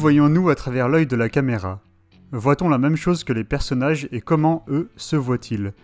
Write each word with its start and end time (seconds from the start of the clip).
Voyons-nous 0.00 0.48
à 0.48 0.54
travers 0.54 0.88
l'œil 0.88 1.06
de 1.06 1.14
la 1.14 1.28
caméra? 1.28 1.82
Voit-on 2.32 2.70
la 2.70 2.78
même 2.78 2.96
chose 2.96 3.22
que 3.22 3.34
les 3.34 3.44
personnages 3.44 4.08
et 4.12 4.22
comment, 4.22 4.64
eux, 4.70 4.88
se 4.96 5.14
voient-ils? 5.14 5.74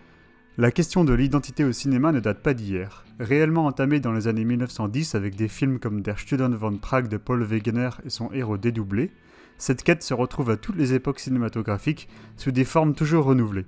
La 0.57 0.71
question 0.71 1.03
de 1.03 1.13
l'identité 1.13 1.63
au 1.63 1.71
cinéma 1.71 2.11
ne 2.11 2.19
date 2.19 2.41
pas 2.41 2.55
d'hier. 2.55 3.05
Réellement 3.19 3.67
entamée 3.67 3.99
dans 3.99 4.13
les 4.13 4.27
années 4.27 4.43
1910 4.43 5.13
avec 5.13 5.35
des 5.35 5.47
films 5.47 5.77
comme 5.77 6.01
Der 6.01 6.17
Student 6.17 6.49
von 6.49 6.77
Prague 6.77 7.09
de 7.09 7.17
Paul 7.17 7.43
Wegener 7.43 7.91
et 8.05 8.09
son 8.09 8.31
héros 8.33 8.57
dédoublé, 8.57 9.11
cette 9.59 9.83
quête 9.83 10.01
se 10.01 10.15
retrouve 10.15 10.49
à 10.49 10.57
toutes 10.57 10.77
les 10.77 10.95
époques 10.95 11.19
cinématographiques 11.19 12.09
sous 12.37 12.51
des 12.51 12.65
formes 12.65 12.95
toujours 12.95 13.25
renouvelées. 13.25 13.67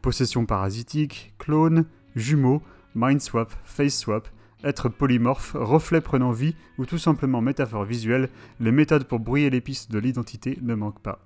Possession 0.00 0.46
parasitique, 0.46 1.34
clone, 1.36 1.84
jumeaux, 2.16 2.62
mind 2.94 3.20
swap, 3.20 3.52
face 3.64 3.98
swap, 3.98 4.26
être 4.64 4.88
polymorphe, 4.88 5.56
reflet 5.58 6.00
prenant 6.00 6.32
vie 6.32 6.54
ou 6.78 6.86
tout 6.86 6.98
simplement 6.98 7.40
métaphore 7.40 7.84
visuelle, 7.84 8.28
les 8.60 8.72
méthodes 8.72 9.04
pour 9.04 9.20
brouiller 9.20 9.50
les 9.50 9.60
pistes 9.60 9.90
de 9.90 9.98
l'identité 9.98 10.58
ne 10.62 10.74
manquent 10.74 11.02
pas. 11.02 11.20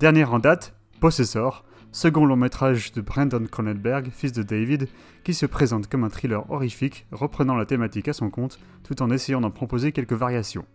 Dernière 0.00 0.32
en 0.32 0.38
date, 0.38 0.74
Possessor, 1.00 1.64
second 1.92 2.24
long 2.24 2.36
métrage 2.36 2.92
de 2.92 3.00
Brandon 3.00 3.44
Cronenberg, 3.50 4.10
fils 4.10 4.32
de 4.32 4.42
David, 4.42 4.88
qui 5.24 5.34
se 5.34 5.46
présente 5.46 5.88
comme 5.88 6.04
un 6.04 6.08
thriller 6.08 6.50
horrifique 6.50 7.06
reprenant 7.12 7.56
la 7.56 7.66
thématique 7.66 8.08
à 8.08 8.12
son 8.12 8.30
compte 8.30 8.58
tout 8.84 9.02
en 9.02 9.10
essayant 9.10 9.40
d'en 9.40 9.50
proposer 9.50 9.92
quelques 9.92 10.12
variations. 10.12 10.66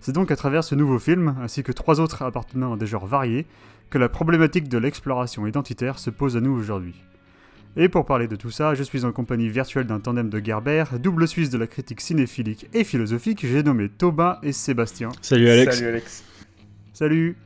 C'est 0.00 0.12
donc 0.12 0.30
à 0.30 0.36
travers 0.36 0.64
ce 0.64 0.74
nouveau 0.74 0.98
film, 0.98 1.36
ainsi 1.40 1.62
que 1.62 1.72
trois 1.72 2.00
autres 2.00 2.22
appartenant 2.22 2.74
à 2.74 2.76
des 2.76 2.86
genres 2.86 3.06
variés, 3.06 3.46
que 3.90 3.98
la 3.98 4.08
problématique 4.08 4.68
de 4.68 4.78
l'exploration 4.78 5.46
identitaire 5.46 5.98
se 5.98 6.10
pose 6.10 6.36
à 6.36 6.40
nous 6.40 6.52
aujourd'hui. 6.52 6.94
Et 7.78 7.90
pour 7.90 8.06
parler 8.06 8.26
de 8.26 8.36
tout 8.36 8.50
ça, 8.50 8.74
je 8.74 8.82
suis 8.82 9.04
en 9.04 9.12
compagnie 9.12 9.50
virtuelle 9.50 9.86
d'un 9.86 10.00
tandem 10.00 10.30
de 10.30 10.42
Gerber, 10.42 10.84
double 10.98 11.28
suisse 11.28 11.50
de 11.50 11.58
la 11.58 11.66
critique 11.66 12.00
cinéphilique 12.00 12.66
et 12.72 12.84
philosophique, 12.84 13.44
j'ai 13.46 13.62
nommé 13.62 13.90
Thomas 13.90 14.38
et 14.42 14.52
Sébastien. 14.52 15.10
Salut 15.20 15.50
Alex. 15.50 15.76
Salut 15.76 15.88
Alex. 15.88 16.24
Salut 16.94 17.36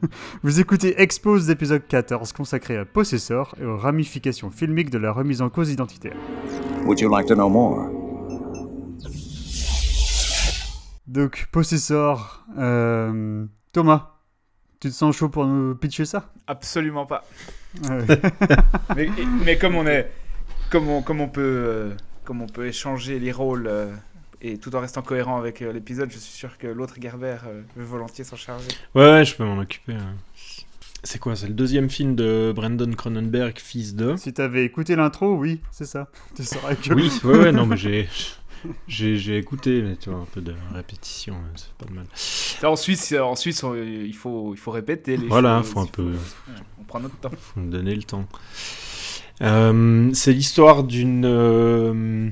Vous 0.44 0.60
écoutez 0.60 1.00
Expose 1.02 1.46
d'épisode 1.48 1.82
14 1.88 2.32
consacré 2.32 2.76
à 2.76 2.84
Possessor 2.84 3.56
et 3.60 3.64
aux 3.64 3.76
ramifications 3.76 4.52
filmiques 4.52 4.90
de 4.90 4.98
la 4.98 5.10
remise 5.10 5.42
en 5.42 5.50
cause 5.50 5.72
identitaire. 5.72 6.16
Would 6.84 7.00
you 7.00 7.10
like 7.10 7.26
to 7.26 7.34
know 7.34 7.48
more? 7.48 7.90
Donc, 11.08 11.48
Possessor, 11.50 12.44
euh, 12.56 13.44
Thomas, 13.72 14.12
tu 14.78 14.90
te 14.90 14.94
sens 14.94 15.16
chaud 15.16 15.28
pour 15.28 15.44
nous 15.44 15.74
pitcher 15.74 16.04
ça? 16.04 16.32
Absolument 16.46 17.06
pas. 17.06 17.24
Ouais. 17.84 18.20
mais, 18.96 19.08
mais 19.44 19.56
comme 19.58 19.74
on 19.76 19.86
est, 19.86 20.10
comme 20.70 20.88
on, 20.88 21.02
comme 21.02 21.20
on 21.20 21.28
peut, 21.28 21.40
euh, 21.42 21.90
comme 22.24 22.42
on 22.42 22.46
peut 22.46 22.66
échanger 22.66 23.18
les 23.18 23.32
rôles 23.32 23.66
euh, 23.68 23.92
et 24.42 24.58
tout 24.58 24.74
en 24.74 24.80
restant 24.80 25.02
cohérent 25.02 25.38
avec 25.38 25.62
euh, 25.62 25.72
l'épisode, 25.72 26.10
je 26.10 26.18
suis 26.18 26.32
sûr 26.32 26.58
que 26.58 26.66
l'autre 26.66 26.94
Gerber 27.00 27.36
euh, 27.46 27.62
veut 27.76 27.84
volontiers 27.84 28.24
s'en 28.24 28.36
charger. 28.36 28.68
Ouais, 28.94 29.04
ouais, 29.04 29.24
je 29.24 29.34
peux 29.34 29.44
m'en 29.44 29.58
occuper. 29.58 29.94
hein. 29.94 30.14
C'est 31.04 31.20
quoi 31.20 31.36
C'est 31.36 31.46
le 31.46 31.54
deuxième 31.54 31.88
film 31.88 32.16
de 32.16 32.52
Brandon 32.54 32.90
Cronenberg, 32.92 33.58
fils 33.58 33.94
de? 33.94 34.16
Si 34.16 34.32
t'avais 34.32 34.64
écouté 34.64 34.96
l'intro, 34.96 35.36
oui, 35.36 35.60
c'est 35.70 35.84
ça. 35.84 36.08
Tu 36.34 36.42
saurais 36.42 36.74
que... 36.74 36.92
Oui, 36.94 37.12
ouais, 37.22 37.38
ouais, 37.38 37.52
non, 37.52 37.64
mais 37.66 37.76
j'ai. 37.76 38.08
J'ai 38.88 39.16
j'ai 39.16 39.38
écouté, 39.38 39.82
mais 39.82 39.96
tu 39.96 40.10
vois, 40.10 40.20
un 40.20 40.26
peu 40.32 40.40
de 40.40 40.54
répétition, 40.74 41.34
hein, 41.34 41.50
c'est 41.56 41.72
pas 41.74 41.86
de 41.86 41.92
mal. 41.94 42.06
En 42.64 42.76
Suisse, 42.76 43.12
en 43.12 43.36
Suisse, 43.36 43.62
on- 43.64 43.74
il 43.74 44.14
faut, 44.14 44.52
il 44.54 44.58
faut 44.58 44.70
répéter 44.70 45.16
les 45.16 45.26
Voilà, 45.28 45.60
choses. 45.62 45.72
faut 45.72 45.80
un 45.80 45.86
peu- 45.86 46.14
on 46.80 46.84
prend 46.84 47.00
notre 47.00 47.16
temps. 47.16 47.30
Faut 47.38 47.60
me 47.60 47.70
donner 47.70 47.94
le 47.94 48.02
temps. 48.02 48.26
Euh, 49.42 50.10
c'est 50.14 50.32
l'histoire 50.32 50.82
d'une 50.84 51.24
euh, 51.26 52.28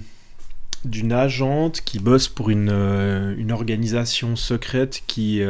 d'une 0.84 1.12
agente 1.12 1.80
qui 1.82 1.98
bosse 1.98 2.28
pour 2.28 2.50
une, 2.50 2.68
euh, 2.70 3.34
une 3.38 3.52
organisation 3.52 4.36
secrète 4.36 5.02
qui, 5.06 5.40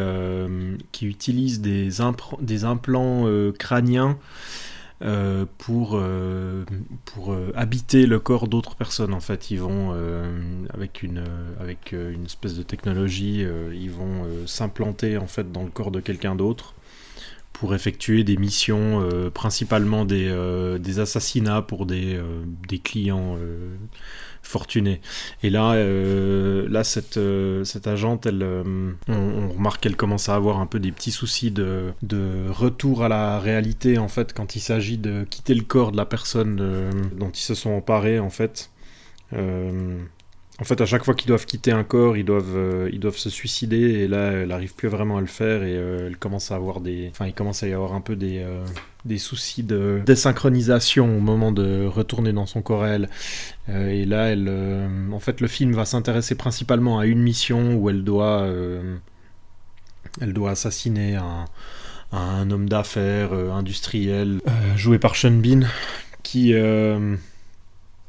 qui 0.93 1.07
utilise 1.07 1.61
des, 1.61 1.91
impr- 2.01 2.41
des 2.43 2.65
implants 2.65 3.27
crâniens 3.59 4.17
euh, 5.05 5.45
pour, 5.59 5.97
euh, 5.97 6.65
euh, 7.29 7.53
habiter 7.55 8.07
le 8.07 8.19
corps 8.19 8.49
d'autres 8.49 8.75
personnes. 8.75 9.13
En 9.13 9.21
fait, 9.21 9.51
ils 9.51 9.61
vont, 9.61 9.95
avec, 10.73 11.03
une, 11.03 11.25
avec 11.61 11.93
une 11.93 12.25
espèce 12.25 12.57
de 12.57 12.63
technologie, 12.63 13.45
ils 13.73 13.91
vont 13.91 14.27
s'implanter 14.47 15.19
en 15.19 15.27
fait 15.27 15.53
dans 15.53 15.63
le 15.63 15.71
corps 15.71 15.91
de 15.91 16.01
quelqu'un 16.01 16.35
d'autre 16.35 16.75
pour 17.53 17.75
effectuer 17.75 18.25
des 18.25 18.37
missions, 18.37 19.09
principalement 19.33 20.05
des, 20.05 20.35
des 20.81 20.99
assassinats 20.99 21.63
pour 21.63 21.87
des, 21.87 22.21
des 22.69 22.79
clients 22.79 23.37
fortunés. 24.47 25.01
Et 25.43 25.51
là, 25.51 25.73
euh, 25.73 26.67
là 26.69 26.85
cette, 26.85 27.17
euh, 27.17 27.65
cette 27.65 27.87
agente, 27.87 28.27
elle, 28.27 28.43
euh, 28.43 28.93
on, 29.09 29.49
remarque 29.49 29.83
qu'elle 29.83 29.97
commence 29.97 30.29
à 30.29 30.35
avoir 30.35 30.61
un 30.61 30.67
peu 30.67 30.79
des 30.79 30.93
petits 30.93 31.11
soucis 31.11 31.51
de, 31.51 31.93
de 32.03 32.47
retour 32.49 33.03
à 33.03 33.09
la 33.09 33.39
réalité, 33.39 33.99
en 33.99 34.09
fait, 34.09 34.33
quand 34.33 34.57
il 34.57 34.61
s'agit 34.61 34.99
de 34.99 35.25
quitter 35.29 35.55
le 35.55 35.63
corps 35.63 35.93
de 35.93 35.97
la 35.97 36.07
personne 36.07 36.57
dont 37.17 37.31
ils 37.31 37.41
se 37.41 37.55
sont 37.55 37.71
emparés, 37.71 38.19
en 38.19 38.31
fait. 38.31 38.71
En 39.33 40.63
fait, 40.65 40.81
à 40.81 40.87
chaque 40.87 41.05
fois 41.05 41.15
qu'ils 41.15 41.29
doivent 41.29 41.47
quitter 41.47 41.73
un 41.73 41.83
corps, 41.83 42.17
ils 42.17 42.25
doivent, 42.25 42.89
ils 42.93 43.01
doivent 43.01 43.17
se 43.17 43.31
suicider, 43.31 43.77
et 43.77 44.09
là, 44.09 44.31
elle 44.33 44.53
arrive 44.53 44.75
plus 44.75 44.89
vraiment 44.89 45.17
à 45.17 45.21
le 45.21 45.27
faire, 45.27 45.65
et 45.65 45.73
elle 45.73 46.17
commence 46.17 46.53
à 46.53 46.57
avoir 46.57 46.81
des, 46.81 47.09
enfin, 47.11 47.27
il 47.27 47.35
commence 47.35 47.65
à 47.65 47.69
y 47.69 47.73
avoir 47.73 47.95
un 47.95 48.01
peu 48.01 48.15
des, 48.15 48.45
des 49.05 49.19
soucis 49.19 49.63
de 49.63 50.01
désynchronisation 50.05 51.17
au 51.17 51.21
moment 51.21 51.53
de 51.53 51.85
retourner 51.87 52.33
dans 52.33 52.47
son 52.47 52.63
corps. 52.63 52.85
Euh, 52.85 53.89
et 53.89 54.05
là, 54.05 54.27
euh, 54.29 55.11
en 55.13 55.21
fait, 55.21 55.41
le 55.41 55.49
film 55.49 55.75
va 55.75 55.85
s'intéresser 55.85 56.35
principalement 56.35 56.99
à 56.99 57.07
une 57.07 57.21
mission 57.21 57.75
où 57.75 57.91
elle 57.91 58.05
doit, 58.05 58.43
euh, 58.43 58.97
assassiner 60.49 61.17
un, 61.17 61.45
un 62.13 62.51
homme 62.51 62.69
d'affaires 62.69 63.33
industriel 63.33 64.41
joué 64.77 64.99
par 64.99 65.17
Sean 65.17 65.33
Bean, 65.33 65.63
qui 66.23 66.55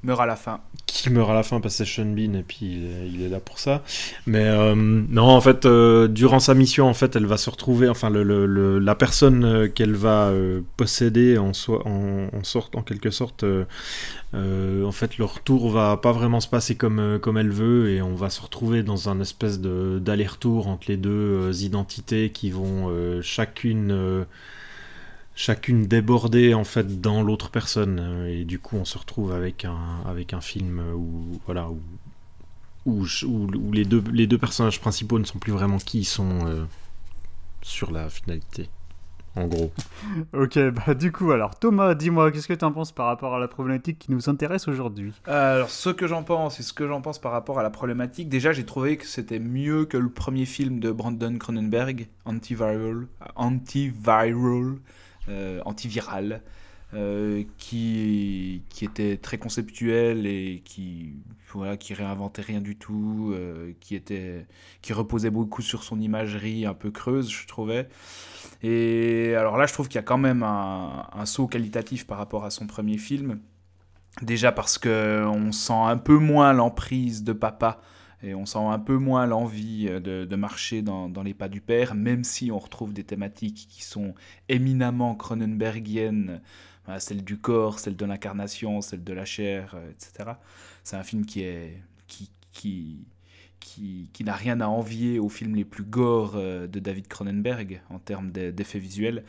Meurt 0.06 0.22
à 0.22 0.28
la 0.28 0.36
fin. 0.36 0.60
qui 0.86 1.10
meurt 1.10 1.32
à 1.32 1.34
la 1.34 1.42
fin 1.42 1.60
parce 1.60 1.80
que 1.80 1.84
c'est 1.84 2.04
Sean 2.04 2.16
et 2.16 2.44
puis 2.48 2.80
il 3.12 3.24
est, 3.24 3.28
là 3.28 3.40
pour 3.40 3.58
ça. 3.58 3.82
Mais 4.28 4.46
euh, 4.46 4.76
non, 4.76 5.24
en 5.24 5.42
fait, 5.42 5.66
euh, 5.66 6.08
durant 6.08 6.40
sa 6.40 6.54
mission, 6.54 6.88
en 6.88 6.94
fait, 6.94 7.16
elle 7.16 7.26
va 7.26 7.38
se 7.38 7.50
retrouver, 7.50 7.90
enfin, 7.90 8.12
la 8.12 8.96
personne 8.96 9.44
euh, 9.44 9.68
qu'elle 9.68 9.96
va 9.96 10.32
posséder 10.78 11.40
en, 11.40 11.54
soi, 11.54 11.82
en, 11.88 12.44
sorte, 12.44 12.76
en 12.76 12.84
quelque 12.84 13.10
sorte, 13.10 13.44
en 14.34 14.92
fait, 14.92 15.18
le 15.18 15.26
retour 15.26 15.72
va 15.72 15.98
pas 15.98 16.12
vraiment 16.12 16.40
se 16.40 16.50
passer 16.50 16.76
comme, 16.76 17.18
comme 17.20 17.40
elle 17.40 17.52
veut 17.52 17.90
et 17.90 18.04
on 18.04 18.14
va 18.14 18.30
se 18.30 18.42
retrouver 18.42 18.84
dans 18.84 19.10
un 19.10 19.20
espèce 19.22 19.60
d'aller-retour 19.60 20.68
entre 20.68 20.86
les 20.88 20.98
deux 20.98 21.64
identités 21.64 22.30
qui 22.30 22.52
vont 22.52 22.92
chacune. 23.24 24.26
Chacune 25.36 25.86
débordée 25.88 26.54
en 26.54 26.64
fait 26.64 27.02
dans 27.02 27.22
l'autre 27.24 27.50
personne. 27.52 28.26
Et 28.30 28.46
du 28.46 28.60
coup 28.60 28.78
on 28.78 28.86
se 28.86 28.98
retrouve 28.98 29.34
avec 29.34 29.66
un 29.66 30.02
avec 30.08 30.34
un 30.34 30.42
film 30.42 30.82
où 30.96 31.40
voilà 31.46 31.70
où 31.70 31.80
où, 32.86 33.06
où- 33.26 33.50
où 33.56 33.72
les 33.72 33.86
deux 33.86 34.04
les 34.12 34.28
deux 34.28 34.38
personnages 34.38 34.80
principaux 34.80 35.20
ne 35.20 35.26
sont 35.26 35.40
plus 35.40 35.52
vraiment 35.52 35.78
qui 35.78 36.00
ils 36.00 36.06
sont 36.06 36.46
euh, 36.48 36.66
sur 37.62 37.92
la 37.92 38.10
finalité 38.10 38.70
en 39.36 39.48
gros. 39.48 39.72
Ok, 40.34 40.58
bah 40.70 40.94
du 40.94 41.12
coup, 41.12 41.32
alors 41.32 41.58
Thomas, 41.60 41.94
dis-moi, 41.96 42.32
qu'est-ce 42.32 42.48
que 42.48 42.54
tu 42.54 42.66
en 42.66 42.72
penses 42.72 42.92
par 42.92 43.08
rapport 43.08 43.36
à 43.36 43.40
la 43.40 43.48
problématique 43.48 44.00
qui 44.00 44.12
nous 44.12 44.30
intéresse 44.30 44.68
aujourd'hui? 44.68 45.14
Euh, 45.28 45.56
alors, 45.56 45.70
ce 45.70 45.90
que 45.90 46.08
j'en 46.08 46.24
pense 46.24 46.60
et 46.60 46.64
ce 46.64 46.74
que 46.74 46.88
j'en 46.88 47.02
pense 47.02 47.20
par 47.20 47.32
rapport 47.32 47.60
à 47.60 47.64
la 47.64 47.70
problématique, 47.70 48.30
déjà, 48.30 48.54
j'ai 48.54 48.66
trouvé 48.66 48.98
que 48.98 49.06
c'était 49.06 49.40
mieux 49.40 49.86
que 49.86 49.98
le 49.98 50.10
premier 50.10 50.46
film 50.46 50.80
de 50.80 50.92
Brandon 50.92 51.38
Cronenberg, 51.38 52.08
Antiviral, 52.26 53.08
Antiviral, 53.36 54.76
euh, 55.30 55.62
antiviral, 55.66 56.42
euh, 56.94 57.44
qui, 57.58 58.62
qui 58.70 58.86
était 58.86 59.18
très 59.18 59.38
conceptuel 59.38 60.28
et 60.28 60.62
qui, 60.64 61.14
voilà, 61.52 61.78
qui 61.78 61.94
réinventait 61.94 62.44
rien 62.44 62.62
du 62.62 62.76
tout, 62.78 63.32
euh, 63.34 63.74
qui, 63.80 63.96
était, 63.96 64.46
qui 64.82 64.94
reposait 64.94 65.32
beaucoup 65.32 65.62
sur 65.62 65.84
son 65.84 66.00
imagerie 66.00 66.66
un 66.66 66.74
peu 66.74 66.92
creuse, 66.92 67.30
je 67.30 67.48
trouvais. 67.48 67.90
Et 68.62 69.34
alors 69.36 69.58
là, 69.58 69.66
je 69.66 69.74
trouve 69.74 69.88
qu'il 69.88 69.96
y 69.96 70.00
a 70.00 70.04
quand 70.04 70.18
même 70.18 70.44
un, 70.44 71.08
un 71.12 71.26
saut 71.26 71.48
qualitatif 71.48 72.06
par 72.08 72.18
rapport 72.18 72.46
à 72.46 72.50
son 72.50 72.68
premier 72.68 72.98
film. 72.98 73.40
Déjà 74.22 74.52
parce 74.52 74.78
que 74.78 75.26
on 75.28 75.52
sent 75.52 75.74
un 75.74 75.98
peu 75.98 76.18
moins 76.18 76.54
l'emprise 76.54 77.24
de 77.24 77.34
papa 77.34 77.82
et 78.24 78.36
on 78.36 78.46
sent 78.46 78.60
un 78.60 78.80
peu 78.80 78.98
moins 78.98 79.26
l'envie 79.26 79.88
euh, 79.90 80.00
de, 80.00 80.36
marcher 80.36 80.82
dans, 80.82 81.10
les 81.24 81.34
pas 81.34 81.50
du 81.50 81.62
père, 81.62 81.96
même 81.96 82.24
si 82.24 82.52
on 82.52 82.60
retrouve 82.60 82.94
des 82.94 83.04
thématiques 83.04 83.68
qui 83.70 83.84
sont 83.84 84.14
éminemment 84.50 85.16
cronenbergiennes, 85.16 86.42
celle 87.00 87.24
du 87.24 87.38
corps, 87.38 87.80
celle 87.80 87.96
de 87.96 88.06
l'incarnation, 88.06 88.82
celle 88.82 89.04
de 89.04 89.14
la 89.14 89.26
chair, 89.26 89.76
euh, 89.76 89.90
etc. 89.90 90.32
C'est 90.84 90.96
un 90.96 91.04
film 91.04 91.26
qui 91.26 91.44
qui, 92.08 92.30
qui, 92.52 93.06
qui, 93.60 94.10
qui 94.14 94.24
n'a 94.24 94.34
rien 94.34 94.62
à 94.62 94.68
envier 94.68 95.20
aux 95.20 95.30
films 95.30 95.56
les 95.56 95.66
plus 95.66 95.84
gore 95.84 96.34
euh, 96.36 96.68
de 96.68 96.80
David 96.80 97.08
Cronenberg 97.08 97.82
en 97.90 98.00
termes 98.00 98.32
d'effets 98.32 98.80
visuels. 98.80 99.24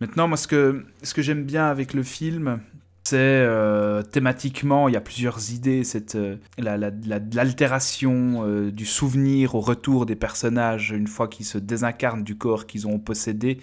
Maintenant, 0.00 0.28
moi, 0.28 0.36
ce 0.36 0.46
que 0.46 1.22
j'aime 1.22 1.44
bien 1.44 1.66
avec 1.66 1.92
le 1.92 2.02
film, 2.02 2.60
c'est 3.06 3.18
euh, 3.18 4.02
thématiquement, 4.02 4.88
il 4.88 4.94
y 4.94 4.96
a 4.96 5.00
plusieurs 5.02 5.52
idées. 5.52 5.84
Cette 5.84 6.14
euh, 6.14 6.36
l'altération 6.56 8.46
euh, 8.46 8.70
du 8.70 8.86
souvenir 8.86 9.54
au 9.54 9.60
retour 9.60 10.06
des 10.06 10.16
personnages 10.16 10.90
une 10.90 11.06
fois 11.06 11.28
qu'ils 11.28 11.44
se 11.44 11.58
désincarnent 11.58 12.24
du 12.24 12.38
corps 12.38 12.66
qu'ils 12.66 12.86
ont 12.88 12.98
possédé. 12.98 13.58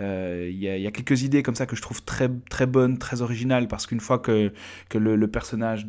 Euh, 0.00 0.48
il 0.50 0.58
y, 0.58 0.86
a 0.86 0.90
quelques 0.90 1.22
idées 1.22 1.42
comme 1.42 1.54
ça 1.54 1.66
que 1.66 1.76
je 1.76 1.82
trouve 1.82 2.02
très, 2.02 2.28
très 2.50 2.66
bonnes, 2.66 2.98
très 2.98 3.22
originales, 3.22 3.68
parce 3.68 3.86
qu'une 3.86 4.00
fois 4.00 4.18
que, 4.18 4.52
que 4.88 4.98
le, 4.98 5.26
personnage 5.26 5.86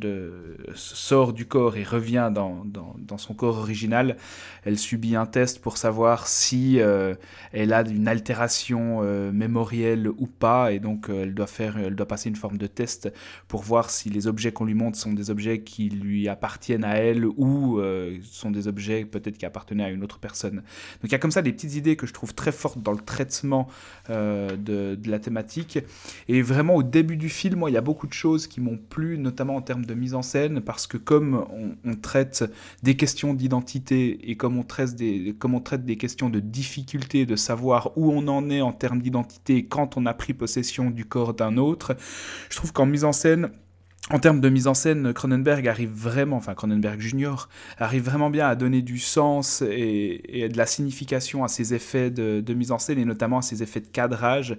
sort 0.74 1.33
du 1.33 1.45
corps 1.45 1.77
et 1.77 1.83
revient 1.83 2.31
dans, 2.33 2.65
dans, 2.65 2.95
dans, 2.98 3.18
son 3.18 3.33
corps 3.33 3.57
original, 3.57 4.18
elle 4.63 4.77
subit 4.77 5.15
un 5.15 5.25
test 5.25 5.62
pour 5.62 5.77
savoir 5.77 6.27
si 6.27 6.80
euh, 6.80 7.15
elle 7.51 7.71
a 7.74 7.81
une 7.81 8.07
altération 8.07 9.00
euh, 9.01 9.31
mémorielle 9.31 10.09
ou 10.09 10.27
pas, 10.27 10.71
et 10.71 10.80
donc 10.80 11.09
elle, 11.09 11.33
doit 11.33 11.48
faire, 11.48 11.77
elle 11.77 11.95
doit 11.95 12.07
passer 12.07 12.30
une 12.30 12.36
forme 12.36 12.57
de 12.57 12.68
test 12.68 13.12
pour 13.48 13.62
voir 13.62 13.89
si 13.89 14.09
les 14.09 14.27
objets 14.27 14.51
qu'on 14.51 14.65
lui 14.65 14.74
montre 14.74 14.98
sont 14.98 15.13
des 15.13 15.30
objets 15.30 15.62
qui 15.62 15.89
lui 15.89 16.27
appartiennent 16.27 16.83
à 16.83 16.95
elle 16.95 17.25
ou 17.25 17.80
sont 18.24 18.51
des 18.51 18.68
objets 18.68 19.06
peut-être 19.06 19.38
qui 19.38 19.45
appartenaient 19.45 19.83
à 19.83 19.89
une 19.89 20.04
autre 20.04 20.19
personne. 20.19 20.56
Donc 20.56 21.06
il 21.06 21.12
y 21.12 21.15
a 21.15 21.19
comme 21.19 21.31
ça 21.31 21.42
des 21.42 21.51
petites 21.51 21.75
idées 21.75 21.95
que 21.95 22.07
je 22.07 22.13
trouve 22.13 22.33
très 22.33 22.51
fortes 22.51 22.81
dans 22.81 22.92
le 22.92 23.00
traitement 23.00 23.68
euh, 24.09 24.56
de, 24.56 24.98
la 25.09 25.19
thématique. 25.19 25.80
Et 26.27 26.42
vraiment, 26.42 26.75
au 26.75 26.83
début 26.83 27.18
du 27.18 27.30
film, 27.30 27.59
moi, 27.59 27.69
il 27.69 27.74
y 27.74 27.77
a 27.77 27.81
beaucoup 27.81 28.07
de 28.07 28.13
choses 28.13 28.48
qui 28.48 28.62
m'ont 28.62 28.77
plu, 28.77 29.18
notamment 29.18 29.56
en 29.56 29.62
termes 29.62 29.86
de 29.86 29.94
mise 29.94 30.13
en 30.13 30.21
scène, 30.21 30.62
parce 30.62 30.88
que 30.88 30.98
comme 30.98 31.45
on, 31.83 31.95
traite 31.95 32.44
des 32.83 32.95
questions 32.95 33.33
d'identité 33.33 34.30
et 34.30 34.36
comme 34.36 34.57
on, 34.57 34.63
traite 34.63 34.95
des, 34.95 35.36
comme 35.38 35.56
on 35.56 35.62
traite 35.62 35.86
des 35.86 35.98
questions 35.98 36.30
de 36.30 36.39
difficulté 36.39 37.25
de 37.25 37.36
savoir 37.36 37.92
où 37.98 38.12
on 38.12 38.27
en 38.27 38.50
est 38.50 38.62
en 38.62 38.74
termes 38.74 39.01
d'identité 39.01 39.65
quand 39.65 39.98
on 39.98 40.06
a 40.06 40.13
pris 40.13 40.33
possession 40.33 40.89
du 40.89 41.06
corps 41.06 41.33
d'un 41.33 41.57
autre, 41.57 41.95
je 42.50 42.56
trouve 42.56 42.74
qu'en 42.74 42.86
mise 42.86 43.04
en 43.04 43.13
scène, 43.13 43.51
en 44.09 44.19
termes 44.19 44.39
de 44.39 44.48
mise 44.48 44.68
en 44.68 44.74
scène, 44.74 45.12
Cronenberg 45.12 45.68
arrive 45.68 45.92
vraiment, 45.92 46.38
enfin 46.38 46.54
Cronenberg 46.54 47.00
Junior, 47.01 47.50
arrive 47.77 48.04
vraiment 48.04 48.30
bien 48.30 48.48
à 48.48 48.56
donner 48.56 48.81
du 48.81 49.00
sens 49.00 49.62
et, 49.62 50.48
de 50.50 50.57
la 50.57 50.65
signification 50.65 51.44
à 51.44 51.50
ses 51.50 51.74
effets 51.74 52.09
de, 52.09 52.54
mise 52.54 52.71
en 52.71 52.80
scène 52.80 53.00
et 53.00 53.06
notamment 53.06 53.39
à 53.39 53.42
ses 53.42 53.63
effets 53.63 53.81
de 53.81 53.88
cadrage, 53.88 54.56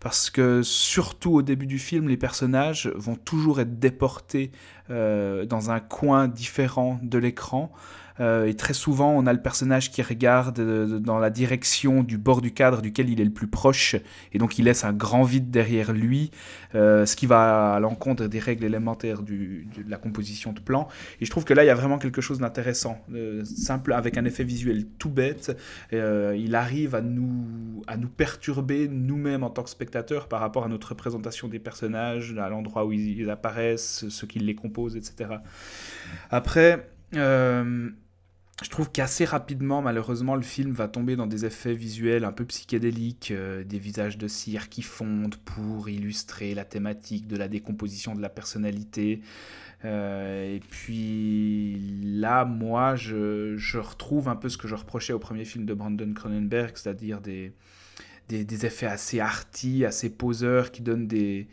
parce 0.00 0.30
que 0.30 0.62
surtout 0.62 1.34
au 1.34 1.42
début 1.42 1.66
du 1.66 1.78
film, 1.78 2.08
les 2.08 2.16
personnages 2.16 2.90
vont 2.96 3.14
toujours 3.14 3.60
être 3.60 3.78
déportés 3.78 4.50
euh, 4.90 5.44
dans 5.44 5.70
un 5.70 5.78
coin 5.78 6.26
différent 6.26 6.98
de 7.02 7.18
l'écran. 7.18 7.70
Euh, 8.20 8.46
et 8.46 8.54
très 8.54 8.74
souvent, 8.74 9.12
on 9.12 9.26
a 9.26 9.32
le 9.32 9.40
personnage 9.40 9.90
qui 9.90 10.02
regarde 10.02 10.58
euh, 10.58 10.98
dans 10.98 11.18
la 11.18 11.30
direction 11.30 12.02
du 12.02 12.18
bord 12.18 12.40
du 12.40 12.52
cadre 12.52 12.82
duquel 12.82 13.08
il 13.08 13.20
est 13.20 13.24
le 13.24 13.30
plus 13.30 13.46
proche, 13.46 13.96
et 14.32 14.38
donc 14.38 14.58
il 14.58 14.64
laisse 14.64 14.84
un 14.84 14.92
grand 14.92 15.22
vide 15.22 15.50
derrière 15.50 15.92
lui, 15.92 16.30
euh, 16.74 17.06
ce 17.06 17.16
qui 17.16 17.26
va 17.26 17.74
à 17.74 17.80
l'encontre 17.80 18.26
des 18.26 18.38
règles 18.38 18.64
élémentaires 18.64 19.22
du, 19.22 19.68
de 19.76 19.90
la 19.90 19.96
composition 19.96 20.52
de 20.52 20.60
plan. 20.60 20.88
Et 21.20 21.24
je 21.24 21.30
trouve 21.30 21.44
que 21.44 21.54
là, 21.54 21.64
il 21.64 21.66
y 21.66 21.70
a 21.70 21.74
vraiment 21.74 21.98
quelque 21.98 22.20
chose 22.20 22.38
d'intéressant, 22.38 23.04
simple, 23.44 23.92
avec 23.92 24.16
un 24.16 24.24
effet 24.24 24.44
visuel 24.44 24.86
tout 24.98 25.10
bête. 25.10 25.56
il 25.92 26.54
arrive 26.54 26.94
à 26.94 27.00
nous, 27.00 27.82
à 27.86 27.96
nous 27.96 28.08
perturber 28.08 28.88
nous-mêmes 28.88 29.42
en 29.42 29.50
tant 29.50 29.62
que 29.62 29.70
spectateurs 29.70 30.28
par 30.28 30.40
rapport 30.40 30.64
à 30.64 30.68
notre 30.68 30.90
représentation 30.90 31.48
des 31.48 31.58
personnages, 31.58 32.34
à 32.38 32.48
l'endroit 32.48 32.84
où 32.84 32.92
ils, 32.92 33.28
apparaissent, 33.30 34.08
ce 34.08 34.26
qui 34.26 34.38
les 34.38 34.54
compose, 34.54 34.96
etc. 34.96 35.30
Après, 36.30 36.88
je 38.62 38.70
trouve 38.70 38.90
qu'assez 38.90 39.24
rapidement, 39.24 39.82
malheureusement, 39.82 40.34
le 40.34 40.42
film 40.42 40.72
va 40.72 40.88
tomber 40.88 41.14
dans 41.14 41.28
des 41.28 41.44
effets 41.44 41.74
visuels 41.74 42.24
un 42.24 42.32
peu 42.32 42.44
psychédéliques, 42.44 43.30
euh, 43.30 43.62
des 43.62 43.78
visages 43.78 44.18
de 44.18 44.26
cire 44.26 44.68
qui 44.68 44.82
fondent 44.82 45.36
pour 45.36 45.88
illustrer 45.88 46.54
la 46.54 46.64
thématique 46.64 47.28
de 47.28 47.36
la 47.36 47.46
décomposition 47.46 48.16
de 48.16 48.20
la 48.20 48.28
personnalité. 48.28 49.20
Euh, 49.84 50.56
et 50.56 50.58
puis 50.58 52.00
là, 52.02 52.44
moi, 52.44 52.96
je, 52.96 53.78
retrouve 53.78 54.28
un 54.28 54.34
peu 54.34 54.48
ce 54.48 54.58
que 54.58 54.66
je 54.66 54.74
reprochais 54.74 55.12
au 55.12 55.20
premier 55.20 55.44
film 55.44 55.64
de 55.64 55.74
Brandon 55.74 56.12
Cronenberg, 56.12 56.72
c'est-à-dire 56.74 57.20
des, 57.20 57.52
effets 58.28 58.86
assez 58.86 59.20
arty, 59.20 59.84
assez 59.84 60.10
poseurs, 60.10 60.72
qui 60.72 60.82
donnent 60.82 61.06
des, 61.06 61.46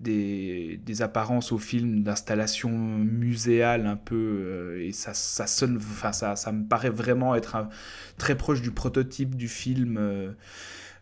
des, 0.00 1.02
apparences 1.02 1.52
au 1.52 1.58
film 1.58 2.02
d'installation 2.02 2.70
muséale 2.70 3.86
un 3.86 3.96
peu 3.96 4.16
euh, 4.16 4.86
et 4.86 4.92
ça, 4.92 5.14
ça 5.14 5.44
enfin 5.76 6.12
ça, 6.12 6.36
ça 6.36 6.52
me 6.52 6.66
paraît 6.66 6.90
vraiment 6.90 7.34
être 7.34 7.68
très 8.18 8.36
proche 8.36 8.60
du 8.60 8.70
prototype 8.70 9.34
du 9.34 9.48
film 9.48 9.96
euh, 9.98 10.32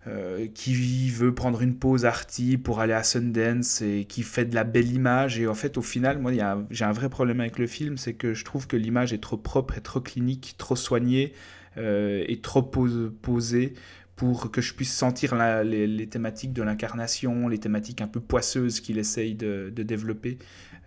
euh, 0.07 0.47
qui 0.55 1.11
veut 1.11 1.35
prendre 1.35 1.63
une 1.63 1.75
pause 1.77 2.05
arty 2.05 2.59
pour 2.59 2.81
aller 2.81 2.93
à 2.93 3.03
Sundance 3.03 3.83
et 3.83 4.05
qui 4.05 4.23
fait 4.23 4.45
de 4.45 4.55
la 4.55 4.65
belle 4.65 4.93
image. 4.93 5.41
Et 5.41 5.47
en 5.47 5.55
fait 5.55 5.79
au 5.79 5.83
final 5.83 6.19
moi 6.19 6.33
j'ai 6.71 6.85
un 6.85 6.93
vrai 6.93 7.09
problème 7.09 7.41
avec 7.41 7.59
le 7.59 7.67
film 7.67 7.97
c'est 7.97 8.15
que 8.15 8.35
je 8.35 8.45
trouve 8.45 8.67
que 8.67 8.77
l'image 8.77 9.13
est 9.13 9.23
trop 9.23 9.37
propre 9.37 9.79
et 9.79 9.81
trop 9.81 10.01
clinique 10.01 10.55
trop 10.59 10.77
soignée 10.77 11.33
et 11.77 12.41
trop 12.43 12.63
posée 12.63 13.75
pour 14.19 14.51
que 14.51 14.61
je 14.61 14.75
puisse 14.75 14.93
sentir 14.93 15.37
les, 15.63 16.09
thématiques 16.09 16.53
de 16.53 16.65
l'incarnation, 16.65 17.47
les 17.47 17.59
thématiques 17.59 18.01
un 18.01 18.09
peu 18.09 18.19
poisseuses 18.19 18.81
qu'il 18.81 18.99
essaye 18.99 19.37
de, 19.37 19.71
développer. 19.71 20.39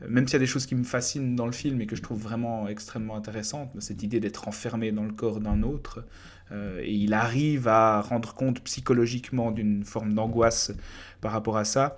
Euh, 0.02 0.08
même 0.10 0.28
s'il 0.28 0.34
y 0.34 0.36
a 0.36 0.40
des 0.40 0.46
choses 0.46 0.66
qui 0.66 0.76
me 0.76 0.84
fascinent 0.84 1.34
dans 1.38 1.46
le 1.46 1.54
film 1.54 1.80
et 1.80 1.88
que 1.88 1.96
je 1.96 2.02
trouve 2.02 2.22
vraiment 2.22 2.68
extrêmement 2.68 3.16
intéressantes, 3.16 3.72
cette 3.80 4.04
idée 4.04 4.20
d'être 4.20 4.50
enfermé 4.50 4.92
dans 4.92 5.06
le 5.06 5.14
corps 5.14 5.40
d'un 5.40 5.64
autre, 5.64 6.06
euh, 6.52 6.82
et 6.84 6.92
il 6.92 7.14
arrive 7.14 7.70
à 7.70 8.02
rendre 8.02 8.34
compte 8.34 8.62
psychologiquement 8.66 9.52
d'une 9.52 9.86
forme 9.86 10.14
d'angoisse 10.14 10.74
par 11.22 11.32
rapport 11.32 11.56
à 11.56 11.64
ça. 11.64 11.98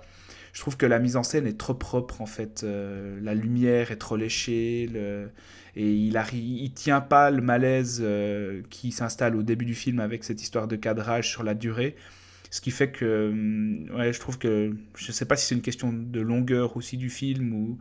Je 0.52 0.60
trouve 0.60 0.76
que 0.76 0.86
la 0.86 1.00
mise 1.00 1.16
en 1.16 1.24
scène 1.24 1.48
est 1.48 1.58
trop 1.58 1.74
propre 1.74 2.20
en 2.20 2.26
fait, 2.26 2.62
euh, 2.62 3.18
la 3.20 3.34
lumière 3.34 3.90
est 3.90 3.96
trop 3.96 4.16
léchée, 4.16 4.88
le 4.92 5.30
et 5.76 5.90
il 5.92 6.12
ne 6.12 6.68
tient 6.68 7.00
pas 7.00 7.30
le 7.30 7.42
malaise 7.42 8.00
euh, 8.02 8.62
qui 8.70 8.92
s'installe 8.92 9.34
au 9.36 9.42
début 9.42 9.64
du 9.64 9.74
film 9.74 10.00
avec 10.00 10.24
cette 10.24 10.40
histoire 10.40 10.68
de 10.68 10.76
cadrage 10.76 11.28
sur 11.28 11.42
la 11.42 11.54
durée. 11.54 11.96
Ce 12.50 12.60
qui 12.60 12.70
fait 12.70 12.92
que 12.92 13.32
ouais, 13.96 14.12
je 14.12 14.20
trouve 14.20 14.38
que 14.38 14.72
je 14.96 15.08
ne 15.08 15.12
sais 15.12 15.24
pas 15.24 15.34
si 15.34 15.46
c'est 15.46 15.56
une 15.56 15.62
question 15.62 15.92
de 15.92 16.20
longueur 16.20 16.76
aussi 16.76 16.96
du 16.96 17.10
film 17.10 17.52
ou 17.52 17.78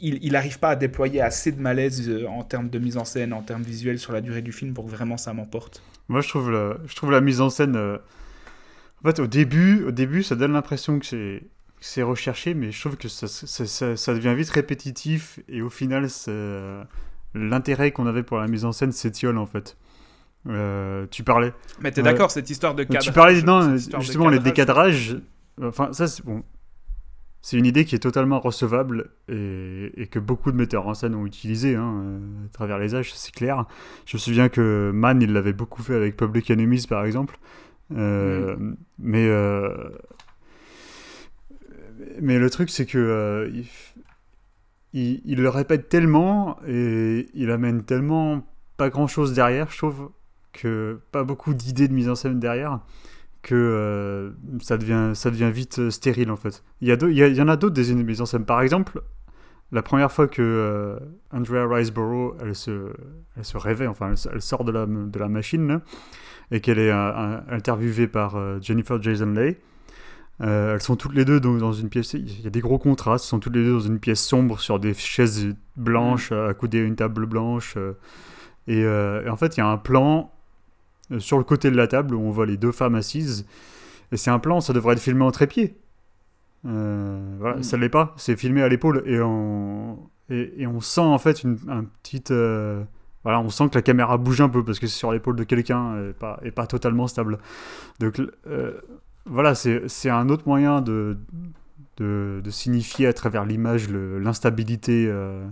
il 0.00 0.32
n'arrive 0.32 0.58
pas 0.58 0.70
à 0.70 0.76
déployer 0.76 1.20
assez 1.20 1.52
de 1.52 1.60
malaise 1.60 2.08
euh, 2.08 2.26
en 2.26 2.44
termes 2.44 2.70
de 2.70 2.78
mise 2.78 2.96
en 2.96 3.04
scène, 3.04 3.32
en 3.32 3.42
termes 3.42 3.62
visuels 3.62 3.98
sur 3.98 4.12
la 4.12 4.22
durée 4.22 4.42
du 4.42 4.52
film 4.52 4.72
pour 4.72 4.86
que 4.86 4.90
vraiment 4.90 5.18
ça 5.18 5.34
m'emporte. 5.34 5.82
Moi 6.08 6.22
je 6.22 6.28
trouve 6.28 6.50
la, 6.50 6.78
je 6.86 6.94
trouve 6.96 7.10
la 7.10 7.20
mise 7.20 7.42
en 7.42 7.50
scène 7.50 7.76
euh, 7.76 7.98
en 9.04 9.08
fait 9.08 9.20
au 9.20 9.26
début 9.26 9.84
au 9.84 9.90
début 9.90 10.22
ça 10.22 10.34
donne 10.34 10.52
l'impression 10.52 10.98
que 10.98 11.04
c'est 11.04 11.42
c'est 11.82 12.02
recherché, 12.02 12.54
mais 12.54 12.70
je 12.70 12.80
trouve 12.80 12.96
que 12.96 13.08
ça, 13.08 13.26
ça, 13.26 13.96
ça, 13.96 14.14
devient 14.14 14.34
vite 14.34 14.50
répétitif 14.50 15.40
et 15.48 15.62
au 15.62 15.70
final, 15.70 16.06
l'intérêt 17.34 17.90
qu'on 17.90 18.06
avait 18.06 18.22
pour 18.22 18.38
la 18.38 18.46
mise 18.46 18.64
en 18.64 18.72
scène 18.72 18.92
s'étiole 18.92 19.36
en 19.36 19.46
fait. 19.46 19.76
Euh, 20.48 21.06
tu 21.10 21.22
parlais. 21.22 21.52
Mais 21.80 21.90
t'es 21.90 22.02
d'accord, 22.02 22.30
cette 22.30 22.50
histoire 22.50 22.74
de 22.74 22.84
cadrage. 22.84 23.04
Tu 23.04 23.12
parlais, 23.12 23.42
non, 23.42 23.76
justement, 23.76 24.28
les 24.28 24.38
décadrages. 24.38 25.16
Enfin, 25.60 25.92
ça, 25.92 26.06
c'est 26.06 26.24
bon. 26.24 26.42
C'est 27.44 27.56
une 27.56 27.66
idée 27.66 27.84
qui 27.84 27.96
est 27.96 28.00
totalement 28.00 28.38
recevable 28.38 29.10
et, 29.28 29.90
et, 29.96 30.06
que 30.06 30.20
beaucoup 30.20 30.52
de 30.52 30.56
metteurs 30.56 30.86
en 30.86 30.94
scène 30.94 31.16
ont 31.16 31.26
utilisé 31.26 31.74
hein, 31.74 32.00
euh, 32.04 32.46
à 32.46 32.48
travers 32.52 32.78
les 32.78 32.94
âges, 32.94 33.12
c'est 33.14 33.34
clair. 33.34 33.64
Je 34.06 34.16
me 34.16 34.20
souviens 34.20 34.48
que 34.48 34.92
Mann, 34.94 35.20
il 35.20 35.32
l'avait 35.32 35.52
beaucoup 35.52 35.82
fait 35.82 35.96
avec 35.96 36.16
Public 36.16 36.52
Enemies, 36.52 36.86
par 36.88 37.04
exemple. 37.04 37.36
Euh, 37.96 38.56
mm. 38.56 38.76
Mais 39.00 39.28
mais 42.20 42.38
le 42.38 42.50
truc, 42.50 42.70
c'est 42.70 42.86
que 42.86 42.98
euh, 42.98 43.62
il, 44.92 45.40
le 45.40 45.48
répète 45.48 45.88
tellement 45.88 46.58
et 46.66 47.28
il 47.34 47.50
amène 47.50 47.82
tellement 47.82 48.46
pas 48.76 48.90
grand 48.90 49.06
chose 49.06 49.32
derrière, 49.32 49.70
je 49.70 49.78
trouve, 49.78 50.10
que 50.52 51.00
pas 51.12 51.24
beaucoup 51.24 51.54
d'idées 51.54 51.88
de 51.88 51.94
mise 51.94 52.08
en 52.08 52.14
scène 52.14 52.38
derrière, 52.38 52.80
que 53.42 53.54
euh, 53.54 54.30
ça, 54.60 54.76
devient, 54.76 55.12
ça 55.14 55.30
devient 55.30 55.50
vite 55.52 55.78
euh, 55.78 55.90
stérile 55.90 56.30
en 56.30 56.36
fait. 56.36 56.62
Il 56.80 56.88
y, 56.88 56.92
a 56.92 56.96
il 57.00 57.36
y, 57.36 57.42
en 57.42 57.48
a 57.48 57.56
d'autres 57.56 57.74
des 57.74 57.90
idées 57.90 58.02
de 58.02 58.06
mise 58.06 58.20
en 58.20 58.26
scène. 58.26 58.44
Par 58.44 58.60
exemple, 58.60 59.02
la 59.72 59.82
première 59.82 60.12
fois 60.12 60.28
que 60.28 60.98
Andrea 61.30 61.66
Riseborough 61.66 62.36
elle 62.40 62.54
se, 62.54 62.92
elle 63.36 63.44
se 63.44 63.56
réveille, 63.56 63.88
enfin 63.88 64.14
elle, 64.30 64.42
sort 64.42 64.64
de 64.64 64.72
la, 64.72 64.86
de 64.86 65.18
la 65.18 65.28
machine 65.28 65.80
et 66.50 66.60
qu'elle 66.60 66.78
est 66.78 66.92
interviewée 66.92 68.06
par 68.06 68.60
Jennifer 68.60 69.00
Jason 69.00 69.32
Leigh 69.32 69.56
Euh, 70.40 70.74
elles 70.74 70.82
sont 70.82 70.96
toutes 70.96 71.14
les 71.14 71.24
deux 71.24 71.38
dans, 71.40 71.72
une 71.72 71.88
pièce. 71.88 72.14
Il 72.14 72.40
y 72.42 72.46
a 72.46 72.50
des 72.50 72.60
gros 72.60 72.78
contrastes. 72.78 73.24
Elles 73.26 73.28
sont 73.28 73.38
toutes 73.38 73.54
les 73.54 73.64
deux 73.64 73.72
dans 73.74 73.80
une 73.80 74.00
pièce 74.00 74.24
sombre 74.24 74.58
sur 74.58 74.80
des 74.80 74.94
chaises 74.94 75.54
blanches, 75.76 76.32
accoudées 76.32 76.80
à 76.80 76.84
une 76.84 76.96
table 76.96 77.26
blanche. 77.26 77.74
euh, 77.76 77.92
et, 78.66 78.84
euh, 78.84 79.24
et 79.24 79.28
en 79.28 79.36
fait, 79.36 79.56
il 79.56 79.60
y 79.60 79.62
a 79.62 79.66
un 79.68 79.76
plan 79.76 80.32
sur 81.18 81.36
le 81.38 81.44
côté 81.44 81.70
de 81.70 81.76
la 81.76 81.86
table 81.86 82.14
où 82.14 82.20
on 82.20 82.30
voit 82.30 82.46
les 82.46 82.56
deux 82.56 82.72
femmes 82.72 82.94
assises. 82.94 83.46
Et 84.12 84.16
c'est 84.16 84.30
un 84.30 84.38
plan, 84.38 84.60
ça 84.60 84.72
devrait 84.72 84.94
être 84.94 85.00
filmé 85.00 85.24
en 85.24 85.30
trépied. 85.30 85.76
Euh, 86.66 87.20
voilà, 87.38 87.56
Mm. 87.56 87.62
ça 87.62 87.76
l'est 87.76 87.88
pas. 87.88 88.14
C'est 88.16 88.36
filmé 88.36 88.62
à 88.62 88.68
l'épaule 88.68 89.02
et 89.06 89.20
on 89.20 89.98
et, 90.30 90.62
et 90.62 90.66
on 90.66 90.80
sent 90.80 91.00
en 91.00 91.18
fait 91.18 91.42
une 91.42 91.58
un 91.68 91.84
petite 92.02 92.30
euh, 92.30 92.82
voilà, 93.24 93.40
on 93.40 93.48
sent 93.50 93.68
que 93.68 93.74
la 93.74 93.82
caméra 93.82 94.16
bouge 94.16 94.40
un 94.40 94.48
peu 94.48 94.64
parce 94.64 94.78
que 94.78 94.86
c'est 94.86 94.96
sur 94.96 95.12
l'épaule 95.12 95.36
de 95.36 95.44
quelqu'un 95.44 96.10
et 96.10 96.12
pas 96.12 96.38
et 96.44 96.50
pas 96.52 96.66
totalement 96.66 97.06
stable. 97.08 97.38
Donc 98.00 98.20
euh, 98.46 98.80
voilà, 99.26 99.54
c'est 99.54 100.10
un 100.10 100.28
autre 100.28 100.44
moyen 100.46 100.80
de 100.80 101.16
de, 101.98 102.40
de 102.42 102.50
signifier 102.50 103.06
à 103.06 103.12
travers 103.12 103.44
l'image 103.44 103.88
l'instabilité 103.90 105.06
euh, 105.08 105.46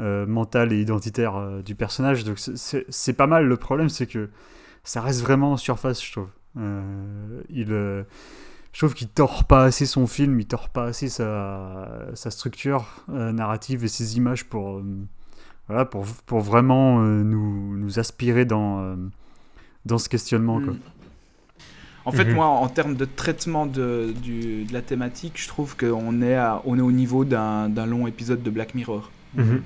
euh, 0.00 0.26
mentale 0.26 0.72
et 0.72 0.80
identitaire 0.80 1.36
euh, 1.36 1.62
du 1.62 1.74
personnage. 1.74 2.24
Donc 2.24 2.38
c'est- 2.38 3.12
pas 3.12 3.26
mal. 3.26 3.46
Le 3.46 3.56
problème, 3.56 3.88
c'est 3.88 4.06
que 4.06 4.30
ça 4.84 5.00
reste 5.00 5.20
vraiment 5.20 5.52
en 5.52 5.56
surface, 5.56 6.02
je 6.04 6.12
trouve. 6.12 6.28
Il, 7.50 7.66
je 7.68 8.78
trouve 8.78 8.94
qu'il 8.94 9.08
tord 9.08 9.44
pas 9.44 9.64
assez 9.64 9.84
son 9.84 10.06
film, 10.06 10.40
il 10.40 10.46
tord 10.46 10.70
pas 10.70 10.86
assez 10.86 11.08
sa, 11.10 12.06
sa 12.14 12.30
structure 12.30 13.04
narrative 13.08 13.84
et 13.84 13.88
ses 13.88 14.16
images 14.16 14.46
pour, 14.46 14.80
voilà, 15.68 15.84
pour, 15.84 16.06
pour 16.24 16.40
vraiment 16.40 17.00
nous, 17.02 17.76
nous 17.76 17.98
aspirer 17.98 18.46
dans, 18.46 18.96
dans 19.84 19.98
ce 19.98 20.08
questionnement. 20.08 20.60
Mm. 20.60 20.78
En 22.06 22.12
fait, 22.12 22.24
Mhm. 22.24 22.34
moi, 22.34 22.46
en 22.46 22.68
termes 22.68 22.94
de 22.94 23.04
traitement 23.04 23.66
de, 23.66 24.14
du- 24.22 24.64
de 24.64 24.72
la 24.72 24.80
thématique, 24.80 25.34
je 25.36 25.48
trouve 25.48 25.76
qu'on 25.76 26.22
est, 26.22 26.34
à- 26.36 26.62
on 26.64 26.78
est 26.78 26.82
au 26.82 26.92
niveau 26.92 27.24
d'un 27.24 27.68
long 27.86 28.06
épisode 28.06 28.42
de 28.42 28.50
Black 28.50 28.74
Mirror. 28.74 29.10
Mhm. 29.34 29.60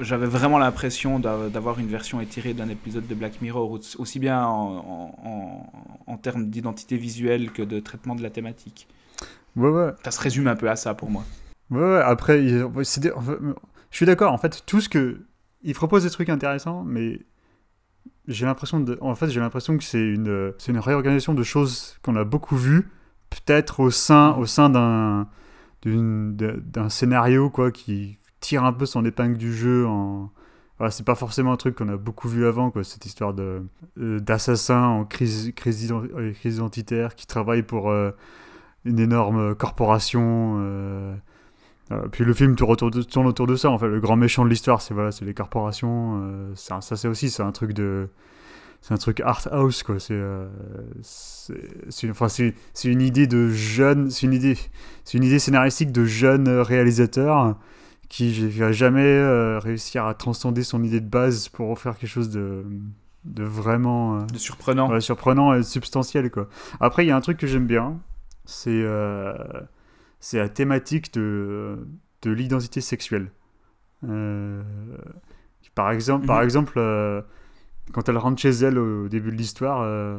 J'avais 0.00 0.26
vraiment 0.26 0.58
l'impression 0.58 1.18
d'a- 1.18 1.48
d'avoir 1.48 1.78
une 1.78 1.88
version 1.88 2.20
étirée 2.20 2.54
d'un 2.54 2.68
épisode 2.68 3.06
de 3.06 3.14
Black 3.14 3.40
Mirror, 3.42 3.70
au- 3.72 3.80
aussi 3.98 4.18
bien 4.18 4.44
en, 4.44 4.76
en- 4.78 5.14
en- 5.24 6.12
en 6.12 6.16
termes 6.16 6.46
d'identité 6.48 6.96
visuelle 6.96 7.50
que 7.50 7.62
de 7.62 7.80
traitement 7.80 8.14
de 8.14 8.22
la 8.22 8.30
thématique. 8.30 8.86
Ouais, 9.56 9.68
ouais. 9.70 9.90
Ça 10.04 10.10
se 10.10 10.20
résume 10.20 10.46
un 10.48 10.56
peu 10.56 10.68
à 10.70 10.76
ça 10.76 10.94
pour 10.94 11.10
moi. 11.10 11.24
Ouais, 11.70 11.80
ouais, 11.80 12.00
après, 12.04 12.40
des- 12.40 12.64
je 12.80 13.96
suis 13.96 14.06
d'accord. 14.06 14.32
En 14.32 14.38
fait, 14.38 14.62
tout 14.66 14.80
ce 14.80 14.88
que. 14.88 15.20
Il 15.62 15.74
propose 15.74 16.04
des 16.04 16.10
trucs 16.10 16.28
intéressants, 16.28 16.84
mais 16.84 17.20
j'ai 18.28 18.46
l'impression 18.46 18.80
de. 18.80 18.98
En 19.00 19.14
fait, 19.14 19.28
j'ai 19.30 19.40
l'impression 19.40 19.76
que 19.78 19.84
c'est 19.84 20.04
une, 20.04 20.52
c'est 20.58 20.72
une 20.72 20.78
réorganisation 20.78 21.34
de 21.34 21.42
choses 21.42 21.96
qu'on 22.02 22.16
a 22.16 22.24
beaucoup 22.24 22.56
vues, 22.56 22.90
peut-être 23.30 23.80
au 23.80 23.90
sein, 23.90 24.34
au 24.36 24.46
sein 24.46 24.70
d'un, 24.70 25.28
d'un 25.84 26.88
scénario, 26.88 27.50
quoi, 27.50 27.70
qui 27.70 28.18
tire 28.40 28.64
un 28.64 28.72
peu 28.72 28.86
son 28.86 29.04
épingle 29.04 29.36
du 29.36 29.54
jeu 29.54 29.86
en. 29.86 30.30
Voilà, 30.78 30.90
c'est 30.90 31.06
pas 31.06 31.14
forcément 31.14 31.52
un 31.52 31.56
truc 31.56 31.76
qu'on 31.76 31.88
a 31.88 31.96
beaucoup 31.96 32.28
vu 32.28 32.46
avant, 32.46 32.70
quoi, 32.70 32.84
cette 32.84 33.06
histoire 33.06 33.32
de, 33.32 33.62
euh, 33.98 34.20
d'assassin 34.20 34.82
en 34.82 35.04
crise, 35.06 35.48
euh, 35.48 36.32
crise 36.32 36.56
identitaire 36.56 37.14
qui 37.14 37.26
travaille 37.26 37.62
pour 37.62 37.90
euh, 37.90 38.10
une 38.84 38.98
énorme 38.98 39.54
corporation. 39.54 40.58
euh, 40.60 41.14
euh, 41.92 42.08
puis 42.10 42.24
le 42.24 42.32
film 42.34 42.56
tourne 42.56 42.72
autour, 42.72 42.90
de, 42.90 43.02
tourne 43.02 43.26
autour 43.26 43.46
de 43.46 43.56
ça, 43.56 43.70
en 43.70 43.78
fait. 43.78 43.86
Le 43.88 44.00
grand 44.00 44.16
méchant 44.16 44.44
de 44.44 44.50
l'histoire, 44.50 44.80
c'est 44.82 44.94
voilà, 44.94 45.12
c'est 45.12 45.24
les 45.24 45.34
corporations. 45.34 46.20
euh, 46.24 46.50
ça, 46.54 46.80
c'est 46.80 47.08
aussi, 47.08 47.30
c'est 47.30 47.42
un 47.42 47.52
truc 47.52 47.72
de. 47.72 48.08
C'est 48.82 48.94
un 48.94 48.98
truc 48.98 49.20
art 49.20 49.48
house, 49.52 49.82
quoi. 49.82 49.98
C'est. 49.98 50.14
euh, 50.14 50.46
c'est 51.02 51.54
c'est 51.88 52.06
une, 52.06 52.12
enfin, 52.12 52.28
c'est- 52.28 52.54
c'est 52.74 52.88
une 52.88 53.00
idée 53.02 53.26
de 53.26 53.48
jeune. 53.48 54.10
C'est 54.10 54.26
une 54.26 54.32
idée, 54.34 54.56
c'est 55.04 55.18
une 55.18 55.24
idée 55.24 55.38
scénaristique 55.38 55.92
de 55.92 56.04
jeune 56.04 56.48
réalisateur 56.48 57.56
qui 58.08 58.48
va 58.50 58.70
jamais 58.70 59.02
euh, 59.04 59.58
réussir 59.58 60.06
à 60.06 60.14
transcender 60.14 60.62
son 60.62 60.84
idée 60.84 61.00
de 61.00 61.08
base 61.08 61.48
pour 61.48 61.70
en 61.70 61.74
faire 61.74 61.98
quelque 61.98 62.08
chose 62.10 62.30
de, 62.30 62.64
de 63.24 63.42
vraiment. 63.42 64.18
euh, 64.20 64.26
De 64.32 64.38
surprenant. 64.38 64.88
Ouais, 64.90 65.00
surprenant 65.00 65.54
et 65.54 65.64
substantiel 65.64 66.30
quoi. 66.30 66.48
Après 66.78 67.04
il 67.04 67.08
y 67.08 67.10
a 67.10 67.16
un 67.16 67.20
truc 67.20 67.36
que 67.38 67.48
j'aime 67.48 67.66
bien, 67.66 67.98
c'est 68.44 68.70
c'est 70.20 70.38
la 70.38 70.48
thématique 70.48 71.12
de, 71.14 71.86
de 72.22 72.30
l'identité 72.30 72.80
sexuelle. 72.80 73.30
Euh, 74.04 74.62
par 75.74 75.90
exemple, 75.90 76.26
par 76.26 76.38
Mhm. 76.38 76.44
exemple 76.44 76.74
euh, 76.78 77.22
quand 77.92 78.08
elle 78.08 78.18
rentre 78.18 78.40
chez 78.40 78.50
elle 78.50 78.78
au 78.78 79.08
début 79.08 79.30
de 79.30 79.36
l'histoire, 79.36 79.80
euh, 79.82 80.18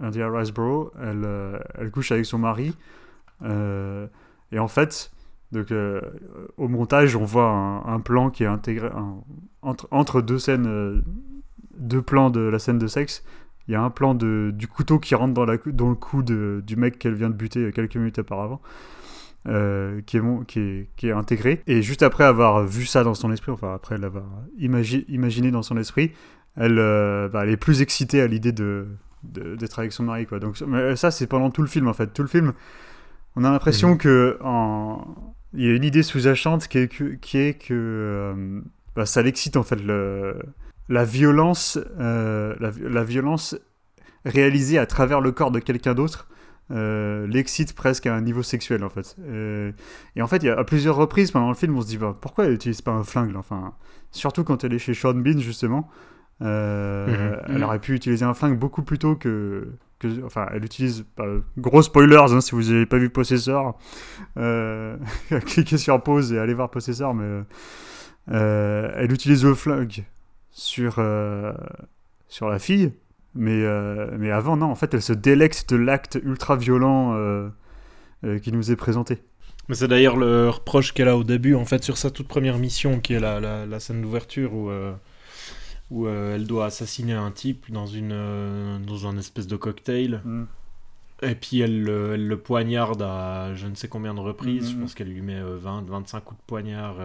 Andrea 0.00 0.28
Riseborough, 0.30 0.92
elle, 1.00 1.22
euh, 1.24 1.58
elle 1.76 1.90
couche 1.90 2.12
avec 2.12 2.26
son 2.26 2.38
mari 2.38 2.74
et 3.44 4.58
en 4.58 4.68
fait 4.68 5.10
donc, 5.50 5.72
au 6.58 6.68
montage, 6.68 7.16
on 7.16 7.24
voit 7.24 7.48
un, 7.48 7.94
un 7.94 8.00
plan 8.00 8.28
qui 8.28 8.42
est 8.42 8.46
intégré 8.46 8.88
un- 8.88 9.22
entre, 9.62 9.88
entre 9.90 10.20
deux 10.20 10.38
scènes, 10.38 11.02
deux 11.78 12.02
plans 12.02 12.28
de 12.28 12.40
la 12.40 12.58
scène 12.58 12.78
de 12.78 12.86
sexe. 12.86 13.24
Il 13.66 13.72
y 13.72 13.74
a 13.74 13.80
un 13.82 13.88
plan 13.88 14.14
de, 14.14 14.50
du 14.54 14.68
couteau 14.68 14.98
qui 14.98 15.14
rentre 15.14 15.32
dans, 15.32 15.46
la, 15.46 15.56
dans 15.64 15.88
le 15.88 15.94
cou 15.94 16.22
de- 16.22 16.62
du 16.66 16.76
mec 16.76 16.98
qu'elle 16.98 17.14
vient 17.14 17.30
de 17.30 17.34
buter 17.34 17.72
quelques 17.72 17.96
minutes 17.96 18.18
auparavant, 18.18 18.60
euh, 19.46 20.00
qui, 20.02 20.16
est, 20.16 20.20
mon- 20.20 20.42
qui, 20.44 20.58
est, 20.60 20.88
qui 20.96 21.08
est 21.08 21.12
intégré. 21.12 21.62
Et 21.66 21.80
juste 21.82 22.02
après 22.02 22.24
avoir 22.24 22.64
vu 22.64 22.84
ça 22.86 23.04
dans 23.04 23.14
son 23.14 23.30
esprit, 23.32 23.52
enfin 23.52 23.74
après 23.74 23.96
l'avoir 23.98 24.26
imagi- 24.58 25.04
imaginé 25.08 25.50
dans 25.50 25.62
son 25.62 25.76
esprit, 25.76 26.12
elle, 26.56 26.78
euh, 26.78 27.28
bah, 27.28 27.44
elle 27.44 27.50
est 27.50 27.56
plus 27.56 27.80
excitée 27.82 28.20
à 28.20 28.26
l'idée 28.26 28.52
de 28.52 28.88
d'être 29.24 29.80
avec 29.80 29.92
son 29.92 30.04
mari 30.04 30.26
quoi. 30.26 30.38
Donc 30.38 30.60
mais 30.66 30.94
ça 30.94 31.10
c'est 31.10 31.26
pendant 31.26 31.50
tout 31.50 31.62
le 31.62 31.68
film 31.68 31.88
en 31.88 31.92
fait. 31.92 32.12
Tout 32.12 32.22
le 32.22 32.28
film 32.28 32.52
on 33.36 33.42
a 33.44 33.50
l'impression 33.50 33.96
que 33.96 34.38
en 34.42 35.34
il 35.54 35.64
y 35.64 35.68
a 35.68 35.74
une 35.74 35.82
idée 35.84 36.02
sous-jacente 36.02 36.68
qui 36.68 36.78
est 36.78 36.88
que, 36.88 37.14
qui 37.14 37.38
est 37.38 37.54
que 37.54 37.72
euh, 37.74 38.60
bah, 38.94 39.06
ça 39.06 39.22
l'excite 39.22 39.56
en 39.56 39.62
fait 39.64 39.82
le, 39.82 40.36
la 40.88 41.04
violence 41.04 41.78
euh, 41.98 42.54
la, 42.60 42.70
la 42.80 43.02
violence 43.02 43.56
réalisée 44.24 44.78
à 44.78 44.86
travers 44.86 45.20
le 45.20 45.32
corps 45.32 45.50
de 45.50 45.58
quelqu'un 45.58 45.94
d'autre 45.94 46.28
euh, 46.70 47.26
l'excite 47.26 47.74
presque 47.74 48.06
à 48.06 48.14
un 48.14 48.20
niveau 48.20 48.42
sexuel 48.42 48.84
en 48.84 48.90
fait. 48.90 49.16
Euh, 49.20 49.72
et 50.16 50.22
en 50.22 50.26
fait 50.26 50.38
il 50.38 50.46
y 50.46 50.50
a 50.50 50.58
à 50.58 50.64
plusieurs 50.64 50.96
reprises 50.96 51.30
pendant 51.30 51.48
le 51.48 51.54
film 51.54 51.76
on 51.76 51.80
se 51.80 51.86
dit 51.86 51.96
bah, 51.96 52.14
pourquoi 52.20 52.44
elle 52.44 52.52
utilise 52.52 52.82
pas 52.82 52.90
un 52.92 53.04
flingue 53.04 53.34
enfin 53.36 53.72
surtout 54.10 54.44
quand 54.44 54.64
elle 54.64 54.74
est 54.74 54.78
chez 54.78 54.94
Sean 54.94 55.14
Bean 55.14 55.38
justement. 55.38 55.88
Euh, 56.42 57.36
Mhm. 57.48 57.56
elle 57.56 57.64
aurait 57.64 57.78
pu 57.80 57.94
utiliser 57.94 58.24
un 58.24 58.34
flingue 58.34 58.58
beaucoup 58.58 58.82
plus 58.82 58.98
tôt 58.98 59.16
que, 59.16 59.66
que 59.98 60.24
enfin 60.24 60.46
elle 60.52 60.64
utilise 60.64 61.04
gros 61.56 61.82
spoilers 61.82 62.32
hein, 62.32 62.40
si 62.40 62.52
vous 62.52 62.62
n'avez 62.70 62.86
pas 62.86 62.98
vu 62.98 63.10
Possessor. 63.10 63.78
Cliquez 65.46 65.78
sur 65.78 66.02
pause 66.02 66.32
et 66.32 66.38
allez 66.38 66.54
voir 66.54 66.70
Possessor 66.70 67.14
mais 67.14 67.42
elle 68.28 69.10
utilise 69.12 69.44
le 69.44 69.54
flingue 69.54 70.04
sur 70.50 71.02
sur 72.28 72.48
la 72.48 72.58
fille 72.58 72.92
mais 73.34 73.62
euh, 73.64 74.16
mais 74.18 74.30
avant 74.30 74.56
non 74.56 74.66
en 74.66 74.74
fait 74.74 74.94
elle 74.94 75.02
se 75.02 75.12
délecte 75.12 75.68
de 75.70 75.76
l'acte 75.76 76.18
ultra 76.22 76.56
violent 76.56 77.14
euh, 77.14 77.48
euh, 78.24 78.38
qui 78.38 78.52
nous 78.52 78.70
est 78.72 78.76
présenté 78.76 79.22
Mais 79.68 79.74
c'est 79.74 79.88
d'ailleurs 79.88 80.16
le 80.16 80.48
reproche 80.50 80.92
qu'elle 80.94 81.08
a 81.08 81.16
au 81.16 81.24
début, 81.24 81.54
en 81.54 81.64
fait, 81.66 81.84
sur 81.84 81.98
sa 81.98 82.10
toute 82.10 82.26
première 82.28 82.58
mission, 82.58 83.00
qui 83.00 83.12
est 83.14 83.20
la, 83.20 83.38
la, 83.38 83.66
la 83.66 83.80
scène 83.80 84.00
d'ouverture 84.02 84.54
où, 84.54 84.70
où 85.90 86.08
elle 86.08 86.46
doit 86.46 86.66
assassiner 86.66 87.12
un 87.14 87.30
type 87.30 87.70
dans, 87.70 87.86
une, 87.86 88.80
dans 88.86 89.06
un 89.06 89.16
espèce 89.18 89.46
de 89.46 89.56
cocktail. 89.56 90.20
Et 91.22 91.34
puis 91.34 91.60
elle, 91.60 91.82
le- 91.82 92.14
elle 92.14 92.26
le 92.28 92.38
poignarde 92.38 93.02
à 93.02 93.54
je 93.54 93.66
ne 93.66 93.74
sais 93.74 93.88
combien 93.88 94.14
de 94.14 94.20
reprises. 94.20 94.70
Je 94.70 94.76
pense 94.76 94.94
qu'elle 94.94 95.08
lui 95.12 95.20
met 95.22 95.38
euh, 95.38 95.58
20, 95.60 95.84
25 95.88 96.20
coups 96.24 96.40
de 96.40 96.46
poignard 96.46 96.96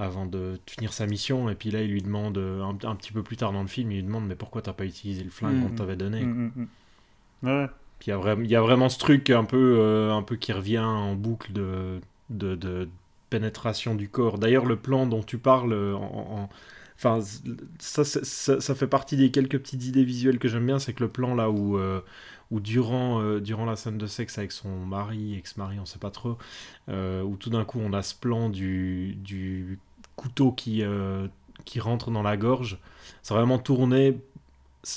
avant 0.00 0.26
de 0.26 0.58
finir 0.66 0.92
sa 0.92 1.06
mission. 1.06 1.48
Et 1.50 1.54
puis 1.54 1.70
là, 1.70 1.82
il 1.82 1.90
lui 1.90 2.02
demande, 2.02 2.38
euh, 2.38 2.62
un, 2.62 2.70
un 2.88 2.96
petit 2.96 3.12
peu 3.12 3.22
plus 3.22 3.36
tard 3.36 3.52
dans 3.52 3.62
le 3.62 3.68
film, 3.68 3.92
il 3.92 3.96
lui 3.98 4.02
demande 4.04 4.26
Mais 4.26 4.34
pourquoi 4.36 4.62
t'as 4.62 4.72
pas 4.72 4.84
utilisé 4.86 5.22
le 5.24 5.30
flingue 5.30 5.60
qu'on 5.62 5.70
t'avait 5.76 5.96
donné 5.96 6.22
Mm, 6.24 6.52
mm, 6.56 6.66
mm. 7.42 7.46
ouais 7.48 7.66
Puis 7.98 8.08
il 8.08 8.10
y, 8.10 8.12
a 8.12 8.16
vraiment- 8.16 8.42
il 8.42 8.50
y 8.50 8.56
a 8.56 8.62
vraiment 8.62 8.88
ce 8.88 8.98
truc 8.98 9.30
un 9.30 9.44
peu, 9.44 9.76
euh, 9.78 10.12
un 10.12 10.22
peu 10.22 10.36
qui 10.36 10.52
revient 10.52 10.78
en 10.78 11.14
boucle 11.14 11.52
de, 11.52 12.00
de, 12.30 12.54
de 12.54 12.88
pénétration 13.30 13.94
du 13.94 14.08
corps. 14.08 14.38
D'ailleurs, 14.38 14.66
le 14.66 14.76
plan 14.76 15.06
dont 15.06 15.22
tu 15.22 15.38
parles, 15.38 15.72
euh, 15.72 15.94
en, 15.96 16.44
en- 16.44 16.48
enfin, 16.96 17.20
ça, 17.78 18.04
ça, 18.04 18.60
ça 18.60 18.74
fait 18.74 18.86
partie 18.86 19.16
des 19.16 19.30
quelques 19.30 19.58
petites 19.58 19.84
idées 19.84 20.04
visuelles 20.04 20.38
que 20.38 20.48
j'aime 20.48 20.66
bien, 20.66 20.78
c'est 20.78 20.92
que 20.94 21.02
le 21.04 21.08
plan 21.10 21.34
là 21.34 21.50
où, 21.50 21.78
euh, 21.78 22.00
où 22.50 22.60
durant, 22.60 23.20
euh, 23.22 23.40
durant 23.40 23.64
la 23.64 23.76
scène 23.76 23.98
de 23.98 24.06
sexe 24.06 24.38
avec 24.38 24.52
son 24.52 24.68
mari, 24.86 25.36
ex-mari, 25.36 25.78
on 25.80 25.86
sait 25.86 25.98
pas 26.00 26.10
trop, 26.10 26.36
euh, 26.88 27.22
où 27.22 27.36
tout 27.36 27.50
d'un 27.50 27.64
coup 27.64 27.80
on 27.80 27.92
a 27.92 28.02
ce 28.02 28.14
plan 28.14 28.48
du, 28.48 29.14
du 29.16 29.78
couteau 30.20 30.52
qui, 30.52 30.82
euh, 30.82 31.28
qui 31.64 31.80
rentre 31.80 32.10
dans 32.10 32.22
la 32.22 32.36
gorge, 32.36 32.78
c'est 33.22 33.32
vraiment 33.32 33.58
tourné 33.58 34.18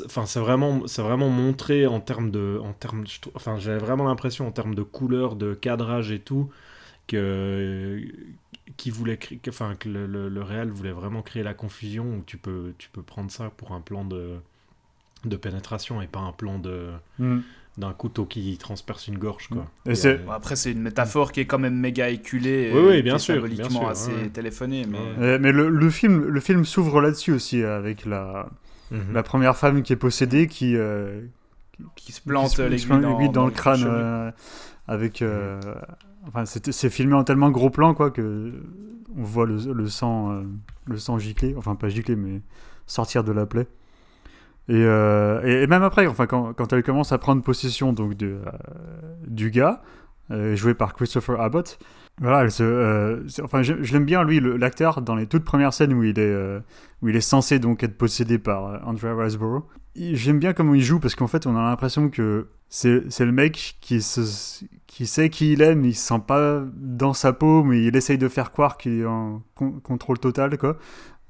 enfin 0.05 0.25
c'est 0.25 0.39
vraiment 0.39 0.87
c'est 0.87 1.01
vraiment 1.01 1.29
montré 1.29 1.87
en 1.87 1.99
termes 1.99 2.31
de 2.31 2.57
en 2.63 2.71
termes 2.71 3.03
enfin 3.35 3.57
j'avais 3.59 3.79
vraiment 3.79 4.05
l'impression 4.05 4.47
en 4.47 4.51
termes 4.51 4.75
de 4.75 4.81
couleur 4.81 5.35
de 5.35 5.53
cadrage 5.53 6.09
et 6.11 6.19
tout 6.19 6.49
que 7.05 8.01
qui 8.77 8.91
voulait 8.91 9.19
enfin 9.49 9.75
que 9.75 9.89
le, 9.89 10.29
le, 10.29 10.41
réal 10.41 10.69
voulait 10.69 10.93
vraiment 10.93 11.21
créer 11.21 11.43
la 11.43 11.53
confusion 11.53 12.05
où 12.05 12.23
tu 12.25 12.37
peux 12.37 12.73
tu 12.77 12.89
peux 12.91 13.01
prendre 13.01 13.29
ça 13.29 13.49
pour 13.49 13.73
un 13.73 13.81
plan 13.81 14.05
de 14.05 14.37
de 15.25 15.35
pénétration 15.35 16.01
et 16.01 16.07
pas 16.07 16.21
un 16.21 16.31
plan 16.31 16.59
de 16.59 16.91
Mm. 17.19 17.39
D'un 17.77 17.91
couteau 17.93 18.25
qui 18.25 18.57
transperce 18.57 19.07
une 19.07 19.17
gorge. 19.17 19.47
Quoi. 19.47 19.65
Et 19.87 19.91
Et, 19.91 19.95
c'est- 19.95 20.19
euh, 20.19 20.31
après, 20.31 20.55
c'est 20.55 20.71
une 20.71 20.81
métaphore 20.81 21.31
qui 21.31 21.39
est 21.39 21.45
quand 21.45 21.57
même 21.59 21.75
méga 21.75 22.09
éculée. 22.09 22.71
Oui, 22.73 22.81
oui, 22.87 22.95
qui 22.97 23.03
bien 23.03 23.15
est 23.15 23.19
sûr, 23.19 23.35
symboliquement 23.35 23.67
bien 23.67 23.79
sûr, 23.79 23.89
assez 23.89 24.11
ouais. 24.13 24.29
téléphoné. 24.29 24.85
Mais... 24.87 24.97
Euh, 25.19 25.37
le, 25.39 25.69
le 25.69 25.89
film, 25.89 26.25
le 26.25 26.39
film 26.39 26.65
s'ouvre 26.65 27.01
là-dessus 27.01 27.31
aussi, 27.33 27.63
avec 27.63 28.05
la, 28.05 28.47
mhm. 28.91 29.13
la 29.13 29.23
première 29.23 29.57
femme 29.57 29.81
qui 29.81 29.91
est 29.93 29.95
possédée, 29.97 30.47
qui, 30.47 30.75
euh, 30.75 31.21
Qui 31.95 32.11
se 32.11 32.21
plante 32.21 32.57
l'aiguille 32.59 32.87
dans, 32.87 33.31
dans 33.31 33.45
le 33.47 33.51
crâne, 33.51 33.83
euh, 33.87 34.31
avec. 34.87 35.21
euh, 35.23 35.59
enfin, 36.27 36.45
c'est 36.45 36.71
c'est 36.71 36.89
filmé 36.91 37.15
en 37.15 37.23
tellement 37.23 37.49
gros 37.49 37.71
plan, 37.71 37.95
quoi, 37.95 38.11
que 38.11 38.53
on 39.17 39.23
voit 39.23 39.45
le, 39.47 39.57
le 39.73 39.87
sang, 39.87 40.31
euh, 40.31 40.43
le 40.85 40.97
sang 40.97 41.17
gicler, 41.17 41.55
enfin 41.57 41.75
pas 41.75 41.89
gicler, 41.89 42.15
mais 42.15 42.41
sortir 42.85 43.23
de 43.23 43.31
la 43.31 43.45
plaie. 43.47 43.67
Et, 44.69 44.75
euh, 44.75 45.41
et, 45.43 45.63
et 45.63 45.67
même 45.67 45.83
après, 45.83 46.07
enfin, 46.07 46.25
quand, 46.25 46.53
quand 46.53 46.71
elle 46.73 46.83
commence 46.83 47.11
à 47.11 47.17
prendre 47.17 47.41
possession 47.41 47.91
donc 47.93 48.15
de, 48.15 48.27
euh, 48.27 48.51
du 49.27 49.51
gars, 49.51 49.81
euh, 50.31 50.55
joué 50.55 50.73
par 50.73 50.93
Christopher 50.93 51.39
Abbott, 51.41 51.79
voilà, 52.21 52.47
enfin, 53.41 53.63
je, 53.63 53.73
je 53.81 53.93
l'aime 53.93 54.05
bien 54.05 54.23
lui, 54.23 54.39
l'acteur, 54.39 55.01
dans 55.01 55.15
les 55.15 55.25
toutes 55.25 55.43
premières 55.43 55.73
scènes 55.73 55.93
où 55.93 56.03
il 56.03 56.19
est, 56.19 56.61
où 57.01 57.09
il 57.09 57.15
est 57.15 57.21
censé 57.21 57.57
donc 57.57 57.83
être 57.83 57.97
possédé 57.97 58.37
par 58.37 58.87
Andrea 58.87 59.15
Riseborough. 59.15 59.63
J'aime 59.95 60.39
bien 60.39 60.53
comment 60.53 60.75
il 60.75 60.81
joue 60.81 60.99
parce 60.99 61.15
qu'en 61.15 61.27
fait, 61.27 61.47
on 61.47 61.55
a 61.57 61.61
l'impression 61.63 62.09
que 62.09 62.49
c'est 62.69 63.19
le 63.19 63.31
mec 63.31 63.77
qui, 63.81 64.01
se, 64.01 64.63
qui 64.85 65.07
sait 65.07 65.29
qui 65.29 65.53
il 65.53 65.59
mais 65.75 65.89
il 65.89 65.93
se 65.95 66.07
sent 66.07 66.21
pas 66.25 66.63
dans 66.75 67.13
sa 67.13 67.33
peau, 67.33 67.63
mais 67.63 67.83
il 67.83 67.95
essaye 67.95 68.19
de 68.19 68.27
faire 68.27 68.51
croire 68.51 68.77
qu'il 68.77 69.01
est 69.01 69.05
en 69.05 69.41
con- 69.55 69.79
contrôle 69.83 70.19
total, 70.19 70.57
quoi. 70.57 70.77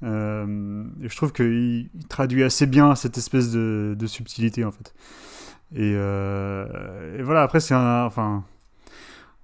Euh, 0.04 0.84
je 1.00 1.16
trouve 1.16 1.32
qu'il 1.32 1.88
il 1.94 2.06
traduit 2.08 2.44
assez 2.44 2.66
bien 2.66 2.94
cette 2.94 3.18
espèce 3.18 3.50
de, 3.50 4.06
subtilité, 4.06 4.64
en 4.64 4.72
fait. 4.72 4.94
Et, 5.74 5.94
euh, 5.96 7.18
et 7.18 7.22
voilà, 7.22 7.42
après, 7.42 7.60
c'est 7.60 7.74
un. 7.74 8.04
Enfin. 8.04 8.44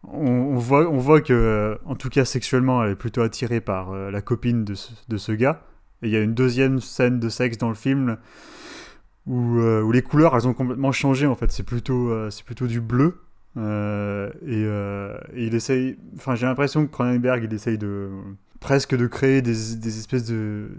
On, 0.03 0.57
voit, 0.57 0.89
on 0.89 0.97
voit 0.97 1.21
que, 1.21 1.35
euh, 1.35 1.77
en 1.85 1.95
tout 1.95 2.09
cas 2.09 2.25
sexuellement, 2.25 2.83
elle 2.83 2.93
est 2.93 2.97
plutôt 2.97 3.21
attirée 3.21 3.61
par 3.61 3.91
euh, 3.91 4.11
la 4.11 4.23
copine 4.23 4.65
de 4.65 4.75
ce, 4.75 5.33
gars. 5.33 5.63
Et 6.01 6.07
il 6.09 6.11
y 6.11 6.17
a 6.17 6.21
une 6.21 6.33
deuxième 6.33 6.81
scène 6.81 7.21
de 7.21 7.29
sexe 7.29 7.59
dans 7.59 7.69
le 7.69 7.75
film 7.75 8.17
où, 9.27 9.93
les 9.93 10.03
couleurs, 10.03 10.35
elles 10.35 10.49
ont 10.49 10.55
complètement 10.55 10.93
changé, 10.93 11.27
en 11.27 11.35
fait. 11.35 11.53
C'est 11.53 11.65
plutôt, 11.65 12.31
c'est 12.31 12.45
plutôt 12.45 12.67
du 12.67 12.81
bleu. 12.81 13.21
Et 13.57 14.67
il 15.37 15.55
essaye. 15.55 15.99
Enfin, 16.17 16.35
j'ai 16.35 16.47
l'impression 16.47 16.87
que 16.87 16.91
Cronenberg, 16.91 17.45
il 17.45 17.53
essaye 17.53 17.77
de. 17.77 18.09
Presque 18.61 18.95
de 18.95 19.07
créer 19.07 19.43
des, 19.43 19.77
des 19.77 19.99
espèces 19.99 20.25
de 20.25 20.71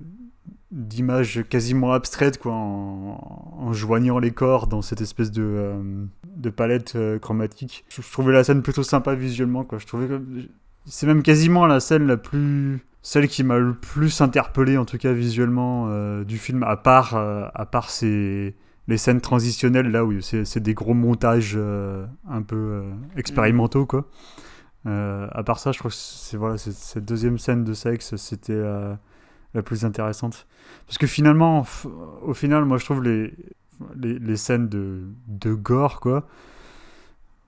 d'images 0.71 1.43
quasiment 1.49 1.91
abstraites 1.91 2.37
quoi 2.37 2.53
en, 2.53 3.73
joignant 3.73 4.19
les 4.19 4.31
corps 4.31 4.67
dans 4.67 4.81
cette 4.81 5.01
espèce 5.01 5.31
de, 5.31 5.43
euh, 5.43 6.05
de 6.35 6.49
palette 6.49 6.95
euh, 6.95 7.19
chromatique. 7.19 7.85
Je, 7.89 8.01
trouvais 8.01 8.33
la 8.33 8.43
scène 8.43 8.61
plutôt 8.61 8.83
sympa 8.83 9.13
visuellement 9.13 9.63
quoi. 9.63 9.77
Je 9.79 9.85
trouvais 9.85 10.07
c'est 10.85 11.05
même 11.05 11.23
quasiment 11.23 11.67
la 11.67 11.79
scène 11.79 12.07
la 12.07 12.17
plus 12.17 12.79
celle 13.03 13.27
qui 13.27 13.43
m'a 13.43 13.57
le 13.57 13.73
plus 13.73 14.21
interpellé 14.21 14.77
en 14.77 14.85
tout 14.85 14.97
cas 14.97 15.11
visuellement 15.11 15.87
euh, 15.89 16.23
du 16.23 16.37
film 16.37 16.63
à 16.63 16.77
part 16.77 17.15
à 17.15 17.65
part 17.65 17.89
ces 17.89 18.55
les 18.87 18.97
scènes 18.97 19.21
transitionnelles 19.21 19.91
là 19.91 20.05
où 20.05 20.21
c'est 20.21 20.59
des 20.59 20.73
gros 20.73 20.93
montages 20.93 21.57
un 22.29 22.41
peu 22.41 22.83
expérimentaux 23.15 23.85
quoi 23.85 24.07
euh, 24.87 25.27
à 25.31 25.43
part 25.43 25.59
ça 25.59 25.71
je 25.71 25.79
crois 25.79 25.91
que 25.91 25.97
c'est 25.97 26.37
voilà 26.37 26.57
cette 26.57 27.05
deuxième 27.05 27.37
scène 27.37 27.63
de 27.63 27.73
sexe 27.73 28.15
c'était 28.15 28.53
euh, 28.53 28.93
la 29.53 29.61
plus 29.61 29.85
intéressante 29.85 30.47
parce 30.87 30.97
que 30.97 31.07
finalement 31.07 31.65
au 32.23 32.33
final 32.33 32.65
moi 32.65 32.77
je 32.77 32.85
trouve 32.85 33.03
les 33.03 33.33
les, 33.95 34.17
les 34.19 34.37
scènes 34.37 34.69
de, 34.69 35.03
de 35.27 35.53
gore 35.53 35.99
quoi 35.99 36.27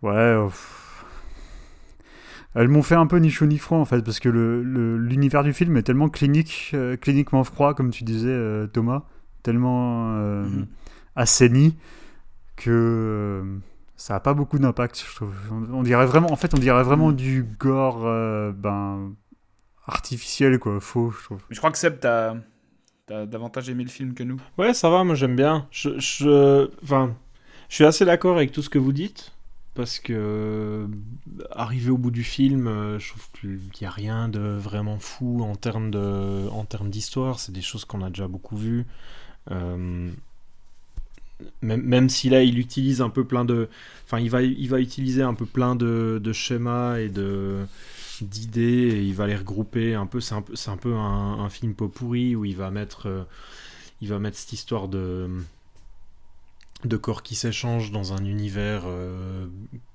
ouais 0.03 0.11
euh, 0.13 0.45
pff, 0.45 1.05
elles 2.55 2.67
m'ont 2.67 2.83
fait 2.83 2.95
un 2.95 3.07
peu 3.07 3.17
ni 3.17 3.29
chaud 3.31 3.45
ni 3.47 3.57
froid 3.57 3.77
en 3.79 3.85
fait 3.85 4.01
parce 4.03 4.19
que 4.19 4.29
le- 4.29 4.61
le- 4.63 4.97
l'univers 4.97 5.43
du 5.43 5.53
film 5.53 5.75
est 5.77 5.83
tellement 5.83 6.09
clinique 6.09 6.71
euh, 6.75 6.97
cliniquement 6.97 7.43
froid 7.43 7.73
comme 7.73 7.89
tu 7.89 8.03
disais 8.03 8.29
euh, 8.29 8.67
Thomas 8.67 9.03
tellement 9.43 10.07
Mhm. 10.43 10.67
assaini 11.15 11.77
que 12.55 13.43
ça 14.03 14.15
a 14.15 14.19
pas 14.19 14.33
beaucoup 14.33 14.59
d'impact 14.59 15.05
je 15.09 15.15
trouve 15.15 15.33
on, 15.51 15.79
on 15.79 15.83
dirait 15.83 16.05
vraiment 16.05 16.31
en 16.31 16.35
fait 16.35 16.53
on 16.53 16.57
dirait 16.59 16.83
vraiment 16.83 17.11
du 17.13 17.43
gore 17.43 18.05
euh, 18.05 18.51
ben 18.51 19.15
artificiel 19.87 20.59
quoi 20.59 20.79
faux 20.79 21.11
je 21.11 21.23
trouve 21.23 21.41
Je 21.49 21.57
crois 21.57 21.71
que 21.71 21.77
Seb, 21.77 21.99
t'as 21.99 22.35
as 23.09 23.25
davantage 23.25 23.69
aimé 23.69 23.83
le 23.83 23.89
film 23.89 24.13
que 24.13 24.23
nous. 24.23 24.39
Ouais, 24.57 24.73
ça 24.73 24.89
va, 24.89 25.03
moi 25.03 25.13
j'aime 25.13 25.35
bien. 25.35 25.67
Je, 25.71 25.99
je, 25.99 26.69
enfin, 26.83 27.13
je 27.69 27.75
suis 27.75 27.85
assez 27.85 28.05
d'accord 28.05 28.37
avec 28.37 28.51
tout 28.53 28.61
ce 28.61 28.69
que 28.69 28.79
vous 28.79 28.93
dites. 28.93 29.33
Parce 29.75 29.99
que, 29.99 30.13
euh, 30.15 30.87
arrivé 31.51 31.89
au 31.91 31.97
bout 31.97 32.11
du 32.11 32.23
film, 32.23 32.67
euh, 32.67 32.97
je 32.99 33.09
trouve 33.09 33.27
qu'il 33.33 33.59
n'y 33.81 33.87
a 33.87 33.89
rien 33.89 34.29
de 34.29 34.39
vraiment 34.39 34.99
fou 34.99 35.41
en 35.43 35.55
termes 35.55 35.91
de- 35.91 36.47
en 36.51 36.63
termes 36.63 36.89
d'histoire. 36.89 37.39
C'est 37.39 37.51
des 37.51 37.61
choses 37.61 37.83
qu'on 37.83 38.01
a 38.03 38.09
déjà 38.09 38.27
beaucoup 38.27 38.55
vues. 38.55 38.85
Euh, 39.51 40.09
même, 41.62 42.10
si 42.10 42.29
là, 42.29 42.43
il 42.43 42.60
utilise 42.60 43.01
un 43.01 43.10
peu 43.10 43.25
plein 43.25 43.45
de. 43.45 43.69
Enfin, 44.06 44.19
il 44.19 44.29
va, 44.29 44.41
il 44.41 44.69
va 44.69 44.79
utiliser 44.79 45.21
un 45.21 45.34
peu 45.34 45.45
plein 45.45 45.75
de, 45.75 46.21
schémas 46.34 46.97
et 46.99 47.10
de 47.10 47.65
d'idées 48.21 48.89
et 48.93 49.01
il 49.01 49.13
va 49.15 49.27
les 49.27 49.36
regrouper 49.36 49.95
un 49.95 50.06
peu. 50.06 50.19
C'est 50.21 50.36
un 50.36 50.41
peu, 50.41 50.53
un, 50.67 50.77
peu 50.77 50.93
un, 50.93 51.49
film 51.49 51.73
pot 51.73 51.89
pourri 51.89 52.36
où 52.36 52.45
il 52.45 52.56
va 52.56 52.71
mettre. 52.71 53.08
euh, 53.08 53.23
il 54.01 54.10
va 54.10 54.19
mettre 54.19 54.38
cette 54.38 54.53
histoire 54.53 54.89
de 54.89 55.29
de 56.84 56.97
corps 56.97 57.23
qui 57.23 57.36
s'échangent 57.36 57.91
dans 57.91 58.12
un 58.12 58.25
univers 58.25 58.84
euh, 58.86 59.47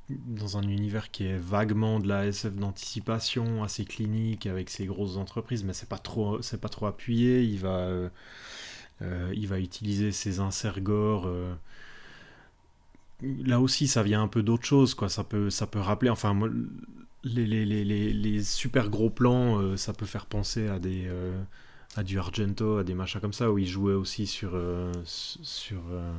dans 0.09 0.57
un 0.57 0.63
univers 0.63 1.11
qui 1.11 1.27
est 1.27 1.37
vaguement 1.37 2.01
de 2.01 2.09
la 2.09 2.27
SF 2.27 2.55
d'anticipation 2.55 3.63
assez 3.63 3.85
clinique 3.85 4.47
avec 4.47 4.71
ses 4.71 4.87
grosses 4.87 5.19
entreprises 5.19 5.65
mais 5.65 5.75
c'est 5.75 5.89
pas 5.89 5.99
trop 5.99 6.41
c'est 6.41 6.61
pas 6.61 6.71
trop 6.71 6.87
appuyé 6.87 7.43
il 7.43 7.59
va 7.59 7.81
euh, 7.81 8.09
il 9.01 9.47
va 9.47 9.61
utiliser 9.61 10.13
ses 10.13 10.41
inserts 10.41 10.81
gore 10.81 11.27
euh, 11.27 11.55
là 13.23 13.61
aussi 13.61 13.89
ça 13.89 14.03
vient 14.03 14.23
un 14.23 14.29
peu 14.29 14.43
d'autre 14.43 14.65
chose 14.65 14.95
quoi 14.95 15.09
ça 15.09 15.25
peut 15.25 15.51
ça 15.51 15.67
peut 15.67 15.81
rappeler 15.81 16.11
enfin 16.11 16.39
les, 17.25 18.43
super 18.43 18.91
gros 18.91 19.11
plans 19.11 19.61
euh, 19.61 19.77
ça 19.77 19.93
peut 19.93 20.07
faire 20.07 20.27
penser 20.27 20.69
à 20.69 20.79
des 20.79 21.07
euh, 21.07 21.41
à 21.97 22.03
du 22.03 22.19
Argento, 22.19 22.79
à 22.79 22.85
des 22.85 22.95
machins 22.95 23.21
comme 23.21 23.33
ça, 23.33 23.51
où 23.51 23.59
il 23.59 23.67
jouait 23.67 23.95
aussi 23.95 24.27
sur, 24.27 24.51
euh, 24.55 24.93
sur, 25.05 25.81
euh, 25.91 26.13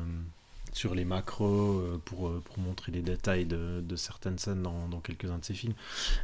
sur 0.74 0.96
les 0.96 1.06
macros 1.06 1.80
euh, 1.80 2.02
pour, 2.04 2.28
euh, 2.28 2.42
pour 2.44 2.60
montrer 2.60 2.92
les 2.92 3.02
détails 3.02 3.46
de, 3.46 3.82
de 3.82 3.96
certaines 3.96 4.38
scènes 4.38 4.64
dans, 4.64 4.88
dans 4.90 5.00
quelques-uns 5.00 5.38
de 5.38 5.46
ses 5.46 5.54
films. 5.54 5.76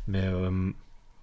Mais 0.07 0.23
euh, 0.25 0.71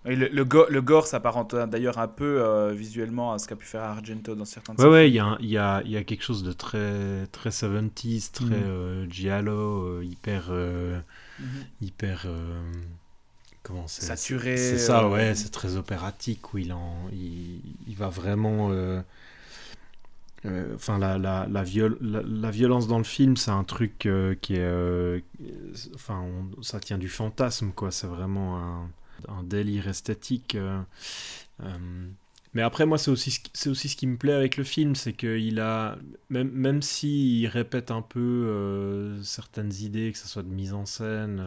Et 0.05 0.17
le, 0.17 0.29
le, 0.29 0.45
go- 0.45 0.67
le 0.69 0.83
gore 0.83 1.07
s'apparente 1.07 1.55
d'ailleurs 1.55 1.99
un 1.99 2.09
peu 2.09 2.43
euh, 2.43 2.73
visuellement 2.73 3.33
à 3.33 3.39
ce 3.39 3.47
qu'a 3.47 3.55
pu 3.57 3.67
faire 3.67 3.83
Argento 3.83 4.35
dans 4.35 4.45
certains 4.45 4.75
ouais, 4.79 4.87
ouais, 4.89 5.11
il 5.11 5.15
y 5.15 5.47
y, 5.47 5.53
y 5.53 5.59
a 5.97 6.05
quelque 6.05 6.23
chose 6.23 6.43
de 6.43 6.53
très, 6.53 7.27
très 7.31 7.51
70s, 7.51 8.33
très 8.33 8.57
Mhm. 8.57 8.63
euh, 8.67 9.07
giallo, 9.11 9.85
euh, 9.85 10.05
hyper. 10.05 10.51
Mhm. 11.39 11.47
hyper 11.81 12.27
comment 13.63 13.87
c'est 13.87 14.03
Saturé, 14.03 14.57
c'est 14.57 14.79
ça 14.79 15.09
ouais 15.09 15.35
c'est 15.35 15.51
très 15.51 15.77
opératique 15.77 16.53
où 16.55 16.59
il 16.59 16.73
en 16.73 17.09
il, 17.13 17.61
il 17.87 17.97
va 17.97 18.09
vraiment 18.09 18.73
enfin 20.75 20.99
la, 20.99 21.19
la, 21.19 21.47
la, 21.49 21.63
viol- 21.63 21.99
la, 22.01 22.21
la 22.23 22.51
violence 22.51 22.89
dans 22.89 22.99
le 22.99 23.05
film 23.05 23.37
c'est 23.37 23.53
un 23.53 23.63
truc 23.65 24.09
qui 24.41 24.55
est 24.57 25.23
enfin 25.95 26.25
ça 26.63 26.81
tient 26.81 26.99
du 26.99 27.09
fantasme 27.09 27.71
quoi 27.73 27.91
c'est 27.91 28.07
vraiment 28.09 28.59
un, 28.59 28.91
un 29.29 29.43
délire 29.43 29.89
esthétique 29.89 30.55
euh, 30.55 30.81
euh, 31.63 32.09
mais 32.55 32.61
après, 32.61 32.85
moi, 32.85 32.99
c'est 32.99 33.11
aussi, 33.11 33.41
aussi 33.67 33.89
ce 33.89 33.97
qui 33.97 34.07
me 34.07 34.19
plaît 34.19 34.35
avec 34.35 34.59
le 34.59 34.65
film, 34.65 34.95
c'est 34.95 35.15
qu'il 35.15 35.59
a, 35.59 35.97
même, 36.29 36.51
même 36.51 36.83
s'il 36.83 37.47
répète 37.47 37.91
un 37.91 38.03
peu 38.03 38.21
euh, 38.21 39.23
certaines 39.23 39.73
idées, 39.73 40.13
que 40.13 40.19
ce 40.19 40.29
soit 40.29 40.43
de 40.43 40.51
mise 40.51 40.75
en 40.75 40.85
scène 40.85 41.43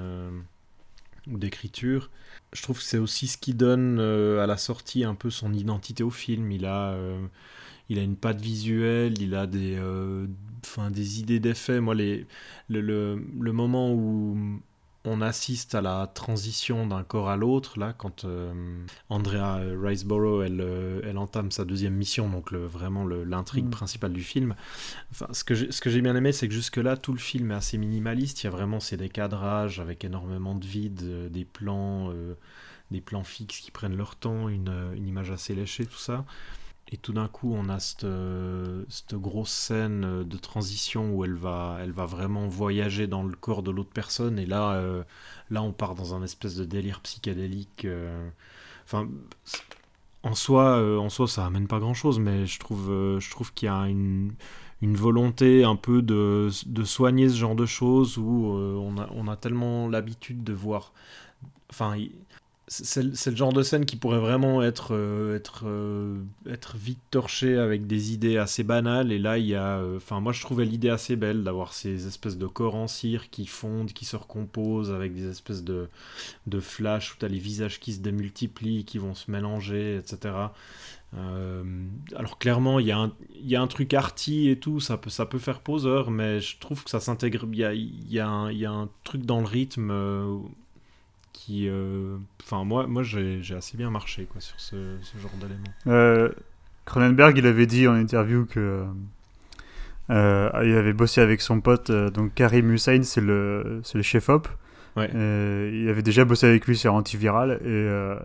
ou 1.27 1.37
d'écriture, 1.37 2.09
je 2.53 2.63
trouve 2.63 2.79
que 2.79 2.83
c'est 2.83 2.97
aussi 2.97 3.27
ce 3.27 3.37
qui 3.37 3.53
donne 3.53 3.99
à 3.99 4.47
la 4.47 4.57
sortie 4.57 5.03
un 5.03 5.13
peu 5.13 5.29
son 5.29 5.53
identité 5.53 6.01
au 6.01 6.09
film. 6.09 6.51
Il 6.51 6.65
a, 6.65 6.97
il 7.89 7.99
a 7.99 8.01
une 8.01 8.15
patte 8.15 8.41
visuelle, 8.41 9.21
il 9.21 9.35
a 9.35 9.45
des, 9.45 9.79
enfin, 10.63 10.89
des 10.89 11.19
idées 11.19 11.39
d'effets. 11.39 11.81
Moi, 11.81 11.93
les, 11.93 12.25
le, 12.67 12.81
le, 12.81 13.23
le 13.39 13.51
moment 13.51 13.93
où 13.93 14.59
on 15.05 15.21
assiste 15.21 15.75
à 15.75 15.81
la 15.81 16.07
transition 16.07 16.87
d'un 16.87 17.03
corps 17.03 17.29
à 17.29 17.37
l'autre, 17.37 17.79
là, 17.79 17.93
quand 17.93 18.25
euh, 18.25 18.53
Andrea 19.09 19.59
Riseborough, 19.81 20.43
elle, 20.43 20.61
euh, 20.61 21.01
elle 21.03 21.17
entame 21.17 21.51
sa 21.51 21.65
deuxième 21.65 21.93
mission, 21.93 22.29
donc 22.29 22.51
le, 22.51 22.65
vraiment 22.65 23.05
l'intrigue 23.05 23.65
Mm. 23.65 23.69
principale 23.69 24.13
du 24.13 24.23
film. 24.23 24.55
Enfin, 25.11 25.27
ce 25.31 25.43
que 25.43 25.89
j'ai 25.89 26.01
bien 26.01 26.15
aimé, 26.15 26.31
c'est 26.31 26.47
que 26.47 26.53
jusque-là, 26.53 26.97
tout 26.97 27.13
le 27.13 27.19
film 27.19 27.51
est 27.51 27.55
assez 27.55 27.77
minimaliste. 27.77 28.43
Il 28.43 28.45
y 28.45 28.47
a 28.47 28.51
vraiment 28.51 28.79
ces 28.79 28.97
décadrages 28.97 29.79
avec 29.79 30.03
énormément 30.03 30.55
de 30.55 30.65
vide, 30.65 31.01
euh, 31.03 31.29
des 31.29 31.45
plans, 31.45 32.11
euh, 32.11 32.35
des 32.91 33.01
plans 33.01 33.23
fixes 33.23 33.59
qui 33.59 33.71
prennent 33.71 33.95
leur 33.97 34.15
temps, 34.15 34.49
une, 34.49 34.93
une 34.95 35.07
image 35.07 35.31
assez 35.31 35.55
léchée, 35.55 35.85
tout 35.85 35.97
ça. 35.97 36.25
Et 36.91 36.97
tout 36.97 37.13
d'un 37.13 37.27
coup, 37.27 37.53
on 37.55 37.69
a 37.69 37.79
cette, 37.79 38.03
euh, 38.05 38.83
cette 38.89 39.15
grosse 39.15 39.51
scène 39.51 40.23
de 40.23 40.37
transition 40.37 41.13
où 41.15 41.25
elle 41.25 41.33
va, 41.35 41.77
elle 41.81 41.91
va 41.91 42.05
vraiment 42.05 42.47
voyager 42.47 43.07
dans 43.07 43.23
le 43.23 43.35
corps 43.35 43.63
de 43.63 43.71
l'autre 43.71 43.89
personne. 43.93 44.37
Et 44.39 44.45
là, 44.45 44.73
euh, 44.73 45.03
là, 45.49 45.63
on 45.63 45.73
part 45.73 45.95
dans 45.95 46.13
un 46.15 46.23
espèce 46.23 46.55
de 46.55 46.65
délire 46.65 47.01
psychédélique. 47.01 47.85
euh. 47.85 48.29
En 50.23 50.33
soi, 50.33 50.79
euh, 50.79 50.97
en 50.97 51.09
soi, 51.09 51.27
ça 51.27 51.45
amène 51.45 51.67
pas 51.67 51.79
grand-chose, 51.79 52.19
mais 52.19 52.45
je 52.47 52.59
trouve, 52.59 52.89
euh, 52.89 53.19
je 53.19 53.29
trouve 53.29 53.53
qu'il 53.53 53.67
y 53.67 53.69
a 53.69 53.83
une, 53.87 54.33
une 54.81 54.95
volonté 54.95 55.63
un 55.63 55.75
peu 55.75 56.01
de, 56.01 56.49
de 56.65 56.83
soigner 56.83 57.29
ce 57.29 57.35
genre 57.35 57.55
de 57.55 57.65
choses 57.67 58.17
où 58.17 58.55
euh, 58.57 58.75
on, 58.75 58.97
a, 58.97 59.07
on 59.13 59.27
a 59.27 59.37
tellement 59.37 59.87
l'habitude 59.87 60.43
de 60.43 60.53
voir. 60.53 60.93
Enfin, 61.71 61.95
c'est 62.67 63.03
le- 63.03 63.35
genre 63.35 63.53
de 63.53 63.61
scène 63.63 63.85
qui 63.85 63.95
pourrait 63.95 64.19
vraiment 64.19 64.63
être, 64.63 64.89
euh, 64.95 65.35
être, 65.35 65.63
euh, 65.67 66.17
être 66.49 66.77
vite 66.77 66.99
torché 67.11 67.57
avec 67.57 67.85
des 67.87 68.13
idées 68.13 68.37
assez 68.37 68.63
banales. 68.63 69.11
Et 69.11 69.19
là, 69.19 69.37
il 69.37 69.45
y 69.45 69.55
a. 69.55 69.77
euh, 69.79 69.97
Enfin, 69.97 70.19
moi, 70.19 70.33
je 70.33 70.41
trouvais 70.41 70.65
l'idée 70.65 70.89
assez 70.89 71.15
belle 71.15 71.43
d'avoir 71.43 71.73
ces 71.73 72.07
espèces 72.07 72.37
de 72.37 72.47
corps 72.47 72.75
en 72.75 72.87
cire 72.87 73.29
qui 73.29 73.45
fondent, 73.45 73.93
qui 73.93 74.05
se 74.05 74.15
recomposent 74.15 74.91
avec 74.91 75.13
des 75.13 75.29
espèces 75.29 75.63
de, 75.63 75.89
de 76.47 76.59
flash 76.59 77.13
où 77.15 77.17
tu 77.19 77.25
as 77.25 77.29
les 77.29 77.39
visages 77.39 77.79
qui 77.79 77.93
se 77.93 77.99
démultiplient, 78.01 78.85
qui 78.85 78.99
vont 78.99 79.15
se 79.15 79.31
mélanger, 79.31 79.97
etc. 79.97 80.53
Alors 82.15 82.37
clairement, 82.37 82.79
il 82.79 82.87
y, 82.87 82.91
a 82.91 82.97
un- 82.99 83.13
y 83.41 83.55
a 83.55 83.61
un 83.61 83.67
truc 83.67 83.93
arty 83.93 84.49
et 84.49 84.59
tout, 84.59 84.79
ça 84.79 84.97
peut, 84.97 85.09
ça 85.09 85.25
peut 85.25 85.39
faire 85.39 85.61
poseur, 85.61 86.11
mais 86.11 86.39
je 86.39 86.57
trouve 86.59 86.83
que 86.83 86.89
ça 86.89 86.99
s'intègre. 86.99 87.45
Il 87.51 87.57
y 87.59 87.63
a, 87.63 87.73
y, 87.73 88.19
a 88.19 88.51
y 88.51 88.65
a 88.65 88.71
un 88.71 88.89
truc 89.03 89.25
dans 89.25 89.39
le 89.39 89.45
rythme 89.47 89.91
qui... 91.45 91.67
euh, 91.69 92.17
Enfin, 92.43 92.63
moi, 92.63 92.87
moi 92.87 93.03
j'ai 93.03 93.41
j'ai 93.41 93.55
assez 93.55 93.77
bien 93.77 93.89
marché 93.89 94.27
quoi, 94.31 94.41
sur 94.41 94.59
ce, 94.59 94.75
ce 95.01 95.17
genre 95.17 95.31
d'éléments. 95.39 95.73
Euh, 95.87 96.29
Cronenberg, 96.85 97.37
il 97.37 97.47
avait 97.47 97.65
dit 97.65 97.87
en 97.87 97.95
interview 97.95 98.45
que 98.45 98.83
euh, 100.11 100.49
il 100.63 100.75
avait 100.75 100.93
bossé 100.93 101.21
avec 101.21 101.41
son 101.41 101.61
pote, 101.61 101.89
euh, 101.89 102.11
donc 102.11 102.33
Karim 102.35 102.71
Hussein, 102.71 103.01
c'est 103.03 103.21
le, 103.21 103.81
c'est 103.83 103.97
le 103.97 104.03
chef-op. 104.03 104.47
Ouais. 104.95 105.09
Il 105.13 105.89
avait 105.89 106.03
déjà 106.03 106.23
bossé 106.23 106.47
avec 106.47 106.65
lui 106.67 106.77
sur 106.77 106.93
Antiviral. 106.93 107.59
Et, 107.61 107.65
euh, 107.65 108.15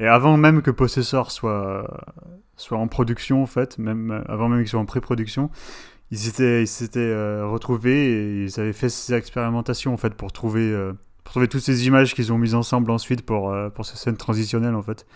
et 0.00 0.06
avant 0.06 0.36
même 0.36 0.62
que 0.62 0.70
Possessor 0.72 1.30
soit, 1.30 1.86
soit 2.56 2.78
en 2.78 2.88
production, 2.88 3.42
en 3.42 3.46
fait, 3.46 3.78
même 3.78 4.24
avant 4.26 4.48
même 4.48 4.60
qu'ils 4.60 4.68
soient 4.68 4.80
en 4.80 4.86
pré-production, 4.86 5.50
ils 6.10 6.18
s'étaient 6.18 6.62
ils 6.62 6.66
s'étaient, 6.66 7.14
retrouvés 7.42 8.10
et 8.10 8.44
ils 8.44 8.60
avaient 8.60 8.72
fait 8.72 8.88
ces 8.88 9.14
expérimentations, 9.14 9.92
en 9.92 9.96
fait, 9.96 10.14
pour 10.14 10.32
trouver, 10.32 10.74
trouver 11.28 11.48
toutes 11.48 11.60
ces 11.62 11.86
images 11.86 12.14
qu'ils 12.14 12.32
ont 12.32 12.38
mises 12.38 12.54
ensemble 12.54 12.90
ensuite 12.90 13.22
pour, 13.22 13.50
euh, 13.50 13.68
pour 13.70 13.86
ces 13.86 13.96
scènes 13.96 14.16
transitionnelles, 14.16 14.74
en 14.74 14.82
fait. 14.82 15.06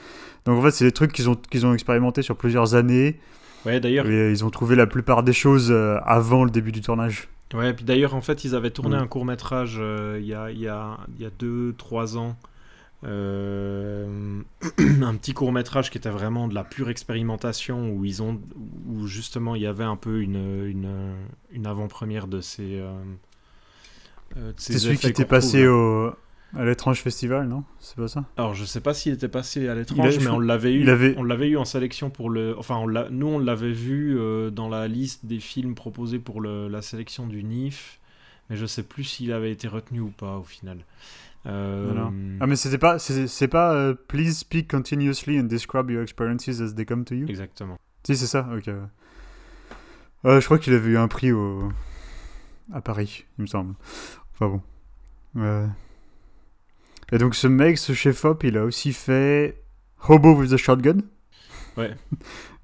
Donc 0.45 0.59
en 0.59 0.63
fait, 0.63 0.71
c'est 0.71 0.85
des 0.85 0.93
trucs 0.93 1.13
qu'ils 1.13 1.29
ont, 1.29 1.35
qu'ils 1.35 1.67
ont 1.67 1.75
expérimenté 1.75 2.23
sur 2.23 2.37
plusieurs 2.37 2.75
années 2.75 3.19
Ouais, 3.65 3.81
d'ailleurs, 3.81 4.07
et 4.07 4.11
euh, 4.11 4.31
ils 4.31 4.45
ont 4.45 4.51
trouvé 4.51 4.75
la 4.77 4.87
plupart 4.87 5.23
des 5.23 5.33
choses 5.33 5.71
euh, 5.71 5.99
avant 6.05 6.45
le 6.45 6.51
début 6.51 6.73
du 6.73 6.81
tournage. 6.81 7.29
Ouais, 7.55 7.73
puis 7.75 7.85
d'ailleurs, 7.85 8.15
en 8.15 8.21
fait, 8.21 8.45
ils 8.45 8.55
avaient 8.55 8.71
tourné 8.71 8.97
Mm. 8.97 9.01
un 9.01 9.07
court 9.07 9.25
métrage 9.25 9.81
il 10.19 10.25
y 10.25 10.35
a, 10.35 10.51
y 10.51 10.67
a, 10.69 10.99
y 11.19 11.25
a 11.25 11.31
deux, 11.39 11.75
trois 11.77 12.17
ans. 12.17 12.37
Euh, 13.05 14.41
un 15.03 15.15
petit 15.17 15.35
court 15.35 15.53
métrage 15.53 15.91
qui 15.91 15.99
était 15.99 16.09
vraiment 16.11 16.47
de 16.47 16.55
la 16.55 16.63
pure 16.63 16.89
expérimentation 16.89 17.91
où 17.91 18.05
ils 18.05 18.23
ont 18.23 18.41
où 18.89 19.09
justement 19.09 19.57
il 19.57 19.63
y 19.63 19.67
avait 19.67 19.83
un 19.85 19.97
peu 19.97 20.21
une, 20.23 20.67
une, 20.67 21.15
une 21.51 21.67
avant-première 21.67 22.29
de 22.29 22.41
ces 22.41 22.79
euh, 22.79 22.93
de 22.93 23.07
ces 23.07 23.32
C'est 24.57 24.79
celui 24.79 24.99
qui 24.99 25.07
était 25.09 25.25
passé 25.25 25.67
au, 25.67 26.13
à 26.57 26.65
l'étrange 26.65 27.01
festival, 27.01 27.49
non? 27.49 27.65
C'est 27.81 27.97
pas 27.97 28.09
ça? 28.09 28.25
Alors 28.37 28.55
je 28.55 28.65
sais 28.65 28.81
pas 28.81 28.95
s'il 28.95 29.13
était 29.13 29.29
passé 29.29 29.69
à 29.69 29.75
l'étrange 29.75 30.19
mais 30.19 30.29
on 30.29 30.39
l'avait 30.41 30.73
eu. 30.75 30.89
Avait- 30.89 31.15
on 31.17 31.25
l'avait 31.25 31.49
eu 31.49 31.57
en 31.57 31.65
sélection 31.65 32.11
pour 32.11 32.31
le 32.31 32.57
enfin 32.59 32.77
on 32.77 32.87
nous 33.11 33.27
on 33.27 33.39
l'avait 33.39 33.73
vu 33.73 34.19
euh, 34.19 34.51
dans 34.51 34.69
la 34.69 34.89
liste 34.89 35.27
des 35.27 35.41
films 35.41 35.75
proposés 35.75 36.19
pour 36.19 36.41
le- 36.41 36.69
la 36.69 36.83
sélection 36.83 37.27
du 37.27 37.43
NIF 37.43 37.99
mais 38.51 38.57
je 38.57 38.67
sais 38.67 38.83
plus 38.83 39.05
s'il 39.05 39.33
avait 39.33 39.53
été 39.53 39.69
retenu 39.69 40.01
ou 40.01 40.11
pas 40.11 40.37
au 40.37 40.45
final. 40.45 40.79
Euh, 41.47 41.93
Non, 41.95 42.13
Ah 42.41 42.47
mais 42.47 42.55
c'était 42.57 42.79
pas, 42.79 42.99
c'est 42.99 43.49
pas 43.49 43.73
euh, 43.75 43.95
Please 43.95 44.35
speak 44.35 44.71
continuously 44.71 45.41
and 45.41 45.45
describe 45.45 45.91
your 45.91 46.03
experiences 46.03 46.61
as 46.61 46.75
they 46.75 46.85
come 46.87 47.05
to 47.05 47.15
you? 47.15 47.27
Exactement. 47.29 47.79
Si, 48.05 48.17
c'est 48.17 48.27
ça, 48.27 48.49
ok. 48.57 48.69
Euh, 50.25 50.41
je 50.41 50.45
crois 50.45 50.59
qu'il 50.59 50.73
avait 50.75 50.91
eu 50.91 50.97
un 50.99 51.09
prix 51.09 51.33
au... 51.33 51.69
à 52.73 52.81
Paris, 52.81 53.25
il 53.39 53.43
me 53.43 53.47
semble. 53.47 53.75
Enfin 54.43 54.61
bon. 55.35 55.41
Euh. 55.41 55.67
Et 57.13 57.19
donc 57.19 57.35
ce 57.35 57.47
mec, 57.47 57.79
ce 57.79 57.93
chef-op, 57.93 58.43
il 58.45 58.57
a 58.57 58.65
aussi 58.65 58.93
fait 58.93 59.63
Hobo 60.09 60.35
with 60.35 60.53
a 60.53 60.57
Shotgun. 60.57 60.99
Ouais. 61.77 61.95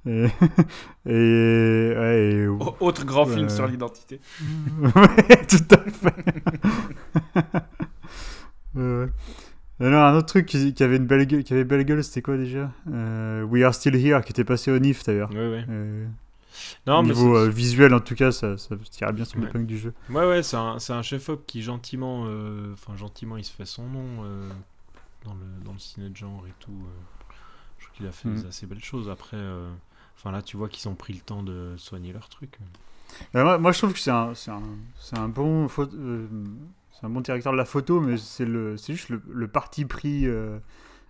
et... 0.07 0.25
et... 1.07 1.95
ouais, 1.97 2.31
et- 2.33 2.47
Autre 2.81 3.05
grand 3.05 3.27
film 3.27 3.49
sur 3.49 3.67
l'identité. 3.67 4.21
ouais, 4.83 5.47
tout 5.47 5.75
à 5.75 5.91
fait. 5.91 6.43
Euh, 8.77 9.09
alors, 9.81 10.05
un 10.05 10.15
autre 10.15 10.27
truc 10.27 10.47
qui, 10.47 10.73
qui 10.73 10.85
avait 10.85 10.99
une 10.99 11.07
belle 11.07 11.27
gueule, 11.27 11.43
qui 11.43 11.53
avait 11.53 11.65
belle 11.65 11.85
gueule, 11.85 12.05
c'était 12.05 12.23
quoi 12.23 12.37
déjà? 12.37 12.71
Euh, 12.93 13.43
We 13.43 13.65
Are 13.65 13.75
Still 13.75 13.97
Here, 13.97 14.23
qui 14.23 14.31
était 14.31 14.45
passé 14.45 14.71
au 14.71 14.79
NIF 14.79 15.03
d'ailleurs. 15.03 15.31
Ouais, 15.33 15.49
ouais. 15.49 15.65
Non, 16.87 17.03
mais 17.03 17.15
niveau 17.15 17.37
euh, 17.37 17.49
visuel, 17.49 17.95
en 17.95 18.01
tout 18.01 18.15
cas, 18.15 18.33
ça, 18.33 18.57
ça 18.59 18.77
tirait 18.91 19.13
bien 19.13 19.25
sur 19.25 19.39
Ouais. 19.39 19.47
l'épingle 19.47 19.67
du 19.67 19.79
jeu. 19.79 19.95
ouais, 20.11 20.27
ouais, 20.27 20.43
c'est 20.43 20.57
un, 20.57 20.77
un 20.89 21.03
chef-op 21.03 21.45
qui 21.47 21.63
gentiment, 21.63 22.25
euh, 22.27 22.73
enfin 22.73 22.97
gentiment, 22.97 23.37
il 23.37 23.45
se 23.45 23.53
fait 23.53 23.65
son 23.67 23.87
nom 23.89 24.25
euh, 24.25 24.49
dans 25.25 25.35
le 25.35 25.47
dans 25.65 25.73
le 25.73 25.79
ciné 25.79 26.09
de 26.09 26.17
genre 26.17 26.45
et 26.47 26.55
tout. 26.61 26.73
je 27.79 27.85
trouve 27.85 27.97
qu'il 27.97 28.07
a 28.07 28.13
fait 28.13 28.29
Mhm. 28.29 28.37
des 28.43 28.47
assez 28.47 28.67
belles 28.67 28.83
choses. 28.85 29.09
Après, 29.11 29.39
enfin 30.17 30.33
là, 30.33 30.43
tu 30.43 30.57
vois 30.57 30.69
qu'ils 30.69 30.89
ont 30.89 30.95
pris 30.95 31.13
le 31.13 31.21
temps 31.21 31.43
de 31.43 31.75
soigner 31.77 32.13
leur 32.13 32.29
truc. 32.29 32.59
Moi, 33.35 33.59
moi, 33.59 33.73
je 33.73 33.79
trouve 33.79 33.93
que 33.93 33.99
c'est 33.99 34.11
un, 34.11 34.33
un, 34.49 34.63
un 35.19 35.29
bon 35.29 35.69
c'est 35.69 37.07
un 37.07 37.11
bon 37.11 37.21
directeur 37.21 37.53
de 37.53 37.59
la 37.59 37.65
photo, 37.65 38.01
mais 38.01 38.17
c'est 38.17 38.45
le, 38.45 38.77
c'est 38.77 38.95
juste 38.95 39.09
le, 39.11 39.23
le 39.31 39.49
parti 39.49 39.85
pris 39.85 40.27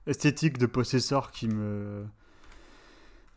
esthétique 0.07 0.59
de 0.59 0.67
Possessor 0.67 1.31
qui 1.31 1.49
me, 1.49 2.05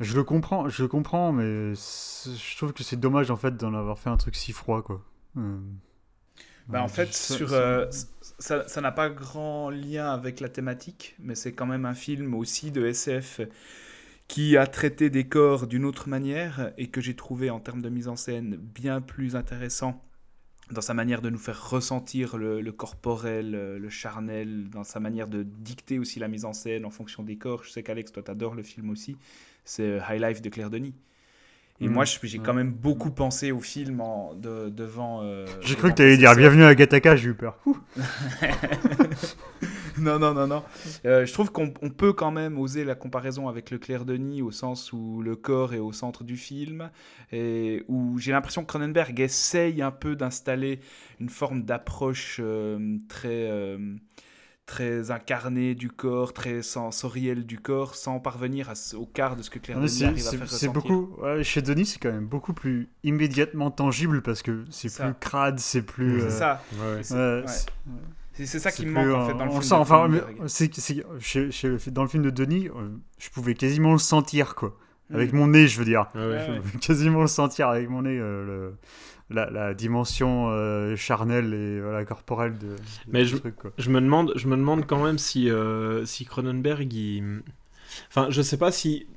je 0.02 0.16
le 0.16 0.24
comprends, 0.24 0.68
je 0.70 0.82
le 0.84 0.88
comprends, 0.90 1.32
mais 1.32 1.74
je 1.76 2.58
trouve 2.58 2.74
que 2.74 2.84
c'est 2.84 3.00
dommage 3.00 3.32
en 3.32 3.38
fait 3.38 3.56
d'en 3.58 3.74
avoir 3.74 4.00
fait 4.00 4.10
un 4.10 4.18
truc 4.18 4.36
si 4.36 4.52
froid 4.54 4.82
quoi. 4.82 5.02
Euh, 5.38 5.60
Bah, 6.72 6.84
en 6.84 6.88
fait, 6.88 7.14
ça- 7.14 7.36
sur, 7.36 7.50
ça- 7.50 7.54
euh, 7.54 7.92
ça 8.40 8.82
n'a 8.82 8.92
pas 8.92 9.10
grand 9.10 9.70
lien 9.70 10.12
avec 10.12 10.40
la 10.40 10.50
thématique, 10.50 11.16
mais 11.20 11.36
c'est 11.36 11.54
quand 11.54 11.66
même 11.66 11.86
un 11.86 11.94
film 11.94 12.34
aussi 12.34 12.72
de 12.72 12.86
SF 12.86 13.42
qui 14.28 14.58
a 14.58 14.68
traité 14.68 15.10
des 15.10 15.28
corps 15.28 15.68
d'une 15.68 15.86
autre 15.86 16.10
manière 16.10 16.72
et 16.78 16.88
que 16.90 17.02
j'ai 17.02 17.16
trouvé 17.16 17.50
en 17.50 17.60
termes 17.60 17.82
de 17.82 17.90
mise 17.90 18.08
en 18.08 18.16
scène 18.16 18.56
bien 18.58 19.02
plus 19.02 19.36
intéressant 19.36 20.02
dans 20.72 20.82
sa 20.82 20.94
manière 20.96 21.22
de 21.22 21.30
nous 21.30 21.40
faire 21.40 21.70
ressentir 21.70 22.38
le, 22.38 22.62
le 22.62 22.72
corporel, 22.72 23.56
euh, 23.56 23.80
le 23.80 23.90
charnel, 23.90 24.70
dans 24.70 24.84
sa 24.86 25.00
manière 25.02 25.28
de 25.28 25.44
dicter 25.44 26.00
aussi 26.00 26.20
la 26.20 26.28
mise 26.30 26.46
en 26.46 26.54
scène 26.54 26.86
en 26.86 26.92
fonction 26.92 27.24
des 27.24 27.38
corps. 27.38 27.64
Je 27.66 27.72
sais 27.72 27.84
qu'Alex, 27.84 28.12
toi, 28.14 28.24
t'adores 28.24 28.56
le 28.56 28.64
film 28.64 28.90
aussi. 28.90 29.18
C'est 29.72 29.84
euh, 29.84 30.00
High 30.10 30.22
Life 30.22 30.42
de 30.42 30.50
Claire 30.50 30.70
Denis. 30.70 30.94
Et 31.80 31.88
Mhm. 31.88 31.94
moi, 31.94 32.04
j'ai 32.06 32.40
quand 32.40 32.54
même 32.54 32.72
beaucoup 32.72 33.10
pensé 33.10 33.52
au 33.54 33.62
film 33.62 34.02
en, 34.02 34.34
de- 34.36 34.70
devant. 34.70 35.22
euh, 35.24 35.46
J'ai 35.62 35.76
cru 35.76 35.90
que 35.90 35.96
t'allais 35.96 36.18
dire 36.18 36.30
Possessor. 36.30 36.38
bienvenue 36.52 36.64
à 36.66 36.76
Gataka, 36.76 37.16
j'ai 37.16 37.30
eu 37.30 37.34
peur. 37.34 37.58
Non, 40.00 40.20
non, 40.20 40.34
non, 40.34 40.48
non. 40.48 40.64
Euh, 41.06 41.26
je 41.26 41.34
trouve 41.34 41.52
qu'on 41.52 41.74
on 41.82 41.90
peut 41.90 42.12
quand 42.14 42.32
même 42.32 42.58
oser 42.58 42.84
la 42.86 42.96
comparaison 42.96 43.48
avec 43.48 43.72
le 43.72 43.78
Claire 43.78 44.04
Denis 44.06 44.42
au 44.42 44.52
sens 44.52 44.92
où 44.94 45.22
le 45.22 45.36
corps 45.36 45.74
est 45.74 45.80
au 45.80 45.92
centre 45.92 46.24
du 46.24 46.38
film 46.38 46.90
et 47.32 47.84
où 47.88 48.18
j'ai 48.18 48.32
l'impression 48.32 48.64
que 48.64 48.68
Cronenberg 48.68 49.20
essaye 49.20 49.82
un 49.82 49.92
peu 49.92 50.16
d'installer 50.16 50.80
une 51.20 51.30
forme 51.30 51.64
d'approche 51.64 52.38
euh, 52.44 52.98
très. 53.10 53.78
Très 54.66 55.12
incarnée 55.12 55.76
du 55.76 55.90
corps, 55.90 56.34
très 56.34 56.62
sensorielle 56.62 57.46
du 57.46 57.60
corps, 57.60 57.96
sans 57.96 58.20
parvenir 58.20 58.70
à 58.70 58.74
au 58.96 59.06
quart 59.06 59.36
de 59.36 59.42
ce 59.44 59.50
que 59.50 59.60
Claire 59.60 59.78
mais 59.80 59.88
Denis 59.88 59.98
C'est 59.98 60.06
arrive 60.06 60.28
à 60.28 60.30
faire 60.32 60.50
c'est 60.50 60.68
ressentir. 60.68 60.72
beaucoup. 60.74 61.22
ouais, 61.22 61.44
chez 61.44 61.62
Denis, 61.62 61.86
c'est 61.86 62.00
quand 62.00 62.12
même 62.12 62.28
beaucoup 62.28 62.54
plus 62.54 62.90
immédiatement 63.04 63.70
tangible 63.72 64.22
parce 64.22 64.42
que 64.42 64.64
c'est 64.70 64.90
Ça. 64.90 65.06
plus 65.06 65.14
crade, 65.20 65.60
c'est 65.60 65.82
plus. 65.82 66.20
C'est 66.22 66.26
euh, 66.26 66.30
ça. 66.30 66.64
Ouais. 66.74 67.04
C'est- 67.04 67.14
ouais, 67.16 67.44
ouais. 67.46 68.46
ça 68.60 68.72
qui 68.72 68.86
me 68.86 68.92
manque 68.94 69.14
en 69.14 69.28
fait 69.28 69.34
dans 69.34 69.46
le 69.46 69.52
on 69.52 69.60
film. 69.62 69.70
de 69.70 69.76
enfin, 69.76 70.08
chez- 71.20 71.52
chez- 71.52 71.92
dans 71.92 72.04
le 72.04 72.08
film 72.10 72.24
de 72.24 72.30
Denis, 72.30 72.70
euh, 72.70 72.90
je 73.20 73.30
pouvais 73.30 73.54
quasiment 73.56 73.92
le 73.92 73.98
sentir, 74.00 74.56
quoi. 74.56 74.78
Avec 75.14 75.34
Mm. 75.34 75.38
mon 75.38 75.48
nez, 75.48 75.68
je 75.68 75.78
veux 75.78 75.84
dire. 75.86 76.08
Ouais, 76.16 76.22
ouais. 76.22 76.28
Ouais, 76.28 76.44
Je 76.48 76.52
ouais. 76.54 76.60
pouvais 76.62 76.80
quasiment 76.80 77.22
le 77.22 77.28
sentir 77.28 77.68
avec 77.68 77.90
mon 77.90 78.04
nez, 78.04 78.18
euh, 78.18 78.46
le- 78.46 78.76
la, 79.32 79.50
la 79.50 79.74
dimension 79.74 80.50
euh, 80.52 80.96
charnelle 80.96 81.54
et 81.54 81.82
voilà, 81.82 82.06
corporelle 82.06 82.58
de, 82.58 82.80
de 83.08 83.12
Mais 83.12 83.26
je- 83.26 83.38
truc, 83.38 83.56
quoi. 83.58 83.72
Je 83.78 83.90
me 83.90 84.02
demande, 84.02 84.34
je 84.36 84.48
me 84.48 84.56
demande 84.58 84.86
quand 84.86 85.04
même 85.04 85.18
si, 85.18 85.50
euh, 85.50 86.06
si 86.06 86.26
Cronenberg, 86.26 86.92
il... 86.94 87.42
enfin, 88.10 88.28
je 88.30 88.42
sais 88.42 88.58
pas 88.58 88.72
si 88.72 89.08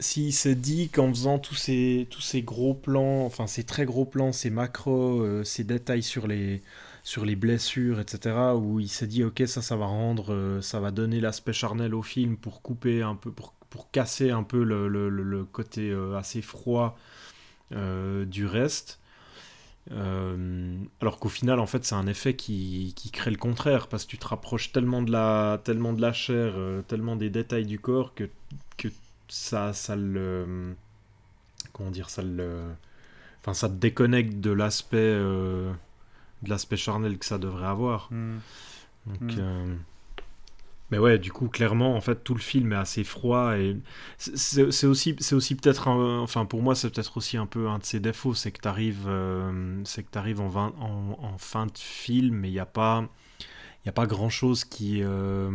s'il 0.00 0.32
s'est 0.34 0.56
dit 0.56 0.88
qu'en 0.90 1.10
faisant 1.10 1.38
tous 1.38 1.54
ces, 1.56 2.08
tous 2.10 2.22
ces 2.22 2.42
gros 2.42 2.74
plans, 2.74 3.24
enfin 3.26 3.46
ces 3.46 3.64
très 3.64 3.84
gros 3.86 4.04
plans, 4.06 4.32
ces 4.32 4.50
macros, 4.50 5.22
euh, 5.22 5.44
ces 5.44 5.64
détails 5.64 6.02
sur 6.02 6.26
les, 6.28 6.62
sur 7.04 7.24
les 7.24 7.36
blessures, 7.36 8.00
etc., 8.00 8.56
où 8.56 8.80
il 8.80 8.88
s'est 8.88 9.06
dit 9.06 9.24
ok 9.24 9.42
ça, 9.46 9.62
ça 9.62 9.76
va 9.76 9.86
rendre, 9.86 10.60
ça 10.62 10.80
va 10.80 10.90
donner 10.90 11.20
l'aspect 11.20 11.52
charnel 11.54 11.94
au 11.94 12.02
film 12.02 12.36
pour 12.36 12.62
couper 12.62 13.02
un 13.02 13.14
peu, 13.16 13.30
pour, 13.32 13.54
pour 13.70 13.90
casser 13.90 14.30
un 14.30 14.42
peu 14.44 14.64
le, 14.64 14.88
le- 14.88 15.44
côté 15.46 15.94
assez 16.18 16.42
froid 16.42 16.98
du 18.26 18.46
reste. 18.46 18.98
Euh, 19.92 20.76
alors 21.00 21.18
qu'au 21.18 21.28
final, 21.28 21.58
en 21.58 21.66
fait, 21.66 21.84
c'est 21.84 21.94
un 21.96 22.06
effet 22.06 22.34
qui, 22.34 22.92
qui 22.96 23.10
crée 23.10 23.30
le 23.30 23.36
contraire, 23.36 23.88
parce 23.88 24.04
que 24.04 24.10
tu 24.10 24.18
te 24.18 24.26
rapproches 24.28 24.72
tellement 24.72 25.02
de 25.02 25.10
la, 25.10 25.60
tellement 25.64 25.92
de 25.92 26.00
la 26.00 26.12
chair, 26.12 26.52
euh, 26.56 26.82
tellement 26.82 27.16
des 27.16 27.30
détails 27.30 27.66
du 27.66 27.78
corps, 27.80 28.14
que, 28.14 28.28
que 28.76 28.88
ça, 29.28 29.72
ça 29.72 29.96
le... 29.96 30.74
Comment 31.72 31.90
dire 31.90 32.10
Ça 32.10 32.22
le... 32.22 32.62
Enfin, 33.40 33.54
ça 33.54 33.68
te 33.68 33.74
déconnecte 33.74 34.40
de 34.40 34.50
l'aspect... 34.50 34.96
euh, 34.98 35.72
de 36.42 36.50
l'aspect 36.50 36.76
charnel 36.76 37.18
que 37.18 37.26
ça 37.26 37.38
devrait 37.38 37.66
avoir. 37.66 38.08
Hmm. 38.12 38.38
Donc, 39.06 39.36
Mm. 39.36 39.76
Euh, 40.92 40.96
Mais 40.96 40.98
ouais, 40.98 41.18
du 41.18 41.30
coup, 41.32 41.48
clairement, 41.48 41.94
en 41.96 42.00
fait, 42.00 42.24
tout 42.24 42.34
le 42.34 42.40
film 42.40 42.72
est 42.72 42.76
assez 42.76 43.04
froid 43.04 43.56
et 43.56 43.76
c'est- 44.18 44.86
aussi, 44.86 45.14
c'est 45.20 45.34
aussi 45.34 45.54
peut-être, 45.54 45.88
un- 45.88 46.18
enfin, 46.20 46.44
pour 46.46 46.62
moi, 46.62 46.74
c'est 46.74 46.90
peut-être 46.90 47.16
aussi 47.16 47.36
un 47.36 47.46
peu 47.46 47.68
un 47.68 47.78
de 47.78 47.84
ses 47.84 48.00
défauts, 48.00 48.34
c'est 48.34 48.50
que 48.52 48.60
tu 48.60 48.68
arrives, 48.68 49.08
c'est 49.84 50.02
que 50.02 50.10
t'arrives 50.10 50.40
en, 50.40 50.48
vin- 50.48 50.74
en, 50.80 51.16
en 51.22 51.38
fin 51.38 51.66
de 51.66 51.76
film 51.78 52.44
et 52.44 52.48
il 52.48 52.52
n'y 52.52 52.58
a 52.60 52.66
pas, 52.66 53.08
il 53.84 53.88
a 53.90 53.92
pas 53.92 54.06
grand-chose 54.06 54.64
qui, 54.64 55.02
euh, 55.02 55.50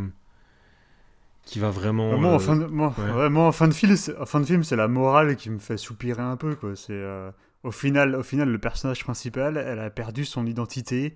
qui 1.46 1.60
va 1.60 1.70
vraiment. 1.70 2.12
moi, 2.18 2.32
en 2.32 2.36
euh, 2.36 2.40
fin 2.40 2.56
de, 2.56 2.66
moi, 2.66 2.94
ouais. 2.98 3.12
ouais, 3.12 3.30
moi, 3.30 3.46
en 3.48 3.52
fin 3.52 3.68
de 3.68 3.74
film, 3.74 3.96
c'est- 3.96 4.16
en 4.18 4.26
fin 4.26 4.40
de 4.40 4.46
film, 4.46 4.64
c'est 4.64 4.76
la 4.76 4.88
morale 4.88 5.36
qui 5.36 5.50
me 5.50 5.60
fait 5.60 5.78
soupirer 5.78 6.22
un 6.22 6.38
peu, 6.38 6.56
quoi. 6.56 6.76
C'est 6.76 6.94
euh, 6.94 7.32
au 7.64 7.72
final, 7.72 8.16
au 8.16 8.24
final, 8.24 8.50
le 8.50 8.60
personnage 8.60 9.04
principal, 9.04 9.58
elle 9.58 9.80
a 9.80 9.90
perdu 9.90 10.26
son 10.26 10.46
identité 10.46 11.16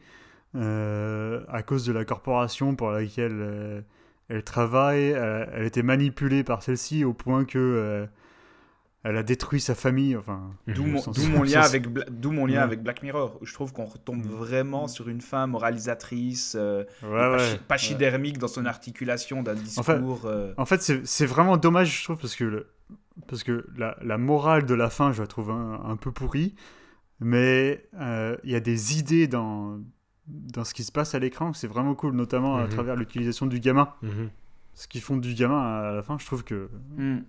euh, 0.56 1.44
à 1.50 1.64
cause 1.64 1.86
de 1.86 1.94
la 1.94 2.06
corporation 2.06 2.76
pour 2.76 2.92
laquelle 2.92 3.40
euh, 3.42 3.82
elle 4.30 4.44
travaille. 4.44 5.10
Elle, 5.10 5.50
elle 5.54 5.66
était 5.66 5.84
manipulée 5.84 6.44
par 6.44 6.64
celle-ci 6.64 7.04
au 7.04 7.14
point 7.14 7.44
que 7.46 7.58
euh, 7.60 8.06
elle 9.04 9.16
a 9.18 9.24
détruit 9.24 9.62
sa 9.62 9.76
famille. 9.76 10.16
Enfin, 10.18 10.52
D'où 10.68 10.84
mon, 10.84 11.44
lien, 11.44 11.62
avec, 11.62 11.88
Bla- 11.88 12.06
d'où 12.10 12.32
mon 12.32 12.46
lien 12.46 12.58
Ouais. 12.58 12.64
avec 12.64 12.84
Black 12.84 13.02
Mirror, 13.02 13.38
où 13.42 13.46
je 13.46 13.54
trouve 13.54 13.72
qu'on 13.74 13.86
retombe 13.86 14.26
Mm. 14.26 14.30
vraiment 14.30 14.88
sur 14.88 15.08
une 15.10 15.22
fin 15.22 15.48
moralisatrice, 15.48 16.56
euh, 16.60 16.84
ouais, 17.04 17.58
pachydermique 17.68 18.38
dans 18.38 18.48
son 18.50 18.66
articulation 18.66 19.42
d'un 19.42 19.56
discours. 19.56 20.22
euh, 20.26 20.54
En 20.58 20.66
fait, 20.66 20.82
c'est 20.82 21.06
c'est 21.08 21.26
vraiment 21.26 21.58
dommage, 21.58 22.00
je 22.00 22.04
trouve, 22.04 22.18
parce 22.18 22.36
que, 22.36 22.44
le- 22.44 22.68
parce 23.28 23.44
que 23.44 23.66
la, 23.78 23.98
la 24.02 24.18
morale 24.18 24.66
de 24.66 24.74
la 24.74 24.90
fin, 24.90 25.12
je 25.14 25.22
la 25.22 25.28
trouve 25.28 25.50
un, 25.52 25.82
un 25.86 25.96
peu 25.96 26.12
pourrie. 26.12 26.56
Mais 27.22 27.86
euh, 28.00 28.38
il 28.44 28.52
y 28.52 28.56
a 28.56 28.60
des 28.62 28.98
idées 28.98 29.28
dans, 29.28 29.80
dans 30.30 30.64
ce 30.64 30.74
qui 30.74 30.84
se 30.84 30.92
passe 30.92 31.16
à 31.16 31.20
l'écran, 31.20 31.54
c'est 31.54 31.68
vraiment 31.68 31.96
cool, 31.96 32.14
notamment 32.14 32.58
à 32.58 32.64
Mhm. 32.64 32.70
travers 32.70 32.96
l'utilisation 32.96 33.46
du 33.48 33.60
gamin. 33.60 33.94
mhm. 34.02 34.30
Ce 34.76 34.88
qu'ils 34.88 35.02
font 35.02 35.18
du 35.18 35.34
gamin 35.34 35.60
à 35.60 35.92
la 35.92 36.04
fin, 36.04 36.18
je 36.18 36.26
trouve 36.26 36.44
que. 36.44 36.70
mm, 36.98 37.20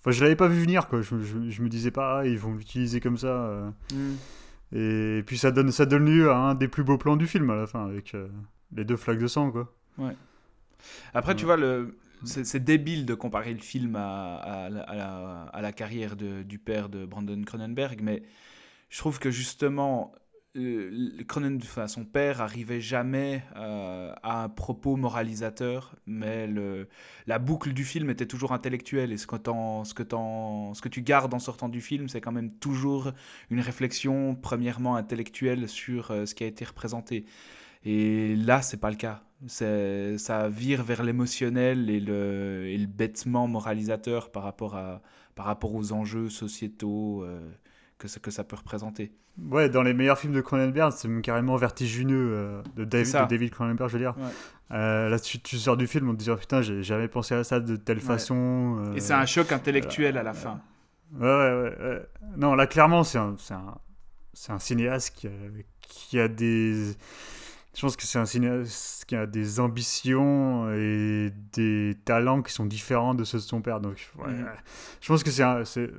Enfin, 0.00 0.10
je 0.12 0.22
l'avais 0.22 0.36
pas 0.36 0.46
vu 0.48 0.60
venir, 0.60 0.86
quoi. 0.88 1.02
Je, 1.02 1.20
je, 1.20 1.50
je 1.50 1.62
me 1.62 1.68
disais 1.68 1.90
pas, 1.90 2.20
ah, 2.20 2.26
ils 2.26 2.38
vont 2.38 2.54
l'utiliser 2.54 3.00
comme 3.00 3.18
ça. 3.18 3.26
euh. 3.28 3.70
mm. 3.92 4.14
Et 4.72 5.22
puis 5.26 5.36
ça 5.38 5.50
donne, 5.50 5.70
ça 5.72 5.84
donne 5.86 6.06
lieu 6.06 6.30
à 6.30 6.36
un 6.36 6.54
des 6.54 6.68
plus 6.68 6.84
beaux 6.84 6.96
plans 6.98 7.16
du 7.16 7.26
film 7.26 7.50
à 7.50 7.56
la 7.56 7.66
fin, 7.66 7.86
avec 7.86 8.14
euh, 8.14 8.28
les 8.74 8.84
deux 8.84 8.96
flaques 8.96 9.18
de 9.18 9.26
sang, 9.26 9.50
quoi. 9.50 9.72
Après, 11.14 11.34
tu 11.34 11.40
Ouais. 11.44 11.46
vois, 11.46 11.56
le, 11.56 11.96
c'est, 12.24 12.62
débile 12.64 13.06
de 13.06 13.14
comparer 13.14 13.52
le 13.52 13.60
film 13.60 13.96
à, 13.96 14.36
à 14.36 14.68
la- 14.70 14.82
à 14.82 14.94
la, 14.94 15.42
à 15.52 15.60
la 15.62 15.72
carrière 15.72 16.16
de- 16.16 16.42
du 16.42 16.58
père 16.58 16.88
de 16.88 17.04
Brandon 17.06 17.40
Cronenberg, 17.44 18.00
mais 18.02 18.22
je 18.90 18.98
trouve 18.98 19.18
que 19.18 19.30
justement, 19.30 20.12
Cronen, 21.28 21.58
enfin, 21.62 21.86
son 21.86 22.04
père 22.04 22.40
arrivait 22.40 22.80
jamais 22.80 23.42
euh, 23.56 24.12
à 24.22 24.44
un 24.44 24.48
propos 24.48 24.96
moralisateur, 24.96 25.94
mais 26.06 26.46
le, 26.46 26.88
la 27.26 27.38
boucle 27.38 27.72
du 27.72 27.84
film 27.84 28.08
était 28.10 28.26
toujours 28.26 28.52
intellectuelle. 28.52 29.12
Et 29.12 29.18
ce 29.18 29.26
que, 29.26 30.88
tu 30.88 31.02
gardes 31.02 31.34
en 31.34 31.38
sortant 31.38 31.68
du 31.68 31.80
film, 31.80 32.08
c'est 32.08 32.20
quand 32.20 32.32
même 32.32 32.50
toujours 32.52 33.12
une 33.50 33.60
réflexion, 33.60 34.34
premièrement 34.34 34.96
intellectuelle, 34.96 35.68
sur 35.68 36.10
euh, 36.10 36.26
ce 36.26 36.34
qui 36.34 36.44
a 36.44 36.46
été 36.46 36.64
représenté. 36.64 37.26
Et 37.84 38.34
là, 38.36 38.62
c'est 38.62 38.78
pas 38.78 38.90
le 38.90 38.96
cas. 38.96 39.22
Ça 39.46 40.48
vire 40.48 40.82
vers 40.82 41.02
l'émotionnel 41.02 41.90
et 41.90 42.00
le, 42.00 42.66
et 42.66 42.78
le 42.78 42.86
bêtement 42.86 43.46
moralisateur 43.46 44.32
par 44.32 44.42
rapport, 44.42 44.76
à, 44.76 45.02
par 45.34 45.46
rapport 45.46 45.74
aux 45.74 45.92
enjeux 45.92 46.30
sociétaux 46.30 47.22
euh, 47.22 47.40
que, 47.98 48.08
ça- 48.08 48.20
que 48.20 48.30
ça 48.30 48.44
peut 48.44 48.56
représenter. 48.56 49.12
Ouais, 49.50 49.68
dans 49.68 49.82
les 49.82 49.92
meilleurs 49.94 50.18
films 50.18 50.32
de 50.32 50.40
Cronenberg, 50.40 50.92
c'est 50.96 51.08
carrément 51.22 51.56
vertigineux 51.56 52.30
euh, 52.32 52.62
de, 52.76 52.84
David, 52.84 53.06
ça. 53.06 53.24
de 53.24 53.28
David 53.30 53.50
Cronenberg, 53.50 53.88
je 53.90 53.94
veux 53.94 54.00
dire. 54.02 54.14
Ouais. 54.18 54.24
Euh, 54.72 55.08
là, 55.08 55.18
tu, 55.18 55.38
tu 55.40 55.56
sors 55.58 55.76
du 55.76 55.86
film 55.86 56.08
en 56.08 56.12
te 56.12 56.18
disant 56.18 56.36
putain, 56.36 56.60
j'ai 56.62 56.82
jamais 56.82 57.08
pensé 57.08 57.34
à 57.34 57.44
ça 57.44 57.60
de 57.60 57.76
telle 57.76 57.98
Ouais. 57.98 58.02
façon. 58.02 58.82
euh, 58.86 58.94
Et 58.94 59.00
c'est 59.00 59.12
un 59.14 59.26
choc 59.26 59.52
intellectuel 59.52 60.16
à 60.18 60.22
la 60.22 60.32
fin. 60.32 60.60
Ouais, 61.14 61.26
ouais, 61.26 61.76
ouais. 61.80 62.06
Non, 62.36 62.54
là, 62.54 62.66
clairement, 62.66 63.04
c'est 63.04 63.18
un, 63.18 63.36
un, 63.50 64.54
un 64.54 64.58
cinéaste 64.58 65.14
qui 65.14 65.28
a, 65.28 65.30
qui 65.80 66.18
a 66.18 66.28
des. 66.28 66.92
Je 67.74 67.80
pense 67.82 67.94
que 67.94 68.02
c'est 68.04 68.18
un 68.18 68.24
cinéaste 68.24 69.04
qui 69.04 69.14
a 69.14 69.26
des 69.26 69.60
ambitions 69.60 70.70
et 70.72 71.30
des 71.52 71.94
talents 72.04 72.40
qui 72.42 72.52
sont 72.52 72.64
différents 72.66 73.14
de 73.14 73.22
ceux 73.22 73.38
de 73.38 73.42
son 73.42 73.60
père. 73.60 73.80
Donc, 73.80 74.10
ouais, 74.18 74.32
Mhm. 74.32 74.46
je 75.00 75.08
pense 75.08 75.22
que 75.22 75.30
c'est 75.30 75.42
un. 75.42 75.64
c'est- 75.64 75.90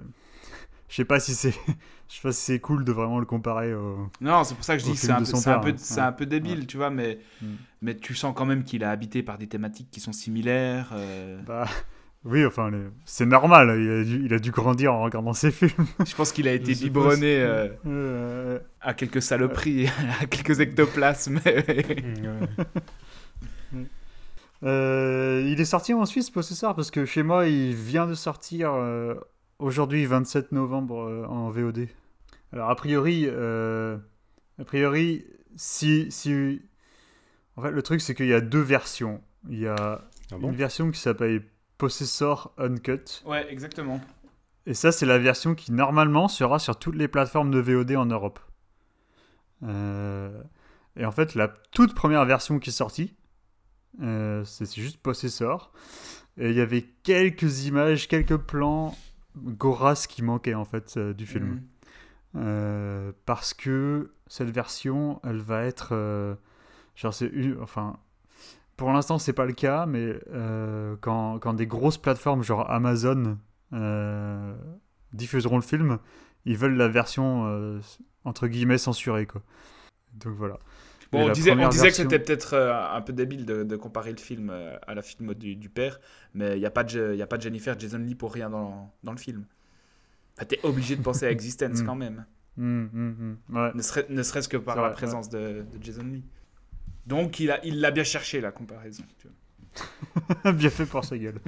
Je 0.90 0.96
sais 0.96 1.06
pas 1.06 1.20
si 1.20 1.34
c'est. 1.36 1.52
Je 2.10 2.16
sais 2.16 2.22
pas 2.22 2.32
si 2.32 2.42
c'est 2.42 2.60
cool 2.62 2.86
de 2.86 2.92
vraiment 2.94 3.20
le 3.20 3.26
comparer 3.26 3.74
au. 3.74 4.10
Non, 4.22 4.46
c'est 4.46 4.56
pour 4.56 4.64
ça 4.64 4.76
que 4.78 4.80
je 4.80 4.86
dis 4.86 4.94
que 4.94 4.98
c'est 4.98 5.12
un, 5.12 5.18
peu- 5.20 5.26
c'est 5.26 5.50
hein. 5.50 5.62
c'est 5.76 6.00
un 6.00 6.14
peu 6.14 6.26
débile, 6.26 6.66
tu 6.66 6.78
vois, 6.78 6.90
mais, 6.90 7.20
Mm. 7.42 7.46
mais 7.82 7.98
tu 7.98 8.16
sens 8.16 8.34
quand 8.34 8.46
même 8.46 8.64
qu'il 8.64 8.82
est 8.82 8.86
habité 8.86 9.24
par 9.24 9.38
des 9.38 9.48
thématiques 9.48 9.90
qui 9.92 10.00
sont 10.00 10.14
similaires. 10.14 10.92
euh, 10.94 11.38
Bah, 11.46 11.68
oui, 12.24 12.46
enfin, 12.46 12.72
les- 12.72 12.88
c'est 13.04 13.26
normal. 13.26 13.76
Il 13.82 13.90
a, 13.92 14.04
dû, 14.06 14.26
il 14.26 14.34
a 14.34 14.40
dû 14.40 14.52
grandir 14.52 14.94
en 14.94 15.02
regardant 15.04 15.34
ses 15.34 15.52
films. 15.52 15.72
je 16.06 16.16
pense 16.16 16.32
qu'il 16.32 16.48
a 16.48 16.54
été 16.54 16.74
Je 16.74 16.84
biberonné 16.84 17.42
euh, 17.42 17.68
Euh, 17.86 18.60
à 18.80 18.94
quelques 18.94 19.22
saloperies, 19.22 19.88
à 20.22 20.26
quelques 20.28 20.62
ectoplasmes. 20.62 21.42
Euh, 24.64 25.44
il 25.46 25.60
est 25.62 25.66
sorti 25.66 25.94
en 25.94 26.06
Suisse, 26.06 26.30
Possessor, 26.30 26.74
parce 26.76 26.90
que 26.90 27.06
chez 27.06 27.22
moi, 27.24 27.48
il 27.48 27.76
vient 27.76 28.08
de 28.08 28.14
sortir 28.16 28.72
aujourd'hui, 29.60 30.06
27 30.06 30.52
novembre, 30.52 31.02
euh, 31.02 31.26
en 31.26 31.50
VOD. 31.50 31.88
Alors, 32.54 32.70
a 32.70 32.76
priori, 32.76 33.24
euh, 33.28 33.98
a 34.60 34.64
priori, 34.64 35.26
si, 35.56 36.12
si... 36.12 36.62
En 37.56 37.62
fait, 37.62 37.72
le 37.72 37.82
truc, 37.82 38.02
c'est 38.02 38.14
qu'il 38.16 38.28
y 38.28 38.34
a 38.34 38.42
deux 38.42 38.62
versions. 38.62 39.22
Il 39.50 39.60
y 39.60 39.68
a 39.68 39.76
Ah 40.32 40.38
bon? 40.38 40.50
une 40.50 40.56
version 40.56 40.92
qui 40.92 41.00
s'appelle 41.00 41.44
Possessor 41.78 42.54
Uncut. 42.58 43.24
ouais, 43.26 43.52
exactement. 43.52 44.00
Et 44.66 44.74
ça, 44.74 44.92
c'est 44.92 45.06
la 45.06 45.18
version 45.18 45.56
qui, 45.56 45.72
normalement, 45.72 46.28
sera 46.28 46.60
sur 46.60 46.78
toutes 46.78 46.96
les 46.96 47.08
plateformes 47.08 47.52
de 47.52 47.60
VOD 47.60 47.96
en 47.96 48.06
Europe. 48.06 48.40
Euh, 49.64 50.42
Et 50.98 51.06
en 51.06 51.12
fait, 51.12 51.36
la 51.36 51.48
toute 51.72 51.94
première 51.96 52.26
version 52.26 52.60
qui 52.60 52.70
est 52.70 52.74
sortie, 52.74 53.16
euh, 54.02 54.44
c'est 54.46 54.72
juste 54.76 54.98
Possessor. 54.98 55.72
Et 56.38 56.50
il 56.50 56.56
y 56.56 56.62
avait 56.62 56.82
quelques 57.04 57.66
images, 57.66 58.08
quelques 58.08 58.38
plans 58.38 58.96
Goras 59.44 60.06
qui 60.10 60.24
manquaient, 60.24 60.56
en 60.56 60.66
fait, 60.66 60.96
euh, 60.98 61.14
du 61.14 61.26
film. 61.26 61.46
Mm. 61.46 61.62
Euh, 62.36 63.12
parce 63.26 63.54
que 63.54 64.12
cette 64.28 64.50
version, 64.50 65.20
elle 65.24 65.40
va 65.40 65.64
être. 65.64 65.90
euh, 65.94 66.36
genre, 66.96 67.14
c'est 67.14 67.28
une. 67.28 67.58
Enfin. 67.62 67.98
Pour 68.76 68.92
l'instant, 68.92 69.18
c'est 69.18 69.34
pas 69.34 69.46
le 69.48 69.54
cas, 69.54 69.88
mais 69.88 70.20
euh, 70.32 70.96
quand, 71.02 71.40
quand 71.40 71.56
des 71.56 71.66
grosses 71.66 71.98
plateformes, 71.98 72.44
genre 72.44 72.70
Amazon, 72.70 73.40
euh, 73.74 74.56
diffuseront 75.14 75.56
le 75.56 75.64
film, 75.64 75.98
ils 76.46 76.56
veulent 76.56 76.76
la 76.76 76.88
version, 76.88 77.48
euh, 77.48 77.80
entre 78.24 78.48
guillemets, 78.48 78.78
censurée, 78.78 79.26
quoi. 79.26 79.42
Donc 80.14 80.34
voilà. 80.34 80.60
Bon, 81.12 81.30
on 81.30 81.32
disait, 81.32 81.52
on 81.52 81.70
que 81.70 81.90
c'était 81.92 82.20
peut-être 82.20 82.54
euh, 82.54 82.74
un 82.96 83.02
peu 83.02 83.14
débile 83.14 83.46
de, 83.46 83.64
de 83.64 83.76
comparer 83.76 84.12
le 84.12 84.18
film 84.18 84.50
euh, 84.50 84.78
à 84.88 84.94
la 84.94 85.02
film 85.02 85.34
du, 85.34 85.56
du 85.56 85.70
père, 85.70 86.00
mais 86.34 86.58
il 86.58 86.60
n'y 86.60 86.66
a, 86.66 86.72
pas 86.72 86.84
de- 86.84 87.16
y 87.16 87.22
a 87.22 87.28
pas 87.28 87.38
de 87.38 87.42
Jennifer 87.44 87.80
Jason 87.80 88.00
Lee 88.00 88.16
pour 88.16 88.34
rien 88.34 88.50
dans, 88.50 88.92
dans 89.04 89.12
le 89.14 89.18
film. 89.18 89.46
T'es 90.48 90.60
obligé 90.64 90.96
de 90.96 91.02
penser 91.02 91.26
à 91.26 91.32
Existence 91.32 91.82
Mm. 91.82 91.86
quand 91.86 91.96
même, 91.96 92.26
hum. 92.58 93.38
Ouais. 93.50 93.72
ne, 93.74 93.82
serait- 93.82 94.06
ne 94.10 94.24
serait-ce 94.24 94.50
que 94.50 94.58
par 94.58 94.76
la 94.76 94.84
vrai, 94.84 94.92
présence 94.94 95.30
de, 95.30 95.66
de 95.72 95.84
Jason 95.84 96.04
Lee. 96.04 96.24
Donc 97.06 97.40
il 97.40 97.48
l'a 97.80 97.92
bien 97.92 98.04
cherché 98.04 98.42
la 98.42 98.52
comparaison. 98.52 99.04
tu 99.20 99.28
vois. 99.28 99.36
Bien 100.54 100.70
fait 100.72 100.86
pour 100.88 101.06
sa 101.06 101.18
gueule. 101.18 101.40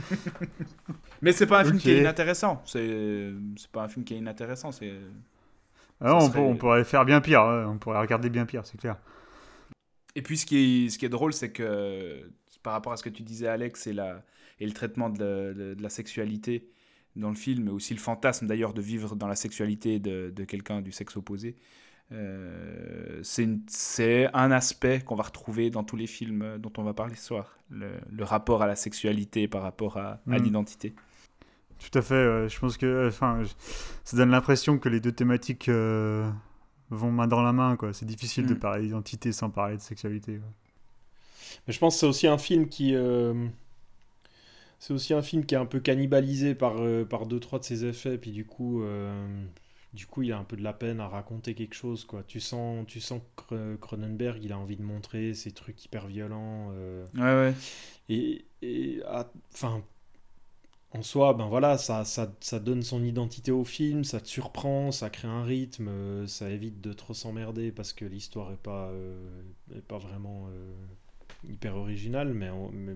Mais 1.21 1.31
c'est 1.31 1.47
pas 1.47 1.59
un 1.61 1.65
film 1.65 1.77
qui 1.79 1.91
est 1.91 1.99
inintéressant. 1.99 2.61
C'est 2.65 3.31
pas 3.71 3.83
un 3.83 3.87
film 3.87 4.05
qui 4.05 4.13
est 4.13 4.17
inintéressant. 4.17 4.71
C'est 4.71 4.93
Ah, 6.01 6.15
on, 6.15 6.19
serait- 6.21 6.39
on 6.39 6.55
pourrait 6.55 6.83
faire 6.83 7.05
bien 7.05 7.21
pire, 7.21 7.41
on 7.43 7.77
pourrait 7.77 7.99
regarder 7.99 8.29
bien 8.29 8.45
pire, 8.45 8.65
c'est 8.65 8.77
clair. 8.77 8.97
Et 10.19 10.21
puis 10.21 10.37
ce 10.37 10.45
qui 10.45 10.57
est, 10.57 10.89
ce 10.89 10.97
qui 10.99 11.05
est 11.05 11.09
drôle, 11.09 11.31
c'est 11.31 11.49
que 11.51 12.29
par 12.61 12.73
rapport 12.73 12.91
à 12.91 12.97
ce 12.97 13.03
que 13.03 13.09
tu 13.09 13.23
disais, 13.23 13.47
Alex, 13.47 13.87
et, 13.87 13.93
la, 13.93 14.21
et 14.59 14.65
le 14.65 14.73
traitement 14.73 15.09
de 15.09 15.19
la, 15.23 15.53
de- 15.53 15.73
de 15.75 15.81
la 15.81 15.89
sexualité 15.89 16.67
dans 17.15 17.29
le 17.29 17.35
film, 17.35 17.63
mais 17.63 17.71
aussi 17.71 17.93
le 17.93 18.01
fantasme 18.01 18.45
d'ailleurs 18.45 18.73
de 18.73 18.81
vivre 18.81 19.15
dans 19.15 19.27
la 19.27 19.35
sexualité 19.37 19.97
de, 19.99 20.29
de 20.35 20.43
quelqu'un 20.43 20.81
du 20.81 20.91
sexe 20.91 21.15
opposé, 21.15 21.55
euh, 22.11 23.19
c'est 23.23 24.29
un 24.33 24.51
aspect 24.51 24.99
qu'on 25.05 25.15
va 25.15 25.23
retrouver 25.23 25.69
dans 25.69 25.83
tous 25.85 25.95
les 25.95 26.07
films 26.07 26.57
dont 26.57 26.73
on 26.77 26.83
va 26.83 26.93
parler 26.93 27.15
ce 27.15 27.23
soir. 27.25 27.57
Le, 27.69 27.91
le 28.11 28.23
rapport 28.25 28.61
à 28.61 28.67
la 28.67 28.75
sexualité 28.75 29.47
par 29.47 29.61
rapport 29.61 29.97
à, 29.97 30.19
à 30.29 30.39
Mm. 30.39 30.43
l'identité. 30.43 30.93
Tout 31.79 31.97
à 31.97 32.01
fait. 32.01 32.15
euh, 32.15 32.49
je 32.49 32.59
pense 32.59 32.75
que, 32.77 33.07
enfin, 33.07 33.41
je- 33.43 33.53
ça 34.03 34.17
donne 34.17 34.31
l'impression 34.31 34.77
que 34.79 34.89
les 34.89 34.99
deux 34.99 35.13
thématiques 35.13 35.69
euh, 35.69 36.29
vont 36.89 37.11
main 37.11 37.27
dans 37.27 37.41
la 37.41 37.53
main, 37.53 37.75
quoi. 37.77 37.93
C'est 37.93 38.05
difficile 38.05 38.45
de 38.45 38.53
Mm. 38.55 38.59
parler 38.59 38.83
d'identité 38.83 39.31
sans 39.31 39.49
parler 39.49 39.77
de 39.77 39.81
sexualité. 39.81 40.37
quoi. 40.37 40.49
Mais 41.67 41.73
je 41.73 41.79
pense 41.79 41.95
que 41.95 41.99
c'est 42.01 42.05
aussi 42.07 42.27
un 42.27 42.37
film 42.37 42.67
qui. 42.69 42.95
euh, 42.95 43.47
C'est 44.79 44.93
aussi 44.93 45.13
un 45.13 45.21
film 45.21 45.45
qui 45.45 45.55
est 45.55 45.57
un 45.57 45.65
peu 45.65 45.79
cannibalisé 45.81 46.55
par, 46.55 46.75
euh, 46.79 47.03
par 47.05 47.25
deux, 47.25 47.39
trois 47.39 47.59
de 47.59 47.65
ses 47.65 47.85
effets. 47.85 48.17
Puis 48.17 48.31
du 48.31 48.45
coup, 48.45 48.81
euh, 48.81 49.43
du 49.93 50.05
coup, 50.05 50.21
il 50.23 50.31
a 50.31 50.37
un 50.37 50.45
peu 50.45 50.55
de 50.55 50.63
la 50.63 50.71
peine 50.73 51.01
à 51.01 51.07
raconter 51.09 51.53
quelque 51.53 51.73
chose. 51.75 52.05
Quoi. 52.05 52.23
Tu, 52.23 52.39
sens, 52.39 52.85
tu 52.87 53.01
sens 53.01 53.21
que 53.49 53.75
Cronenberg, 53.75 54.41
il 54.43 54.53
a 54.53 54.57
envie 54.57 54.77
de 54.77 54.83
montrer 54.83 55.33
ces 55.33 55.51
trucs 55.51 55.83
hyper 55.83 56.07
violents. 56.07 56.69
euh, 56.73 57.05
Ouais, 57.15 57.21
ouais. 57.51 57.53
et, 58.07 58.45
et 58.61 59.01
à- 59.05 59.29
enfin, 59.53 59.83
en 60.91 61.03
soi, 61.03 61.33
ben 61.33 61.47
voilà, 61.47 61.77
ça, 61.77 62.03
ça, 62.03 62.31
ça 62.39 62.59
donne 62.59 62.81
son 62.81 63.03
identité 63.03 63.51
au 63.51 63.63
film, 63.63 64.03
ça 64.03 64.19
te 64.19 64.27
surprend, 64.27 64.91
ça 64.91 65.09
crée 65.11 65.27
un 65.27 65.43
rythme, 65.43 65.87
euh, 65.87 66.27
ça 66.27 66.49
évite 66.49 66.81
de 66.81 66.93
trop 66.93 67.13
s'emmerder 67.13 67.71
parce 67.71 67.93
que 67.93 68.05
l'histoire 68.05 68.51
est 68.51 68.57
pas, 68.57 68.87
euh, 68.89 69.41
est 69.75 69.81
pas 69.85 69.99
vraiment 69.99 70.47
euh, 70.49 70.73
hyper 71.47 71.75
originale, 71.75 72.33
mais, 72.33 72.49
mais, 72.73 72.95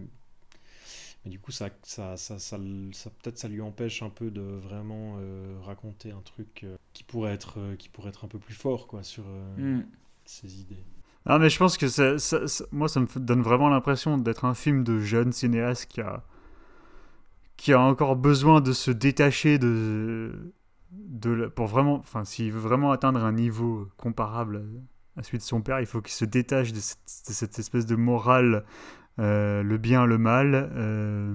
mais 1.25 1.31
du 1.31 1.39
coup, 1.39 1.51
ça, 1.51 1.69
ça, 1.83 2.17
ça, 2.17 2.39
ça, 2.39 2.57
ça- 2.91 3.09
peut-être 3.21 3.37
ça 3.37 3.47
lui 3.47 3.61
empêche 3.61 4.01
un 4.03 4.09
peu 4.09 4.31
de 4.31 4.41
vraiment 4.41 5.15
euh, 5.19 5.57
raconter 5.61 6.11
un 6.11 6.21
truc 6.21 6.61
euh, 6.63 6.75
qui 6.93 7.03
pourrait 7.03 7.33
être, 7.33 7.59
euh, 7.59 7.75
qui 7.75 7.89
pourrait 7.89 8.09
être 8.09 8.25
un 8.25 8.27
peu 8.27 8.39
plus 8.39 8.53
fort, 8.55 8.87
quoi, 8.87 9.03
sur 9.03 9.23
euh, 9.27 9.55
Mm. 9.57 9.83
ses 10.25 10.59
idées. 10.61 10.83
Non, 11.25 11.39
mais 11.39 11.49
je 11.49 11.57
pense 11.57 11.77
que 11.77 11.87
ça, 11.87 12.17
ça- 12.19 12.47
ça- 12.47 12.65
moi, 12.71 12.87
ça 12.89 12.99
me 12.99 13.07
donne 13.19 13.41
vraiment 13.41 13.69
l'impression 13.69 14.17
d'être 14.17 14.45
un 14.45 14.53
film 14.53 14.83
de 14.83 14.99
jeune 14.99 15.31
cinéaste 15.31 15.85
qui 15.87 16.01
a, 16.01 16.23
qui 17.63 17.71
a 17.71 17.79
encore 17.79 18.17
besoin 18.17 18.59
de 18.59 18.73
se 18.73 18.91
détacher 18.91 19.57
de, 19.57 20.51
pour 21.55 21.67
vraiment, 21.67 21.95
enfin, 21.95 22.25
s'il 22.25 22.51
veut 22.51 22.59
vraiment 22.59 22.91
atteindre 22.91 23.23
un 23.23 23.31
niveau 23.31 23.87
comparable 23.95 24.65
à 25.15 25.23
celui 25.23 25.37
de 25.37 25.43
son 25.43 25.61
père, 25.61 25.79
il 25.79 25.85
faut 25.85 26.01
qu'il 26.01 26.11
se 26.11 26.25
détache 26.25 26.73
de 26.73 26.81
cette, 26.81 26.99
de 27.29 27.31
cette 27.31 27.57
espèce 27.57 27.85
de 27.85 27.95
morale, 27.95 28.65
euh, 29.17 29.63
le 29.63 29.77
bien, 29.77 30.05
le 30.05 30.17
mal, 30.17 30.71
euh, 30.75 31.33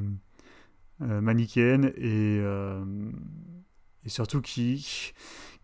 euh, 1.01 1.23
manichéenne, 1.23 1.95
et, 1.97 2.41
euh, 2.43 2.85
et 4.05 4.11
surtout 4.11 4.43
qui, 4.43 5.14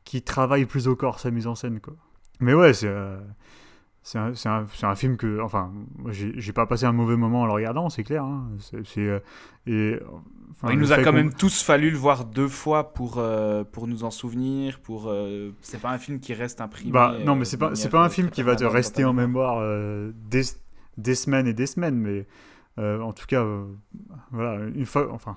qui 0.04 0.22
travaille 0.22 0.64
plus 0.64 0.88
au 0.88 0.96
corps 0.96 1.20
sa 1.20 1.30
mise 1.30 1.46
en 1.46 1.56
scène, 1.56 1.78
quoi. 1.78 1.96
Mais 2.40 2.54
ouais, 2.54 2.72
c'est. 2.72 2.90
Euh, 4.16 4.32
c'est 4.34 4.48
un, 4.48 4.66
un- 4.82 4.88
un 4.88 4.94
film 4.94 5.16
que, 5.16 5.40
enfin, 5.40 5.72
moi, 5.98 6.12
j'ai 6.12 6.52
pas 6.52 6.66
passé 6.66 6.84
un 6.84 6.92
mauvais 6.92 7.16
moment 7.16 7.42
en 7.42 7.46
le 7.46 7.52
regardant, 7.52 7.88
c'est 7.88 8.04
clair. 8.04 8.24
hein. 8.24 8.48
Euh, 8.98 9.18
et, 9.66 9.98
enfin, 10.50 10.72
il 10.72 10.78
nous 10.78 10.92
a 10.92 10.98
quand 11.02 11.12
même 11.12 11.32
tous 11.32 11.62
fallu 11.62 11.90
le 11.90 11.96
voir 11.96 12.24
deux 12.26 12.48
fois 12.48 12.92
pour, 12.92 13.14
euh, 13.18 13.64
pour 13.64 13.86
nous 13.86 14.04
en 14.04 14.10
souvenir. 14.10 14.80
Pour, 14.80 15.06
euh, 15.08 15.50
c'est 15.62 15.80
pas 15.80 15.90
un 15.90 15.98
film 15.98 16.20
qui 16.20 16.34
reste 16.34 16.60
imprimé. 16.60 16.92
Bah, 16.92 17.14
non, 17.24 17.32
euh, 17.32 17.36
mais 17.36 17.44
c'est 17.44 17.56
pas, 17.56 17.70
de 17.70 17.74
c'est 17.74 17.84
manière, 17.84 17.92
pas 17.92 18.02
un 18.02 18.06
euh, 18.06 18.10
film 18.10 18.30
qui 18.30 18.42
va 18.42 18.56
te 18.56 18.64
rester 18.64 19.04
en 19.04 19.12
mémoire 19.14 19.58
euh, 19.60 20.12
des, 20.30 20.42
des 20.98 21.14
semaines 21.14 21.46
et 21.46 21.54
des 21.54 21.66
semaines, 21.66 21.96
mais 21.96 22.26
euh, 22.78 23.00
en 23.00 23.12
tout 23.12 23.26
cas, 23.26 23.42
euh, 23.42 23.64
voilà, 24.32 24.64
une 24.66 24.86
fois, 24.86 25.08
enfin. 25.12 25.36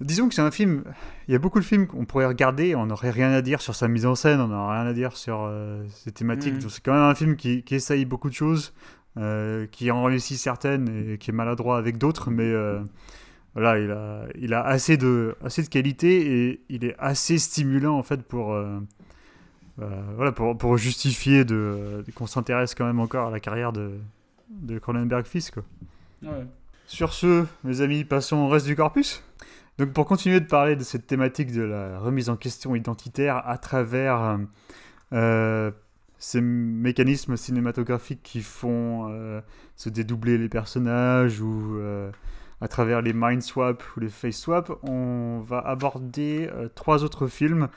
Disons 0.00 0.28
que 0.28 0.34
c'est 0.34 0.42
un 0.42 0.50
film. 0.50 0.84
Il 1.28 1.32
y 1.32 1.34
a 1.34 1.38
beaucoup 1.38 1.60
de 1.60 1.64
films 1.64 1.86
qu'on 1.86 2.06
pourrait 2.06 2.26
regarder, 2.26 2.74
on 2.74 2.86
n'aurait 2.86 3.10
rien 3.10 3.32
à 3.32 3.42
dire 3.42 3.60
sur 3.60 3.74
sa 3.74 3.86
mise 3.86 4.06
en 4.06 4.14
scène, 4.14 4.40
on 4.40 4.48
n'aurait 4.48 4.80
rien 4.80 4.86
à 4.86 4.94
dire 4.94 5.16
sur 5.16 5.42
euh, 5.42 5.84
ses 5.90 6.10
thématiques. 6.10 6.58
Donc 6.58 6.70
C'est 6.70 6.82
quand 6.82 6.94
même 6.94 7.02
un 7.02 7.14
film 7.14 7.36
qui, 7.36 7.62
qui 7.62 7.74
essaye 7.74 8.06
beaucoup 8.06 8.30
de 8.30 8.34
choses, 8.34 8.72
euh, 9.18 9.66
qui 9.66 9.90
en 9.90 10.02
réussit 10.04 10.38
certaines 10.38 10.88
et 10.88 11.18
qui 11.18 11.30
est 11.30 11.34
maladroit 11.34 11.76
avec 11.76 11.98
d'autres, 11.98 12.30
mais 12.30 12.50
euh, 12.50 12.80
voilà, 13.54 13.78
il 13.78 13.90
a, 13.90 14.24
il 14.40 14.54
a 14.54 14.64
assez 14.64 14.96
de, 14.96 15.36
assez 15.44 15.62
de 15.62 15.68
qualité 15.68 16.48
et 16.48 16.60
il 16.70 16.84
est 16.84 16.96
assez 16.98 17.36
stimulant 17.38 17.98
en 17.98 18.02
fait 18.02 18.22
pour. 18.22 18.56
voilà, 19.76 20.32
pour, 20.32 20.56
pour 20.56 20.76
justifier 20.78 21.44
de, 21.44 22.04
qu'on 22.14 22.26
s'intéresse 22.26 22.74
quand 22.74 22.86
même 22.86 23.00
encore 23.00 23.28
à 23.28 23.30
la 23.30 23.40
carrière 23.40 23.72
de, 23.72 23.92
de 24.48 24.78
Cronenberg 24.78 25.26
fils. 25.26 25.50
Quoi. 25.50 25.62
Ouais. 26.22 26.46
Sur 26.86 27.12
ce, 27.12 27.44
mes 27.64 27.82
amis, 27.82 28.04
passons 28.04 28.36
au 28.38 28.48
reste 28.48 28.66
du 28.66 28.76
corpus. 28.76 29.22
Donc 29.80 29.94
pour 29.94 30.04
continuer 30.04 30.40
de 30.40 30.44
parler 30.44 30.76
de 30.76 30.82
cette 30.82 31.06
thématique 31.06 31.52
de 31.52 31.62
la 31.62 31.98
remise 31.98 32.28
en 32.28 32.36
question 32.36 32.74
identitaire 32.74 33.42
à 33.48 33.56
travers 33.56 34.38
euh, 35.14 35.70
ces 36.18 36.42
mécanismes 36.42 37.38
cinématographiques 37.38 38.22
qui 38.22 38.42
font 38.42 39.08
euh, 39.08 39.40
se 39.76 39.88
dédoubler 39.88 40.36
les 40.36 40.50
personnages 40.50 41.40
ou 41.40 41.78
euh, 41.78 42.10
à 42.60 42.68
travers 42.68 43.00
les 43.00 43.14
mind 43.14 43.40
swap 43.40 43.82
ou 43.96 44.00
les 44.00 44.10
face 44.10 44.36
swap, 44.36 44.70
on 44.82 45.40
va 45.40 45.60
aborder 45.60 46.50
euh, 46.52 46.68
trois 46.74 47.02
autres 47.02 47.26
films, 47.26 47.68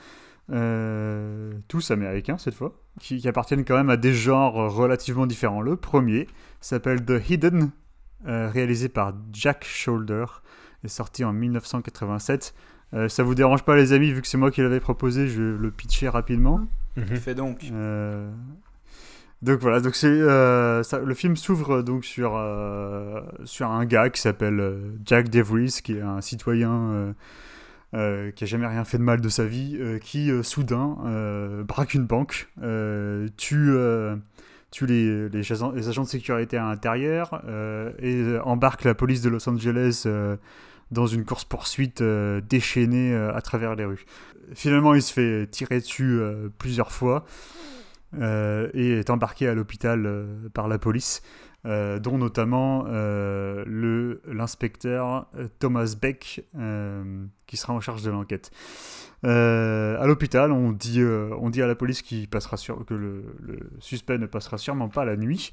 euh, 0.52 1.54
tous 1.68 1.90
américains 1.90 2.36
cette 2.36 2.54
fois, 2.54 2.74
qui, 3.00 3.16
qui 3.16 3.28
appartiennent 3.28 3.64
quand 3.64 3.78
même 3.78 3.88
à 3.88 3.96
des 3.96 4.12
genres 4.12 4.74
relativement 4.74 5.26
différents. 5.26 5.62
Le 5.62 5.76
premier 5.76 6.26
s'appelle 6.60 7.02
The 7.02 7.30
Hidden, 7.30 7.70
euh, 8.26 8.50
réalisé 8.50 8.90
par 8.90 9.14
Jack 9.32 9.64
Shoulder, 9.64 10.26
est 10.84 10.88
sorti 10.88 11.24
en 11.24 11.32
1987. 11.32 12.54
Euh, 12.94 13.08
ça 13.08 13.22
vous 13.22 13.34
dérange 13.34 13.62
pas 13.64 13.74
les 13.76 13.92
amis, 13.92 14.12
vu 14.12 14.20
que 14.22 14.28
c'est 14.28 14.36
moi 14.38 14.50
qui 14.50 14.60
l'avais 14.62 14.80
proposé, 14.80 15.26
je 15.28 15.42
vais 15.42 15.58
le 15.58 15.70
pitcher 15.70 16.08
rapidement. 16.08 16.60
Mhm. 16.96 17.16
Fais 17.16 17.34
donc. 17.34 17.58
Euh, 17.72 18.30
Donc 19.42 19.60
voilà, 19.60 19.80
donc 19.80 19.94
c'est 19.94 20.06
euh, 20.06 20.82
ça- 20.82 21.00
le 21.00 21.14
film 21.14 21.36
s'ouvre 21.36 21.82
donc 21.82 22.04
sur 22.04 22.34
euh, 22.36 23.20
sur 23.44 23.70
un 23.70 23.84
gars 23.84 24.08
qui 24.10 24.20
s'appelle 24.20 24.60
euh, 24.60 24.92
Jack 25.04 25.28
DeVries, 25.28 25.80
qui 25.82 25.94
est 25.96 26.00
un 26.00 26.20
citoyen 26.20 26.72
euh, 26.72 27.12
euh, 27.94 28.30
qui 28.30 28.44
a 28.44 28.46
jamais 28.46 28.66
rien 28.66 28.84
fait 28.84 28.96
de 28.98 29.02
mal 29.02 29.20
de 29.20 29.28
sa 29.28 29.44
vie, 29.44 29.76
euh, 29.80 29.98
qui 29.98 30.30
euh, 30.30 30.42
soudain 30.42 30.96
euh, 31.06 31.62
braque 31.64 31.94
une 31.94 32.06
banque, 32.06 32.48
euh, 32.62 33.28
tue 33.36 33.70
euh, 33.72 34.16
tue 34.70 34.86
les, 34.86 35.28
les, 35.28 35.52
agents, 35.52 35.72
les 35.72 35.88
agents 35.88 36.02
de 36.04 36.08
sécurité 36.08 36.56
à 36.56 36.64
l'intérieur 36.64 37.42
euh, 37.46 37.90
et 37.98 38.14
euh, 38.22 38.40
embarque 38.44 38.84
la 38.84 38.94
police 38.94 39.20
de 39.20 39.28
Los 39.28 39.46
Angeles 39.48 40.04
euh, 40.06 40.36
dans 40.94 41.06
une 41.06 41.24
course 41.26 41.44
poursuite 41.44 42.02
déchaînée 42.48 43.12
euh, 43.12 43.34
à 43.34 43.42
travers 43.42 43.74
les 43.74 43.84
rues. 43.84 44.06
Finalement, 44.54 44.94
il 44.94 45.02
se 45.02 45.12
fait 45.12 45.46
tirer 45.50 45.80
dessus 45.80 46.18
euh, 46.20 46.48
plusieurs 46.58 46.92
fois 46.92 47.24
euh, 48.18 48.70
et 48.72 48.98
est 48.98 49.10
embarqué 49.10 49.48
à 49.48 49.54
l'hôpital 49.54 50.06
euh, 50.06 50.48
par 50.52 50.68
la 50.68 50.78
police, 50.78 51.22
euh, 51.66 51.98
dont 51.98 52.18
notamment 52.18 52.84
euh, 52.88 53.64
le 53.66 54.20
l'inspecteur 54.26 55.26
euh, 55.36 55.48
Thomas 55.58 55.94
Beck, 56.00 56.44
euh, 56.58 57.24
qui 57.46 57.56
sera 57.56 57.72
en 57.72 57.80
charge 57.80 58.02
de 58.02 58.10
l'enquête. 58.10 58.50
Euh, 59.24 59.98
à 59.98 60.06
l'hôpital, 60.06 60.52
on 60.52 60.72
dit, 60.72 61.00
euh, 61.00 61.30
on 61.40 61.48
dit 61.48 61.62
à 61.62 61.66
la 61.66 61.74
police 61.74 62.02
qu'il 62.02 62.28
passera 62.28 62.58
que 62.86 62.94
le 62.94 63.24
suspect 63.78 64.18
ne 64.18 64.26
passera 64.26 64.58
sûrement 64.58 64.90
pas 64.90 65.06
la 65.06 65.16
nuit. 65.16 65.50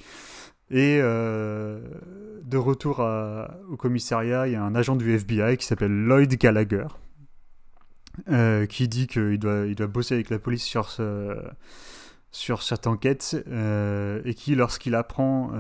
Et 0.72 1.00
euh, 1.02 1.82
de 2.44 2.58
retour 2.58 3.06
au 3.70 3.76
commissariat, 3.76 4.48
il 4.48 4.54
y 4.54 4.56
a 4.56 4.64
un 4.64 4.74
agent 4.74 4.96
du 4.96 5.14
FBI 5.14 5.58
qui 5.58 5.66
s'appelle 5.66 5.92
Lloyd 5.92 6.34
Gallagher, 6.36 6.88
euh, 8.30 8.66
qui 8.66 8.88
dit 8.88 9.08
qu'il 9.08 9.38
doit, 9.38 9.66
il 9.68 9.76
doit 9.76 9.88
bosser 9.88 10.16
avec 10.16 10.30
la 10.30 10.40
police 10.40 10.64
sur, 10.64 10.98
sur 12.32 12.64
cette 12.64 12.88
enquête, 12.88 13.44
euh, 13.50 14.22
et 14.24 14.34
qui, 14.34 14.56
lorsqu'il 14.56 14.96
apprend 14.96 15.52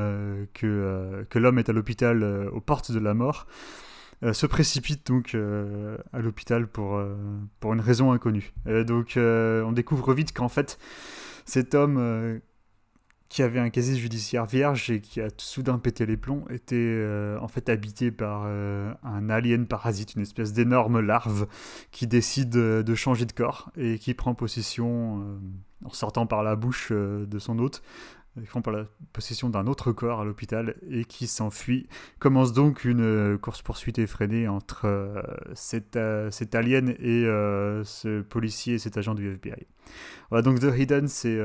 que, 0.53 1.25
que 1.29 1.39
l'homme 1.39 1.59
est 1.59 1.67
à 1.67 1.73
l'hôpital 1.73 2.23
aux 2.53 2.61
portes 2.61 2.93
de 2.93 2.99
la 2.99 3.13
mort, 3.13 3.47
se 4.31 4.45
précipite 4.45 5.05
donc 5.07 5.35
à 6.13 6.19
l'hôpital 6.19 6.67
pour, 6.67 7.03
pour 7.59 7.73
une 7.73 7.81
raison 7.81 8.13
inconnue. 8.13 8.53
Donc 8.65 9.17
on 9.17 9.73
découvre 9.73 10.13
vite 10.13 10.31
qu'en 10.31 10.49
fait, 10.49 10.79
cet 11.43 11.75
homme 11.75 12.39
qui 13.31 13.43
avait 13.43 13.59
un 13.59 13.69
casier 13.69 13.95
judiciaire 13.95 14.45
vierge 14.45 14.91
et 14.91 14.99
qui 14.99 15.21
a 15.21 15.29
soudain 15.37 15.79
pété 15.79 16.05
les 16.05 16.17
plombs 16.17 16.43
était 16.49 16.75
euh, 16.75 17.39
en 17.39 17.47
fait 17.47 17.69
habité 17.69 18.11
par 18.11 18.43
euh, 18.45 18.93
un 19.03 19.29
alien 19.29 19.65
parasite, 19.67 20.15
une 20.15 20.23
espèce 20.23 20.51
d'énorme 20.51 20.99
larve 20.99 21.47
qui 21.91 22.07
décide 22.07 22.57
euh, 22.57 22.83
de 22.83 22.93
changer 22.93 23.25
de 23.25 23.31
corps 23.31 23.71
et 23.77 23.99
qui 23.99 24.13
prend 24.13 24.35
possession 24.35 25.39
en 25.85 25.89
sortant 25.91 26.25
par 26.25 26.43
la 26.43 26.57
bouche 26.57 26.91
de 26.91 27.39
son 27.39 27.57
hôte 27.59 27.81
qui 28.39 28.47
prend 28.47 28.61
possession 29.11 29.49
d'un 29.49 29.67
autre 29.67 29.91
corps 29.91 30.21
à 30.21 30.25
l'hôpital 30.25 30.75
et 30.89 31.03
qui 31.03 31.27
s'enfuit. 31.27 31.87
Commence 32.19 32.53
donc 32.53 32.85
une 32.85 33.37
course-poursuite 33.37 33.99
effrénée 33.99 34.47
entre 34.47 34.85
euh, 34.85 35.21
cet, 35.53 35.97
euh, 35.97 36.31
cet 36.31 36.55
alien 36.55 36.89
et 36.99 37.23
ce 37.83 38.21
policier 38.21 38.75
et 38.75 38.79
cet 38.79 38.97
agent 38.97 39.15
du 39.15 39.29
FBI. 39.29 39.67
Voilà, 40.29 40.41
donc 40.41 40.59
The 40.59 40.77
Hidden, 40.77 41.07
c'est 41.07 41.39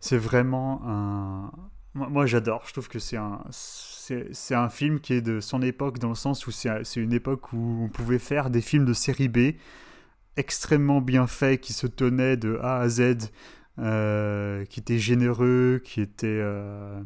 c'est 0.00 0.18
vraiment 0.18 0.80
un... 0.86 1.52
Moi, 1.94 2.24
j'adore, 2.24 2.62
je 2.66 2.72
trouve 2.72 2.88
que 2.88 2.98
c'est 2.98 3.18
un, 3.18 3.42
c'est, 3.50 4.54
un 4.54 4.70
film 4.70 4.98
qui 4.98 5.12
est 5.12 5.20
de 5.20 5.40
son 5.40 5.60
époque 5.60 5.98
dans 5.98 6.08
le 6.08 6.14
sens 6.14 6.46
où 6.46 6.50
c'est, 6.50 6.82
une 6.96 7.12
époque 7.12 7.52
où 7.52 7.82
on 7.84 7.88
pouvait 7.88 8.18
faire 8.18 8.48
des 8.48 8.62
films 8.62 8.86
de 8.86 8.94
série 8.94 9.28
B 9.28 9.56
extrêmement 10.38 11.02
bien 11.02 11.26
faits 11.26 11.60
qui 11.60 11.74
se 11.74 11.86
tenaient 11.86 12.38
de 12.38 12.58
A 12.62 12.78
à 12.78 12.88
Z 12.88 13.30
euh, 13.78 14.66
qui 14.66 14.80
était 14.80 14.98
généreux, 14.98 15.80
qui 15.82 16.00
était 16.02 16.26
euh, 16.28 17.00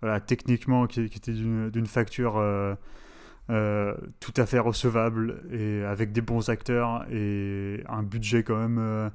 voilà, 0.00 0.20
techniquement, 0.20 0.86
qui, 0.86 1.00
était 1.00 1.32
d'une 1.32 1.86
facture 1.86 2.38
euh, 2.38 3.94
tout 4.20 4.34
à 4.36 4.46
fait 4.46 4.58
recevable 4.58 5.42
et 5.52 5.82
avec 5.84 6.12
des 6.12 6.20
bons 6.20 6.48
acteurs 6.48 7.06
et 7.10 7.84
un 7.88 8.02
budget 8.02 8.42
quand 8.42 8.56
même 8.56 9.10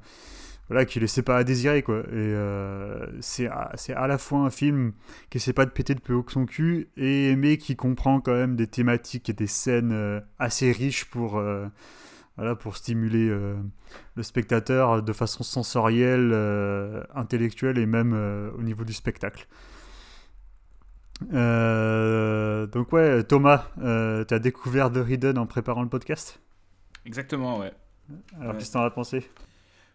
voilà, 0.68 0.84
qui 0.84 0.98
laissait 0.98 1.22
pas 1.22 1.36
à 1.36 1.44
désirer 1.44 1.82
quoi. 1.82 2.00
Et 2.00 2.04
euh, 2.12 3.06
c'est 3.20 3.48
à, 3.48 4.06
la 4.06 4.18
fois 4.18 4.40
un 4.40 4.50
film 4.50 4.92
qui 5.30 5.38
essaie 5.38 5.52
pas 5.52 5.66
de 5.66 5.70
péter 5.70 5.94
de 5.94 6.00
plus 6.00 6.14
haut 6.14 6.22
que 6.22 6.32
son 6.32 6.46
cul 6.46 6.88
et 6.96 7.36
mais 7.36 7.58
qui 7.58 7.76
comprend 7.76 8.20
quand 8.20 8.34
même 8.34 8.56
des 8.56 8.66
thématiques 8.66 9.28
et 9.28 9.34
des 9.34 9.46
scènes 9.46 9.92
euh, 9.92 10.20
assez 10.38 10.72
riches 10.72 11.04
pour 11.04 11.36
euh, 11.36 11.66
voilà, 12.36 12.56
pour 12.56 12.76
stimuler 12.76 13.28
euh, 13.28 13.54
le 14.16 14.22
spectateur 14.22 15.02
de 15.02 15.12
façon 15.12 15.44
sensorielle, 15.44 16.32
intellectuelle 17.14 17.78
et 17.78 17.86
même 17.86 18.12
au 18.58 18.62
niveau 18.62 18.82
du 18.84 18.92
spectacle. 18.92 19.46
Donc 21.20 22.92
ouais, 22.92 23.22
Thomas, 23.22 23.68
tu 23.76 24.34
as 24.34 24.38
découvert 24.40 24.90
The 24.90 25.08
Hidden 25.08 25.38
en 25.38 25.46
préparant 25.46 25.82
le 25.82 25.88
podcast? 25.88 26.40
Exactement, 27.06 27.60
ouais. 27.60 27.72
Alors 28.40 28.56
qu'est-ce 28.56 28.70
que 28.70 28.72
t'en 28.72 28.82
as 28.82 28.90
pensé? 28.90 29.24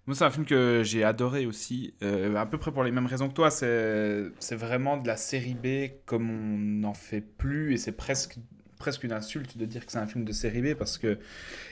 Moi, 0.10 0.16
c'est 0.16 0.26
un 0.26 0.32
film 0.32 0.47
que 0.47 0.82
j'ai 0.84 1.03
adoré 1.03 1.45
aussi, 1.45 1.93
euh, 2.01 2.34
à 2.34 2.47
peu 2.47 2.57
près 2.57 2.72
pour 2.72 2.84
les 2.84 2.89
mêmes 2.89 3.05
raisons 3.05 3.30
que 3.30 3.36
toi. 3.36 3.51
C'est 3.51 4.55
vraiment 4.55 4.97
de 4.97 5.05
la 5.05 5.18
série 5.18 5.53
B 5.53 5.91
comme 6.07 6.32
on 6.32 6.57
n'en 6.57 6.95
fait 6.95 7.22
plus, 7.22 7.76
et 7.76 7.78
c'est 7.78 7.91
presque 7.91 8.39
une 9.03 9.12
insulte 9.12 9.55
de 9.55 9.66
dire 9.66 9.86
que 9.86 9.91
c'est 9.91 9.99
un 9.99 10.07
film 10.07 10.26
de 10.26 10.32
série 10.32 10.64
B 10.64 10.74
parce 10.74 10.97
que 10.97 11.20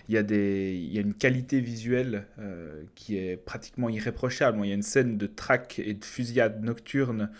il 0.07 0.13
y 0.13 0.19
a 0.19 1.01
une 1.01 1.15
qualité 1.15 1.61
visuelle 1.61 2.27
euh, 2.37 2.83
qui 2.93 3.17
est 3.17 3.37
pratiquement 3.37 3.89
irréprochable. 3.89 4.59
Il 4.61 4.67
y 4.67 4.71
a 4.71 4.75
une 4.75 4.83
scène 4.83 5.17
de 5.17 5.25
traque 5.25 5.79
et 5.79 5.95
de 5.95 6.05
fusillade 6.05 6.63
nocturne 6.63 7.31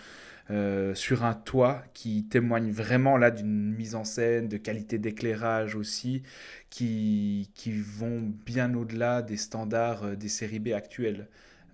euh, 0.51 0.95
sur 0.95 1.23
un 1.25 1.33
toit 1.33 1.83
qui 1.93 2.25
témoigne 2.25 2.71
vraiment 2.71 3.17
là 3.17 3.31
d'une 3.31 3.73
mise 3.73 3.95
en 3.95 4.03
scène, 4.05 4.47
de 4.47 4.57
qualité 4.57 4.97
d'éclairage 4.97 5.75
aussi, 5.75 6.23
qui, 6.69 7.49
qui 7.55 7.71
vont 7.81 8.21
bien 8.45 8.73
au-delà 8.75 9.21
des 9.21 9.37
standards 9.37 10.03
euh, 10.05 10.15
des 10.15 10.29
séries 10.29 10.59
B 10.59 10.69
actuelles. 10.69 11.27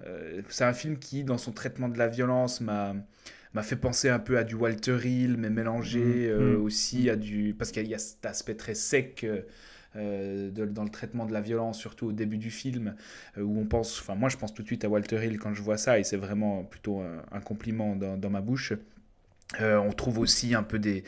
Euh, 0.06 0.42
c'est 0.50 0.66
un 0.66 0.74
film 0.74 0.98
qui, 0.98 1.24
dans 1.24 1.38
son 1.38 1.52
traitement 1.52 1.90
de 1.90 1.98
la 1.98 2.08
violence, 2.08 2.62
m'a 2.62 2.96
m'a 3.54 3.62
fait 3.62 3.76
penser 3.76 4.10
un 4.10 4.18
peu 4.20 4.38
à 4.40 4.44
du 4.44 4.56
Walter 4.56 4.98
Hill, 5.04 5.38
mais 5.38 5.50
mélangé 5.52 6.28
euh, 6.28 6.58
Mhm. 6.58 6.58
aussi 6.58 7.10
à 7.10 7.16
du... 7.16 7.54
Parce 7.58 7.72
qu'il 7.72 7.88
y 7.88 7.94
a 7.94 8.00
cet 8.00 8.26
aspect 8.26 8.56
très 8.56 8.74
sec 8.74 9.26
euh, 9.96 10.50
dans 10.52 10.84
le 10.84 10.90
traitement 10.90 11.26
de 11.26 11.34
la 11.34 11.42
violence, 11.42 11.80
surtout 11.80 12.08
au 12.08 12.12
début 12.12 12.38
du 12.38 12.52
film, 12.52 12.96
euh, 13.38 13.42
où 13.42 13.60
on 13.60 13.66
pense... 13.66 14.00
Enfin, 14.00 14.16
moi, 14.16 14.30
je 14.30 14.38
pense 14.38 14.54
tout 14.54 14.62
de 14.62 14.68
suite 14.68 14.86
à 14.86 14.90
Walter 14.90 15.26
Hill 15.26 15.40
quand 15.40 15.54
je 15.54 15.62
vois 15.62 15.78
ça, 15.78 16.00
et 16.00 16.04
c'est 16.04 16.18
vraiment 16.18 16.64
plutôt 16.64 17.02
un, 17.02 17.40
compliment 17.42 17.96
dans 17.96 18.30
ma 18.30 18.42
bouche. 18.42 18.74
Euh, 19.62 19.78
on 19.78 19.92
trouve 19.92 20.18
aussi 20.20 20.56
un 20.56 20.64
peu 20.64 20.80
des, 20.80 21.04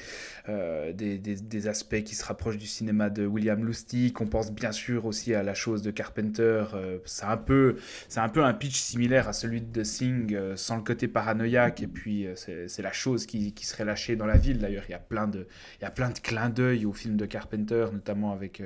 euh, 0.49 0.93
des, 0.93 1.17
des- 1.17 1.35
des 1.35 1.67
aspects 1.67 2.03
qui 2.03 2.13
se 2.13 2.23
rapprochent 2.23 2.57
du 2.57 2.67
cinéma 2.67 3.09
de 3.09 3.25
William 3.25 3.65
Lustig. 3.65 4.13
On 4.21 4.27
pense 4.27 4.51
bien 4.51 4.71
sûr 4.71 5.05
aussi 5.05 5.33
à 5.33 5.41
la 5.41 5.53
chose 5.55 5.81
de 5.81 5.89
Carpenter. 5.91 6.63
Euh, 6.75 6.99
c'est 7.05 7.25
un 7.25 7.37
peu, 7.37 7.77
c'est 8.07 8.19
un 8.19 8.29
peu 8.29 8.43
un 8.43 8.53
pitch 8.53 8.75
similaire 8.79 9.27
à 9.27 9.33
celui 9.33 9.61
de 9.61 9.81
The 9.81 9.85
Thing, 9.85 10.33
euh, 10.35 10.55
sans 10.55 10.75
le 10.77 10.83
côté 10.83 11.07
paranoïaque. 11.07 11.81
Et 11.81 11.87
puis 11.87 12.27
c'est 12.35 12.81
la 12.83 12.91
chose 12.93 13.25
qui, 13.25 13.53
qui 13.53 13.65
serait 13.65 13.85
lâchée 13.85 14.15
dans 14.15 14.27
la 14.27 14.37
ville. 14.37 14.59
D'ailleurs, 14.59 14.83
il 14.87 14.91
y 14.91 14.95
a 14.95 14.99
plein 14.99 15.27
de, 15.27 15.47
il 15.79 15.83
y 15.83 15.85
a 15.85 15.91
plein 15.91 16.09
de 16.11 16.19
clins 16.19 16.49
d'œil 16.49 16.85
au 16.85 16.93
film 16.93 17.17
de 17.17 17.25
Carpenter, 17.25 17.87
notamment 17.91 18.31
avec 18.31 18.61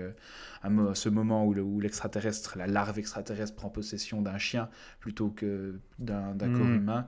un 0.63 0.93
ce 0.93 1.07
moment 1.07 1.45
où 1.45 1.53
le- 1.53 1.61
où 1.63 1.79
l'extraterrestre, 1.79 2.57
la 2.57 2.67
larve 2.67 2.99
extraterrestre, 2.99 3.55
prend 3.55 3.69
possession 3.69 4.21
d'un 4.21 4.37
chien 4.37 4.67
plutôt 4.99 5.29
que 5.29 5.79
d'un 5.99 6.33
corps 6.37 6.49
Mm. 6.65 6.75
humain. 6.75 7.07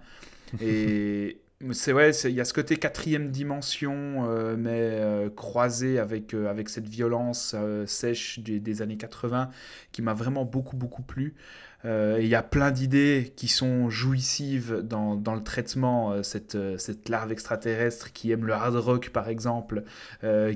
Et 0.62 1.42
c'est 1.74 1.94
ouais, 1.94 2.12
il 2.12 2.32
y 2.32 2.42
a 2.42 2.46
ce 2.46 2.54
côté 2.54 2.78
quatrième 2.78 3.30
dimension, 3.30 4.26
euh, 4.28 4.56
mais 4.58 4.72
euh, 4.72 5.30
croisé 5.30 6.00
avec, 6.00 6.34
euh, 6.34 6.50
avec 6.50 6.70
cette 6.70 6.88
violence 6.88 7.56
sèche 7.86 8.40
des, 8.40 8.60
des 8.60 8.82
années 8.82 8.98
80 8.98 9.50
qui 9.92 10.02
m'a 10.02 10.14
vraiment 10.14 10.46
beaucoup, 10.46 10.76
beaucoup 10.76 11.04
plu. 11.04 11.36
Euh, 11.84 12.20
il 12.22 12.28
y 12.28 12.36
a 12.36 12.44
plein 12.44 12.70
d'idées 12.72 13.34
qui 13.36 13.48
sont 13.48 13.90
jouissives 13.90 14.82
dans, 14.84 15.16
dans 15.16 15.34
le 15.34 15.44
traitement. 15.44 16.12
euh, 16.12 16.24
cette, 16.24 16.56
euh, 16.56 16.78
cette 16.78 17.10
larve 17.10 17.32
extraterrestre 17.32 18.14
qui 18.14 18.32
aime 18.32 18.46
le 18.46 18.54
hard 18.54 18.76
rock, 18.76 19.10
par 19.10 19.30
exemple, 19.30 19.84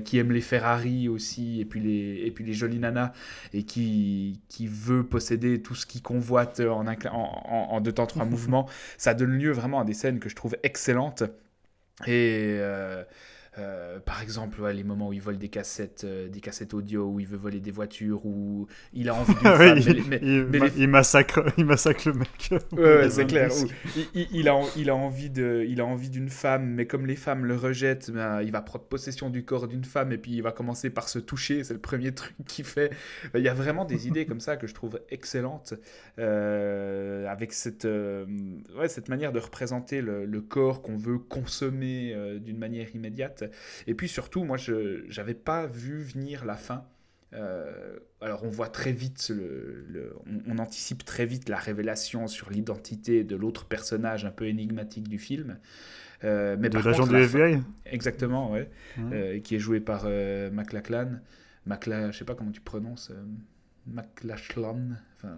qui 0.04 0.18
aime 0.18 0.30
les 0.32 0.40
Ferrari 0.40 1.08
aussi, 1.08 1.60
et 1.60 1.64
puis 1.64 1.80
les, 1.80 2.22
et 2.26 2.30
puis 2.30 2.44
les 2.44 2.52
jolies 2.52 2.78
nanas, 2.78 3.12
et 3.52 3.64
qui, 3.64 4.40
qui 4.48 4.66
veut 4.68 5.04
posséder 5.04 5.60
tout 5.62 5.74
ce 5.74 5.86
qui 5.86 6.00
convoite 6.00 6.60
en, 6.60 6.86
en, 6.86 6.94
en- 7.12 7.68
en 7.72 7.80
deux 7.80 7.92
temps, 7.92 8.06
trois 8.06 8.24
mouvements. 8.34 8.68
Ça 8.98 9.14
donne 9.14 9.32
lieu 9.38 9.50
vraiment 9.52 9.80
à 9.80 9.84
des 9.84 9.94
scènes 9.94 10.20
que 10.20 10.28
je 10.28 10.36
trouve 10.36 10.56
excellentes. 10.62 11.24
Et 12.06 12.58
euh, 12.60 13.02
euh, 13.58 13.98
par 14.00 14.22
exemple, 14.22 14.60
ouais, 14.60 14.74
les 14.74 14.84
moments 14.84 15.08
où 15.08 15.12
il 15.12 15.20
vole 15.20 15.38
des 15.38 15.48
cassettes, 15.48 16.02
euh, 16.04 16.28
des 16.28 16.40
cassettes 16.40 16.74
audio, 16.74 17.06
où 17.10 17.20
il 17.20 17.26
veut 17.26 17.36
voler 17.38 17.60
des 17.60 17.70
voitures, 17.70 18.24
où 18.26 18.66
il 18.92 19.08
a 19.08 19.14
envie 19.14 19.32
d'une 19.34 19.42
femme. 19.56 19.78
il, 19.78 20.04
mais 20.08 20.18
il- 20.22 20.44
mais 20.46 20.58
les- 20.58 20.72
il 20.82 20.88
massacre, 20.88 21.44
il 21.58 21.64
massacre 21.64 22.08
le 22.08 22.14
mec. 22.14 22.50
Ouais, 22.72 23.08
c'est 23.10 23.26
clair. 23.26 23.50
Il, 24.14 24.48
a, 24.48 24.60
il 24.76 24.90
a 24.90 24.94
envie 24.96 25.30
de, 25.30 25.64
il 25.68 25.80
a 25.80 25.86
envie 25.86 26.10
d'une 26.10 26.28
femme, 26.28 26.66
mais 26.66 26.86
comme 26.86 27.06
les 27.06 27.16
femmes 27.16 27.46
le 27.46 27.56
rejettent, 27.56 28.10
ben, 28.10 28.42
il 28.42 28.52
va 28.52 28.60
prendre 28.62 28.84
possession 28.84 29.30
du 29.30 29.44
corps 29.44 29.68
d'une 29.68 29.84
femme 29.84 30.12
et 30.12 30.18
puis 30.18 30.32
il 30.32 30.42
va 30.42 30.52
commencer 30.52 30.90
par 30.90 31.08
se 31.08 31.18
toucher. 31.18 31.64
C'est 31.64 31.74
le 31.74 31.80
premier 31.80 32.12
truc 32.12 32.34
qu'il 32.46 32.64
fait. 32.64 32.90
Il 33.34 33.40
y 33.42 33.48
a 33.48 33.54
vraiment 33.54 33.84
des 33.84 34.06
idées 34.06 34.26
comme 34.26 34.40
ça 34.40 34.56
que 34.56 34.66
je 34.66 34.74
trouve 34.74 35.00
excellentes, 35.10 35.74
euh, 36.18 37.26
avec 37.28 37.52
cette, 37.52 37.84
ouais, 37.84 38.88
cette 38.88 39.08
manière 39.08 39.32
de 39.32 39.38
représenter 39.38 40.00
le, 40.00 40.24
le 40.24 40.40
corps 40.40 40.82
qu'on 40.82 40.96
veut 40.96 41.18
consommer 41.18 42.14
d'une 42.40 42.58
manière 42.58 42.94
immédiate. 42.94 43.44
Et 43.86 43.94
puis 43.94 44.08
surtout, 44.08 44.44
moi, 44.44 44.56
je 44.56 45.06
n'avais 45.16 45.34
pas 45.34 45.66
vu 45.66 46.02
venir 46.02 46.44
la 46.44 46.56
fin. 46.56 46.84
Euh, 47.34 47.98
alors 48.20 48.44
on 48.44 48.48
voit 48.48 48.68
très 48.68 48.92
vite, 48.92 49.30
le, 49.34 49.84
le- 49.88 50.14
on, 50.26 50.54
on 50.54 50.58
anticipe 50.58 51.04
très 51.04 51.26
vite 51.26 51.48
la 51.48 51.56
révélation 51.58 52.28
sur 52.28 52.50
l'identité 52.50 53.24
de 53.24 53.34
l'autre 53.36 53.66
personnage 53.66 54.24
un 54.24 54.30
peu 54.30 54.46
énigmatique 54.46 55.08
du 55.08 55.18
film. 55.18 55.58
Euh, 56.24 56.56
mais 56.58 56.68
De 56.70 56.78
l'agent 56.78 57.06
du 57.06 57.12
la 57.14 57.26
fin- 57.26 57.38
FBI 57.38 57.62
Exactement, 57.86 58.52
ouais. 58.52 58.70
Euh, 59.12 59.40
qui 59.40 59.56
est 59.56 59.58
joué 59.58 59.80
par 59.80 60.04
euh, 60.06 60.50
McLachlan. 60.50 61.18
Macla, 61.66 62.10
je 62.12 62.18
sais 62.18 62.24
pas 62.24 62.34
comment 62.36 62.52
tu 62.52 62.60
prononces. 62.60 63.10
McLachlan. 63.86 64.80
Enfin, 65.16 65.36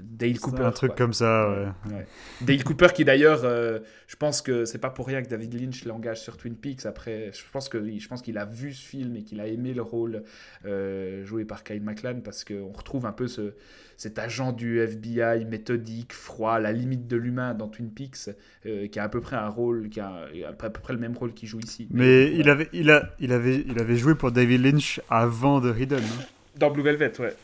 Dale 0.00 0.38
Cooper. 0.40 0.62
un 0.62 0.70
truc 0.72 0.90
quoi. 0.90 0.96
comme 0.96 1.12
ça, 1.12 1.50
ouais. 1.50 1.92
Ouais. 1.92 2.06
Dale 2.40 2.64
Cooper 2.64 2.88
qui 2.94 3.04
d'ailleurs, 3.04 3.42
euh, 3.44 3.78
je 4.06 4.16
pense 4.16 4.42
que 4.42 4.64
c'est 4.64 4.78
pas 4.78 4.90
pour 4.90 5.06
rien 5.06 5.22
que 5.22 5.28
David 5.28 5.54
Lynch 5.60 5.84
l'engage 5.84 6.20
sur 6.20 6.36
Twin 6.36 6.56
Peaks. 6.56 6.84
Après, 6.86 7.30
je 7.32 7.42
pense 7.52 7.68
que 7.68 7.78
je 7.98 8.08
pense 8.08 8.22
qu'il 8.22 8.38
a 8.38 8.44
vu 8.44 8.72
ce 8.72 8.84
film 8.84 9.16
et 9.16 9.22
qu'il 9.22 9.40
a 9.40 9.46
aimé 9.46 9.74
le 9.74 9.82
rôle 9.82 10.24
euh, 10.66 11.24
joué 11.24 11.44
par 11.44 11.62
Kyle 11.64 11.82
MacLachlan 11.82 12.20
parce 12.22 12.44
qu'on 12.44 12.72
retrouve 12.72 13.06
un 13.06 13.12
peu 13.12 13.28
ce, 13.28 13.54
cet 13.96 14.18
agent 14.18 14.52
du 14.52 14.80
FBI 14.80 15.44
méthodique, 15.44 16.12
froid, 16.12 16.54
à 16.54 16.60
la 16.60 16.72
limite 16.72 17.06
de 17.06 17.16
l'humain 17.16 17.54
dans 17.54 17.68
Twin 17.68 17.90
Peaks, 17.90 18.30
euh, 18.66 18.86
qui 18.88 18.98
a 18.98 19.04
à 19.04 19.08
peu 19.08 19.20
près 19.20 19.36
un 19.36 19.48
rôle, 19.48 19.88
qui 19.88 20.00
a 20.00 20.26
à 20.48 20.52
peu 20.52 20.70
près 20.70 20.92
le 20.92 20.98
même 20.98 21.16
rôle 21.16 21.32
qu'il 21.34 21.48
joue 21.48 21.60
ici. 21.60 21.86
Mais 21.90 22.32
il, 22.34 22.48
avait, 22.50 22.68
il, 22.72 22.90
a, 22.90 23.10
il, 23.20 23.32
avait, 23.32 23.64
il 23.68 23.78
avait 23.80 23.96
joué 23.96 24.14
pour 24.14 24.32
David 24.32 24.62
Lynch 24.64 25.00
avant 25.08 25.60
The 25.60 25.78
Hidden. 25.78 25.98
hein. 25.98 26.24
dans 26.56 26.70
Blue 26.70 26.82
Velvet, 26.82 27.12
ouais. 27.20 27.34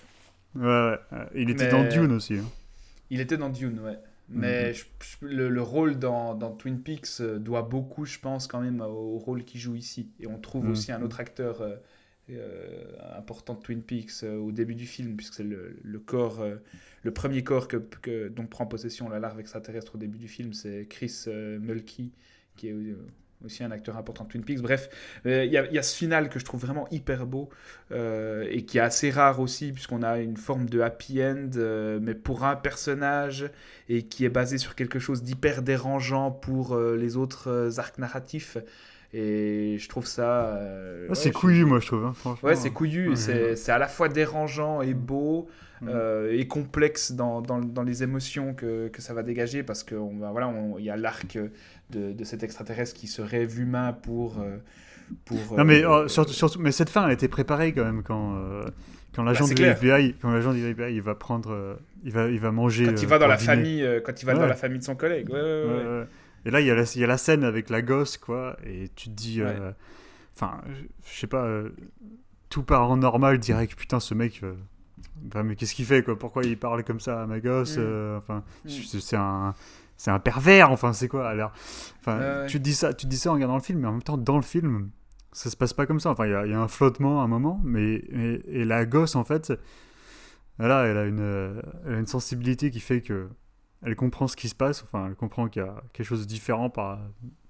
Ouais. 0.54 0.96
Il 1.34 1.50
était 1.50 1.64
Mais- 1.64 1.70
dans 1.70 1.88
Dune 1.88 2.12
aussi. 2.12 2.34
hein. 2.34 2.44
Il 3.10 3.20
était 3.20 3.36
dans 3.36 3.50
Dune, 3.50 3.80
ouais. 3.80 3.98
Mais 4.30 4.72
je- 4.72 4.84
je- 5.20 5.26
le, 5.26 5.50
le 5.50 5.62
rôle 5.62 5.98
dans, 5.98 6.34
dans 6.34 6.50
Twin 6.52 6.80
Peaks 6.80 7.20
euh, 7.20 7.38
doit 7.38 7.62
beaucoup, 7.62 8.06
je 8.06 8.18
pense, 8.18 8.46
quand 8.46 8.60
même 8.62 8.80
au 8.80 9.18
rôle 9.18 9.44
qu'il 9.44 9.60
joue 9.60 9.74
ici. 9.74 10.10
Et 10.20 10.26
on 10.26 10.38
trouve 10.38 10.64
Mhm. 10.64 10.70
aussi 10.70 10.92
un 10.92 11.02
autre 11.02 11.20
acteur 11.20 11.60
euh, 11.60 11.76
euh, 12.30 12.84
important 13.18 13.52
de 13.54 13.60
Twin 13.60 13.82
Peaks 13.82 14.22
euh, 14.22 14.38
au 14.38 14.50
début 14.50 14.74
du 14.74 14.86
film, 14.86 15.14
puisque 15.16 15.34
c'est 15.34 15.42
le, 15.44 15.76
le 15.82 15.98
corps, 15.98 16.42
le 17.02 17.10
premier 17.12 17.44
corps 17.44 17.68
que, 17.68 17.76
que- 17.76 18.28
dont 18.28 18.46
prend 18.46 18.64
possession 18.66 19.10
la 19.10 19.18
larve 19.18 19.38
extraterrestre 19.40 19.96
au 19.96 19.98
début 19.98 20.16
du 20.18 20.28
film, 20.28 20.54
c'est 20.54 20.86
Chris 20.88 21.26
Mulkey, 21.28 22.08
qui 22.56 22.68
est 22.68 22.72
aussi 23.44 23.62
un 23.64 23.70
acteur 23.70 23.96
important 23.96 24.24
de 24.24 24.30
Twin 24.30 24.44
Peaks. 24.44 24.60
Bref, 24.62 24.88
euh, 25.26 25.44
il 25.44 25.52
y, 25.52 25.58
a- 25.58 25.66
il 25.66 25.72
y 25.74 25.78
a 25.78 25.82
ce 25.82 25.96
final 25.96 26.28
que 26.28 26.38
je 26.38 26.44
trouve 26.44 26.60
vraiment 26.60 26.86
hyper 26.90 27.26
beau 27.26 27.48
euh, 27.92 28.46
et 28.50 28.62
qui 28.64 28.78
est 28.78 28.82
assez 28.82 29.10
rare 29.10 29.40
aussi, 29.40 29.72
puisqu'on 29.72 30.02
a 30.02 30.18
une 30.18 30.36
forme 30.36 30.68
de 30.68 30.80
happy 30.80 31.22
end, 31.22 31.50
euh, 31.56 31.98
mais 32.02 32.14
pour 32.14 32.44
un 32.44 32.56
personnage 32.56 33.50
et 33.88 34.02
qui 34.04 34.24
est 34.24 34.28
basé 34.30 34.58
sur 34.58 34.74
quelque 34.74 34.98
chose 34.98 35.22
d'hyper 35.22 35.62
dérangeant 35.62 36.30
pour 36.30 36.74
euh, 36.74 36.96
les 36.96 37.16
autres 37.16 37.48
euh, 37.50 37.70
arcs 37.78 37.98
narratifs. 37.98 38.56
Et 39.16 39.76
je 39.78 39.88
trouve 39.88 40.06
ça. 40.06 40.46
euh, 40.56 41.04
Ah, 41.06 41.10
ouais, 41.10 41.14
c'est 41.14 41.28
je- 41.28 41.34
couillu, 41.34 41.64
moi, 41.64 41.78
je 41.80 41.86
trouve. 41.86 42.04
hein, 42.04 42.12
franchement. 42.14 42.48
Ouais, 42.48 42.56
c'est 42.56 42.70
couillu, 42.70 43.14
c'est 43.16 43.70
à 43.72 43.78
la 43.78 43.86
fois 43.88 44.08
dérangeant 44.08 44.82
et 44.82 44.94
beau 44.94 45.48
euh, 45.86 46.32
et 46.32 46.46
complexe 46.48 47.12
dans, 47.12 47.42
dans, 47.42 47.58
dans 47.58 47.82
les 47.82 48.02
émotions 48.02 48.54
que, 48.54 48.88
que 48.88 49.02
ça 49.02 49.12
va 49.12 49.22
dégager 49.22 49.62
parce 49.62 49.84
qu'il 49.84 49.98
voilà, 49.98 50.48
on- 50.48 50.78
il 50.78 50.84
y 50.86 50.90
a 50.90 50.96
l'arc 50.96 51.36
de, 51.90 52.12
de 52.12 52.24
cet 52.24 52.42
extraterrestre 52.42 52.94
qui 52.98 53.06
se 53.06 53.22
rêve 53.22 53.58
humain 53.60 53.92
pour. 53.92 54.38
euh, 54.40 54.56
pour 55.26 55.38
Non, 55.58 55.64
mais, 55.64 55.84
euh, 55.84 56.04
euh, 56.04 56.08
surtout, 56.08 56.32
surtout, 56.32 56.58
mais 56.60 56.72
cette 56.72 56.90
fin, 56.90 57.06
elle 57.06 57.12
était 57.12 57.28
préparée 57.28 57.72
quand 57.74 57.84
même 57.84 58.02
quand, 58.02 58.36
euh, 58.36 58.64
quand 59.14 59.22
l'agent 59.22 59.46
Bah, 59.46 59.54
du. 59.54 59.62
FBI, 59.64 60.14
quand 60.20 60.30
l'agent 60.30 60.52
du 60.52 60.64
FBI, 60.64 60.94
il 60.94 61.02
va 61.02 61.14
prendre, 61.14 61.78
il 62.04 62.10
va, 62.12 62.28
il 62.28 62.40
va 62.40 62.50
manger. 62.52 62.86
quand 62.86 63.02
il 63.02 63.08
va 63.08 63.18
dans 63.18 63.26
la 63.26 63.36
dîner. 63.36 63.46
famille, 63.46 63.88
quand 64.04 64.22
il 64.22 64.26
va 64.26 64.32
Ouais. 64.32 64.38
dans 64.38 64.46
la 64.46 64.54
famille 64.56 64.78
de 64.78 64.84
son 64.84 64.96
collègue. 64.96 65.28
Ouais, 65.30 65.40
ouais. 65.40 66.06
Et 66.46 66.50
là, 66.50 66.60
il 66.60 66.66
y, 66.66 66.70
a 66.70 66.74
la, 66.74 66.82
il 66.94 67.00
y 67.00 67.04
a 67.04 67.06
la 67.06 67.16
scène 67.18 67.42
avec 67.44 67.70
la 67.70 67.80
gosse, 67.82 68.16
quoi, 68.18 68.56
et 68.66 68.88
tu 68.94 69.08
te 69.08 69.14
dis, 69.14 69.40
enfin, 70.36 70.60
je- 70.68 71.10
je 71.12 71.20
sais 71.20 71.26
pas, 71.26 71.44
euh, 71.44 71.70
tout 72.50 72.62
part 72.62 72.96
normal, 72.96 73.38
direct, 73.38 73.74
putain, 73.78 74.00
ce 74.00 74.14
mec. 74.14 74.40
euh, 74.42 74.54
mais 75.42 75.54
qu'est-ce 75.56 75.74
qu'il 75.74 75.84
fait, 75.86 76.02
quoi 76.02 76.18
Pourquoi 76.18 76.44
il 76.44 76.58
parle 76.58 76.82
comme 76.84 77.00
ça 77.00 77.22
à 77.22 77.26
ma 77.26 77.40
gosse 77.40 77.76
Mm. 77.78 78.16
Enfin, 78.18 78.42
Mm. 78.64 78.68
c'est 78.68 79.16
un. 79.16 79.54
C'est 79.96 80.10
un 80.10 80.18
pervers, 80.18 80.70
enfin, 80.70 80.92
c'est 80.92 81.08
quoi 81.08 81.28
alors? 81.28 81.52
Enfin, 82.00 82.18
Ouais, 82.18 82.24
ouais. 82.40 82.46
tu 82.46 82.58
te 82.58 82.62
dis 82.62 82.74
ça, 82.74 82.92
tu 82.94 83.06
te 83.06 83.10
dis 83.10 83.16
ça 83.16 83.30
en 83.30 83.34
regardant 83.34 83.54
le 83.56 83.62
film, 83.62 83.80
mais 83.80 83.88
en 83.88 83.92
même 83.92 84.02
temps, 84.02 84.16
dans 84.18 84.36
le 84.36 84.42
film, 84.42 84.90
ça 85.32 85.50
se 85.50 85.56
passe 85.56 85.72
pas 85.72 85.86
comme 85.86 86.00
ça. 86.00 86.10
Enfin, 86.10 86.26
il 86.26 86.32
y, 86.32 86.34
a- 86.34 86.46
il 86.46 86.50
y 86.52 86.54
a 86.54 86.60
un 86.60 86.68
flottement 86.68 87.20
à 87.20 87.24
un 87.24 87.28
moment, 87.28 87.60
mais 87.64 87.94
et, 87.94 88.60
et 88.60 88.64
la 88.64 88.84
gosse, 88.86 89.14
en 89.16 89.24
fait, 89.24 89.52
là, 90.58 90.84
elle 90.86 90.98
a 90.98 91.04
une, 91.04 91.20
euh, 91.20 91.60
elle 91.86 91.94
a 91.94 91.98
une 91.98 92.06
sensibilité 92.06 92.70
qui 92.70 92.80
fait 92.80 93.00
que 93.02 93.28
elle 93.82 93.96
comprend 93.96 94.26
ce 94.28 94.36
qui 94.36 94.48
se 94.48 94.54
passe. 94.54 94.82
Enfin, 94.82 95.06
elle 95.08 95.14
comprend 95.14 95.48
qu'il 95.48 95.62
y 95.62 95.64
a 95.64 95.82
quelque 95.92 96.06
chose 96.06 96.22
de 96.22 96.26
différent 96.26 96.70
par, 96.70 96.98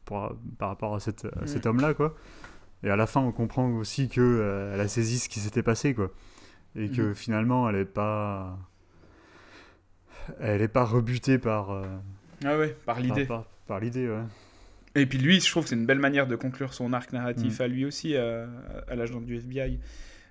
par, 0.05 0.35
par 0.59 0.69
rapport 0.69 0.95
à, 0.95 1.01
cette, 1.01 1.27
à 1.41 1.47
cet 1.47 1.65
Mm. 1.65 1.69
homme-là, 1.71 1.95
quoi. 1.95 2.15
Et 2.83 2.91
à 2.91 2.97
la 2.97 3.07
fin, 3.07 3.21
on 3.21 3.33
comprend 3.33 3.71
aussi 3.77 4.09
que 4.09 4.21
euh, 4.21 4.75
elle 4.75 4.81
a 4.81 4.89
saisi 4.89 5.19
ce 5.19 5.29
qui 5.29 5.41
s'était 5.41 5.63
passé, 5.63 5.95
quoi. 5.95 6.11
Et 6.77 6.91
que 6.91 7.03
Mhm. 7.03 7.15
finalement, 7.15 7.69
elle 7.71 7.77
est 7.77 7.85
pas, 7.85 8.59
elle 10.41 10.63
est 10.63 10.69
pas 10.69 10.85
rebutée 10.85 11.39
par, 11.39 11.71
euh, 11.71 11.85
Ah 12.45 12.59
ouais, 12.59 12.77
par 12.85 13.01
l'idée. 13.01 13.25
par, 13.25 13.45
par- 13.45 13.51
par 13.67 13.81
l'idée, 13.81 14.09
ouais. 14.09 14.23
Et 14.97 15.07
puis 15.07 15.19
lui, 15.19 15.41
je 15.41 15.51
trouve 15.51 15.65
que 15.65 15.71
c'est 15.71 15.75
une 15.75 15.87
belle 15.87 15.99
manière 15.99 16.27
de 16.27 16.37
conclure 16.37 16.73
son 16.73 16.93
arc 16.93 17.13
narratif 17.13 17.59
Mm. 17.59 17.63
à 17.63 17.67
lui 17.69 17.85
aussi, 17.85 18.17
à, 18.17 18.47
à 18.89 18.95
l'agent 18.95 19.21
du 19.21 19.37
FBI. 19.37 19.81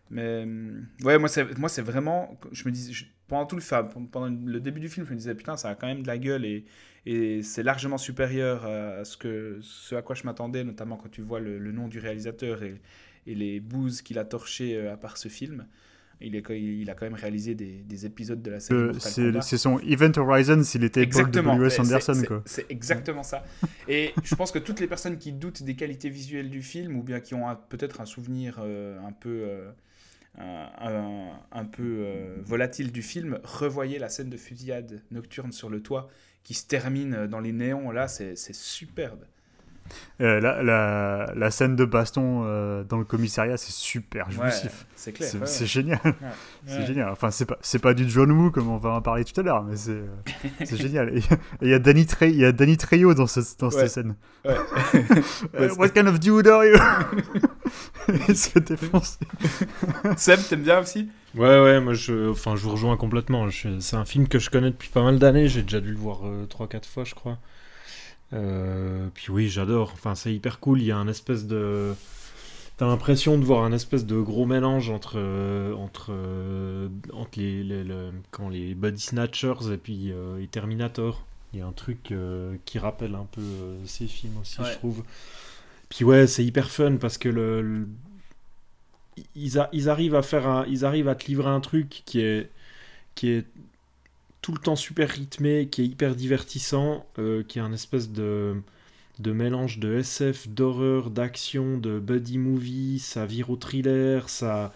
Mais 0.10 0.44
hum, 0.44 0.86
ouais, 1.04 1.18
moi 1.18 1.28
c'est 1.30 1.58
moi 1.58 1.70
c'est 1.70 1.82
vraiment, 1.82 2.38
je 2.52 2.66
me 2.68 2.72
dis 2.72 2.94
je- 2.94 3.06
pendant 3.28 3.46
tout 3.46 3.56
le 3.56 3.62
fa- 3.62 3.84
pendant 3.84 4.28
le 4.30 4.60
début 4.60 4.80
du 4.80 4.90
film, 4.90 5.06
je 5.06 5.12
me 5.12 5.18
disais 5.18 5.34
putain 5.34 5.58
ça 5.58 5.70
a 5.70 5.76
quand 5.76 5.88
même 5.88 6.04
de 6.04 6.08
la 6.08 6.18
gueule 6.18 6.46
et, 6.46 6.66
et 7.06 7.42
c'est 7.42 7.64
largement 7.64 7.98
supérieur 7.98 8.66
à 8.66 9.06
ce 9.06 9.18
que 9.18 9.58
ce 9.62 9.96
à 9.96 10.02
quoi 10.02 10.16
je 10.16 10.24
m'attendais, 10.26 10.64
notamment 10.64 10.98
quand 10.98 11.10
tu 11.10 11.22
vois 11.22 11.40
le, 11.40 11.58
le 11.58 11.72
nom 11.72 11.88
du 11.88 12.00
réalisateur 12.00 12.64
et, 12.64 12.80
et 13.26 13.34
les 13.34 13.60
bouses 13.60 14.02
qu'il 14.02 14.20
a 14.20 14.26
torché 14.26 14.76
euh, 14.78 14.94
à 14.94 14.98
part 14.98 15.18
ce 15.18 15.30
film. 15.30 15.66
Il, 16.24 16.36
est, 16.36 16.44
il 16.50 16.90
a 16.90 16.94
quand 16.96 17.06
même 17.06 17.14
réalisé 17.16 17.54
des, 17.56 17.84
des 17.84 18.06
épisodes 18.06 18.42
de 18.42 18.52
la 18.52 18.60
série 18.60 18.80
Euh, 18.80 19.42
c'est 19.42 19.58
son 19.58 19.80
Event 19.80 20.12
Horizon 20.18 20.64
s'il 20.64 20.84
était 20.84 21.02
Paul 21.06 21.22
Exactement. 21.28 21.56
W.S. 21.56 21.74
C'est- 21.74 21.82
Anderson, 21.82 22.42
c'est- 22.46 22.66
exactement 22.72 23.24
ça. 23.24 23.44
Et 23.88 24.14
je 24.24 24.36
pense 24.36 24.52
que 24.52 24.60
toutes 24.60 24.80
les 24.80 24.88
personnes 24.88 25.18
qui 25.18 25.32
doutent 25.34 25.64
des 25.64 25.76
qualités 25.76 26.10
visuelles 26.10 26.50
du 26.50 26.62
film, 26.62 26.96
ou 26.98 27.04
bien 27.04 27.20
qui 27.20 27.34
ont 27.36 27.46
peut-être 27.70 28.02
un 28.02 28.06
souvenir 28.06 28.60
euh, 28.64 29.00
un 29.06 29.12
peu, 29.12 29.30
euh, 29.44 29.72
un, 30.38 30.70
un- 30.80 31.40
un 31.60 31.66
peu 31.66 31.84
euh, 31.84 32.38
volatile 32.44 32.92
du 32.92 33.02
film, 33.02 33.40
revoyez 33.44 34.00
la 34.00 34.10
scène 34.10 34.30
de 34.30 34.38
fusillade 34.38 35.02
nocturne 35.12 35.52
sur 35.52 35.70
le 35.70 35.82
toit 35.82 36.10
qui 36.44 36.54
se 36.54 36.66
termine 36.68 37.28
dans 37.28 37.40
les 37.40 37.52
néons. 37.54 37.92
Là, 37.92 38.08
c'est 38.08 38.36
superbe. 38.54 39.24
Euh, 40.22 40.40
la, 40.40 40.64
la, 40.64 41.34
la 41.36 41.52
scène 41.52 41.76
de 41.76 41.86
baston 41.86 42.44
euh, 42.46 42.84
dans 42.84 42.98
le 42.98 43.04
commissariat, 43.04 43.58
c'est 43.58 43.72
super 43.72 44.28
Ouais, 44.28 44.34
jouissif. 44.34 44.86
c'est 44.96 45.12
clair. 45.12 45.30
c'est 45.30 45.38
ouais, 45.40 45.46
c'est 45.46 45.62
ouais. 45.62 45.68
génial. 45.68 46.00
Ouais. 46.06 46.14
C'est 46.66 46.78
Ouais. 46.80 46.86
génial. 46.86 47.10
Enfin, 47.10 47.30
c'est 47.30 47.46
pas, 47.46 47.58
c'est 47.62 47.80
pas 47.80 47.94
du 47.94 48.10
John 48.10 48.32
Woo 48.32 48.50
comme 48.50 48.70
on 48.70 48.78
va 48.78 48.92
en 48.92 49.02
parler 49.02 49.26
tout 49.26 49.38
à 49.42 49.44
l'heure, 49.44 49.64
mais 49.64 49.76
c'est 49.76 49.92
euh, 49.92 50.08
c'est 50.64 50.78
génial. 50.82 51.10
Et 51.18 51.22
il 51.62 51.68
y 51.70 51.74
a 51.74 51.80
Danny 51.80 52.06
Tre- 52.06 52.30
il 52.30 52.38
y 52.38 52.46
a 52.46 52.54
Danny 52.54 52.78
Trejo 52.78 53.14
dans, 53.14 53.28
ce, 53.28 53.42
dans 53.60 53.68
Ouais. 53.68 53.74
cette 53.88 53.90
scène. 53.90 54.16
Ouais. 54.46 54.56
Euh, 55.56 55.74
What 55.78 55.90
kind 55.90 56.08
of 56.08 56.20
dude 56.20 56.48
are 56.48 56.64
you? 56.66 56.76
Il 58.28 58.36
se 58.38 58.50
fait 58.50 58.60
défoncer. 58.62 59.20
Seb, 60.18 60.40
t'aimes 60.50 60.64
bien 60.64 60.80
aussi? 60.80 61.10
Ouais, 61.36 61.62
ouais, 61.62 61.80
moi 61.82 61.94
je, 61.94 62.30
enfin, 62.32 62.56
je 62.56 62.62
vous 62.64 62.72
rejoins 62.72 62.98
complètement. 62.98 63.50
Je- 63.50 63.80
C'est 63.80 63.96
un 63.96 64.06
film 64.06 64.28
que 64.28 64.40
je 64.40 64.50
connais 64.50 64.70
depuis 64.72 64.90
pas 64.90 65.02
mal 65.04 65.20
d'années. 65.20 65.48
J'ai 65.48 65.64
déjà 65.64 65.80
dû 65.82 65.92
le 65.92 65.98
voir 65.98 66.20
3-4 66.50 66.86
fois, 66.88 67.04
je 67.04 67.16
crois. 67.16 67.38
Euh, 68.34 69.08
puis 69.14 69.32
oui, 69.32 69.50
j'adore. 69.50 69.92
Enfin, 69.94 70.16
c'est 70.16 70.34
hyper 70.34 70.60
cool. 70.60 70.82
Il 70.82 70.86
y 70.88 70.92
a 70.92 70.98
un 70.98 71.08
espèce 71.08 71.46
de. 71.48 71.94
T'as 72.78 72.88
l'impression 72.88 73.38
de 73.38 73.44
voir 73.46 73.64
un 73.64 73.72
espèce 73.72 74.06
de 74.06 74.20
gros 74.20 74.46
mélange 74.48 74.90
entre, 74.90 75.14
euh, 75.18 75.74
entre, 75.76 76.08
euh, 76.12 76.90
entre 77.14 77.38
les, 77.40 77.64
les, 77.64 77.84
le- 77.84 78.12
quand 78.32 78.50
les 78.50 78.74
Body 78.74 79.00
Snatchers 79.00 79.72
et 79.72 79.78
puis 79.78 80.12
euh, 80.12 80.44
Terminator. 80.52 81.24
Il 81.54 81.60
y 81.60 81.62
a 81.62 81.68
un 81.68 81.72
truc 81.72 82.12
qui 82.66 82.80
rappelle 82.80 83.14
un 83.14 83.28
peu 83.32 83.44
ces 83.86 84.08
films 84.08 84.38
aussi, 84.42 84.60
Ouais. 84.60 84.72
je 84.72 84.78
trouve. 84.80 85.04
Puis 85.88 86.04
ouais, 86.04 86.26
c'est 86.26 86.44
hyper 86.44 86.72
fun 86.72 86.96
parce 86.96 87.20
que 87.20 87.30
le, 87.30 87.62
le- 87.62 87.88
ils, 89.36 89.60
a- 89.60 89.70
ils 89.74 89.90
arrivent 89.90 90.16
à 90.16 90.22
faire 90.22 90.48
un, 90.48 90.66
ils 90.68 90.86
arrivent 90.86 91.08
à 91.08 91.16
te 91.16 91.28
livrer 91.28 91.50
un 91.50 91.60
truc 91.60 92.02
qui 92.06 92.22
est 92.22 92.50
qui 93.16 93.30
est 93.30 93.46
tout 94.44 94.54
le 94.54 94.60
temps 94.60 94.78
super 94.78 95.10
rythmé, 95.10 95.70
qui 95.72 95.84
est 95.84 95.88
hyper 95.88 96.16
divertissant, 96.16 97.08
euh, 97.20 97.44
qui 97.44 97.60
est 97.60 97.64
un 97.64 97.74
espèce 97.74 98.12
de 98.12 98.58
de 99.20 99.32
mélange 99.34 99.80
de 99.80 100.00
SF, 100.00 100.50
d'horreur, 100.50 101.10
d'action, 101.12 101.78
de 101.78 102.00
buddy 102.00 102.38
movie, 102.38 103.00
ça 103.00 103.26
vire 103.26 103.50
au 103.52 103.58
thriller, 103.58 104.30
ça 104.30 104.74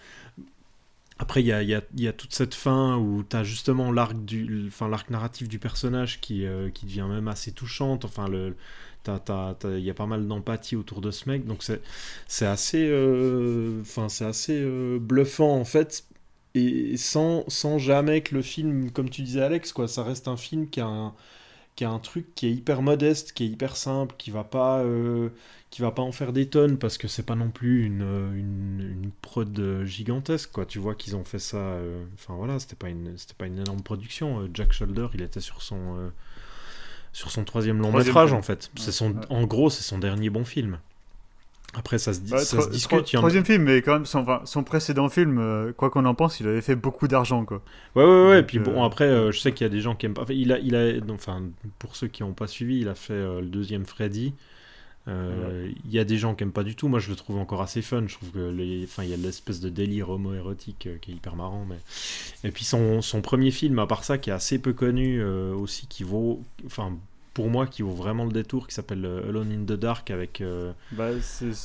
après, 1.20 1.42
il 1.42 1.48
y 1.48 1.52
a, 1.52 1.64
y 1.64 1.74
a- 1.74 1.82
y 1.96 2.08
a 2.08 2.14
toute 2.14 2.34
cette 2.34 2.54
fin 2.54 2.96
où 2.98 3.24
tu 3.28 3.36
as 3.36 3.44
justement 3.44 3.92
l'arc 3.92 4.14
du, 4.26 4.66
enfin, 4.68 4.88
l'arc 4.88 5.10
narratif 5.10 5.48
du 5.50 5.58
personnage 5.60 6.22
qui, 6.22 6.46
euh, 6.46 6.70
qui 6.70 6.86
devient 6.86 7.08
même 7.10 7.28
assez 7.28 7.52
touchante. 7.52 8.06
Enfin, 8.06 8.28
le, 8.28 8.56
t'as- 9.04 9.56
il 9.66 9.80
y 9.80 9.90
a 9.90 9.94
pas 9.96 10.06
mal 10.06 10.28
d'empathie 10.28 10.76
autour 10.76 11.02
de 11.02 11.10
ce 11.12 11.28
mec. 11.30 11.46
Donc, 11.48 11.64
c'est, 11.64 11.82
c'est 12.28 12.46
assez, 12.46 12.88
euh, 12.88 13.82
enfin, 13.82 14.10
c'est 14.10 14.26
assez 14.26 14.64
bluffant 15.00 15.58
en 15.60 15.66
fait. 15.66 16.06
Et 16.56 16.98
sans, 16.98 17.44
sans 17.48 17.78
jamais 17.78 18.22
que 18.22 18.34
le 18.36 18.42
film, 18.42 18.92
comme 18.92 19.10
tu 19.10 19.22
disais 19.22 19.42
Alex, 19.42 19.74
quoi, 19.74 19.88
ça 19.88 20.04
reste 20.04 20.28
un 20.28 20.38
film 20.38 20.70
qui 20.70 20.80
a 20.82 20.88
un, 20.88 21.14
qui 21.76 21.86
a 21.86 21.90
un 21.92 22.00
truc 22.00 22.34
qui 22.36 22.48
est 22.48 22.52
hyper 22.52 22.82
modeste, 22.82 23.34
qui 23.34 23.44
est 23.46 23.48
hyper 23.48 23.76
simple, 23.78 24.16
qui 24.18 24.32
va 24.32 24.44
pas, 24.44 24.80
euh, 24.80 25.30
qui 25.70 25.82
va 25.84 25.92
pas 25.92 26.02
en 26.02 26.12
faire 26.12 26.34
des 26.34 26.48
tonnes 26.50 26.78
parce 26.80 26.98
que 26.98 27.08
c'est 27.08 27.24
pas 27.26 27.36
non 27.36 27.52
plus 27.52 27.86
une, 27.86 28.02
une, 28.36 28.82
une 28.82 29.12
prod 29.22 29.84
gigantesque 29.86 30.52
quoi. 30.52 30.66
Tu 30.66 30.80
vois 30.80 30.96
qu'ils 30.96 31.16
ont 31.16 31.24
fait 31.24 31.40
ça. 31.40 31.58
euh, 31.58 32.04
Enfin 32.16 32.36
voilà, 32.36 32.60
c'était 32.60 32.76
pas 32.76 32.90
une, 32.90 33.18
c'était 33.18 33.36
pas 33.36 33.46
une 33.48 33.60
énorme 33.60 33.82
production. 33.84 34.42
Euh, 34.42 34.50
Jack 34.54 34.74
Shoulder, 34.74 35.08
il 35.14 35.22
était 35.22 35.42
sur 35.42 35.62
son, 35.62 35.98
euh, 35.98 36.10
sur 37.14 37.32
son 37.32 37.44
troisième 37.44 37.80
long 37.82 37.90
Troisième 37.90 38.06
métrage 38.06 38.30
film. 38.30 38.40
en 38.40 38.42
fait. 38.42 38.72
C'est 38.76 38.92
son, 38.92 39.16
en 39.30 39.46
gros, 39.46 39.70
c'est 39.70 39.84
son 39.84 39.98
dernier 40.00 40.30
bon 40.30 40.46
film. 40.46 40.80
Après, 41.78 42.00
ça 42.00 42.14
se, 42.14 42.20
dit, 42.22 42.34
Ouais, 42.34 42.40
ça 42.40 42.58
tro- 42.58 42.66
se 42.66 42.72
discute. 42.72 43.04
tro- 43.06 43.18
en 43.18 43.20
Troisième 43.22 43.46
film, 43.46 43.64
mais 43.64 43.82
quand 43.84 43.94
même, 43.94 44.06
son, 44.06 44.20
enfin, 44.20 44.42
son 44.46 44.64
précédent 44.64 45.10
film, 45.10 45.38
euh, 45.38 45.72
quoi 45.74 45.90
qu'on 45.92 46.06
en 46.06 46.16
pense, 46.16 46.40
il 46.40 46.48
avait 46.48 46.62
fait 46.62 46.76
beaucoup 46.76 47.08
d'argent, 47.08 47.46
quoi. 47.46 47.62
Ouais, 47.96 48.04
ouais, 48.04 48.28
ouais. 48.30 48.38
Donc, 48.38 48.48
puis 48.48 48.58
euh, 48.58 48.62
bon, 48.64 48.84
après, 48.84 49.06
euh, 49.06 49.32
je 49.32 49.40
sais 49.40 49.52
qu'il 49.54 49.64
y 49.66 49.70
a 49.70 49.72
des 49.72 49.82
gens 49.82 49.96
qui 49.96 50.08
aiment 50.08 50.16
pas. 50.16 50.24
Enfin, 50.24 50.34
il 50.34 50.52
a, 50.52 50.58
il 50.60 50.76
a, 50.76 50.94
enfin, 51.14 51.44
pour 51.80 51.96
ceux 51.96 52.08
qui 52.08 52.24
n'ont 52.24 52.34
pas 52.34 52.48
suivi, 52.48 52.80
il 52.80 52.88
a 52.90 52.96
fait 52.96 53.14
euh, 53.14 53.42
le 53.42 53.48
deuxième 53.48 53.86
Freddy. 53.86 54.34
Euh, 55.08 55.70
Il 55.86 55.92
y 55.94 56.00
a 56.00 56.04
des 56.04 56.18
gens 56.18 56.36
qui 56.36 56.44
aiment 56.44 56.52
pas 56.52 56.64
du 56.64 56.76
tout. 56.76 56.88
Moi, 56.90 57.00
je 57.00 57.10
le 57.10 57.16
trouve 57.16 57.38
encore 57.38 57.62
assez 57.62 57.82
fun. 57.82 58.04
Je 58.08 58.16
trouve 58.16 58.30
que 58.32 58.50
les, 58.52 58.84
enfin, 58.84 59.04
il 59.04 59.10
y 59.10 59.14
a 59.14 59.18
l'espèce 59.18 59.62
de 59.62 59.70
délire 59.70 60.10
homo-érotique 60.10 60.88
euh, 60.88 60.98
qui 61.00 61.12
est 61.12 61.16
hyper 61.16 61.36
marrant. 61.38 61.66
Mais 61.70 61.78
et 62.44 62.52
puis 62.52 62.66
son, 62.66 63.02
son 63.02 63.22
premier 63.22 63.52
film, 63.52 63.80
à 63.80 63.88
part 63.88 64.04
ça, 64.04 64.18
qui 64.18 64.32
est 64.32 64.34
assez 64.34 64.60
peu 64.60 64.74
connu 64.74 65.22
euh, 65.22 65.54
aussi, 65.54 65.88
qui 65.88 66.04
vaut, 66.04 66.42
enfin, 66.66 66.92
pour 67.38 67.52
moi, 67.52 67.68
qui 67.68 67.84
vaut 67.84 67.92
vraiment 67.92 68.26
le 68.26 68.32
détour, 68.32 68.66
qui 68.68 68.74
s'appelle 68.74 69.06
euh, 69.06 69.30
Alone 69.30 69.52
in 69.52 69.64
the 69.64 69.78
Dark 69.80 70.10
avec. 70.10 70.42
euh, 70.42 70.72
Bah, 70.92 71.10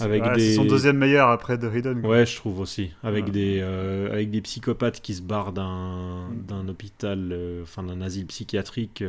Avec 0.00 0.22
ouais, 0.22 0.36
des- 0.36 0.54
son 0.54 0.66
deuxième 0.66 0.98
meilleur 0.98 1.30
après 1.30 1.56
The 1.58 1.64
Hidden. 1.74 2.02
quoi. 2.02 2.10
Ouais, 2.10 2.26
je 2.26 2.36
trouve 2.36 2.60
aussi. 2.60 2.90
Avec, 3.02 3.24
Ouais. 3.24 3.30
des, 3.30 3.60
euh, 3.62 4.12
avec 4.12 4.30
des 4.30 4.42
psychopathes 4.42 5.00
qui 5.00 5.14
se 5.14 5.22
barrent 5.22 5.52
d'un 5.54 6.28
Mm. 6.28 6.44
d'un 6.46 6.68
hôpital, 6.68 7.30
euh, 7.32 7.62
enfin 7.62 7.82
d'un 7.82 8.02
asile 8.02 8.26
psychiatrique, 8.26 9.02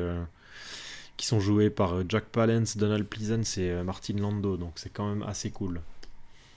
qui 1.17 1.25
sont 1.25 1.41
joués 1.41 1.69
par 1.69 1.95
Jack 2.07 2.25
Palance, 2.31 2.77
Donald 2.77 3.05
Pleasence 3.05 3.57
et 3.57 3.83
Martin 3.83 4.15
Lando. 4.17 4.55
Donc 4.55 4.71
c'est 4.75 4.91
quand 4.91 5.07
même 5.09 5.23
assez 5.23 5.51
cool. 5.51 5.81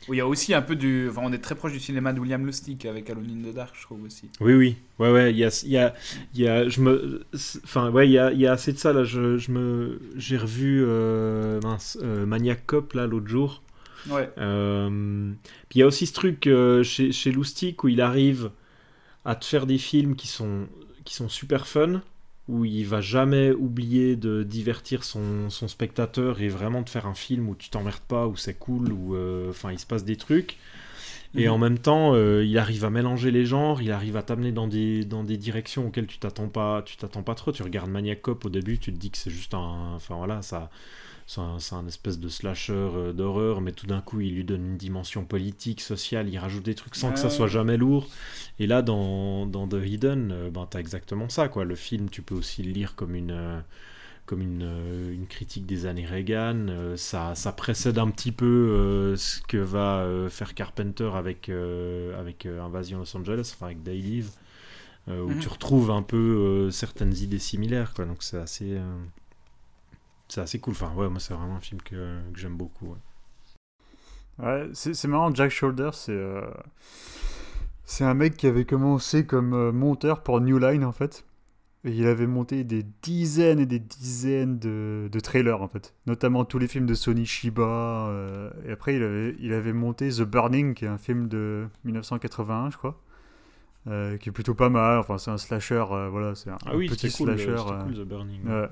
Où 0.08 0.14
il 0.14 0.18
y 0.18 0.20
a 0.20 0.26
aussi 0.26 0.54
un 0.54 0.62
peu 0.62 0.76
du. 0.76 1.08
Enfin, 1.08 1.22
on 1.24 1.32
est 1.32 1.38
très 1.38 1.54
proche 1.54 1.72
du 1.72 1.80
cinéma 1.80 2.12
de 2.12 2.20
William 2.20 2.44
Lustig 2.46 2.86
avec 2.86 3.10
Alone 3.10 3.26
in 3.28 3.50
the 3.50 3.54
Dark, 3.54 3.74
je 3.76 3.82
trouve 3.82 4.04
aussi. 4.04 4.30
Oui, 4.40 4.54
oui. 4.54 4.76
Ouais, 4.98 5.10
ouais. 5.10 5.32
Il 5.32 5.36
y 5.36 5.44
a, 5.44 5.64
y 5.66 5.76
a, 5.76 5.94
y 6.34 6.46
a, 6.46 6.68
je 6.68 6.80
me, 6.80 7.24
enfin, 7.64 7.90
ouais, 7.90 8.08
il 8.08 8.12
y 8.12 8.18
a, 8.18 8.32
y 8.32 8.46
a 8.46 8.52
assez 8.52 8.72
de 8.72 8.78
ça 8.78 8.92
là. 8.92 9.02
Je, 9.02 9.36
je 9.36 9.50
me, 9.50 10.00
j'ai 10.16 10.36
revu 10.36 10.84
euh, 10.86 11.60
mince, 11.62 11.98
euh, 12.02 12.24
Maniac 12.24 12.64
Cop 12.66 12.92
là 12.92 13.06
l'autre 13.06 13.26
jour. 13.26 13.62
Ouais. 14.08 14.30
Euh, 14.38 15.32
puis 15.68 15.78
il 15.78 15.80
y 15.80 15.82
a 15.82 15.86
aussi 15.86 16.06
ce 16.06 16.12
truc 16.12 16.48
chez, 16.84 17.10
chez 17.10 17.32
Loustic 17.32 17.82
où 17.82 17.88
il 17.88 18.00
arrive 18.00 18.50
à 19.24 19.34
te 19.34 19.44
faire 19.44 19.66
des 19.66 19.78
films 19.78 20.14
qui 20.14 20.28
sont, 20.28 20.68
qui 21.04 21.14
sont 21.14 21.28
super 21.28 21.66
fun, 21.66 22.00
où 22.48 22.64
il 22.64 22.84
va 22.86 23.00
jamais 23.00 23.50
oublier 23.52 24.16
de 24.16 24.42
divertir 24.44 25.04
son, 25.04 25.50
son 25.50 25.68
spectateur 25.68 26.40
et 26.40 26.48
vraiment 26.48 26.82
de 26.82 26.88
faire 26.88 27.06
un 27.06 27.14
film 27.14 27.48
où 27.48 27.56
tu 27.56 27.70
t'emmerdes 27.70 28.00
pas, 28.08 28.26
où 28.28 28.36
c'est 28.36 28.54
cool, 28.54 28.92
où 28.92 29.14
euh, 29.16 29.50
enfin 29.50 29.72
il 29.72 29.78
se 29.78 29.86
passe 29.86 30.04
des 30.04 30.16
trucs. 30.16 30.58
Et 31.36 31.48
Mhm. 31.48 31.52
en 31.52 31.58
même 31.58 31.78
temps, 31.78 32.14
euh, 32.14 32.44
il 32.44 32.56
arrive 32.58 32.84
à 32.84 32.90
mélanger 32.90 33.30
les 33.30 33.44
genres, 33.46 33.82
il 33.82 33.92
arrive 33.92 34.16
à 34.16 34.22
t'amener 34.22 34.52
dans 34.52 34.68
des, 34.68 35.04
dans 35.04 35.24
des 35.24 35.36
directions 35.36 35.88
auxquelles 35.88 36.06
tu 36.06 36.18
t'attends 36.18 36.48
pas, 36.48 36.82
tu 36.82 36.96
t'attends 36.96 37.22
pas 37.22 37.34
trop. 37.34 37.52
Tu 37.52 37.62
regardes 37.62 37.90
Maniac 37.90 38.22
Cop 38.22 38.44
au 38.44 38.50
début, 38.50 38.78
tu 38.78 38.92
te 38.92 38.98
dis 38.98 39.10
que 39.10 39.18
c'est 39.18 39.30
juste 39.30 39.54
un, 39.54 39.94
enfin 39.96 40.16
voilà, 40.16 40.42
ça, 40.42 40.70
c'est 41.26 41.40
un, 41.74 41.86
espèce 41.88 42.18
de 42.20 42.28
slasher 42.28 42.72
euh, 42.72 43.12
d'horreur, 43.12 43.60
mais 43.60 43.72
tout 43.72 43.86
d'un 43.86 44.00
coup, 44.00 44.20
il 44.20 44.34
lui 44.36 44.44
donne 44.44 44.64
une 44.64 44.76
dimension 44.76 45.24
politique, 45.24 45.80
sociale, 45.80 46.28
il 46.28 46.38
rajoute 46.38 46.62
des 46.64 46.74
trucs 46.76 46.94
sans 46.94 47.10
que 47.12 47.18
ça 47.18 47.26
Ouais. 47.26 47.32
soit 47.32 47.48
jamais 47.48 47.76
lourd. 47.76 48.06
Et 48.60 48.66
là, 48.68 48.82
dans, 48.82 49.44
dans 49.46 49.66
The 49.66 49.78
Hidden, 49.84 50.30
euh, 50.32 50.50
ben, 50.50 50.66
t'as 50.70 50.78
exactement 50.78 51.28
ça, 51.28 51.48
quoi. 51.48 51.64
Le 51.64 51.74
film, 51.74 52.08
tu 52.10 52.22
peux 52.22 52.34
aussi 52.36 52.62
le 52.62 52.70
lire 52.72 52.94
comme 52.94 53.14
une, 53.16 53.32
euh, 53.32 53.60
comme 54.24 54.40
une, 54.40 54.62
euh, 54.62 55.12
une 55.12 55.26
critique 55.26 55.66
des 55.66 55.86
années 55.86 56.06
Reagan. 56.06 56.94
Ça, 56.96 57.34
ça 57.34 57.52
précède 57.52 57.98
un 57.98 58.10
petit 58.10 58.32
peu 58.32 59.14
ce 59.16 59.40
que 59.42 59.56
va 59.58 60.06
faire 60.30 60.54
Carpenter 60.54 61.10
avec, 61.14 61.48
avec 62.18 62.46
Invasion 62.46 62.98
Los 62.98 63.16
Angeles, 63.16 63.52
enfin 63.54 63.66
avec 63.66 63.82
Day 63.82 63.94
Live, 63.96 64.30
où 65.08 65.12
Mhm. 65.12 65.38
tu 65.40 65.48
retrouves 65.48 65.90
un 65.90 66.02
peu 66.02 66.70
certaines 66.70 67.14
idées 67.16 67.38
similaires. 67.38 67.92
Quoi. 67.94 68.04
Donc 68.06 68.22
c'est 68.22 68.38
assez, 68.38 68.76
c'est 70.28 70.40
assez 70.40 70.58
cool. 70.60 70.72
Enfin, 70.72 70.92
ouais, 70.94 71.08
moi, 71.08 71.20
c'est 71.20 71.34
vraiment 71.34 71.56
un 71.56 71.60
film 71.60 71.80
que, 71.82 72.18
que 72.32 72.38
j'aime 72.38 72.56
beaucoup. 72.56 72.86
ouais. 72.88 72.98
Ouais, 74.38 74.68
c'est 74.74 74.92
c'est 74.94 75.08
marrant, 75.08 75.34
Jack 75.34 75.50
Shoulder, 75.50 75.90
c'est 75.94 76.12
euh, 76.12 76.42
c'est 77.84 78.04
un 78.04 78.14
mec 78.14 78.36
qui 78.36 78.46
avait 78.46 78.64
commencé 78.64 79.24
comme 79.26 79.54
euh, 79.54 79.72
monteur 79.72 80.22
pour 80.22 80.40
New 80.40 80.58
Line 80.58 80.84
en 80.84 80.92
fait. 80.92 81.24
Et 81.84 81.90
il 81.92 82.06
avait 82.08 82.26
monté 82.26 82.64
des 82.64 82.84
dizaines 83.02 83.60
et 83.60 83.66
des 83.66 83.78
dizaines 83.78 84.58
de, 84.58 85.08
de 85.10 85.20
trailers 85.20 85.62
en 85.62 85.68
fait, 85.68 85.94
notamment 86.06 86.44
tous 86.44 86.58
les 86.58 86.66
films 86.66 86.86
de 86.86 86.94
Sony 86.94 87.24
Shiba. 87.24 88.08
euh, 88.08 88.50
et 88.66 88.72
après, 88.72 88.96
il 88.96 89.02
avait, 89.04 89.36
il 89.38 89.52
avait 89.52 89.72
monté 89.72 90.08
The 90.10 90.22
Burning, 90.22 90.74
qui 90.74 90.84
est 90.84 90.88
un 90.88 90.98
film 90.98 91.28
de 91.28 91.68
1981, 91.84 92.70
je 92.70 92.76
crois, 92.76 93.00
euh, 93.86 94.16
qui 94.18 94.30
est 94.30 94.32
plutôt 94.32 94.54
pas 94.54 94.68
mal. 94.68 94.98
Enfin, 94.98 95.16
c'est 95.18 95.30
un 95.30 95.38
slasher, 95.38 95.84
euh, 95.92 96.08
voilà, 96.10 96.34
c'est 96.34 96.50
un, 96.50 96.58
Ah 96.66 96.72
un 96.72 96.78
petit 96.86 97.10
cool, 97.12 97.38
slasher. 97.38 97.56
c'était 97.58 97.78
cool 97.84 97.94
The 97.94 98.08
Burning. 98.08 98.44
Ouais. 98.48 98.68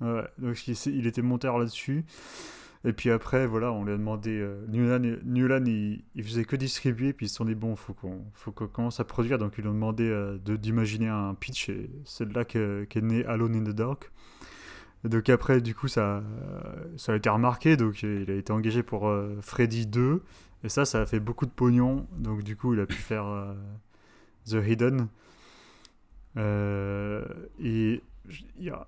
Ouais. 0.00 0.24
Donc 0.38 0.66
il, 0.68 1.06
était 1.06 1.22
monteur 1.22 1.58
là-dessus. 1.58 2.04
Et 2.84 2.92
puis 2.92 3.10
après, 3.10 3.46
voilà, 3.46 3.72
on 3.72 3.84
lui 3.84 3.92
a 3.92 3.96
demandé. 3.96 4.30
euh, 4.38 4.64
Newland, 4.68 5.64
il, 5.66 6.04
il 6.14 6.22
faisait 6.24 6.44
que 6.44 6.54
distribuer. 6.56 7.12
Puis 7.12 7.26
ils 7.26 7.28
se 7.28 7.36
sont 7.36 7.44
dit, 7.44 7.54
bon, 7.54 7.74
faut 7.74 7.94
qu'on 7.94 8.24
faut 8.34 8.52
qu'on 8.52 8.68
commence 8.68 9.00
à 9.00 9.04
produire. 9.04 9.38
Donc 9.38 9.54
ils 9.58 9.62
lui 9.62 9.68
ont 9.70 9.74
demandé 9.74 10.04
euh, 10.04 10.38
de- 10.44 10.56
d'imaginer 10.56 11.08
un 11.08 11.34
pitch. 11.34 11.68
Et 11.70 11.90
c'est 12.04 12.32
là 12.32 12.44
que- 12.44 12.84
qu'est 12.88 13.00
né 13.02 13.24
Alone 13.24 13.56
in 13.56 13.64
the 13.64 13.74
Dark. 13.74 14.10
Donc 15.04 15.28
après, 15.30 15.60
du 15.60 15.74
coup, 15.74 15.88
ça, 15.88 16.18
euh, 16.18 16.22
ça 16.96 17.12
a 17.12 17.16
été 17.16 17.28
remarqué. 17.28 17.76
Donc 17.76 18.02
il 18.02 18.30
a 18.30 18.34
été 18.34 18.52
engagé 18.52 18.82
pour 18.82 19.08
euh, 19.08 19.36
Freddy 19.40 19.86
2. 19.86 20.22
Et 20.64 20.68
ça, 20.68 20.84
ça 20.84 21.00
a 21.00 21.06
fait 21.06 21.20
beaucoup 21.20 21.46
de 21.46 21.50
pognon. 21.50 22.06
Donc 22.18 22.42
du 22.42 22.54
coup, 22.56 22.74
il 22.74 22.80
a 22.80 22.86
pu 22.86 22.96
faire 22.96 23.26
euh, 23.26 23.54
The 24.46 24.64
Hidden. 24.66 25.08
Euh, 26.36 27.24
et 27.58 28.02
il 28.58 28.64
y 28.64 28.70
a- 28.70 28.86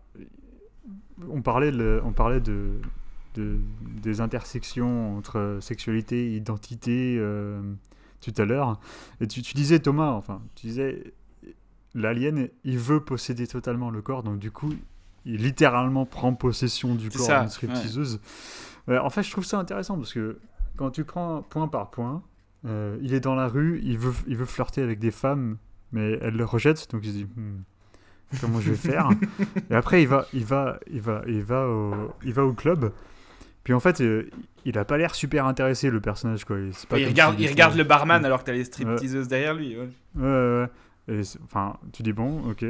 on 1.28 1.42
parlait, 1.42 1.70
le- 1.70 2.00
on 2.04 2.12
parlait 2.12 2.40
de, 2.40 2.72
de- 3.34 3.58
des 4.02 4.20
intersections 4.20 5.16
entre 5.16 5.58
sexualité 5.60 6.32
et 6.32 6.36
identité 6.36 7.16
euh, 7.18 7.60
tout 8.20 8.32
à 8.36 8.44
l'heure. 8.44 8.80
Et 9.20 9.26
tu, 9.26 9.42
tu 9.42 9.54
disais, 9.54 9.78
Thomas, 9.80 10.10
enfin, 10.10 10.40
tu 10.54 10.66
disais, 10.68 11.12
l'alien, 11.94 12.48
il 12.64 12.78
veut 12.78 13.00
posséder 13.00 13.46
totalement 13.46 13.90
le 13.90 14.02
corps, 14.02 14.22
donc 14.22 14.38
du 14.38 14.50
coup, 14.50 14.72
il 15.24 15.42
littéralement 15.42 16.06
prend 16.06 16.34
possession 16.34 16.94
du 16.94 17.10
corps 17.10 17.26
d'une 17.40 17.50
stripteaseuse. 17.50 18.20
Ouais, 18.86 18.98
en 18.98 19.10
fait, 19.10 19.22
je 19.22 19.30
trouve 19.30 19.44
ça 19.44 19.58
intéressant 19.58 19.96
parce 19.96 20.12
que 20.12 20.38
quand 20.76 20.90
tu 20.90 21.04
prends 21.04 21.42
point 21.42 21.68
par 21.68 21.90
point, 21.90 22.22
euh, 22.64 22.98
il 23.02 23.12
est 23.14 23.20
dans 23.20 23.34
la 23.34 23.46
rue, 23.48 23.80
il 23.82 23.98
veut, 23.98 24.14
il 24.26 24.36
veut 24.36 24.46
flirter 24.46 24.82
avec 24.82 24.98
des 24.98 25.10
femmes, 25.10 25.58
mais 25.92 26.18
elles 26.22 26.36
le 26.36 26.44
rejettent, 26.44 26.90
donc 26.90 27.02
il 27.04 27.12
se 27.12 27.16
dit, 27.18 27.24
Hmm, 27.36 27.62
comment 28.40 28.60
je 28.60 28.70
vais 28.70 28.76
faire 28.76 29.08
Et 29.70 29.74
après, 29.74 30.02
il 30.02 30.08
va, 30.08 30.26
il 30.32 30.44
va, 30.44 30.78
il 30.90 31.00
va, 31.00 31.22
il 31.26 31.42
va 31.42 31.66
au, 31.68 32.14
il 32.24 32.32
va 32.32 32.44
au 32.44 32.52
club. 32.52 32.92
Puis 33.64 33.74
en 33.74 33.80
fait, 33.80 34.00
euh, 34.00 34.30
il 34.64 34.78
a 34.78 34.84
pas 34.84 34.96
l'air 34.96 35.14
super 35.14 35.46
intéressé 35.46 35.90
le 35.90 36.00
personnage 36.00 36.44
quoi. 36.44 36.58
Il, 36.58 36.72
pas 36.88 36.96
regarde, 36.96 37.38
il 37.38 37.48
regarde 37.48 37.76
le 37.76 37.84
barman 37.84 38.24
alors 38.24 38.40
que 38.40 38.46
t'as 38.46 38.52
les 38.52 38.64
stripteaseuses 38.64 39.28
derrière 39.28 39.54
lui. 39.54 39.76
ouais. 39.76 39.88
Ouais, 40.16 40.22
ouais, 40.22 40.60
ouais. 40.60 40.68
Et 41.16 41.22
enfin, 41.44 41.76
tu 41.92 42.02
dis 42.02 42.12
bon, 42.12 42.42
ok. 42.50 42.64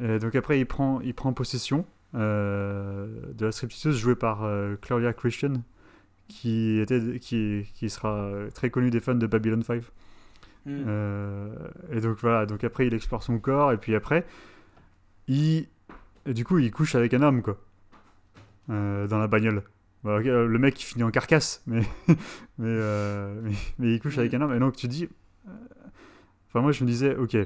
Et 0.00 0.18
donc 0.18 0.34
après, 0.34 0.58
il 0.58 0.66
prend, 0.66 1.00
il 1.00 1.14
prend 1.14 1.32
possession 1.32 1.86
euh, 2.14 3.06
de 3.34 3.46
la 3.46 3.52
stripteaseuse 3.52 3.98
jouée 3.98 4.14
par 4.14 4.44
euh, 4.44 4.76
Claudia 4.80 5.12
Christian, 5.12 5.54
qui 6.28 6.80
était, 6.80 7.18
qui, 7.20 7.66
qui 7.74 7.90
sera 7.90 8.30
très 8.54 8.70
connue 8.70 8.90
des 8.90 9.00
fans 9.00 9.14
de 9.14 9.26
Babylon 9.26 9.62
5. 9.62 9.82
Mm. 10.66 10.84
Euh, 10.86 11.54
et 11.92 12.00
donc 12.00 12.18
voilà, 12.20 12.46
donc 12.46 12.64
après 12.64 12.86
il 12.86 12.94
explore 12.94 13.22
son 13.22 13.38
corps 13.38 13.72
et 13.72 13.76
puis 13.76 13.94
après 13.94 14.24
il 15.28 15.66
du 16.26 16.44
coup 16.44 16.58
il 16.58 16.70
couche 16.70 16.94
avec 16.94 17.14
un 17.14 17.22
homme 17.22 17.42
quoi 17.42 17.58
Euh, 18.68 19.06
dans 19.06 19.18
la 19.18 19.28
bagnole. 19.28 19.62
Bah, 20.02 20.18
euh, 20.24 20.46
le 20.46 20.58
mec 20.58 20.80
il 20.80 20.84
finit 20.84 21.04
en 21.04 21.10
carcasse 21.10 21.64
euh, 22.60 23.40
mais 23.42 23.52
mais 23.78 23.94
il 23.94 24.00
couche 24.00 24.18
avec 24.18 24.34
un 24.34 24.40
homme 24.40 24.52
et 24.52 24.58
donc 24.58 24.76
tu 24.76 24.88
dis 24.88 25.08
enfin 26.48 26.60
moi 26.60 26.72
je 26.72 26.82
me 26.82 26.88
disais 26.88 27.14
ok 27.16 27.36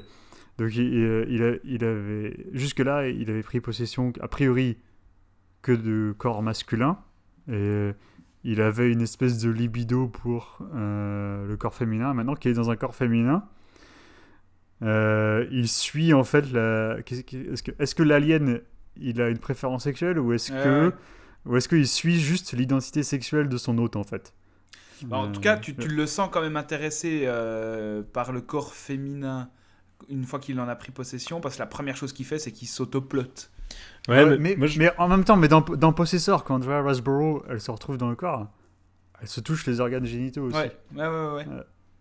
donc 0.57 0.75
il, 0.75 1.59
il, 1.63 1.83
avait 1.83 2.45
jusque 2.53 2.79
là 2.79 3.07
il 3.07 3.29
avait 3.29 3.43
pris 3.43 3.61
possession 3.61 4.13
a 4.19 4.27
priori 4.27 4.77
que 5.61 5.71
de 5.71 6.13
corps 6.17 6.41
masculin 6.41 6.97
et 7.51 7.91
il 8.43 8.61
avait 8.61 8.91
une 8.91 9.01
espèce 9.01 9.37
de 9.39 9.49
libido 9.49 10.07
pour 10.07 10.59
le 10.73 11.55
corps 11.55 11.75
féminin. 11.75 12.13
Maintenant 12.13 12.35
qu'il 12.35 12.51
est 12.51 12.55
dans 12.55 12.69
un 12.69 12.75
corps 12.75 12.95
féminin, 12.95 13.43
euh, 14.83 15.45
il 15.51 15.67
suit 15.67 16.13
en 16.13 16.23
fait 16.23 16.51
la. 16.51 16.97
Est-ce 16.99 17.63
que, 17.63 17.71
que 17.95 18.03
l'alien 18.03 18.61
il 18.97 19.21
a 19.21 19.29
une 19.29 19.37
préférence 19.39 19.83
sexuelle 19.83 20.19
ou 20.19 20.33
est-ce 20.33 20.51
que 20.51 20.93
ou 21.45 21.55
est-ce 21.57 21.69
qu'il 21.69 21.87
suit 21.87 22.19
juste 22.19 22.53
l'identité 22.53 23.03
sexuelle 23.03 23.49
de 23.49 23.57
son 23.57 23.77
hôte 23.77 23.95
en 23.95 24.03
fait? 24.03 24.33
Bah, 25.01 25.17
en 25.17 25.27
Euh, 25.27 25.31
tout 25.31 25.41
cas, 25.41 25.57
tu, 25.57 25.77
tu 25.77 25.87
le 25.87 26.05
sens 26.05 26.29
quand 26.31 26.41
même 26.41 26.57
intéressé 26.57 27.23
euh, 27.25 28.03
par 28.03 28.31
le 28.31 28.41
corps 28.41 28.73
féminin 28.73 29.49
une 30.09 30.25
fois 30.25 30.39
qu'il 30.39 30.59
en 30.59 30.67
a 30.67 30.75
pris 30.75 30.91
possession, 30.91 31.41
parce 31.41 31.55
que 31.55 31.59
la 31.61 31.67
première 31.67 31.95
chose 31.97 32.13
qu'il 32.13 32.25
fait, 32.25 32.39
c'est 32.39 32.51
qu'il 32.51 32.67
s'autoplotte. 32.67 33.51
Ouais, 34.07 34.25
Ouais, 34.25 34.25
mais, 34.25 34.37
mais, 34.37 34.57
moi, 34.57 34.67
je- 34.67 34.79
mais 34.79 34.91
en 34.97 35.07
même 35.07 35.23
temps, 35.23 35.37
mais 35.37 35.47
dans, 35.47 35.61
dans 35.61 35.93
Possessor, 35.93 36.43
quand 36.43 36.55
Andrea 36.55 36.81
Riseborough 36.83 37.43
elle 37.49 37.61
se 37.61 37.71
retrouve 37.71 37.97
dans 37.97 38.09
le 38.09 38.15
corps, 38.15 38.47
elle 39.21 39.27
se 39.29 39.41
touche 39.41 39.65
les 39.67 39.79
organes 39.81 40.05
génitaux 40.05 40.43
aussi. 40.43 40.71
Ouais, 40.93 41.07
ouais, 41.07 41.07
ouais. 41.07 41.33
ouais. 41.33 41.47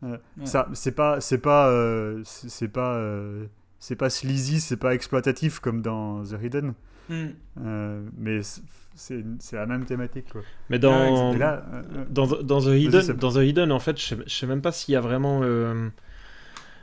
Ouais. 0.03 0.19
Ça, 0.45 0.69
c'est 0.73 0.93
pas, 0.93 1.21
c'est 1.21 1.39
pas, 1.39 1.69
euh, 1.69 2.23
c'est 2.25 2.69
pas, 2.69 2.95
euh, 2.97 3.47
c'est 3.79 3.97
pas 3.97 4.09
sleazy, 4.11 4.61
c'est 4.61 4.77
pas 4.79 4.95
exploitatif 4.95 5.59
comme 5.61 5.83
dans 5.83 6.23
The 6.25 6.37
Hidden, 6.43 6.75
Hmm. 7.11 7.27
euh, 7.65 8.09
mais 8.17 8.41
c'est- 8.95 9.25
la 9.53 9.67
même 9.67 9.85
thématique 9.85 10.27
quoi. 10.31 10.43
mais 10.69 10.79
dans, 10.79 11.35
là, 11.35 11.65
dans, 12.11 12.27
dans, 12.27 12.61
The 12.61 12.67
Hidden, 12.77 13.13
dans 13.17 13.33
The 13.33 13.37
Hidden, 13.45 13.73
en 13.73 13.81
fait, 13.81 13.99
je 13.99 14.03
sais, 14.07 14.17
je 14.27 14.33
sais 14.35 14.47
même 14.47 14.63
pas 14.63 14.73
s'il 14.73 14.93
y 14.95 14.97
a 14.97 15.01
vraiment. 15.01 15.41
euh, 15.43 15.89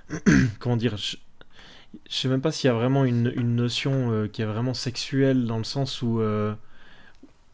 comment 0.60 0.78
dire 0.78 0.98
je, 0.98 1.18
je 2.10 2.16
sais 2.16 2.28
même 2.28 2.42
pas 2.42 2.52
s'il 2.52 2.68
y 2.68 2.72
a 2.72 2.74
vraiment 2.74 3.06
une, 3.06 3.32
une 3.36 3.56
notion 3.56 4.12
euh, 4.12 4.28
qui 4.28 4.42
est 4.42 4.46
vraiment 4.46 4.74
sexuelle 4.74 5.46
dans 5.46 5.58
le 5.58 5.64
sens 5.64 6.02
où, 6.02 6.20
euh, 6.22 6.54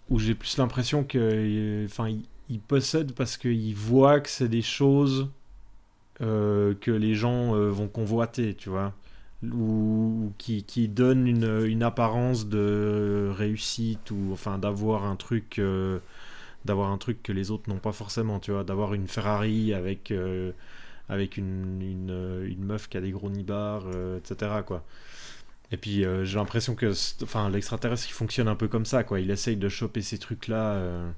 où 0.09 0.19
j'ai 0.19 0.35
plus 0.35 0.57
l'impression 0.57 1.03
que. 1.03 1.17
euh, 1.19 1.85
Enfin, 1.85 2.07
il 2.49 2.59
possède 2.59 3.13
parce 3.13 3.37
qu'il 3.37 3.75
voit 3.75 4.19
que 4.19 4.29
c'est 4.29 4.49
des 4.49 4.61
choses 4.61 5.29
euh, 6.21 6.73
que 6.75 6.91
les 6.91 7.15
gens 7.15 7.55
euh, 7.55 7.69
vont 7.69 7.87
convoiter, 7.87 8.55
tu 8.55 8.69
vois. 8.69 8.93
Ou 9.43 10.33
qui, 10.37 10.63
qui 10.63 10.87
donnent 10.87 11.27
une, 11.27 11.65
une 11.65 11.83
apparence 11.83 12.47
de 12.47 13.29
réussite 13.35 14.11
ou 14.11 14.29
enfin 14.33 14.57
d'avoir 14.57 15.05
un 15.05 15.15
truc. 15.17 15.59
euh, 15.59 15.99
d'avoir 16.65 16.91
un 16.91 16.97
truc 16.97 17.23
que 17.23 17.31
les 17.33 17.51
autres 17.51 17.69
n'ont 17.69 17.79
pas 17.79 17.91
forcément, 17.93 18.39
tu 18.39 18.51
vois, 18.51 18.63
d'avoir 18.65 18.93
une 18.93 19.07
Ferrari 19.07 19.73
avec, 19.73 20.13
avec 21.09 21.37
une, 21.37 21.81
une, 21.81 22.43
une 22.47 22.63
meuf 22.65 22.87
qui 22.89 22.97
a 22.97 23.01
des 23.01 23.11
gros 23.11 23.29
nibards, 23.29 23.87
etc. 24.17 24.63
Quoi. 24.63 24.83
Et 25.71 25.77
puis 25.77 26.05
j'ai 26.23 26.37
l'impression 26.37 26.75
que 26.75 26.91
enfin, 27.23 27.49
l'extraterrestre 27.49 28.07
il 28.09 28.13
fonctionne 28.13 28.47
un 28.47 28.55
peu 28.55 28.67
comme 28.67 28.85
ça, 28.85 29.03
quoi. 29.03 29.19
il 29.19 29.31
essaye 29.31 29.57
de 29.57 29.69
choper 29.69 30.01
ces 30.01 30.17
trucs-là. 30.19 30.73
euh. 30.75 31.11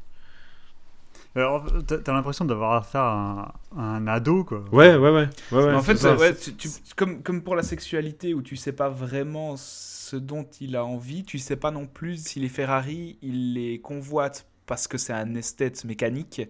Alors, 1.41 1.65
t'as 1.85 2.13
l'impression 2.13 2.45
d'avoir 2.45 2.73
affaire 2.73 3.01
à 3.01 3.53
un, 3.75 3.79
à 3.79 3.81
un 3.83 4.07
ado 4.07 4.43
quoi. 4.45 4.63
Ouais, 4.71 4.95
ouais, 4.95 4.97
ouais. 4.97 5.27
ouais, 5.51 5.63
ouais, 5.63 5.71
Mais 5.71 5.73
en 5.73 5.81
fait, 5.81 5.95
c'est 5.97 6.03
ça. 6.03 6.15
ouais, 6.15 6.35
tu- 6.35 6.55
tu- 6.55 6.69
comme, 6.95 7.21
comme 7.23 7.43
pour 7.43 7.55
la 7.55 7.63
sexualité, 7.63 8.33
où 8.33 8.41
tu 8.41 8.55
sais 8.55 8.71
pas 8.71 8.89
vraiment 8.89 9.55
ce 9.57 10.15
dont 10.15 10.47
il 10.61 10.75
a 10.75 10.85
envie, 10.85 11.23
tu 11.25 11.39
sais 11.39 11.55
pas 11.57 11.71
non 11.71 11.87
plus 11.87 12.17
si 12.25 12.39
les 12.39 12.49
Ferrari, 12.49 13.17
il 13.21 13.53
les 13.53 13.81
convoite 13.81 14.47
parce 14.65 14.87
que 14.87 14.97
c'est 14.97 15.13
un 15.13 15.35
esthète 15.35 15.83
mécanique 15.85 16.41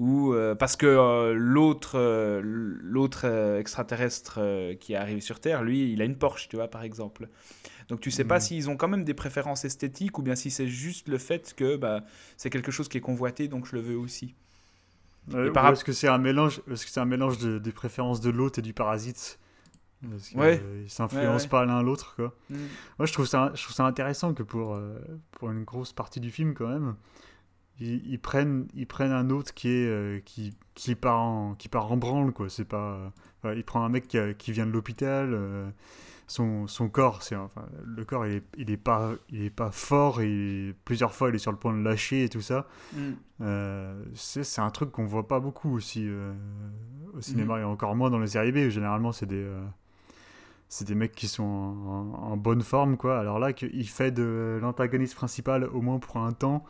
ou 0.00 0.32
euh, 0.32 0.54
parce 0.54 0.76
que 0.76 0.86
euh, 0.86 1.34
l'autre 1.34 1.92
euh, 1.98 2.40
l'autre 2.42 3.24
extraterrestre 3.58 4.40
qui 4.80 4.94
est 4.94 4.96
arrivé 4.96 5.20
sur 5.20 5.38
Terre, 5.40 5.62
lui, 5.62 5.92
il 5.92 6.00
a 6.02 6.04
une 6.04 6.16
Porsche, 6.16 6.48
tu 6.48 6.56
vois, 6.56 6.68
par 6.68 6.82
exemple. 6.82 7.28
Donc 7.88 8.00
tu 8.00 8.10
sais 8.10 8.24
pas 8.24 8.36
Mhm. 8.36 8.40
s'ils 8.40 8.70
ont 8.70 8.76
quand 8.76 8.88
même 8.88 9.04
des 9.04 9.14
préférences 9.14 9.64
esthétiques 9.64 10.18
ou 10.18 10.22
bien 10.22 10.36
si 10.36 10.50
c'est 10.50 10.68
juste 10.68 11.08
le 11.08 11.18
fait 11.18 11.54
que 11.54 11.76
bah, 11.76 12.04
c'est 12.36 12.48
quelque 12.50 12.70
chose 12.72 12.88
qui 12.88 12.98
est 12.98 13.00
convoité, 13.00 13.48
donc 13.48 13.66
je 13.66 13.74
le 13.76 13.82
veux 13.82 13.96
aussi. 13.98 14.34
Et 15.32 15.50
par 15.50 15.68
est-ce 15.70 15.84
que 15.84 15.92
c'est 15.92 16.08
un 16.08 16.18
mélange, 16.18 16.62
est-ce 16.70 16.86
que 16.86 16.90
c'est 16.90 17.00
un 17.00 17.04
mélange 17.04 17.38
de- 17.38 17.58
des 17.58 17.72
préférences 17.72 18.20
de 18.20 18.30
l'hôte 18.30 18.58
et 18.58 18.62
du 18.62 18.72
parasite? 18.72 19.38
Parce 20.10 20.30
que, 20.30 20.38
Ouais. 20.38 20.60
euh, 20.64 20.84
s'influencent 20.88 21.26
Ouais, 21.36 21.42
ouais. 21.42 21.48
pas 21.48 21.64
l'un 21.66 21.82
l'autre 21.82 22.14
quoi. 22.16 22.34
Mm. 22.48 22.56
Moi, 22.98 23.06
je 23.06 23.12
trouve 23.12 23.26
ça, 23.26 23.52
je 23.54 23.62
trouve 23.62 23.74
ça 23.76 23.84
intéressant 23.84 24.32
que 24.34 24.42
pour, 24.42 24.74
euh, 24.74 24.98
pour 25.32 25.50
une 25.50 25.64
grosse 25.64 25.92
partie 25.92 26.20
du 26.20 26.30
film, 26.30 26.54
quand 26.54 26.68
même, 26.68 26.96
ils, 27.80 28.06
ils 28.06 28.18
prennent, 28.20 28.66
ils 28.74 28.86
prennent 28.86 29.12
un 29.12 29.30
autre 29.30 29.52
qui, 29.54 29.68
est, 29.68 29.88
euh, 29.88 30.20
qui, 30.24 30.54
qui, 30.74 30.94
part 30.94 31.20
en, 31.20 31.54
qui 31.54 31.68
part 31.68 31.90
en 31.90 31.96
branle, 31.96 32.32
quoi. 32.32 32.48
C'est 32.48 32.64
pas... 32.64 33.12
euh, 33.44 33.54
il 33.56 33.64
prend 33.64 33.82
un 33.84 33.88
mec 33.88 34.06
qui, 34.08 34.18
a- 34.18 34.34
qui 34.34 34.52
vient 34.52 34.66
de 34.66 34.72
l'hôpital. 34.72 35.30
euh, 35.32 35.68
son, 36.26 36.68
son 36.68 36.88
corps, 36.88 37.24
c'est 37.24 37.34
enfin, 37.34 37.66
le 37.84 38.04
corps 38.04 38.24
il 38.24 38.34
est, 38.36 38.44
il 38.56 38.70
est 38.70 38.76
pas 38.76 39.10
il 39.30 39.42
est 39.42 39.50
pas 39.50 39.72
fort 39.72 40.20
et 40.20 40.76
plusieurs 40.84 41.12
fois 41.12 41.28
il 41.30 41.34
est 41.34 41.38
sur 41.38 41.50
le 41.50 41.58
point 41.58 41.76
de 41.76 41.82
lâcher 41.82 42.22
et 42.22 42.28
tout 42.28 42.40
ça. 42.40 42.68
Mm. 42.94 42.98
Euh, 43.40 44.04
c'est 44.14 44.60
un 44.60 44.70
truc 44.70 44.92
qu'on 44.92 45.06
voit 45.06 45.26
pas 45.26 45.40
beaucoup 45.40 45.74
aussi 45.74 46.08
au 47.14 47.20
cinéma 47.20 47.56
Mhm. 47.56 47.60
et 47.62 47.64
encore 47.64 47.96
moins 47.96 48.10
dans 48.10 48.20
les 48.20 48.28
séries 48.28 48.52
B. 48.52 48.68
Généralement 48.68 49.10
c'est 49.10 49.26
des 49.26 49.44
c'est 50.68 50.86
des 50.86 50.94
mecs 50.94 51.16
qui 51.16 51.26
sont 51.26 51.42
en, 51.42 52.14
en- 52.22 52.32
en 52.32 52.36
bonne 52.36 52.62
forme 52.62 52.96
quoi. 52.96 53.18
Alors 53.18 53.40
là 53.40 53.52
qu'il 53.52 53.88
fait 53.88 54.12
de 54.12 54.58
l'antagoniste 54.62 55.16
principal 55.16 55.64
au 55.64 55.80
moins 55.80 55.98
pour 55.98 56.18
un 56.18 56.30
temps. 56.32 56.64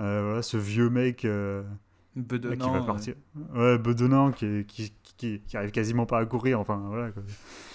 Euh, 0.00 0.22
voilà, 0.24 0.42
ce 0.42 0.56
vieux 0.56 0.90
mec 0.90 1.24
euh, 1.24 1.62
Bedonnant, 2.14 2.64
qui 2.66 2.70
va 2.70 2.80
partir. 2.82 3.14
Ouais, 3.54 3.78
bedonnant, 3.78 4.30
qui, 4.32 4.64
qui, 4.66 4.92
qui, 5.16 5.40
qui 5.46 5.56
arrive 5.56 5.70
quasiment 5.70 6.06
pas 6.06 6.18
à 6.18 6.26
courir. 6.26 6.60
Enfin, 6.60 6.82
voilà. 6.88 7.10
quoi. 7.10 7.22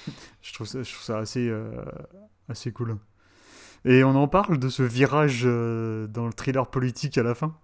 je, 0.41 0.53
trouve 0.53 0.67
ça, 0.67 0.83
je 0.83 0.91
trouve 0.91 1.03
ça 1.03 1.17
assez, 1.19 1.47
euh, 1.49 1.71
assez 2.49 2.71
cool. 2.71 2.97
Et 3.85 4.03
on 4.03 4.15
en 4.15 4.27
parle 4.27 4.59
de 4.59 4.69
ce 4.69 4.83
virage 4.83 5.41
euh, 5.45 6.05
dans 6.07 6.27
le 6.27 6.33
thriller 6.33 6.67
politique 6.69 7.17
à 7.17 7.23
la 7.23 7.33
fin? 7.33 7.55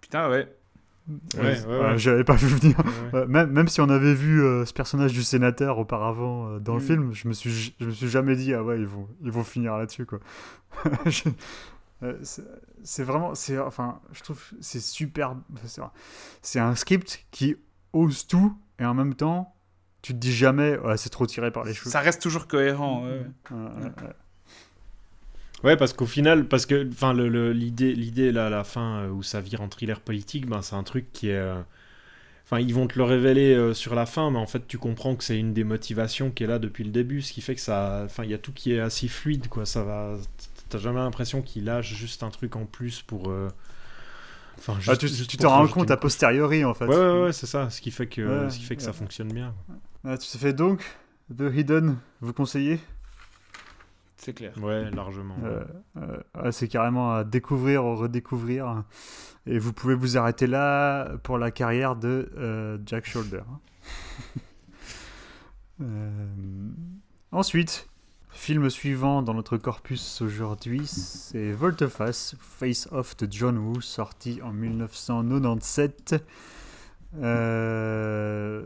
Putain, 0.00 0.30
ouais. 0.30 0.54
Ouais, 1.36 1.40
ouais, 1.42 1.56
Euh, 1.66 1.92
ouais. 1.92 1.98
J'avais 1.98 2.24
pas 2.24 2.34
vu 2.34 2.46
venir. 2.48 2.76
Ouais. 3.14 3.26
Même, 3.26 3.50
même 3.50 3.68
si 3.68 3.80
on 3.80 3.88
avait 3.88 4.14
vu 4.14 4.42
euh, 4.42 4.64
ce 4.66 4.72
personnage 4.74 5.12
du 5.12 5.22
sénateur 5.22 5.78
auparavant 5.78 6.48
euh, 6.48 6.58
dans 6.60 6.74
le 6.74 6.80
Mm. 6.82 6.86
film, 6.86 7.12
je 7.14 7.28
me 7.28 7.32
suis, 7.32 7.74
je 7.80 7.84
me 7.86 7.90
suis 7.90 8.08
jamais 8.08 8.36
dit 8.36 8.52
ah 8.54 8.62
ouais 8.62 8.78
ils 8.78 8.86
vont, 8.86 9.08
ils 9.22 9.30
vont 9.30 9.44
finir 9.44 9.76
là-dessus 9.78 10.04
quoi. 10.06 10.20
Je- 11.06 11.28
euh, 12.02 12.18
c'est- 12.22 13.02
vraiment, 13.02 13.34
c'est 13.34 13.58
enfin, 13.58 14.00
je 14.12 14.22
trouve 14.22 14.42
c'est 14.60 14.80
super. 14.80 15.36
c'est- 16.42 16.60
un 16.60 16.74
script 16.74 17.26
qui 17.30 17.56
ose 17.92 18.26
tout 18.26 18.56
et 18.78 18.84
en 18.84 18.94
même 18.94 19.14
temps 19.14 19.54
tu 20.00 20.12
te 20.12 20.18
dis 20.18 20.32
jamais 20.32 20.78
c'est 20.96 21.10
trop 21.10 21.26
tiré 21.26 21.50
par 21.50 21.64
les 21.64 21.74
cheveux. 21.74 21.90
Ça 21.90 22.00
reste 22.00 22.22
toujours 22.22 22.46
cohérent. 22.46 23.04
ouais, 23.04 23.10
ouais. 23.10 23.26
Ouais, 23.50 23.56
ouais, 23.56 23.84
ouais. 23.84 24.14
Ouais, 25.64 25.76
parce 25.76 25.92
qu'au 25.92 26.06
final, 26.06 26.46
parce 26.46 26.66
que 26.66 26.88
enfin 26.92 27.12
l'idée 27.12 27.92
l'idée 27.92 28.30
là 28.30 28.46
à 28.46 28.50
la 28.50 28.62
fin 28.62 29.00
euh, 29.00 29.10
où 29.10 29.22
ça 29.24 29.40
vire 29.40 29.60
en 29.60 29.68
thriller 29.68 30.00
politique, 30.00 30.46
ben 30.46 30.62
c'est 30.62 30.76
un 30.76 30.84
truc 30.84 31.12
qui 31.12 31.30
est 31.30 31.34
euh, 31.36 31.60
Enfin, 32.44 32.60
ils 32.60 32.74
vont 32.74 32.86
te 32.88 32.98
le 32.98 33.04
révéler 33.04 33.54
euh, 33.54 33.74
sur 33.74 33.94
la 33.94 34.06
fin, 34.06 34.30
mais 34.30 34.38
en 34.38 34.46
fait, 34.46 34.66
tu 34.68 34.78
comprends 34.78 35.16
que 35.16 35.24
c'est 35.24 35.38
une 35.38 35.52
des 35.54 35.64
motivations 35.64 36.30
qui 36.30 36.44
est 36.44 36.46
là 36.46 36.58
depuis 36.58 36.84
le 36.84 36.90
début, 36.90 37.22
ce 37.22 37.32
qui 37.32 37.42
fait 37.42 37.54
que 37.54 37.60
ça, 37.60 38.02
enfin, 38.06 38.24
il 38.24 38.30
y 38.30 38.34
a 38.34 38.38
tout 38.38 38.52
qui 38.52 38.72
est 38.72 38.80
assez 38.80 39.08
fluide, 39.08 39.48
quoi. 39.48 39.66
Ça 39.66 39.84
va, 39.84 40.16
t'as 40.68 40.78
jamais 40.78 40.98
l'impression 41.00 41.42
qu'il 41.42 41.64
lâche 41.64 41.94
juste 41.94 42.22
un 42.22 42.30
truc 42.30 42.56
en 42.56 42.64
plus 42.66 43.02
pour. 43.02 43.30
euh, 43.30 43.48
Enfin, 44.58 44.74
Ah, 44.88 44.96
tu 44.96 45.06
juste 45.06 45.30
tu 45.30 45.36
pour 45.36 45.44
te 45.44 45.46
rends 45.46 45.68
compte 45.68 45.90
a 45.90 45.96
posteriori 45.96 46.64
en 46.64 46.74
fait. 46.74 46.86
Ouais, 46.86 46.96
ouais, 46.96 47.22
ouais, 47.24 47.32
c'est 47.32 47.46
ça, 47.46 47.70
ce 47.70 47.80
qui 47.80 47.90
fait 47.92 48.08
que, 48.08 48.44
Ouais, 48.44 48.50
ce 48.50 48.58
qui 48.58 48.64
fait 48.64 48.74
que 48.76 48.82
ça 48.82 48.92
fonctionne 48.92 49.32
bien. 49.32 49.54
Ah, 50.04 50.18
tu 50.18 50.28
te 50.28 50.36
fais 50.38 50.52
donc 50.52 50.82
The 51.36 51.42
Hidden, 51.54 51.96
vous 52.20 52.32
conseillez? 52.32 52.80
C'est 54.16 54.32
clair. 54.32 54.52
Ouais, 54.60 54.90
largement. 54.90 55.36
Euh, 55.44 55.64
euh, 55.98 56.16
ouais, 56.42 56.50
c'est 56.50 56.66
carrément 56.66 57.14
à 57.14 57.22
découvrir 57.22 57.84
ou 57.84 57.94
redécouvrir. 57.94 58.82
Et 59.46 59.60
vous 59.60 59.72
pouvez 59.72 59.94
vous 59.94 60.18
arrêter 60.18 60.48
là 60.48 61.08
pour 61.22 61.38
la 61.38 61.52
carrière 61.52 61.94
de 61.94 62.28
euh, 62.36 62.78
Jack 62.84 63.06
Shoulder. 63.06 63.42
Euh, 65.80 66.26
ensuite, 67.32 67.88
film 68.38 68.70
suivant 68.70 69.20
dans 69.22 69.34
notre 69.34 69.56
corpus 69.56 70.22
aujourd'hui, 70.22 70.86
c'est 70.86 71.50
Volteface, 71.50 72.36
Face 72.38 72.88
Off 72.92 73.16
de 73.16 73.26
John 73.30 73.58
Woo, 73.58 73.80
sorti 73.80 74.40
en 74.42 74.52
1997. 74.52 76.14
Euh, 77.20 78.62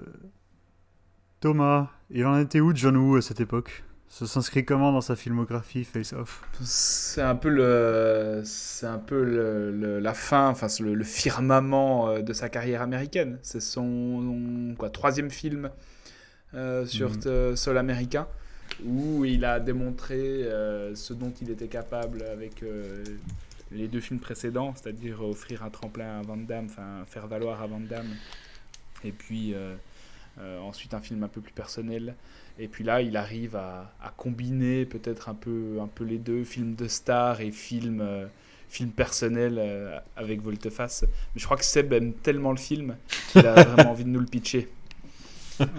Thomas, 1.40 1.88
il 2.10 2.26
en 2.26 2.38
était 2.38 2.60
où 2.60 2.72
John 2.76 2.96
Woo 2.96 3.16
à 3.16 3.22
cette 3.22 3.40
époque? 3.40 3.82
Ça 4.08 4.26
s'inscrit 4.26 4.64
comment 4.66 4.92
dans 4.92 5.00
sa 5.00 5.16
filmographie 5.16 5.84
Face 5.84 6.12
Off? 6.12 6.42
C'est 6.60 7.22
un 7.22 7.34
peu 7.34 7.48
le, 7.48 8.42
c'est 8.44 8.86
un 8.86 8.98
peu 8.98 9.24
le, 9.24 9.72
le- 9.72 9.98
la 10.00 10.12
fin, 10.12 10.48
enfin 10.50 10.66
le, 10.80 10.94
le 10.94 11.04
firmament 11.04 12.08
euh, 12.10 12.20
de 12.20 12.34
sa 12.34 12.50
carrière 12.50 12.82
américaine. 12.82 13.38
C'est 13.42 13.60
son 13.62 14.74
quoi 14.76 14.90
troisième 14.90 15.30
film 15.30 15.70
euh, 16.52 16.84
sur 16.84 17.10
euh, 17.24 17.56
sol 17.56 17.78
américain 17.78 18.28
où 18.84 19.24
il 19.24 19.44
a 19.44 19.60
démontré 19.60 20.16
euh, 20.16 20.94
ce 20.94 21.12
dont 21.12 21.32
il 21.40 21.50
était 21.50 21.68
capable 21.68 22.22
avec 22.24 22.62
euh, 22.62 23.04
les 23.74 23.88
deux 23.88 24.00
films 24.00 24.20
précédents, 24.20 24.74
c'est-à-dire 24.74 25.22
offrir 25.22 25.62
un 25.62 25.70
tremplin 25.70 26.20
à 26.20 26.22
Van 26.22 26.36
Damme, 26.36 26.66
enfin 26.66 27.04
faire 27.06 27.26
valoir 27.26 27.62
à 27.62 27.66
Van 27.66 27.80
Damme, 27.80 28.14
et 29.04 29.12
puis 29.12 29.54
euh, 29.54 29.74
euh, 30.40 30.60
ensuite 30.60 30.94
un 30.94 31.00
film 31.00 31.22
un 31.22 31.28
peu 31.28 31.40
plus 31.40 31.52
personnel. 31.52 32.14
Et 32.58 32.68
puis 32.68 32.84
là, 32.84 33.00
il 33.00 33.16
arrive 33.16 33.56
à, 33.56 33.92
à 34.02 34.10
combiner 34.10 34.84
peut-être 34.84 35.28
un 35.28 35.34
peu, 35.34 35.78
un 35.80 35.86
peu 35.86 36.04
les 36.04 36.18
deux, 36.18 36.44
film 36.44 36.74
de 36.74 36.86
star 36.86 37.40
et 37.40 37.50
film, 37.50 38.00
euh, 38.00 38.26
film 38.68 38.90
personnel 38.90 40.02
avec 40.16 40.42
Volteface. 40.42 41.04
Mais 41.34 41.40
je 41.40 41.44
crois 41.44 41.56
que 41.56 41.64
Seb 41.64 41.92
aime 41.92 42.12
tellement 42.12 42.52
le 42.52 42.58
film 42.58 42.96
qu'il 43.30 43.46
a 43.46 43.54
vraiment 43.64 43.90
envie 43.90 44.04
de 44.04 44.10
nous 44.10 44.20
le 44.20 44.26
pitcher. 44.26 44.68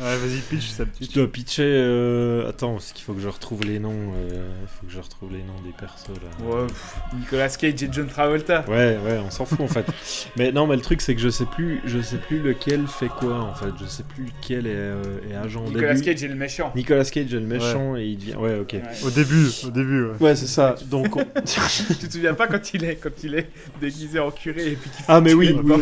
Ouais, 0.01 0.17
vas-y, 0.17 0.39
pitch 0.49 0.69
ça 0.69 0.83
Je 1.01 1.07
dois 1.13 1.31
pitcher. 1.31 1.63
euh, 1.65 2.49
Attends, 2.49 2.73
parce 2.73 2.91
qu'il 2.91 3.03
faut 3.03 3.13
que 3.13 3.19
je 3.21 3.27
retrouve 3.27 3.63
les 3.63 3.79
noms. 3.79 4.13
Il 4.29 4.67
faut 4.67 4.85
que 4.87 4.91
je 4.93 4.99
retrouve 4.99 5.31
les 5.31 5.43
noms 5.43 5.59
des 5.65 5.71
persos 5.71 6.07
là. 6.09 6.45
Ouais, 6.45 6.67
pff, 6.67 6.95
Nicolas 7.19 7.49
Cage 7.49 7.83
et 7.83 7.89
John 7.91 8.07
Travolta. 8.07 8.65
Ouais, 8.67 8.97
ouais, 9.05 9.19
on 9.25 9.29
s'en 9.31 9.45
fout 9.45 9.59
en 9.61 9.67
fait. 9.67 9.85
mais 10.37 10.51
non, 10.51 10.67
mais 10.67 10.75
le 10.75 10.81
truc 10.81 11.01
c'est 11.01 11.15
que 11.15 11.21
je 11.21 11.29
sais 11.29 11.45
plus, 11.45 11.81
je 11.85 11.99
sais 12.01 12.17
plus 12.17 12.39
lequel 12.39 12.87
fait 12.87 13.07
quoi 13.09 13.39
en 13.41 13.53
fait. 13.53 13.71
Je 13.81 13.85
sais 13.85 14.03
plus 14.03 14.25
lequel 14.25 14.67
est, 14.67 14.71
euh, 14.75 15.03
est 15.31 15.35
agent 15.35 15.61
au 15.63 15.67
Nicolas 15.69 15.93
début. 15.93 16.05
Cage 16.05 16.23
est 16.23 16.27
le 16.27 16.35
méchant. 16.35 16.71
Nicolas 16.75 17.05
Cage 17.05 17.33
est 17.33 17.39
le 17.39 17.45
méchant 17.45 17.95
et 17.95 18.05
il 18.05 18.17
devient. 18.17 18.35
Ouais, 18.35 18.59
ok. 18.59 18.73
Ouais. 18.73 18.81
Au 19.05 19.09
début, 19.09 19.47
au 19.65 19.69
début, 19.69 20.03
ouais. 20.05 20.15
Ouais, 20.19 20.35
c'est 20.35 20.47
ça. 20.47 20.75
Donc. 20.89 21.15
on- 21.17 21.25
Tu 21.45 22.07
te 22.07 22.11
souviens 22.13 22.33
pas 22.33 22.47
quand 22.47 22.73
il 22.73 22.83
est, 22.85 22.95
quand 22.95 23.23
il 23.23 23.35
est 23.35 23.49
déguisé 23.81 24.19
en 24.19 24.31
curé 24.31 24.71
et 24.71 24.75
puis 24.75 24.89
qu'il 24.89 25.05
Ah, 25.07 25.21
mais 25.21 25.33
oui, 25.33 25.53
oui, 25.53 25.61
le 25.67 25.75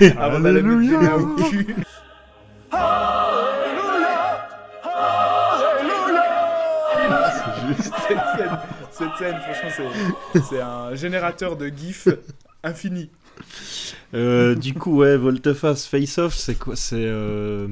oui. 0.00 0.12
Avant 0.18 0.40
d'aller 0.40 0.62
mettre 0.62 0.78
cette 7.82 9.16
scène, 9.18 9.36
franchement, 9.40 9.90
c'est, 10.48 10.60
un 10.60 10.94
générateur 10.94 11.56
de 11.56 11.68
gifs 11.68 12.08
infini. 12.62 13.10
Euh, 14.14 14.54
du 14.54 14.74
coup, 14.74 14.96
ouais, 14.96 15.16
Volteface 15.16 15.86
Face 15.86 16.18
Off, 16.18 16.34
c'est 16.34 16.56
quoi 16.56 16.76
C'est 16.76 16.96
euh, 16.96 17.68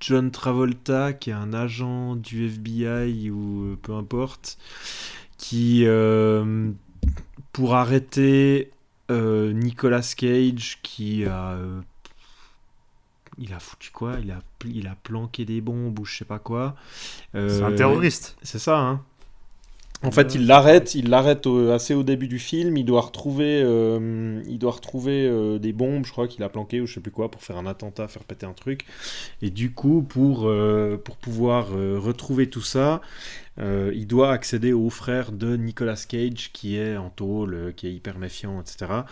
John 0.00 0.30
Travolta 0.30 1.12
qui 1.12 1.30
est 1.30 1.34
un 1.34 1.52
agent 1.52 2.16
du 2.16 2.46
FBI 2.46 3.30
ou 3.30 3.64
euh, 3.64 3.78
peu 3.80 3.94
importe, 3.94 4.58
qui 5.38 5.86
pour 7.52 7.74
arrêter 7.74 8.70
Nicolas 9.10 10.14
Cage 10.16 10.78
qui 10.82 11.24
a 11.24 11.58
il 13.38 13.52
a 13.54 13.58
foutu 13.60 13.90
quoi? 13.90 14.16
Il 14.22 14.30
a, 14.30 14.40
il 14.66 14.86
a 14.88 14.96
planqué 15.02 15.44
des 15.44 15.60
bombes 15.60 15.98
ou 15.98 16.04
je 16.04 16.16
sais 16.18 16.24
pas 16.24 16.38
quoi. 16.38 16.74
C'est 17.48 17.62
un 17.62 17.72
Euh, 17.72 17.76
terroriste. 17.76 18.38
c'est 18.42 18.58
ça, 18.58 18.78
hein. 18.78 19.02
En 20.02 20.10
fait, 20.10 20.34
il 20.34 20.46
l'arrête, 20.46 20.94
il 20.94 21.08
l'arrête 21.08 21.46
assez 21.72 21.94
au 21.94 22.02
début 22.02 22.28
du 22.28 22.38
film. 22.38 22.76
Il 22.76 22.84
doit 22.84 23.00
retrouver, 23.00 23.62
euh, 23.64 24.42
il 24.46 24.58
doit 24.58 24.72
retrouver 24.72 25.26
euh, 25.26 25.58
des 25.58 25.72
bombes, 25.72 26.04
je 26.04 26.12
crois 26.12 26.28
qu'il 26.28 26.42
a 26.42 26.50
planqué 26.50 26.82
ou 26.82 26.86
je 26.86 26.94
sais 26.94 27.00
plus 27.00 27.10
quoi 27.10 27.30
pour 27.30 27.42
faire 27.42 27.56
un 27.56 27.64
attentat, 27.66 28.06
faire 28.06 28.24
péter 28.24 28.44
un 28.44 28.52
truc. 28.52 28.84
Et 29.40 29.48
du 29.50 29.72
coup, 29.72 30.02
pour 30.02 30.46
euh, 30.46 30.98
pour 31.02 31.16
pouvoir 31.16 31.68
euh, 31.74 31.98
retrouver 31.98 32.50
tout 32.50 32.60
ça, 32.62 33.00
euh, 33.58 33.92
il 33.94 34.06
doit 34.06 34.32
accéder 34.32 34.72
au 34.72 34.90
frère 34.90 35.32
de 35.32 35.56
Nicolas 35.56 36.04
Cage 36.08 36.50
qui 36.52 36.76
est 36.76 36.96
en 36.96 37.10
tôle, 37.10 37.54
euh, 37.54 37.72
qui 37.72 37.86
est 37.86 37.92
hyper 37.92 38.18
méfiant, 38.18 38.60
etc. 38.60 39.02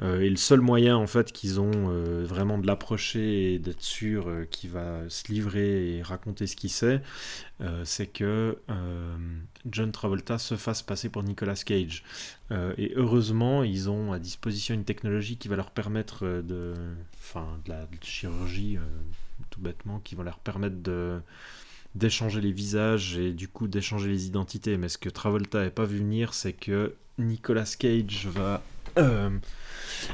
Euh, 0.00 0.20
et 0.20 0.30
le 0.30 0.36
seul 0.36 0.60
moyen 0.60 0.96
en 0.96 1.06
fait 1.06 1.32
qu'ils 1.32 1.60
ont 1.60 1.92
vraiment 2.24 2.58
de 2.58 2.66
l'approcher 2.66 3.54
et 3.54 3.58
d'être 3.58 3.82
sûr 3.82 4.30
qu'il 4.50 4.70
va 4.70 5.08
se 5.08 5.30
livrer 5.30 5.96
et 5.96 6.02
raconter 6.02 6.46
ce 6.46 6.56
qu'il 6.56 6.70
sait, 6.70 7.02
c'est 7.84 8.06
que 8.06 8.58
John 9.70 9.92
Travolta 9.92 10.38
se 10.38 10.56
fasse 10.56 10.82
passer 10.82 11.08
pour 11.08 11.22
Nicolas 11.22 11.54
Cage. 11.54 12.04
Et 12.50 12.92
heureusement, 12.96 13.62
ils 13.62 13.90
ont 13.90 14.12
à 14.12 14.18
disposition 14.18 14.74
une 14.74 14.84
technologie 14.84 15.36
qui 15.36 15.48
va 15.48 15.56
leur 15.56 15.70
permettre 15.70 16.42
de, 16.42 16.74
enfin, 17.18 17.46
de 17.64 17.70
la 17.70 17.86
chirurgie, 18.00 18.78
tout 19.50 19.60
bêtement, 19.60 20.00
qui 20.00 20.14
va 20.14 20.24
leur 20.24 20.38
permettre 20.38 20.82
de 20.82 21.20
d'échanger 21.94 22.40
les 22.40 22.52
visages 22.52 23.18
et 23.18 23.32
du 23.32 23.48
coup 23.48 23.68
d'échanger 23.68 24.08
les 24.08 24.26
identités. 24.26 24.76
Mais 24.76 24.88
ce 24.88 24.98
que 24.98 25.08
Travolta 25.08 25.58
n'avait 25.58 25.70
pas 25.70 25.84
vu 25.84 25.98
venir, 25.98 26.34
c'est 26.34 26.52
que 26.52 26.94
Nicolas 27.18 27.74
Cage 27.78 28.26
va 28.26 28.62
euh, 28.98 29.30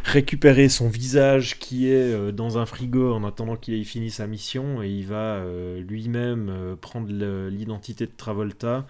récupérer 0.05 0.69
son 0.69 0.89
visage 0.89 1.59
qui 1.59 1.89
est 1.89 2.13
euh, 2.13 2.33
dans 2.33 2.59
un 2.59 2.67
frigo 2.67 3.13
en 3.13 3.25
attendant 3.25 3.57
qu'il 3.57 3.75
ait 3.75 3.85
fini 3.85 4.11
sa 4.11 4.27
mission 4.27 4.83
et 4.83 4.89
il 4.89 5.07
va 5.07 5.37
euh, 5.37 5.81
lui-même 5.81 6.77
prendre 6.81 7.09
l'identité 7.49 8.07
de 8.07 8.13
Travolta 8.17 8.87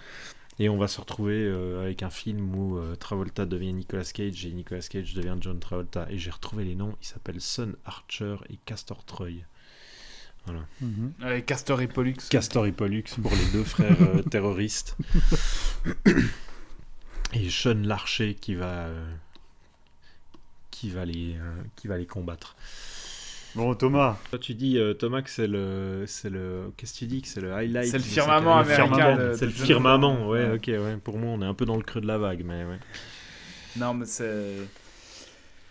et 0.59 0.69
on 0.69 0.77
va 0.77 0.89
se 0.89 1.01
retrouver 1.01 1.49
avec 1.81 2.03
un 2.03 2.11
film 2.11 2.53
où 2.57 2.81
Travolta 2.99 3.47
devient 3.47 3.73
Nicolas 3.73 4.03
Cage 4.13 4.45
et 4.45 4.51
Nicolas 4.51 4.81
Cage 4.81 5.15
devient 5.15 5.37
John 5.41 5.61
Travolta 5.61 6.09
et 6.11 6.19
j'ai 6.19 6.33
retrouvé 6.33 6.65
les 6.65 6.75
noms, 6.75 6.97
ils 7.01 7.07
s'appellent 7.07 7.41
Sun 7.41 7.77
Archer 7.85 8.37
et 8.51 8.59
Castor 8.65 9.05
Troy. 9.05 9.45
Voilà. 10.49 10.67
Mhm. 10.81 11.13
Avec 11.23 11.47
Castor 11.47 11.81
et 11.81 11.89
Pollux. 11.89 12.15
Castor 12.31 12.67
et 12.67 12.73
Pollux 12.73 13.05
pour 13.23 13.33
les 13.33 13.53
deux 13.53 13.65
frères 13.65 13.97
euh, 14.01 14.23
terroristes. 14.31 14.97
Et 17.35 17.51
Sean 17.51 17.75
Larcher 17.83 18.35
qui 18.35 18.55
va, 18.55 18.87
euh, 18.87 19.07
qui 20.71 20.91
va, 20.91 21.05
les, 21.05 21.35
euh, 21.37 21.63
qui 21.77 21.89
va 21.89 21.99
les 21.99 22.07
combattre. 22.07 22.57
Bon, 23.55 23.75
Thomas, 23.75 24.19
Toi, 24.31 24.39
tu 24.39 24.55
dis, 24.55 24.79
euh, 24.79 24.95
Thomas, 24.95 25.23
que 25.23 25.31
c'est 25.31 25.47
le, 25.47 26.05
c'est 26.07 26.31
le. 26.31 26.73
Qu'est-ce 26.77 26.93
que 26.95 26.99
tu 26.99 27.07
dis 27.07 27.23
que 27.23 27.29
c'est 27.29 27.41
le 27.41 27.53
highlight 27.53 27.91
C'est 27.91 27.99
le 27.99 28.05
firmament 28.05 28.59
américain 28.59 29.33
C'est 29.35 29.47
le 29.47 29.53
firmament, 29.53 30.29
ouais, 30.29 30.45
Ouais. 30.47 30.55
ok, 30.57 30.67
ouais. 30.69 30.97
Pour 31.03 31.19
moi, 31.19 31.31
on 31.31 31.43
est 31.43 31.47
un 31.47 31.55
peu 31.55 31.65
dans 31.65 31.77
le 31.77 31.83
creux 31.83 32.01
de 32.01 32.07
la 32.07 32.19
vague, 32.19 32.43
mais 32.45 32.65
ouais. 32.65 32.79
Non, 33.77 33.95
mais 33.95 34.07
c'est. 34.07 34.55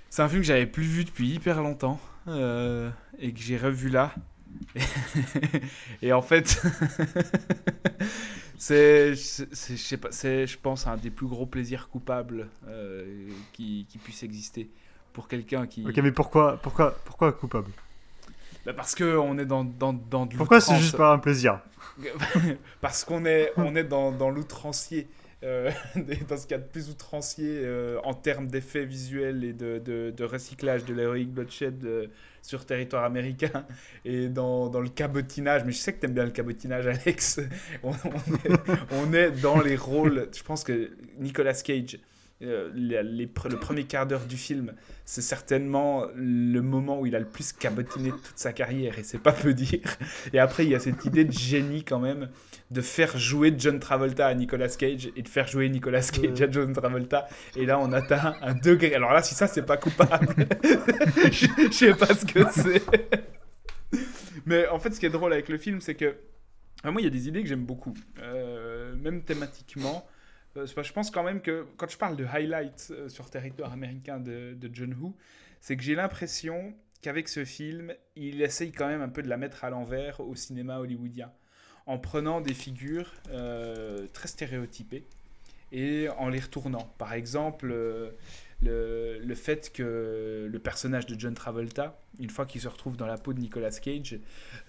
C'est 0.09 0.21
un 0.21 0.29
film 0.29 0.41
que 0.41 0.47
j'avais 0.47 0.65
plus 0.65 0.83
vu 0.85 1.03
depuis 1.05 1.29
hyper 1.29 1.61
longtemps 1.61 1.99
euh, 2.27 2.89
et 3.19 3.31
que 3.31 3.39
j'ai 3.39 3.57
revu 3.57 3.89
là. 3.89 4.13
et 6.01 6.13
en 6.13 6.21
fait, 6.21 6.61
c'est, 8.57 9.15
je 9.15 9.45
sais 9.53 9.97
pas, 9.97 10.11
c'est, 10.11 10.47
je 10.47 10.57
pense, 10.57 10.87
un 10.87 10.97
des 10.97 11.09
plus 11.09 11.27
gros 11.27 11.45
plaisirs 11.45 11.89
coupables 11.89 12.49
euh, 12.67 13.29
qui, 13.53 13.85
qui 13.89 13.97
puisse 13.97 14.23
exister 14.23 14.69
pour 15.13 15.27
quelqu'un 15.27 15.67
qui. 15.67 15.85
ok, 15.87 15.97
mais 15.97 16.11
pourquoi, 16.11 16.57
pourquoi, 16.61 16.95
pourquoi 17.05 17.31
coupable? 17.33 17.71
Bah, 18.65 18.73
parce 18.73 18.95
que 18.95 19.17
on 19.17 19.37
est 19.37 19.45
dans 19.45 19.63
dans 19.63 19.93
dans 19.93 20.27
Pourquoi 20.27 20.59
c'est 20.59 20.75
juste 20.75 20.97
pas 20.97 21.13
un 21.13 21.19
plaisir? 21.19 21.61
Parce 22.81 23.03
qu'on 23.03 23.25
est, 23.25 23.51
on 23.57 23.75
est 23.75 23.83
dans, 23.83 24.11
dans 24.11 24.29
l'outrancier. 24.29 25.07
Euh, 25.43 25.69
dans 26.29 26.37
ce 26.37 26.47
cas 26.47 26.57
de 26.57 26.63
plus 26.63 26.89
outrancier 26.89 27.59
euh, 27.61 27.99
en 28.03 28.15
termes 28.15 28.47
d'effets 28.47 28.85
visuels 28.85 29.43
et 29.43 29.53
de, 29.53 29.77
de, 29.79 30.23
recyclage 30.23 30.83
de 30.85 30.95
l'héroïque 30.95 31.31
bloodshed 31.31 31.83
euh, 31.85 32.07
sur 32.41 32.65
territoire 32.65 33.03
américain 33.03 33.65
et 34.05 34.29
dans, 34.29 34.67
dans 34.67 34.81
le 34.81 34.89
cabotinage. 34.89 35.63
Mais 35.63 35.71
je 35.71 35.77
sais 35.77 35.93
que 35.93 35.99
t'aimes 35.99 36.13
bien 36.13 36.25
le 36.25 36.31
cabotinage, 36.31 36.87
Alex. 37.05 37.39
On, 37.83 37.91
on 38.91 39.13
est 39.13 39.29
dans 39.29 39.61
les 39.61 39.75
rôles. 39.75 40.27
Je 40.35 40.41
pense 40.41 40.63
que 40.63 40.91
Nicolas 41.19 41.53
Cage, 41.53 41.99
euh, 42.43 42.69
les- 42.75 43.01
les 43.03 43.25
pre- 43.27 43.49
le 43.49 43.57
premier 43.57 43.85
quart 43.85 44.05
d'heure 44.05 44.25
du 44.25 44.37
film, 44.37 44.73
c'est 45.05 45.21
certainement 45.23 46.05
le 46.15 46.59
moment 46.61 46.99
où 46.99 47.05
il 47.07 47.15
a 47.15 47.19
le 47.19 47.25
plus 47.25 47.51
cabotiné 47.53 48.11
de 48.11 48.15
toute 48.17 48.37
sa 48.37 48.53
carrière 48.53 48.99
et 48.99 49.03
c'est 49.03 49.17
pas 49.17 49.31
peu 49.31 49.53
dire. 49.53 49.81
Et 50.33 50.39
après, 50.39 50.63
il 50.65 50.69
y 50.69 50.75
a 50.75 50.79
cette 50.79 51.03
idée 51.05 51.25
de 51.25 51.31
génie 51.31 51.83
quand 51.83 51.99
même 51.99 52.29
de 52.69 52.81
faire 52.81 53.17
jouer 53.17 53.53
John 53.57 53.79
Travolta 53.79 54.27
à 54.27 54.33
Nicolas 54.35 54.67
Cage 54.69 55.09
et 55.15 55.21
de 55.21 55.27
faire 55.29 55.47
jouer 55.47 55.69
Nicolas 55.69 56.01
Cage 56.01 56.41
à 56.41 56.51
John 56.51 56.73
Travolta. 56.73 57.27
Et 57.55 57.65
là, 57.65 57.79
on 57.79 57.91
atteint 57.93 58.35
un 58.41 58.53
degré. 58.53 58.93
Alors 58.93 59.13
là, 59.13 59.23
si 59.23 59.33
ça, 59.35 59.47
c'est 59.47 59.65
pas 59.65 59.77
coupable, 59.77 60.35
je 61.31 61.47
je 61.57 61.71
sais 61.71 61.93
pas 61.95 62.13
ce 62.13 62.25
que 62.25 62.39
c'est. 62.51 62.83
Mais 64.45 64.67
en 64.67 64.79
fait, 64.79 64.91
ce 64.93 64.99
qui 64.99 65.05
est 65.05 65.09
drôle 65.09 65.33
avec 65.33 65.49
le 65.49 65.57
film, 65.57 65.81
c'est 65.81 65.95
que 65.95 66.15
moi, 66.83 67.01
il 67.01 67.03
y 67.05 67.07
a 67.07 67.09
des 67.11 67.27
idées 67.27 67.41
que 67.41 67.49
j'aime 67.49 67.65
beaucoup, 67.65 67.93
Euh, 68.21 68.95
même 68.95 69.23
thématiquement. 69.23 70.07
Euh, 70.57 70.65
je 70.65 70.93
pense 70.93 71.11
quand 71.11 71.23
même 71.23 71.41
que 71.41 71.65
quand 71.77 71.89
je 71.89 71.97
parle 71.97 72.15
de 72.15 72.25
highlights 72.25 72.91
euh, 72.91 73.09
sur 73.09 73.29
territoire 73.29 73.71
américain 73.71 74.19
de, 74.19 74.57
John 74.73 74.93
Woo, 74.93 75.15
c'est 75.61 75.77
que 75.77 75.83
j'ai 75.83 75.95
l'impression 75.95 76.73
qu'avec 77.01 77.29
ce 77.29 77.45
film, 77.45 77.93
il 78.15 78.41
essaye 78.41 78.71
quand 78.71 78.87
même 78.87 79.01
un 79.01 79.09
peu 79.09 79.21
de 79.21 79.29
la 79.29 79.37
mettre 79.37 79.63
à 79.63 79.69
l'envers 79.69 80.19
au 80.19 80.35
cinéma 80.35 80.79
hollywoodien, 80.79 81.31
en 81.85 81.99
prenant 81.99 82.41
des 82.41 82.53
figures 82.53 83.13
euh, 83.29 84.07
très 84.13 84.27
stéréotypées 84.27 85.05
et 85.71 86.09
en 86.17 86.29
les 86.29 86.39
retournant. 86.39 86.93
Par 86.97 87.13
exemple, 87.13 87.67
le, 88.61 89.35
fait 89.35 89.71
que 89.71 90.47
le 90.49 90.59
personnage 90.59 91.05
de 91.05 91.19
John 91.19 91.33
Travolta, 91.33 91.99
une 92.19 92.29
fois 92.29 92.45
qu'il 92.45 92.61
se 92.61 92.67
retrouve 92.67 92.97
dans 92.97 93.05
la 93.05 93.17
peau 93.17 93.33
de 93.33 93.39
Nicolas 93.39 93.71
Cage, 93.71 94.19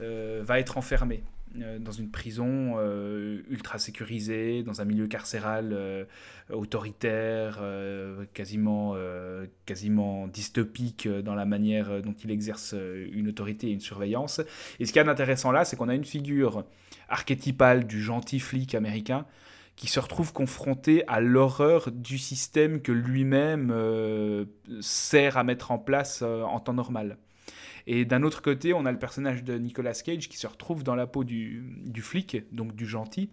va 0.01 0.59
être 0.59 0.77
enfermé 0.77 1.23
dans 1.55 1.93
une 1.93 2.11
prison 2.11 2.75
euh, 2.79 3.43
ultra 3.49 3.79
sécurisée, 3.79 4.63
dans 4.63 4.81
un 4.81 4.85
milieu 4.85 5.07
carcéral 5.07 5.71
euh, 5.73 6.05
autoritaire, 6.51 7.59
euh, 7.61 8.25
quasiment, 8.35 8.93
euh, 8.97 9.47
quasiment 9.67 10.27
dystopique 10.27 11.07
euh, 11.07 11.23
dans 11.23 11.35
la 11.35 11.45
manière 11.45 11.91
euh, 11.91 12.01
dont 12.01 12.15
il 12.25 12.31
exerce 12.31 12.75
euh, 12.75 13.09
une 13.13 13.29
autorité 13.29 13.69
et 13.69 13.73
une 13.73 13.81
surveillance. 13.81 14.41
Et 14.79 14.87
ce 14.87 14.93
qu'il 14.93 15.01
y 15.01 15.03
a 15.03 15.05
d'intéressant 15.05 15.53
là, 15.53 15.65
c'est 15.65 15.77
qu'on 15.77 15.89
a 15.89 15.95
une 15.95 16.05
figure 16.05 16.65
archétypale 17.09 17.87
du 17.87 18.03
gentil 18.03 18.41
flic 18.41 18.75
américain 18.75 19.27
qui 19.77 19.87
se 19.87 20.01
retrouve 20.01 20.33
confronté 20.33 21.07
à 21.07 21.21
l'horreur 21.21 21.93
du 21.93 22.19
système 22.19 22.83
que 22.83 22.91
lui-même 22.91 23.71
euh, 23.73 24.45
sert 24.81 25.37
à 25.37 25.45
mettre 25.45 25.71
en 25.71 25.79
place 25.79 26.21
euh, 26.23 26.43
en 26.43 26.59
temps 26.59 26.75
normal. 26.75 27.17
Et 27.91 28.05
d'un 28.05 28.23
autre 28.23 28.43
côté, 28.43 28.75
on 28.75 28.85
a 28.85 28.93
le 28.93 28.99
personnage 28.99 29.43
de 29.43 29.57
Nicolas 29.57 29.95
Cage 29.95 30.29
qui 30.29 30.37
se 30.37 30.47
retrouve 30.47 30.85
dans 30.85 30.95
la 30.95 31.07
peau 31.07 31.25
du, 31.25 31.65
flic, 32.03 32.37
donc 32.53 32.77
du 32.77 32.85
gentil, 32.85 33.31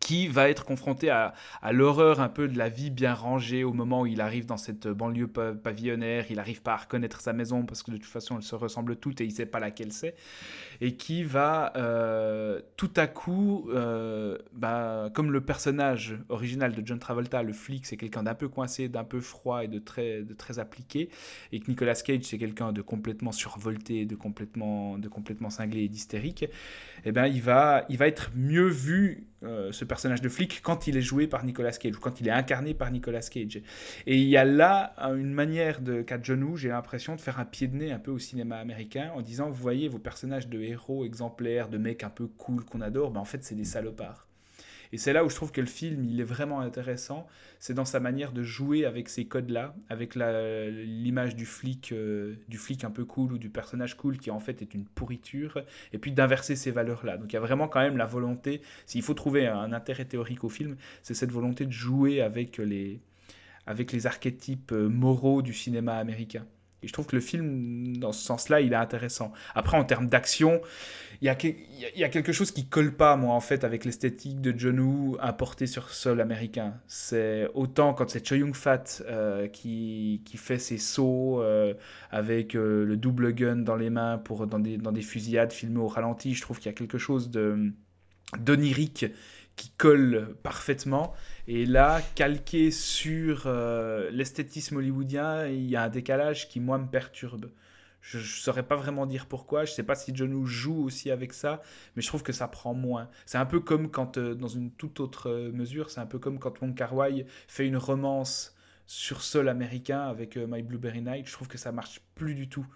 qui 0.00 0.28
va 0.28 0.50
être 0.50 0.66
confronté 0.66 1.08
à, 1.08 1.32
l'horreur 1.72 2.20
un 2.20 2.28
peu 2.28 2.46
de 2.46 2.58
la 2.58 2.68
vie 2.68 2.90
bien 2.90 3.14
rangée 3.14 3.64
au 3.64 3.72
moment 3.72 4.02
où 4.02 4.06
il 4.06 4.20
arrive 4.20 4.44
dans 4.44 4.58
cette 4.58 4.86
banlieue 4.86 5.28
pa- 5.28 5.54
pavillonnaire, 5.54 6.26
il 6.28 6.36
n'arrive 6.36 6.60
pas 6.60 6.74
à 6.74 6.76
reconnaître 6.76 7.22
sa 7.22 7.32
maison 7.32 7.64
parce 7.64 7.82
que 7.82 7.90
de 7.90 7.96
toute 7.96 8.04
façon 8.04 8.36
elles 8.36 8.42
se 8.42 8.54
ressemblent 8.54 8.96
toutes 8.96 9.22
et 9.22 9.24
il 9.24 9.30
ne 9.30 9.34
sait 9.34 9.46
pas 9.46 9.60
laquelle 9.60 9.94
c'est, 9.94 10.14
et 10.80 10.96
qui 10.96 11.24
va 11.24 11.72
euh, 11.76 12.60
tout 12.76 12.90
à 12.96 13.06
coup, 13.06 13.68
euh, 13.72 14.38
bah, 14.52 15.10
comme 15.14 15.32
le 15.32 15.40
personnage 15.40 16.18
original 16.28 16.74
de 16.74 16.86
John 16.86 16.98
Travolta, 16.98 17.42
le 17.42 17.52
flic, 17.52 17.86
c'est 17.86 17.96
quelqu'un 17.96 18.22
d'un 18.22 18.34
peu 18.34 18.48
coincé, 18.48 18.88
d'un 18.88 19.04
peu 19.04 19.20
froid 19.20 19.64
et 19.64 19.68
de 19.68 19.78
très, 19.78 20.22
de 20.22 20.34
très 20.34 20.58
appliqué, 20.58 21.08
et 21.52 21.60
que 21.60 21.70
Nicolas 21.70 21.94
Cage 21.94 22.22
c'est 22.22 22.38
quelqu'un 22.38 22.72
de 22.72 22.82
complètement 22.82 23.32
survolté, 23.32 24.06
de 24.06 24.14
complètement, 24.14 24.98
de 24.98 25.08
complètement 25.08 25.50
cinglé 25.50 25.82
et 25.84 25.88
d'hystérique, 25.88 26.46
eh 27.04 27.12
ben, 27.12 27.26
il, 27.26 27.42
va, 27.42 27.84
il 27.88 27.98
va 27.98 28.06
être 28.06 28.30
mieux 28.34 28.68
vu, 28.68 29.26
euh, 29.44 29.72
ce 29.72 29.84
personnage 29.84 30.22
de 30.22 30.28
flic, 30.28 30.60
quand 30.62 30.86
il 30.86 30.96
est 30.96 31.02
joué 31.02 31.26
par 31.26 31.44
Nicolas 31.44 31.72
Cage, 31.72 31.96
ou 31.96 32.00
quand 32.00 32.20
il 32.20 32.28
est 32.28 32.32
incarné 32.32 32.72
par 32.72 32.90
Nicolas 32.90 33.20
Cage. 33.20 33.60
Et 34.06 34.16
il 34.16 34.28
y 34.28 34.36
a 34.36 34.44
là 34.44 34.94
une 34.98 35.32
manière 35.32 35.80
de 35.80 36.02
qu'a 36.02 36.18
John 36.22 36.56
j'ai 36.56 36.68
l'impression, 36.68 37.14
de 37.14 37.20
faire 37.20 37.38
un 37.38 37.44
pied 37.44 37.68
de 37.68 37.76
nez 37.76 37.92
un 37.92 37.98
peu 37.98 38.10
au 38.10 38.18
cinéma 38.18 38.56
américain, 38.56 39.12
en 39.14 39.20
disant, 39.20 39.50
vous 39.50 39.62
voyez, 39.62 39.88
vos 39.88 39.98
personnages 39.98 40.48
de 40.48 40.60
héros 40.60 40.73
exemplaires, 41.04 41.68
de 41.68 41.78
mecs 41.78 42.04
un 42.04 42.10
peu 42.10 42.26
cool 42.26 42.64
qu'on 42.64 42.80
adore, 42.80 43.10
ben, 43.10 43.20
en 43.20 43.24
fait, 43.24 43.44
c'est 43.44 43.54
des 43.54 43.64
salopards. 43.64 44.26
Et 44.92 44.96
c'est 44.96 45.12
là 45.12 45.24
où 45.24 45.28
je 45.28 45.34
trouve 45.34 45.50
que 45.50 45.60
le 45.60 45.66
film, 45.66 46.04
il 46.04 46.20
est 46.20 46.24
vraiment 46.24 46.60
intéressant, 46.60 47.26
c'est 47.58 47.74
dans 47.74 47.84
sa 47.84 47.98
manière 47.98 48.30
de 48.30 48.44
jouer 48.44 48.84
avec 48.84 49.08
ces 49.08 49.26
codes-là, 49.26 49.74
avec 49.88 50.14
l'image 50.14 51.34
du 51.34 51.46
flic, 51.46 51.90
euh, 51.90 52.36
du 52.46 52.58
flic 52.58 52.84
un 52.84 52.92
peu 52.92 53.04
cool 53.04 53.32
ou 53.32 53.38
du 53.38 53.50
personnage 53.50 53.96
cool 53.96 54.18
qui 54.18 54.30
en 54.30 54.38
fait 54.38 54.62
est 54.62 54.72
une 54.72 54.84
pourriture, 54.84 55.64
et 55.92 55.98
puis 55.98 56.12
d'inverser 56.12 56.54
ces 56.54 56.70
valeurs-là. 56.70 57.16
Donc 57.16 57.32
il 57.32 57.34
y 57.34 57.36
a 57.36 57.40
vraiment 57.40 57.66
quand 57.66 57.80
même 57.80 57.96
la 57.96 58.06
volonté, 58.06 58.62
s'il 58.86 59.02
faut 59.02 59.14
trouver 59.14 59.48
un 59.48 59.72
intérêt 59.72 60.04
théorique 60.04 60.44
au 60.44 60.48
film, 60.48 60.76
c'est 61.02 61.14
cette 61.14 61.32
volonté 61.32 61.66
de 61.66 61.72
jouer 61.72 62.20
avec 62.20 62.58
les, 62.58 63.00
avec 63.66 63.90
les 63.90 64.06
archétypes 64.06 64.70
euh, 64.70 64.88
moraux 64.88 65.42
du 65.42 65.54
cinéma 65.54 65.96
américain. 65.96 66.46
Et 66.84 66.86
je 66.86 66.92
trouve 66.92 67.06
que 67.06 67.16
le 67.16 67.22
film, 67.22 67.96
dans 67.96 68.12
ce 68.12 68.22
sens-là, 68.24 68.60
il 68.60 68.72
est 68.72 68.76
intéressant. 68.76 69.32
Après, 69.54 69.76
en 69.76 69.84
termes 69.84 70.06
d'action, 70.06 70.60
il 71.22 71.26
y, 71.26 71.30
a 72.04 72.08
quelque 72.10 72.32
chose 72.32 72.50
qui 72.50 72.66
colle 72.66 72.92
pas, 72.92 73.16
moi, 73.16 73.34
en 73.34 73.40
fait, 73.40 73.64
avec 73.64 73.86
l'esthétique 73.86 74.42
de 74.42 74.52
John 74.54 74.78
Woo 74.78 75.16
importée 75.20 75.66
sur 75.66 75.88
sol 75.88 76.20
américain. 76.20 76.74
C'est 76.86 77.48
autant 77.54 77.94
quand 77.94 78.10
c'est 78.10 78.26
Choi 78.26 78.36
Yun-fat 78.36 79.02
euh, 79.08 79.48
qui, 79.48 80.20
fait 80.36 80.58
ses 80.58 80.76
sauts 80.76 81.40
euh, 81.40 81.72
avec 82.10 82.54
euh, 82.54 82.84
le 82.84 82.98
double 82.98 83.32
gun 83.32 83.56
dans 83.56 83.76
les 83.76 83.88
mains 83.88 84.18
pour, 84.18 84.46
dans, 84.46 84.58
des, 84.58 85.02
fusillades 85.02 85.52
filmées 85.52 85.80
au 85.80 85.88
ralenti, 85.88 86.34
je 86.34 86.42
trouve 86.42 86.58
qu'il 86.58 86.66
y 86.66 86.74
a 86.74 86.76
quelque 86.76 86.98
chose 86.98 87.30
d'onirique 88.38 89.06
qui 89.56 89.70
colle 89.78 90.34
parfaitement. 90.42 91.14
Et 91.46 91.66
là, 91.66 92.00
calqué 92.14 92.70
sur 92.70 93.42
euh, 93.46 94.08
l'esthétisme 94.10 94.76
hollywoodien, 94.76 95.46
il 95.46 95.68
y 95.68 95.76
a 95.76 95.82
un 95.82 95.88
décalage 95.90 96.48
qui, 96.48 96.58
moi, 96.58 96.78
me 96.78 96.86
perturbe. 96.86 97.50
Je 98.00 98.18
ne 98.18 98.22
saurais 98.22 98.62
pas 98.62 98.76
vraiment 98.76 99.04
dire 99.04 99.26
pourquoi. 99.26 99.66
Je 99.66 99.72
ne 99.72 99.74
sais 99.74 99.82
pas 99.82 99.94
si 99.94 100.12
John 100.14 100.32
Woo 100.32 100.46
joue 100.46 100.84
aussi 100.84 101.10
avec 101.10 101.34
ça, 101.34 101.60
mais 101.96 102.02
je 102.02 102.08
trouve 102.08 102.22
que 102.22 102.32
ça 102.32 102.48
prend 102.48 102.72
moins. 102.72 103.10
C'est 103.26 103.36
un 103.36 103.44
peu 103.44 103.60
comme 103.60 103.90
quand, 103.90 104.16
euh, 104.16 104.34
dans 104.34 104.48
une 104.48 104.70
toute 104.70 105.00
autre 105.00 105.28
euh, 105.28 105.52
mesure, 105.52 105.90
c'est 105.90 106.00
un 106.00 106.06
peu 106.06 106.18
comme 106.18 106.38
quand 106.38 106.62
Wong 106.62 106.74
Kar 106.74 106.94
Wai 106.94 107.26
fait 107.46 107.66
une 107.66 107.76
romance 107.76 108.54
sur 108.86 109.22
sol 109.22 109.48
américain 109.50 110.00
avec 110.00 110.36
My 110.36 110.62
Blueberry 110.62 111.02
Night. 111.02 111.26
Je 111.26 111.32
trouve 111.32 111.48
que 111.48 111.58
ça 111.58 111.72
marche 111.72 112.00
plus 112.14 112.34
du 112.34 112.48
tout. 112.48 112.66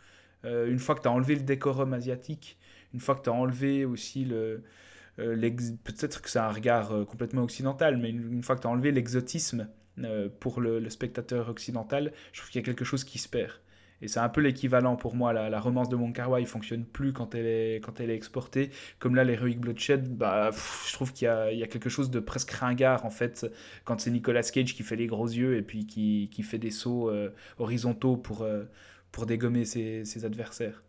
Une 0.45 0.79
fois 0.79 0.95
que 0.95 1.03
tu 1.03 1.09
as 1.09 1.11
enlevé 1.11 1.35
le 1.35 1.43
décorum 1.43 1.93
asiatique, 1.93 2.57
une 2.95 3.01
fois 3.01 3.15
que 3.15 3.25
tu 3.25 3.29
as 3.29 3.35
enlevé 3.35 3.85
aussi 3.85 4.25
le, 4.25 4.63
peut-être 5.19 6.23
que 6.23 6.31
c'est 6.31 6.39
un 6.39 6.51
regard 6.51 6.93
euh, 6.93 7.05
complètement 7.05 7.43
occidental, 7.43 7.97
mais 7.97 8.11
une, 8.11 8.43
fois 8.43 8.57
que 8.57 8.63
tu 8.63 8.67
as 8.67 8.71
enlevé 8.71 8.93
l'exotisme 8.93 9.69
euh, 9.99 10.29
pour 10.41 10.61
le, 10.61 10.89
spectateur 10.91 11.49
occidental, 11.49 12.13
je 12.33 12.41
trouve 12.41 12.51
qu'il 12.51 12.61
y 12.61 12.65
a 12.65 12.67
quelque 12.67 12.85
chose 12.85 13.05
qui 13.05 13.19
se 13.19 13.29
perd. 13.29 13.53
Et 14.01 14.07
c'est 14.07 14.21
un 14.21 14.29
peu 14.29 14.41
l'équivalent 14.41 14.95
pour 14.95 15.17
moi. 15.17 15.33
La, 15.33 15.61
romance 15.61 15.89
de 15.89 15.97
Mon 15.97 16.13
Kar-wai 16.13 16.45
fonctionne 16.45 16.85
plus 16.85 17.13
quand 17.13 17.35
elle 17.35 17.47
est, 17.47 17.85
quand 17.85 17.99
elle 17.99 18.11
est 18.11 18.15
exportée. 18.15 18.71
Comme 19.01 19.17
là, 19.17 19.25
l'Heroic 19.25 19.57
Bloodshed, 19.57 20.17
bah, 20.17 20.51
je 20.87 20.93
trouve 20.93 21.13
qu'il 21.13 21.27
y 21.27 21.29
a, 21.29 21.51
il 21.51 21.59
y 21.59 21.65
a 21.65 21.67
quelque 21.67 21.91
chose 21.91 22.09
de 22.09 22.21
presque 22.21 22.53
ringard 22.53 23.05
en 23.05 23.11
fait, 23.11 23.45
quand 23.85 24.01
c'est 24.01 24.13
Nicolas 24.13 24.43
Cage 24.43 24.75
qui 24.75 24.85
fait 24.85 24.95
les 24.95 25.09
gros 25.09 25.27
yeux 25.27 25.57
et 25.57 25.63
puis 25.63 25.85
qui, 25.87 26.31
qui 26.33 26.45
fait 26.45 26.59
des 26.59 26.71
sauts 26.71 27.11
euh, 27.11 27.31
horizontaux 27.59 28.17
pour, 28.17 28.43
euh, 28.43 28.65
pour 29.11 29.27
dégommer 29.27 29.65
ses 29.65 30.25
adversaires. 30.25 30.85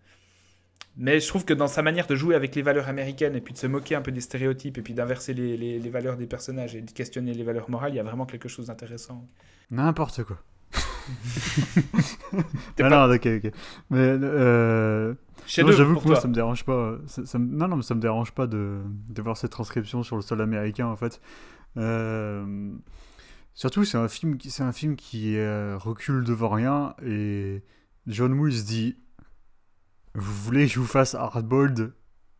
Mais 0.97 1.19
je 1.19 1.27
trouve 1.27 1.45
que 1.45 1.53
dans 1.53 1.67
sa 1.67 1.81
manière 1.81 2.07
de 2.07 2.15
jouer 2.15 2.35
avec 2.35 2.55
les 2.55 2.61
valeurs 2.61 2.89
américaines 2.89 3.35
et 3.35 3.41
puis 3.41 3.53
de 3.53 3.57
se 3.57 3.67
moquer 3.67 3.95
un 3.95 4.01
peu 4.01 4.11
des 4.11 4.19
stéréotypes 4.21 4.77
et 4.77 4.81
puis 4.81 4.93
d'inverser 4.93 5.33
les, 5.33 5.55
les- 5.55 5.79
les 5.79 5.89
valeurs 5.89 6.17
des 6.17 6.25
personnages 6.27 6.75
et 6.75 6.81
de 6.81 6.91
questionner 6.91 7.33
les 7.33 7.43
valeurs 7.43 7.69
morales, 7.69 7.93
il 7.93 7.95
y 7.95 7.99
a 7.99 8.03
vraiment 8.03 8.25
quelque 8.25 8.49
chose 8.49 8.67
d'intéressant. 8.67 9.25
N'importe 9.71 10.23
quoi. 10.23 10.37
T'es 12.75 12.83
Ah 12.83 12.89
pas- 12.89 13.07
non, 13.07 13.13
ok, 13.15 13.25
ok. 13.43 13.51
Mais 13.89 13.97
euh, 13.99 15.13
non, 15.59 15.71
j'avoue 15.71 15.95
que 15.95 16.05
moi, 16.05 16.13
toi. 16.13 16.21
ça 16.21 16.27
me 16.27 16.33
dérange 16.33 16.63
pas. 16.65 16.97
ça- 17.07 17.25
ça 17.25 17.39
me- 17.39 17.45
non, 17.55 17.67
non, 17.67 17.77
mais 17.77 17.83
ça 17.83 17.95
me 17.95 18.01
dérange 18.01 18.31
pas 18.31 18.47
de, 18.47 18.79
de 19.09 19.21
voir 19.21 19.37
cette 19.37 19.51
transcription 19.51 20.03
sur 20.03 20.15
le 20.15 20.21
sol 20.21 20.41
américain, 20.41 20.87
en 20.87 20.95
fait. 20.95 21.21
Euh, 21.77 22.71
surtout, 23.53 23.85
c'est 23.85 23.97
un 23.97 24.07
film 24.07 24.37
qui, 24.37 24.49
c'est 24.51 24.63
un 24.63 24.71
film 24.71 24.95
qui 24.95 25.37
euh, 25.37 25.77
recule 25.77 26.23
devant 26.23 26.49
rien 26.49 26.93
et 27.05 27.63
John 28.07 28.33
Woo 28.33 28.47
il 28.47 28.57
se 28.57 28.65
dit 28.65 28.97
Vous 30.19 30.43
voulez 30.43 30.67
que 30.67 30.73
je 30.73 30.79
vous 30.79 30.85
fasse 30.85 31.15
hardboiled 31.15 31.93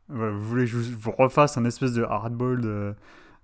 Voilà, 0.09 0.31
Vous 0.31 0.45
voulez 0.45 0.65
que 0.65 0.71
je 0.71 0.77
vous, 0.77 1.11
refasse 1.11 1.57
un 1.57 1.65
espèce 1.65 1.93
de 1.93 2.03
hardboiled 2.03 2.65
euh, 2.65 2.93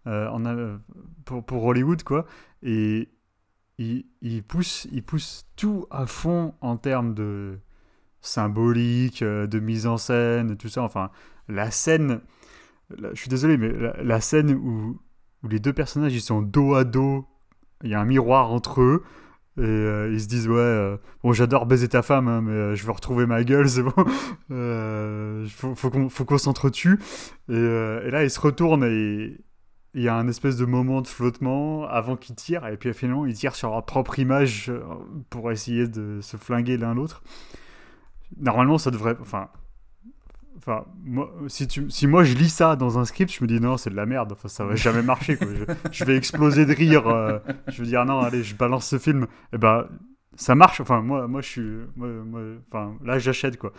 euh, 0.07 0.29
euh, 0.45 0.77
pour, 1.25 1.43
pour 1.43 1.63
Hollywood, 1.63 2.03
quoi. 2.03 2.25
Et 2.61 3.09
il, 3.77 4.05
il 4.21 4.43
pousse, 4.43 4.87
il 4.91 5.03
pousse 5.03 5.47
tout 5.55 5.87
à 5.89 6.05
fond 6.05 6.53
en 6.61 6.77
termes 6.77 7.13
de 7.13 7.59
symbolique, 8.21 9.21
euh, 9.21 9.47
de 9.47 9.59
mise 9.59 9.87
en 9.87 9.97
scène, 9.97 10.57
tout 10.57 10.69
ça. 10.69 10.83
Enfin, 10.83 11.09
la 11.47 11.71
scène, 11.71 12.21
je 12.97 13.19
suis 13.19 13.29
désolé, 13.29 13.57
mais 13.57 13.71
la, 13.71 14.03
la 14.03 14.21
scène 14.21 14.51
où, 14.53 14.99
où 15.43 15.47
les 15.47 15.59
deux 15.59 15.73
personnages 15.73 16.13
ils 16.13 16.21
sont 16.21 16.41
dos 16.41 16.75
à 16.75 16.83
dos, 16.83 17.25
il 17.83 17.89
y 17.89 17.93
a 17.93 17.99
un 17.99 18.05
miroir 18.05 18.51
entre 18.51 18.81
eux. 18.81 19.03
Et 19.57 19.61
euh, 19.61 20.11
ils 20.11 20.19
se 20.19 20.27
disent 20.27 20.49
ouais 20.49 20.57
euh, 20.57 20.97
bon 21.23 21.31
j'adore 21.31 21.65
baiser 21.65 21.87
ta 21.87 22.01
femme 22.01 22.27
hein, 22.27 22.41
mais 22.41 22.51
euh, 22.51 22.75
je 22.75 22.85
veux 22.85 22.91
retrouver 22.91 23.25
ma 23.25 23.41
gueule 23.45 23.69
c'est 23.69 23.83
bon. 23.83 23.93
Faut, 25.49 25.75
faut 25.75 25.89
qu'on 25.89 26.09
qu'on 26.09 26.37
s'entretue. 26.37 26.99
Et, 27.49 27.53
et 27.53 28.11
là 28.11 28.23
ils 28.23 28.29
se 28.29 28.39
retournent 28.39 28.83
et 28.83 29.37
il 29.93 30.01
y 30.01 30.09
a 30.09 30.15
un 30.15 30.27
espèce 30.27 30.57
de 30.57 30.65
moment 30.65 31.01
de 31.01 31.07
flottement 31.07 31.87
avant 31.87 32.17
qu'ils 32.17 32.35
tirent. 32.35 32.67
Et 32.67 32.75
puis 32.75 32.93
finalement 32.93 33.25
ils 33.25 33.35
tirent 33.35 33.55
sur 33.55 33.69
leur 33.69 33.85
propre 33.85 34.19
image 34.19 34.71
pour 35.29 35.51
essayer 35.51 35.87
de 35.87 36.19
se 36.21 36.35
flinguer 36.35 36.77
l'un 36.77 36.93
l'autre. 36.93 37.23
Normalement 38.37 38.77
ça 38.77 38.91
devrait 38.91 39.15
enfin 39.21 39.47
enfin 40.57 40.85
moi, 41.03 41.31
si 41.47 41.67
tu 41.67 41.89
si 41.89 42.07
moi 42.07 42.23
je 42.23 42.35
lis 42.35 42.49
ça 42.49 42.75
dans 42.75 42.99
un 42.99 43.05
script 43.05 43.31
je 43.31 43.43
me 43.43 43.47
dis 43.47 43.59
non 43.59 43.77
c'est 43.77 43.89
de 43.89 43.95
la 43.95 44.05
merde. 44.05 44.31
Enfin 44.33 44.47
ça 44.47 44.65
va 44.65 44.75
jamais 44.75 45.01
marcher. 45.01 45.37
Je, 45.91 46.05
vais 46.05 46.15
exploser 46.15 46.65
de 46.65 46.73
rire 46.73 47.07
euh, 47.07 47.39
je 47.67 47.81
veux 47.81 47.87
dire 47.87 48.05
non 48.05 48.19
allez 48.19 48.43
je 48.43 48.55
balance 48.55 48.87
ce 48.87 48.97
film. 48.97 49.27
Et 49.53 49.57
ben 49.57 49.87
ça 50.35 50.55
marche. 50.55 50.81
Enfin 50.81 51.01
moi 51.01 51.27
moi 51.27 51.41
je 51.41 51.47
suis 51.47 51.71
enfin 52.71 52.95
là 53.03 53.19
j'achète 53.19 53.57
quoi. 53.57 53.73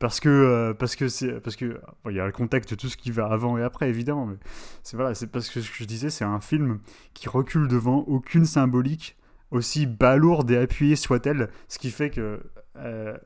Parce 0.00 0.18
que 0.18 0.28
euh, 0.28 0.74
parce 0.74 0.96
que 0.96 1.38
parce 1.38 1.54
que 1.54 1.80
y 2.10 2.18
a 2.18 2.26
le 2.26 2.32
contexte 2.32 2.76
tout 2.76 2.88
ce 2.88 2.96
qui 2.96 3.12
va 3.12 3.26
avant 3.26 3.56
et 3.56 3.62
après 3.62 3.88
évidemment 3.88 4.26
mais 4.26 4.36
c'est 4.82 4.96
voilà 4.96 5.14
c'est 5.14 5.28
parce 5.28 5.48
que 5.48 5.60
ce 5.60 5.70
que 5.70 5.76
je 5.76 5.84
disais 5.84 6.10
c'est 6.10 6.24
un 6.24 6.40
film 6.40 6.80
qui 7.14 7.28
recule 7.28 7.68
devant 7.68 7.98
aucune 7.98 8.46
symbolique 8.46 9.16
aussi 9.52 9.86
balourde 9.86 10.50
et 10.50 10.56
appuyée 10.56 10.96
soit-elle 10.96 11.50
ce 11.68 11.78
qui 11.78 11.90
fait 11.90 12.10
que 12.10 12.40
euh, 12.78 13.16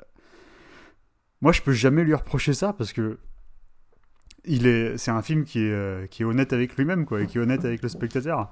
moi 1.41 1.53
je 1.53 1.63
peux 1.63 1.73
jamais 1.73 2.05
lui 2.05 2.15
reprocher 2.15 2.53
ça 2.55 2.73
parce 2.73 2.93
que 2.93 3.19
il 4.45 4.67
est 4.67 4.97
c'est 4.97 5.11
un 5.11 5.23
film 5.23 5.45
qui 5.45 5.59
est 5.61 5.71
euh, 5.73 6.07
qui 6.07 6.23
est 6.23 6.25
honnête 6.25 6.53
avec 6.53 6.77
lui-même 6.77 7.05
quoi 7.07 7.21
et 7.23 7.27
qui 7.27 7.39
est 7.39 7.41
honnête 7.41 7.65
avec 7.65 7.83
le 7.83 7.89
spectateur 7.89 8.51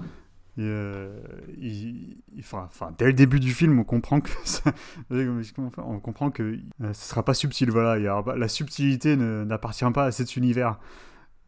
euh, 0.60 1.20
enfin, 2.52 2.92
dès 2.98 3.06
le 3.06 3.12
début 3.12 3.38
du 3.38 3.52
film, 3.52 3.78
on 3.78 3.84
comprend 3.84 4.20
que 4.20 4.30
ça- 4.44 4.72
on 5.10 6.00
comprend 6.00 6.30
que 6.32 6.58
euh, 6.82 6.92
ce 6.92 7.08
sera 7.10 7.24
pas 7.24 7.34
subtil. 7.34 7.70
Voilà, 7.70 8.22
pas- 8.24 8.36
la 8.36 8.48
subtilité 8.48 9.14
n'appartient 9.16 9.88
pas 9.94 10.06
à 10.06 10.10
cet 10.10 10.34
univers. 10.36 10.80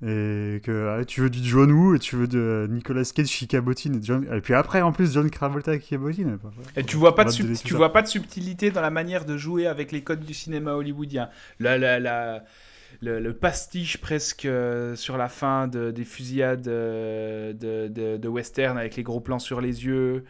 Et 0.03 0.61
que 0.65 0.99
ah, 0.99 1.05
tu 1.05 1.21
veux 1.21 1.29
du 1.29 1.41
John 1.45 1.71
Woo 1.71 1.95
et 1.95 1.99
tu 1.99 2.17
veux 2.17 2.27
de 2.27 2.67
Nicolas 2.71 3.05
Cage 3.15 3.27
qui 3.27 3.47
cabotine. 3.47 3.97
Et, 3.97 4.03
John- 4.03 4.27
et 4.33 4.41
puis 4.41 4.55
après, 4.55 4.81
en 4.81 4.93
plus, 4.93 5.13
John 5.13 5.29
Travolta 5.29 5.77
qui 5.79 5.91
cabotine. 5.91 6.39
Et 6.77 6.85
tu 6.85 6.97
vois 6.97 7.15
pas 7.15 7.25
de 7.25 7.31
sub- 7.31 7.47
tu 7.69 7.75
vois 7.75 7.93
pas 7.93 8.01
de 8.03 8.07
subtilité 8.09 8.71
dans 8.71 8.81
la 8.81 8.91
manière 8.91 9.27
de 9.27 9.37
jouer 9.37 9.67
avec 9.67 9.93
les 9.93 10.03
codes 10.03 10.25
du 10.25 10.33
cinéma 10.33 10.73
hollywoodien. 10.73 11.29
La, 11.59 11.77
la, 11.77 12.01
la- 12.01 12.45
le, 13.03 13.21
le 13.21 13.35
pastiche 13.35 13.99
presque 13.99 14.47
euh, 14.47 14.97
sur 14.97 15.17
la 15.19 15.29
fin 15.29 15.69
de- 15.69 15.91
des 15.91 16.05
fusillades 16.05 16.67
euh, 16.69 17.53
de, 17.53 17.89
de, 17.89 18.17
de 18.17 18.29
western 18.29 18.79
avec 18.79 18.97
les 18.97 19.03
gros 19.03 19.21
plans 19.21 19.39
sur 19.39 19.61
les 19.61 19.85
yeux. 19.85 20.25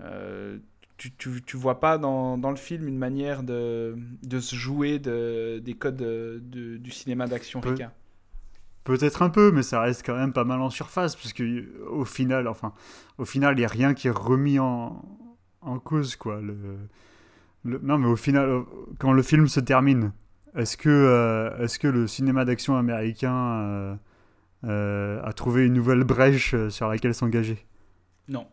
Euh, 0.00 0.58
tu, 0.96 1.10
tu, 1.12 1.42
tu 1.44 1.56
vois 1.56 1.80
pas 1.80 1.98
dans, 1.98 2.38
dans 2.38 2.50
le 2.50 2.56
film 2.56 2.86
une 2.88 2.98
manière 2.98 3.42
de, 3.42 3.96
de 4.22 4.40
se 4.40 4.54
jouer 4.56 4.98
de, 5.00 5.58
des 5.58 5.74
codes 5.74 5.96
de- 5.96 6.40
de- 6.44 6.76
du 6.76 6.90
cinéma 6.90 7.26
d'action 7.26 7.60
ricain. 7.72 7.92
Peut-être 8.84 9.22
un 9.22 9.30
peu, 9.30 9.52
mais 9.52 9.62
ça 9.62 9.80
reste 9.80 10.04
quand 10.04 10.16
même 10.16 10.32
pas 10.32 10.44
mal 10.44 10.60
en 10.60 10.70
surface, 10.70 11.14
parce 11.14 11.32
que 11.32 11.42
euh, 11.44 11.86
au 11.90 12.04
final, 12.04 12.48
enfin, 12.48 12.72
au 13.18 13.24
final, 13.24 13.54
il 13.54 13.58
n'y 13.60 13.64
a 13.64 13.68
rien 13.68 13.94
qui 13.94 14.08
est 14.08 14.10
remis 14.10 14.58
en, 14.58 15.02
en 15.60 15.78
cause, 15.78 16.16
quoi. 16.16 16.40
Le, 16.40 16.56
le- 17.64 17.80
non, 17.82 17.98
mais 17.98 18.08
au 18.08 18.16
final, 18.16 18.48
euh, 18.48 18.62
quand 18.98 19.12
le 19.12 19.22
film 19.22 19.46
se 19.46 19.60
termine, 19.60 20.12
est-ce 20.56 20.76
que, 20.76 20.88
euh, 20.88 21.56
est-ce 21.64 21.78
que 21.78 21.88
le 21.88 22.06
cinéma 22.08 22.44
d'action 22.44 22.76
américain 22.76 23.34
euh, 23.34 23.94
euh, 24.64 25.22
a 25.22 25.32
trouvé 25.32 25.66
une 25.66 25.74
nouvelle 25.74 26.04
brèche 26.04 26.54
sur 26.68 26.88
laquelle 26.88 27.14
s'engager? 27.14 27.64
Non. 28.28 28.46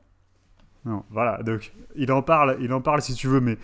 Non, 0.85 1.03
voilà. 1.09 1.41
Donc, 1.43 1.73
il 1.95 2.11
en 2.11 2.21
parle, 2.21 2.57
il 2.61 2.71
en 2.71 2.81
parle 2.81 3.01
si 3.01 3.15
tu 3.15 3.27
veux, 3.27 3.41
mais 3.41 3.57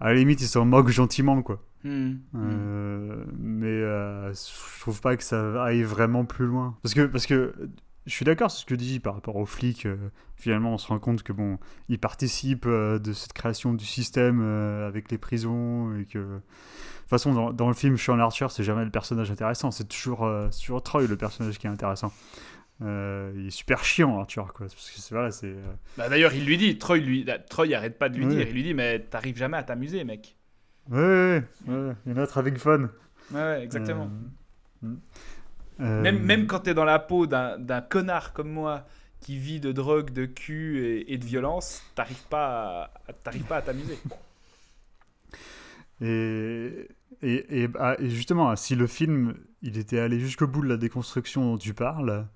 à 0.00 0.08
la 0.08 0.14
limite, 0.14 0.40
il 0.40 0.46
s'en 0.46 0.64
moque 0.64 0.88
gentiment, 0.88 1.42
quoi. 1.42 1.62
Hmm. 1.84 2.16
Euh, 2.34 3.24
mais 3.38 3.66
euh, 3.66 4.32
je 4.32 4.80
trouve 4.80 5.00
pas 5.00 5.16
que 5.16 5.22
ça 5.22 5.62
aille 5.62 5.82
vraiment 5.82 6.24
plus 6.24 6.46
loin. 6.46 6.76
Parce 6.82 6.94
que, 6.94 7.06
parce 7.06 7.26
que 7.26 7.54
je 8.06 8.12
suis 8.12 8.24
d'accord 8.24 8.50
sur 8.50 8.60
ce 8.60 8.66
que 8.66 8.74
tu 8.74 8.84
dis 8.84 9.00
par 9.00 9.14
rapport 9.14 9.36
aux 9.36 9.46
flics. 9.46 9.86
euh, 9.86 9.96
finalement, 10.36 10.74
on 10.74 10.78
se 10.78 10.88
rend 10.88 10.98
compte 10.98 11.22
que 11.22 11.32
bon, 11.32 11.58
ils 11.88 11.98
participent 11.98 12.66
euh, 12.66 12.98
de 12.98 13.12
cette 13.12 13.32
création 13.32 13.74
du 13.74 13.84
système 13.84 14.40
avec 14.86 15.10
les 15.10 15.18
prisons 15.18 15.94
et 15.96 16.04
que. 16.04 16.18
De 16.18 17.10
toute 17.10 17.20
façon, 17.20 17.32
dans, 17.32 17.52
dans 17.54 17.68
le 17.68 17.74
film 17.74 17.96
Sean 17.96 18.18
Archer, 18.18 18.48
c'est 18.50 18.64
jamais 18.64 18.84
le 18.84 18.90
personnage 18.90 19.30
intéressant. 19.30 19.70
C'est 19.70 19.88
toujours, 19.88 20.30
c'est 20.50 20.60
toujours 20.60 20.82
Troy 20.82 21.06
le 21.06 21.16
personnage 21.16 21.58
qui 21.58 21.66
est 21.66 21.70
intéressant. 21.70 22.12
Euh, 22.80 23.32
il 23.36 23.48
est 23.48 23.50
super 23.50 23.82
chiant, 23.84 24.20
Archer, 24.20 24.42
quoi. 24.54 24.66
Parce 24.66 24.90
que 24.90 25.14
voilà, 25.14 25.30
c'est. 25.32 25.46
euh, 25.48 25.62
Bah, 25.96 26.08
D'ailleurs, 26.08 26.32
il 26.32 26.44
lui 26.44 26.56
dit, 26.56 26.78
Troy, 26.78 26.98
lui, 26.98 27.26
Troy 27.50 27.74
arrête 27.74 27.98
pas 27.98 28.08
de 28.08 28.16
lui 28.16 28.26
dire, 28.26 28.46
il 28.46 28.54
lui 28.54 28.62
dit, 28.62 28.74
mais 28.74 29.00
t'arrives 29.00 29.36
jamais 29.36 29.56
à 29.56 29.62
t'amuser, 29.64 30.04
mec. 30.04 30.36
Ouais, 30.90 31.42
ouais. 31.66 31.92
Il 32.06 32.12
y 32.12 32.14
en 32.14 32.22
a 32.24 32.26
having 32.38 32.56
fun. 32.56 32.88
Ouais, 33.32 33.62
exactement. 33.64 34.08
Euh, 34.84 34.88
euh, 35.80 36.02
Même, 36.02 36.20
même 36.22 36.46
quand 36.46 36.60
t'es 36.60 36.72
dans 36.74 36.84
la 36.84 36.98
peau 36.98 37.26
d'un 37.26 37.58
d'un 37.58 37.80
connard 37.80 38.32
comme 38.32 38.50
moi 38.50 38.86
qui 39.20 39.38
vit 39.38 39.58
de 39.60 39.72
drogue, 39.72 40.12
de 40.12 40.24
cul 40.26 40.78
et, 40.84 41.12
et 41.12 41.18
de 41.18 41.24
violence, 41.24 41.82
t'arrives 41.96 42.22
pas 42.30 42.84
à- 43.06 43.10
à 43.10 43.12
t'arrives 43.12 43.44
pas 43.44 43.56
à 43.56 43.62
t'amuser. 43.62 43.98
Et, 46.00 46.88
et, 47.22 47.62
et, 47.64 47.68
ah, 47.78 47.96
et 47.98 48.08
justement, 48.08 48.54
si 48.56 48.76
le 48.76 48.86
film 48.86 49.34
il 49.62 49.76
était 49.78 49.98
allé 49.98 50.20
jusqu'au 50.20 50.46
bout 50.46 50.62
de 50.62 50.68
la 50.68 50.76
déconstruction 50.76 51.42
dont 51.52 51.58
tu 51.58 51.74
parles, 51.74 52.26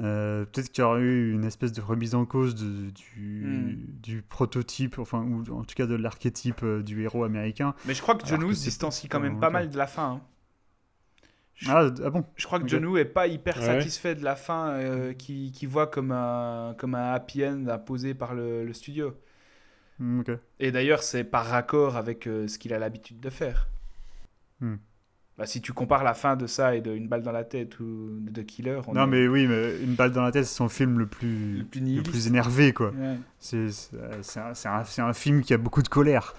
euh, 0.00 0.44
peut-être 0.44 0.70
qu'il 0.72 0.82
y 0.82 0.84
aurait 0.84 1.00
eu 1.00 1.32
une 1.32 1.44
espèce 1.44 1.72
de 1.72 1.80
remise 1.80 2.14
en 2.14 2.24
cause 2.26 2.54
de- 2.54 2.90
du, 2.90 3.44
Hmm. 3.46 4.00
du 4.02 4.22
prototype, 4.22 4.98
enfin, 4.98 5.22
ou 5.22 5.42
en 5.54 5.64
tout 5.64 5.74
cas 5.74 5.86
de 5.86 5.94
l'archétype 5.94 6.62
euh, 6.64 6.82
du 6.82 7.02
héros 7.02 7.24
américain. 7.24 7.74
Mais 7.86 7.94
je 7.94 8.02
crois 8.02 8.14
que 8.16 8.26
John 8.26 8.42
Woo 8.42 8.52
se 8.54 8.64
distancie 8.64 9.08
quand 9.08 9.20
même 9.20 9.38
pas 9.40 9.50
mal 9.50 9.70
de 9.70 9.76
la 9.78 9.86
fin. 9.86 10.12
hein. 10.14 10.20
Je, 11.56 11.70
Ah, 11.70 11.88
ah 12.04 12.10
bon 12.10 12.24
je 12.34 12.44
crois 12.46 12.58
que 12.58 12.64
ok. 12.64 12.68
John 12.70 12.84
Woo 12.86 12.96
est 12.96 13.04
pas 13.04 13.28
hyper 13.28 13.56
Ouais. 13.58 13.62
satisfait 13.64 14.16
de 14.16 14.24
la 14.24 14.34
fin 14.34 14.70
euh, 14.70 15.12
qu'il 15.12 15.52
qu'il 15.52 15.68
voit 15.68 15.86
comme 15.86 16.10
un, 16.10 16.74
comme 16.76 16.96
un 16.96 17.12
happy 17.12 17.46
end 17.46 17.68
imposé 17.68 18.12
par 18.14 18.34
le, 18.34 18.64
le 18.64 18.72
studio. 18.72 19.14
Hmm, 20.00 20.18
Ok. 20.20 20.32
Et 20.58 20.72
d'ailleurs, 20.72 21.04
c'est 21.04 21.22
par 21.22 21.46
raccord 21.46 21.96
avec 21.96 22.26
euh, 22.26 22.48
ce 22.48 22.58
qu'il 22.58 22.74
a 22.74 22.80
l'habitude 22.80 23.20
de 23.20 23.30
faire. 23.30 23.68
Hmm. 24.60 24.74
Bah, 25.36 25.46
si 25.46 25.60
tu 25.60 25.72
compares 25.72 26.04
la 26.04 26.14
fin 26.14 26.36
de 26.36 26.46
ça 26.46 26.76
et 26.76 26.80
de 26.80 26.92
Une 26.94 27.08
balle 27.08 27.22
dans 27.22 27.32
la 27.32 27.42
tête 27.42 27.80
ou 27.80 28.08
de 28.20 28.42
Killer, 28.42 28.80
on 28.86 28.92
Non, 28.94 29.02
est 29.02 29.06
mais 29.08 29.26
oui, 29.26 29.46
mais 29.48 29.80
Une 29.82 29.94
balle 29.96 30.12
dans 30.12 30.22
la 30.22 30.30
tête, 30.30 30.44
c'est 30.44 30.54
son 30.54 30.68
film 30.68 30.98
le 30.98 31.06
plus, 31.06 31.58
le 31.58 31.64
plus 31.64 31.80
le 31.80 31.86
nihiliste. 31.86 32.10
plus 32.10 32.26
énervé, 32.28 32.72
quoi. 32.72 32.90
Ouais. 32.92 33.16
C'est 33.40 33.66
c'est 34.22 34.38
un, 34.38 34.52
un- 34.70 35.08
un 35.08 35.12
film 35.12 35.42
qui 35.42 35.52
a 35.52 35.58
beaucoup 35.58 35.82
de 35.82 35.88
colère. 35.88 36.34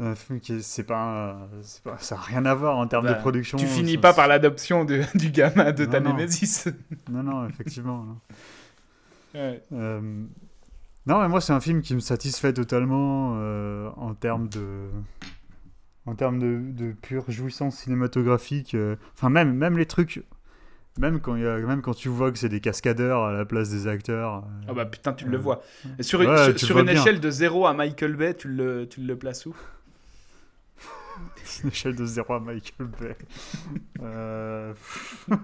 Un 0.00 0.14
film 0.16 0.40
qui 0.40 0.54
est- 0.54 0.62
c'est 0.62 0.82
pas, 0.84 1.48
pas- 1.84 1.98
ça 1.98 2.16
n'a 2.16 2.20
rien 2.22 2.44
à 2.46 2.54
voir 2.54 2.76
en 2.78 2.86
termes 2.88 3.06
Bah, 3.06 3.14
de 3.14 3.18
production. 3.20 3.56
Tu 3.58 3.66
finis 3.66 3.98
pas 3.98 4.12
par 4.12 4.26
l'adoption 4.28 4.84
du 5.14 5.30
gamin 5.30 5.70
de 5.72 5.84
ta 5.84 6.00
Non, 6.00 6.10
non. 6.10 6.16
Némésis. 6.16 6.68
Non, 7.10 7.22
non, 7.22 7.48
effectivement. 7.48 8.04
non. 8.04 8.18
Ouais. 9.40 9.62
Euh, 9.72 10.00
Non, 11.06 11.20
mais 11.20 11.28
moi, 11.28 11.40
c'est 11.40 11.52
un 11.52 11.60
film 11.60 11.82
qui 11.82 11.94
me 11.94 12.00
satisfait 12.00 12.52
totalement 12.52 13.34
euh, 13.38 13.88
en 13.96 14.12
termes 14.14 14.48
de. 14.48 14.88
En 16.08 16.14
termes 16.14 16.38
de, 16.38 16.60
de 16.72 16.92
pure 16.92 17.30
jouissance 17.30 17.76
cinématographique. 17.78 18.74
euh, 18.74 18.96
Enfin, 19.14 19.28
même, 19.30 19.54
même 19.54 19.76
les 19.78 19.86
trucs. 19.86 20.22
Même 20.98 21.20
quand, 21.20 21.36
il 21.36 21.42
y 21.42 21.46
a, 21.46 21.58
même 21.58 21.80
quand 21.82 21.94
tu 21.94 22.08
vois 22.08 22.32
que 22.32 22.38
c'est 22.38 22.48
des 22.48 22.60
cascadeurs 22.60 23.22
à 23.24 23.32
la 23.32 23.44
place 23.44 23.70
des 23.70 23.86
acteurs. 23.86 24.38
euh, 24.38 24.64
Ah 24.68 24.72
bah 24.72 24.84
putain, 24.86 25.12
tu 25.12 25.26
le 25.28 25.36
Euh, 25.36 25.40
vois. 25.40 25.62
Et 25.98 26.02
sur 26.02 26.22
une, 26.22 26.30
ouais, 26.30 26.56
sur 26.58 26.82
bien. 26.82 26.92
échelle 26.94 27.20
de 27.20 27.30
0 27.30 27.66
à 27.66 27.74
Michael 27.74 28.16
Bay, 28.16 28.34
tu 28.34 28.48
le, 28.48 28.88
tu 28.88 29.00
le 29.02 29.16
places 29.16 29.46
où? 29.46 29.54
Une 31.64 31.70
échelle 31.70 31.94
de 31.94 32.04
0 32.04 32.32
à 32.34 32.40
Michael 32.40 32.88
Bay. 33.00 33.16
Euh, 34.00 34.72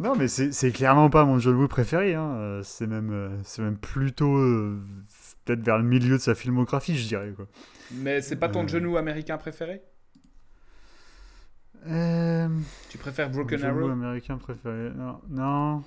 non, 0.00 0.14
mais 0.16 0.28
c'est 0.28 0.72
clairement 0.72 1.10
pas 1.10 1.24
mon 1.24 1.38
John 1.38 1.54
Woo 1.56 1.68
préféré. 1.68 2.14
hein. 2.14 2.60
C'est 2.62 2.86
même, 2.86 3.30
même 3.58 3.76
plutôt 3.76 4.36
peut-être 5.44 5.60
vers 5.62 5.78
le 5.78 5.84
milieu 5.84 6.16
de 6.16 6.22
sa 6.22 6.34
filmographie, 6.34 6.96
je 6.98 7.08
dirais. 7.08 7.32
Quoi. 7.34 7.46
Mais 7.92 8.20
c'est 8.20 8.36
pas 8.36 8.48
ton 8.48 8.64
Euh. 8.64 8.68
genou 8.68 8.96
américain 8.96 9.38
préféré? 9.38 9.82
Euh, 11.86 12.48
Tu 12.90 12.98
préfères 12.98 13.30
Broken 13.30 13.62
Arrow? 13.64 13.88
américain 13.88 14.36
préféré. 14.36 14.90
Non. 14.94 15.20
non. 15.28 15.84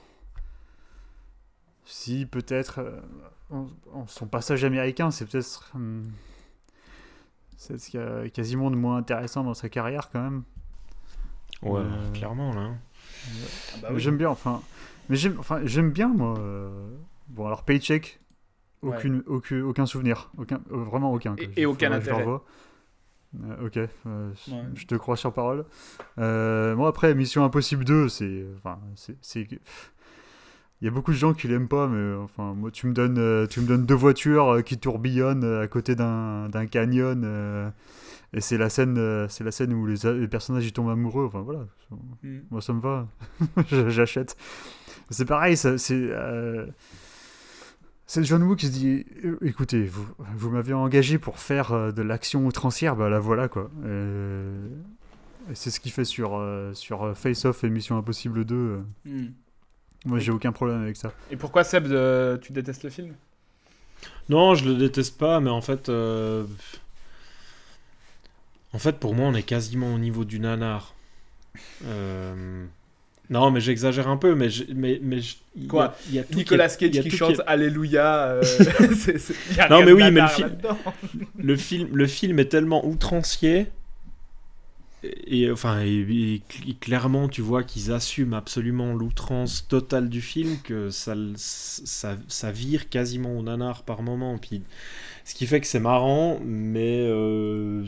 Si, 1.86 2.26
peut-être. 2.26 2.80
euh, 2.80 3.66
son 4.08 4.28
passage 4.28 4.64
américain, 4.64 5.12
c'est 5.12 5.26
peut-être. 5.26 5.72
hum, 5.76 6.10
c'est 7.58 7.78
ce 7.78 7.89
qu'il 7.89 7.99
y 7.99 8.04
a 8.04 8.30
quasiment 8.30 8.72
de 8.72 8.76
moins 8.76 8.97
intéressant 8.97 9.43
dans 9.43 9.54
sa 9.54 9.70
carrière, 9.70 10.10
quand 10.12 10.22
même. 10.22 10.43
Ouais, 11.62 11.82
Euh, 11.82 12.12
clairement, 12.14 12.54
là. 12.54 12.72
Ah 12.72 13.78
bah 13.84 13.88
oui. 13.91 13.99
J'aime 13.99 14.18
bien, 14.18 14.30
enfin. 14.30 14.62
Mais 15.10 15.16
j'aime 15.16 15.36
enfin, 15.39 15.60
j'aime 15.66 15.91
bien, 15.91 16.08
moi. 16.08 16.39
euh, 16.39 16.70
Bon, 17.28 17.45
alors, 17.45 17.64
Paycheck, 17.64 18.20
aucune, 18.82 19.23
aucun, 19.27 19.61
aucun 19.63 19.86
souvenir. 19.86 20.32
Aucun, 20.38 20.61
euh, 20.71 20.77
vraiment 20.84 21.11
aucun. 21.13 21.36
quoi. 21.36 21.45
Et- 21.55 21.61
et 21.61 21.65
aucun 21.65 21.91
intérêt. 21.91 22.25
Euh, 22.25 23.65
ok, 23.65 23.77
euh, 23.77 23.88
Ouais. 24.49 24.63
je 24.75 24.86
te 24.86 24.95
crois 24.95 25.15
sur 25.15 25.32
parole. 25.32 25.63
Euh, 26.19 26.75
moi, 26.75 26.89
après, 26.89 27.15
Mission 27.15 27.45
Impossible 27.45 27.86
2, 27.86 28.09
c'est. 28.09 28.45
Enfin, 28.57 28.79
c'est. 28.95 29.15
c'est- 29.21 29.47
Il 30.82 30.86
y 30.86 30.88
a 30.88 30.91
beaucoup 30.91 31.11
de 31.11 31.15
gens 31.17 31.34
qui 31.34 31.47
l'aiment 31.47 31.67
pas, 31.67 31.88
mais 31.88 32.15
enfin, 32.15 32.55
moi, 32.55 32.71
tu 32.71 32.88
me 32.88 32.93
donnes, 32.93 33.47
tu 33.47 33.61
me 33.61 33.67
donnes 33.67 33.86
deux 33.86 33.93
voitures 33.95 34.63
qui 34.65 34.79
tourbillonnent 34.79 35.43
à 35.61 35.67
côté 35.67 35.93
d'un 35.95 36.49
canyon, 36.71 37.71
et 38.34 38.41
c'est 38.41 38.57
la 38.57 38.67
scène, 38.69 39.27
c'est 39.29 39.43
la 39.43 39.51
scène 39.51 39.73
où 39.73 39.86
les, 39.86 40.27
personnages 40.27 40.65
ils 40.65 40.73
tombent 40.73 40.89
amoureux. 40.89 41.25
Enfin 41.27 41.41
voilà, 41.41 41.67
Hmm. 42.23 42.39
moi 42.49 42.61
ça 42.61 42.73
me 42.73 42.82
va, 42.82 43.07
j'achète. 43.89 44.36
C'est 45.11 45.25
pareil, 45.25 45.55
c'est 45.55 45.77
c'est 48.14 48.26
John 48.26 48.43
Woo 48.43 48.57
qui 48.57 48.66
se 48.68 48.72
dit 48.72 49.05
euh, 49.24 49.38
écoutez, 49.41 49.86
vous, 49.86 50.05
vous 50.36 50.49
m'avez 50.49 50.74
engagé 50.74 51.18
pour 51.18 51.39
faire 51.39 51.72
euh, 51.72 51.91
de 51.93 52.01
l'action 52.01 52.45
outrancière, 52.45 52.97
bah 52.97 53.09
la 53.09 53.20
voilà 53.20 53.47
quoi. 53.47 53.72
Euh, 53.86 54.68
et 55.49 55.55
c'est 55.55 55.72
ce 55.72 55.80
qu'il 55.80 55.93
fait 55.93 56.03
sur, 56.03 56.43
sur 56.74 57.18
Face 57.18 57.45
Off 57.45 57.64
et 57.64 57.70
Mission 57.70 57.97
Impossible 57.97 58.43
2. 58.43 58.55
euh. 58.55 58.82
Hmm. 59.05 59.28
Moi 60.05 60.20
j'ai 60.20 60.32
aucun 60.32 60.51
problème 60.51 60.82
avec 60.82 60.97
ça. 60.97 61.14
Et 61.32 61.38
pourquoi 61.38 61.64
Seb, 61.64 61.88
euh, 61.88 62.38
tu 62.38 62.51
détestes 62.51 62.84
le 62.84 62.89
film? 62.89 63.14
Non, 64.28 64.55
je 64.55 64.68
le 64.68 64.76
déteste 64.76 65.18
pas, 65.18 65.39
mais 65.39 65.49
en 65.49 65.62
fait. 65.62 65.88
euh, 65.88 66.45
En 68.74 68.80
fait, 68.80 68.99
pour 68.99 69.16
moi, 69.16 69.28
on 69.28 69.34
est 69.36 69.43
quasiment 69.43 69.93
au 69.93 69.97
niveau 69.97 70.26
du 70.26 70.39
nanar. 70.39 70.93
Euh, 71.86 72.66
Non, 73.32 73.49
mais 73.49 73.61
j'exagère 73.61 74.07
un 74.09 74.17
peu, 74.17 74.36
mais. 74.36 74.49
je- 74.49 74.65
mais, 74.75 74.99
mais 75.01 75.21
je- 75.21 75.36
il 75.55 75.63
y 75.63 75.65
a- 75.65 75.69
Quoi? 75.69 75.97
il 76.09 76.15
y 76.15 76.19
a 76.19 76.23
tout 76.23 76.36
Nicolas 76.36 76.67
qui 76.69 76.86
y 76.86 76.91
Cage 76.91 77.05
a 77.05 77.09
qui 77.09 77.15
chante 77.17 77.41
Alléluia. 77.47 78.25
euh, 78.27 78.43
c'est- 78.95 79.17
c'est- 79.17 79.55
y 79.55 79.59
a 79.59 79.69
Non, 79.69 79.84
mais 79.84 79.93
oui, 79.93 80.03
mais 80.11 80.21
le 80.21 80.41
là-dedans. 80.41 80.77
le 81.38 81.55
film, 81.55 81.89
le 81.95 82.07
film 82.07 82.38
est 82.39 82.45
tellement 82.45 82.86
outrancier. 82.86 83.67
Et, 85.03 85.43
et, 85.43 85.51
enfin, 85.51 85.82
et- 85.82 86.01
et 86.01 86.41
cl- 86.49 86.77
clairement, 86.79 87.27
tu 87.27 87.41
vois 87.41 87.63
qu'ils 87.63 87.91
assument 87.91 88.34
absolument 88.36 88.93
l'outrance 88.93 89.65
totale 89.67 90.09
du 90.09 90.21
film, 90.21 90.57
que 90.63 90.89
ça, 90.91 91.15
ça, 91.38 92.17
ça 92.27 92.51
vire 92.51 92.88
quasiment 92.89 93.36
au 93.38 93.41
nanar 93.41 93.82
par 93.84 94.03
moment. 94.03 94.38
Puis, 94.38 94.61
ce 95.25 95.34
qui 95.34 95.47
fait 95.47 95.59
que 95.61 95.65
c'est 95.67 95.79
marrant, 95.79 96.39
mais 96.45 96.99
euh, 97.07 97.84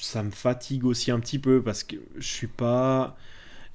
ça 0.00 0.22
me 0.24 0.30
fatigue 0.30 0.84
aussi 0.86 1.10
un 1.12 1.20
petit 1.20 1.38
peu 1.38 1.62
parce 1.62 1.84
que 1.84 1.96
je 2.18 2.26
suis 2.26 2.46
pas 2.48 3.16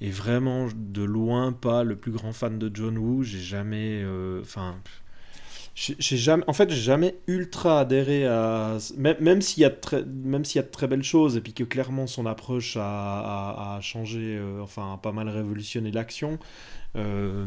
et 0.02 0.10
vraiment 0.12 0.68
de 0.76 1.04
loin 1.04 1.54
pas 1.54 1.84
le 1.84 1.96
plus 1.98 2.12
grand 2.12 2.34
fan 2.34 2.60
de 2.60 2.72
John 2.74 2.98
Woo. 2.98 3.24
J'ai 3.24 3.40
jamais, 3.40 4.02
euh, 4.04 4.42
enfin. 4.42 4.76
j'ai 5.76 6.18
jamais, 6.18 6.44
en 6.48 6.54
fait, 6.54 6.70
j'ai 6.70 6.82
jamais 6.82 7.16
ultra 7.28 7.82
adhéré 7.82 8.26
à. 8.28 8.78
Même, 8.98 9.18
même 9.20 9.42
s'il 9.42 9.62
y, 9.64 9.66
a 9.66 9.70
de 9.70 9.76
très- 9.76 10.04
même 10.06 10.46
s'il 10.46 10.58
y 10.58 10.64
a 10.64 10.68
de 10.68 10.72
très 10.72 10.88
belles 10.88 11.04
choses, 11.04 11.36
et 11.38 11.42
puis 11.42 11.54
que 11.54 11.64
clairement 11.64 12.08
son 12.08 12.26
approche 12.26 12.78
a, 12.80 13.80
changé, 13.82 14.38
euh, 14.38 14.62
enfin, 14.62 14.94
a 14.94 14.98
pas 14.98 15.12
mal 15.12 15.30
révolutionné 15.30 15.92
l'action. 15.92 16.40
euh, 16.96 17.46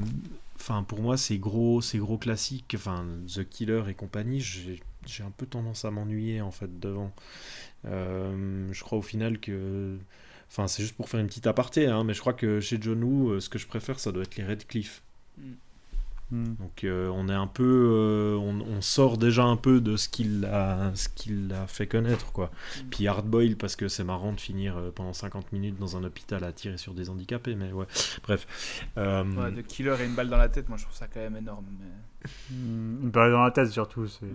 Enfin, 0.61 0.83
pour 0.83 1.01
moi, 1.03 1.17
c'est 1.17 1.39
gros, 1.39 1.81
c'est 1.81 1.99
gros 1.99 2.19
classiques. 2.19 2.75
Enfin, 2.77 3.07
The 3.35 3.49
Killer 3.49 3.83
et 3.89 3.95
compagnie, 3.95 4.41
j'ai 4.41 5.23
un 5.25 5.31
peu 5.37 5.47
tendance 5.47 5.85
à 5.85 5.91
m'ennuyer 5.93 6.41
en 6.43 6.51
fait 6.51 6.81
devant. 6.81 7.13
Je 7.85 8.81
crois 8.83 8.99
au 8.99 9.03
final 9.03 9.39
que. 9.41 9.97
Enfin, 10.51 10.67
c'est 10.67 10.83
juste 10.83 10.97
pour 10.97 11.09
faire 11.09 11.21
une 11.21 11.27
petite 11.27 11.47
aparté, 11.47 11.87
hein, 11.87 12.05
mais 12.05 12.15
je 12.15 12.21
crois 12.21 12.33
que 12.33 12.61
chez 12.61 12.79
John 12.81 13.03
Woo, 13.05 13.31
euh, 13.31 13.41
ce 13.41 13.49
que 13.49 13.59
je 13.59 13.67
préfère, 13.67 13.99
ça 14.01 14.13
doit 14.13 14.23
être 14.23 14.37
les 14.37 14.45
Red 14.45 14.67
Cliff. 14.67 15.03
Hmm. 16.31 16.55
Donc 16.59 16.85
euh, 16.85 17.09
on 17.15 17.29
est 17.31 17.35
un 17.35 17.47
peu, 17.47 17.65
euh, 17.65 18.37
on, 18.37 18.61
on 18.61 18.83
sort 18.83 19.17
déjà 19.17 19.45
un 19.45 19.57
peu 19.57 19.81
de 19.81 19.97
ce 19.97 20.11
qu'il 20.11 20.45
a, 20.45 20.91
ce 20.95 21.09
qu'il 21.09 21.51
a 21.55 21.67
fait 21.67 21.87
connaître 21.87 22.33
quoi. 22.33 22.51
Puis 22.91 23.09
Hardboil 23.09 23.57
parce 23.57 23.77
que 23.77 23.89
c'est 23.89 24.05
marrant 24.05 24.33
de 24.35 24.41
finir 24.41 24.77
pendant 24.95 25.15
50 25.15 25.53
minutes 25.53 25.79
dans 25.79 25.97
un 25.97 26.05
hôpital 26.05 26.45
à 26.45 26.53
tirer 26.53 26.77
sur 26.77 26.93
des 26.93 27.09
handicapés, 27.09 27.55
mais 27.55 27.73
ouais. 27.73 27.87
Bref. 28.25 28.47
Euh, 28.99 29.25
Ouais, 29.25 29.53
de 29.53 29.63
killer 29.63 29.95
et 30.01 30.05
une 30.05 30.15
balle 30.15 30.29
dans 30.29 30.37
la 30.37 30.51
tête, 30.51 30.69
moi 30.69 30.77
je 30.77 30.85
trouve 30.85 30.97
ça 30.97 31.07
quand 31.07 31.21
même 31.21 31.37
énorme. 31.37 31.65
mais- 31.81 32.31
Hmm, 32.51 33.05
Une 33.05 33.11
balle 33.11 33.33
dans 33.33 33.45
la 33.45 33.51
tête 33.51 33.71
surtout. 33.71 34.07
c'est- 34.07 34.27
Ouais. 34.27 34.33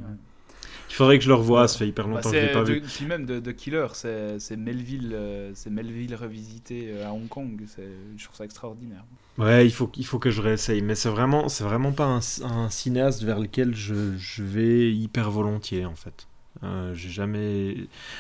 Il 0.94 0.96
faudrait 0.96 1.18
que 1.18 1.24
je 1.24 1.30
le 1.30 1.34
revoie, 1.34 1.68
ça 1.68 1.80
fait 1.80 1.88
hyper 1.88 2.08
Bah, 2.08 2.16
longtemps 2.18 2.30
que 2.30 2.36
je 2.36 2.42
l'ai 2.42 2.48
c'est 2.50 2.54
pas 2.54 2.64
de- 2.64 2.74
vu. 2.74 2.82
puis 2.82 3.06
même 3.08 3.26
de, 3.26 3.40
de 3.40 3.52
Killer, 3.52 3.88
c'est 3.94 4.56
Melville, 4.58 5.10
euh, 5.16 5.52
c'est 5.56 5.72
Melville 5.72 6.14
revisité 6.14 6.90
euh, 6.92 7.08
à 7.08 7.12
Hong 7.14 7.28
Kong. 7.28 7.60
c'est- 7.66 7.82
Je 8.16 8.24
trouve 8.26 8.36
ça 8.38 8.46
extraordinaire. 8.46 9.04
Ouais, 9.40 9.66
il 9.66 9.72
faut, 9.72 9.92
il 9.98 10.06
faut 10.06 10.20
que 10.20 10.30
je 10.30 10.40
réessaye, 10.40 10.84
mais 10.84 10.94
c'est 10.94 11.10
vraiment, 11.10 11.50
c'est 11.50 11.64
vraiment 11.64 11.94
pas 11.94 12.06
un, 12.06 12.20
un 12.44 12.70
cinéaste 12.70 13.24
vers 13.24 13.40
lequel 13.40 13.74
je, 13.76 14.16
je 14.20 14.44
vais 14.44 14.94
hyper 14.94 15.32
volontiers 15.32 15.86
en 15.88 15.96
fait. 15.96 16.28
Euh, 16.62 16.94
j'ai 16.94 17.10
jamais, 17.10 17.76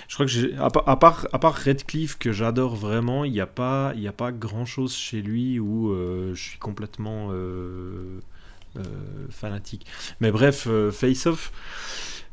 je 0.08 0.14
crois 0.16 0.26
que 0.26 0.32
j'ai, 0.32 0.56
à, 0.58 0.70
part- 0.72 0.90
à 0.90 0.98
part, 0.98 1.28
à 1.32 1.38
part 1.38 1.54
Redcliffe 1.54 2.18
que 2.18 2.32
j'adore 2.32 2.76
vraiment, 2.76 3.24
il 3.24 3.32
n'y 3.34 3.40
a 3.40 3.46
pas, 3.46 3.94
y 3.96 4.08
a 4.08 4.12
pas 4.12 4.32
grand 4.32 4.66
chose 4.66 4.96
chez 4.96 5.22
lui 5.22 5.60
où 5.60 5.92
euh, 5.92 6.34
je 6.34 6.42
suis 6.42 6.58
complètement 6.58 7.28
euh, 7.32 8.20
euh, 8.78 8.82
fanatique. 9.30 9.86
Mais 10.20 10.32
bref, 10.32 10.66
euh, 10.68 10.90
Face 10.92 11.28
Off. 11.28 11.52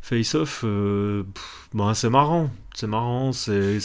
Face 0.02 0.34
Off, 0.34 0.62
euh, 0.64 1.24
bon, 1.72 1.92
c'est 1.94 2.08
marrant, 2.08 2.50
c'est 2.74 2.86
marrant, 2.86 3.32
c'est- 3.32 3.78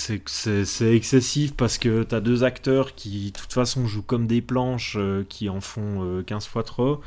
excessif 0.82 1.54
parce 1.56 1.78
que 1.78 2.04
t'as 2.04 2.22
deux 2.22 2.44
acteurs 2.44 2.96
qui, 2.96 3.32
de 3.32 3.40
toute 3.40 3.54
façon, 3.54 3.86
jouent 3.86 4.02
comme 4.02 4.26
des 4.26 4.42
planches, 4.42 4.96
euh, 4.98 5.26
qui 5.28 5.50
en 5.50 5.60
font 5.62 6.04
euh, 6.04 6.24
15 6.24 6.48
fois 6.48 6.64
trop, 6.64 7.02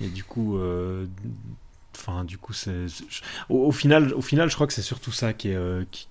et 0.00 0.08
du 0.08 0.24
coup, 0.24 0.58
euh, 0.58 1.06
enfin, 1.96 2.24
du 2.24 2.38
coup, 2.38 2.52
c'est, 2.52 2.86
au, 3.48 3.72
final, 3.72 4.14
au 4.14 4.22
final, 4.22 4.50
je 4.50 4.54
crois 4.56 4.66
que 4.66 4.72
c'est 4.74 4.82
surtout 4.82 5.12
ça 5.12 5.32
qui, 5.32 5.50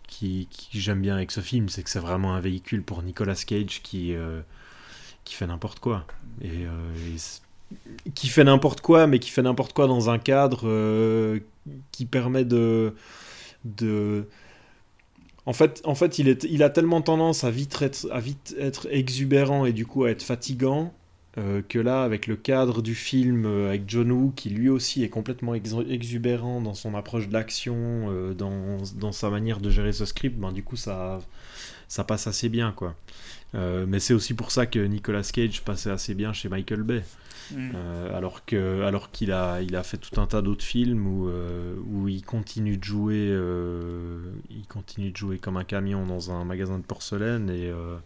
qui, 0.08 0.48
qui- 0.50 0.80
j'aime 0.80 1.02
bien 1.02 1.16
avec 1.16 1.32
ce 1.32 1.42
film, 1.42 1.70
c'est 1.70 1.84
que 1.84 1.90
c'est 1.90 2.00
vraiment 2.00 2.34
un 2.36 2.40
véhicule 2.42 2.84
pour 2.84 3.04
Nicolas 3.04 3.36
Cage 3.36 3.82
qui, 3.84 4.14
qui 5.24 5.36
fait 5.36 5.48
n'importe 5.48 5.80
quoi, 5.80 6.06
et, 6.42 6.66
qui 8.16 8.28
fait 8.28 8.44
n'importe 8.44 8.82
quoi, 8.82 9.08
mais 9.08 9.20
qui 9.20 9.30
fait 9.30 9.42
n'importe 9.42 9.74
quoi 9.74 9.88
dans 9.88 10.10
un 10.10 10.18
cadre 10.20 10.62
euh, 10.66 11.40
qui 11.92 12.06
permet 12.06 12.46
de, 12.46 12.94
de... 13.66 14.26
En 15.46 15.54
fait, 15.54 15.82
en 15.86 15.96
fait 15.96 16.20
il, 16.20 16.28
est, 16.28 16.44
il 16.46 16.64
a 16.64 16.70
tellement 16.70 17.02
tendance 17.02 17.44
à 17.44 17.52
vite, 17.52 17.82
être, 17.82 18.08
à 18.12 18.20
vite 18.20 18.56
être 18.60 18.88
exubérant 18.92 19.66
et 19.66 19.74
du 19.74 19.86
coup 19.86 20.04
à 20.04 20.12
être 20.12 20.24
fatigant 20.24 20.94
euh, 21.38 21.62
que 21.68 21.80
là, 21.80 22.04
avec 22.04 22.28
le 22.28 22.36
cadre 22.36 22.82
du 22.82 22.96
film, 22.96 23.46
euh, 23.46 23.70
avec 23.70 23.84
John 23.88 24.12
Woo, 24.12 24.32
qui 24.36 24.50
lui 24.50 24.70
aussi 24.70 25.04
est 25.04 25.10
complètement 25.10 25.54
ex- 25.56 25.76
exubérant 25.90 26.62
dans 26.62 26.74
son 26.74 26.96
approche 26.96 27.28
de 27.28 27.34
l'action, 27.34 28.34
dans, 28.34 28.78
dans 28.96 29.12
sa 29.12 29.30
manière 29.30 29.60
de 29.60 29.70
gérer 29.70 29.94
ce 29.94 30.06
script, 30.06 30.38
ben, 30.40 30.52
du 30.52 30.64
coup 30.64 30.76
ça, 30.76 31.20
ça 31.88 32.04
passe 32.04 32.28
assez 32.28 32.50
bien. 32.50 32.72
quoi. 32.72 32.96
Mais 33.54 34.00
c'est 34.00 34.14
aussi 34.14 34.34
pour 34.36 34.52
ça 34.52 34.66
que 34.68 34.80
Nicolas 34.80 35.24
Cage 35.24 35.62
passait 35.64 35.90
assez 35.92 36.14
bien 36.14 36.34
chez 36.34 36.50
Michael 36.50 36.84
Bay. 36.84 37.04
Mm. 37.52 37.72
Euh, 37.76 38.18
alors 38.18 38.46
que 38.46 38.84
alors 38.84 39.12
qu'il 39.12 39.32
a 39.32 39.62
il 39.62 39.76
a 39.76 39.84
fait 39.84 39.98
tout 39.98 40.20
un 40.22 40.28
tas 40.28 40.42
d'autres 40.42 40.64
films 40.64 41.08
où 41.08 41.28
euh, 41.30 41.76
où 41.88 42.08
il 42.08 42.24
continue 42.24 42.78
de 42.78 42.84
jouer 42.84 43.28
euh, 43.30 44.32
il 44.50 44.68
continue 44.68 45.12
de 45.12 45.18
jouer 45.18 45.40
comme 45.40 45.58
un 45.58 45.64
camion 45.64 46.06
dans 46.06 46.32
un 46.32 46.44
magasin 46.46 46.78
de 46.78 46.84
porcelaine 46.84 47.50
et 47.50 47.70
euh, 47.70 47.98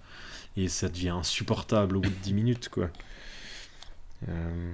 et 0.55 0.67
ça 0.69 0.87
devient 0.87 1.09
insupportable 1.09 1.97
au 1.97 2.01
bout 2.01 2.09
de 2.09 2.15
10 2.23 2.33
minutes 2.33 2.69
quoi 2.69 2.89
Euh, 4.29 4.73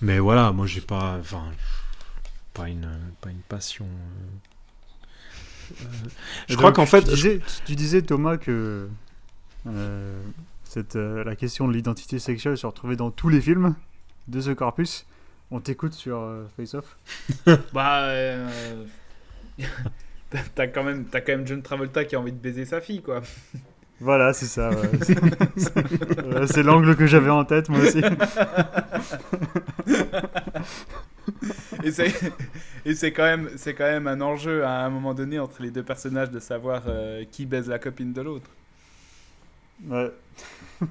mais 0.00 0.18
voilà 0.18 0.52
moi 0.52 0.66
j'ai 0.66 0.80
pas 0.80 1.18
enfin 1.20 1.44
pas 2.54 2.68
une 2.68 2.88
pas 3.20 3.30
une 3.30 3.42
passion 3.42 3.84
euh. 3.84 4.48
Euh, 5.82 6.08
je 6.48 6.56
crois 6.56 6.72
qu'en 6.72 6.86
fait 6.86 7.02
tu 7.02 7.14
disais, 7.14 7.40
tu 7.66 7.74
disais 7.74 8.02
Thomas 8.02 8.38
que 8.38 8.88
euh, 9.66 10.22
cette, 10.68 10.96
euh, 10.96 11.24
la 11.24 11.34
question 11.34 11.66
de 11.66 11.72
l'identité 11.72 12.18
sexuelle 12.18 12.58
se 12.58 12.66
retrouvait 12.66 12.94
dans 12.96 13.10
tous 13.10 13.30
les 13.30 13.40
films 13.40 13.74
de 14.28 14.38
ce 14.40 14.50
corpus. 14.50 15.06
On 15.50 15.60
t'écoute 15.60 15.94
sur 15.94 16.18
euh, 16.20 16.44
Face 16.58 16.74
Off. 16.74 16.96
Bah, 17.72 18.02
euh, 18.02 18.46
t'as- 20.54 20.66
quand 20.66 20.84
même, 20.84 21.06
t'as 21.06 21.22
quand 21.22 21.32
même 21.32 21.46
John 21.46 21.62
Travolta 21.62 22.04
qui 22.04 22.16
a 22.16 22.20
envie 22.20 22.32
de 22.32 22.36
baiser 22.36 22.66
sa 22.66 22.80
fille, 22.82 23.00
quoi. 23.02 23.22
Voilà, 24.00 24.32
c'est 24.32 24.46
ça. 24.46 24.70
ouais. 24.70 26.46
C'est- 26.46 26.62
l'angle 26.62 26.94
que 26.94 27.06
j'avais 27.06 27.30
en 27.30 27.44
tête, 27.44 27.68
moi 27.68 27.80
aussi. 27.80 28.00
Et 31.82 31.90
c'est, 31.90 32.12
et 32.84 32.94
c'est 32.94 33.12
quand 33.12 33.24
même, 33.24 33.50
c'est 33.56 33.74
quand 33.74 33.84
même 33.84 34.06
un 34.06 34.20
enjeu 34.20 34.64
à 34.64 34.84
un 34.84 34.90
moment 34.90 35.14
donné 35.14 35.38
entre 35.38 35.62
les 35.62 35.70
deux 35.70 35.82
personnages 35.82 36.30
de 36.30 36.38
savoir 36.40 36.82
euh, 36.86 37.24
qui 37.32 37.44
baise 37.46 37.68
la 37.68 37.78
copine 37.78 38.12
de 38.12 38.20
l'autre. 38.22 38.50
Ouais. 39.86 40.12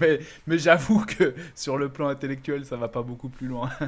Mais, 0.00 0.20
mais 0.46 0.58
j'avoue 0.58 1.04
que 1.04 1.34
sur 1.54 1.76
le 1.76 1.88
plan 1.88 2.08
intellectuel, 2.08 2.64
ça 2.64 2.76
va 2.76 2.88
pas 2.88 3.02
beaucoup 3.02 3.28
plus 3.28 3.46
loin. 3.48 3.68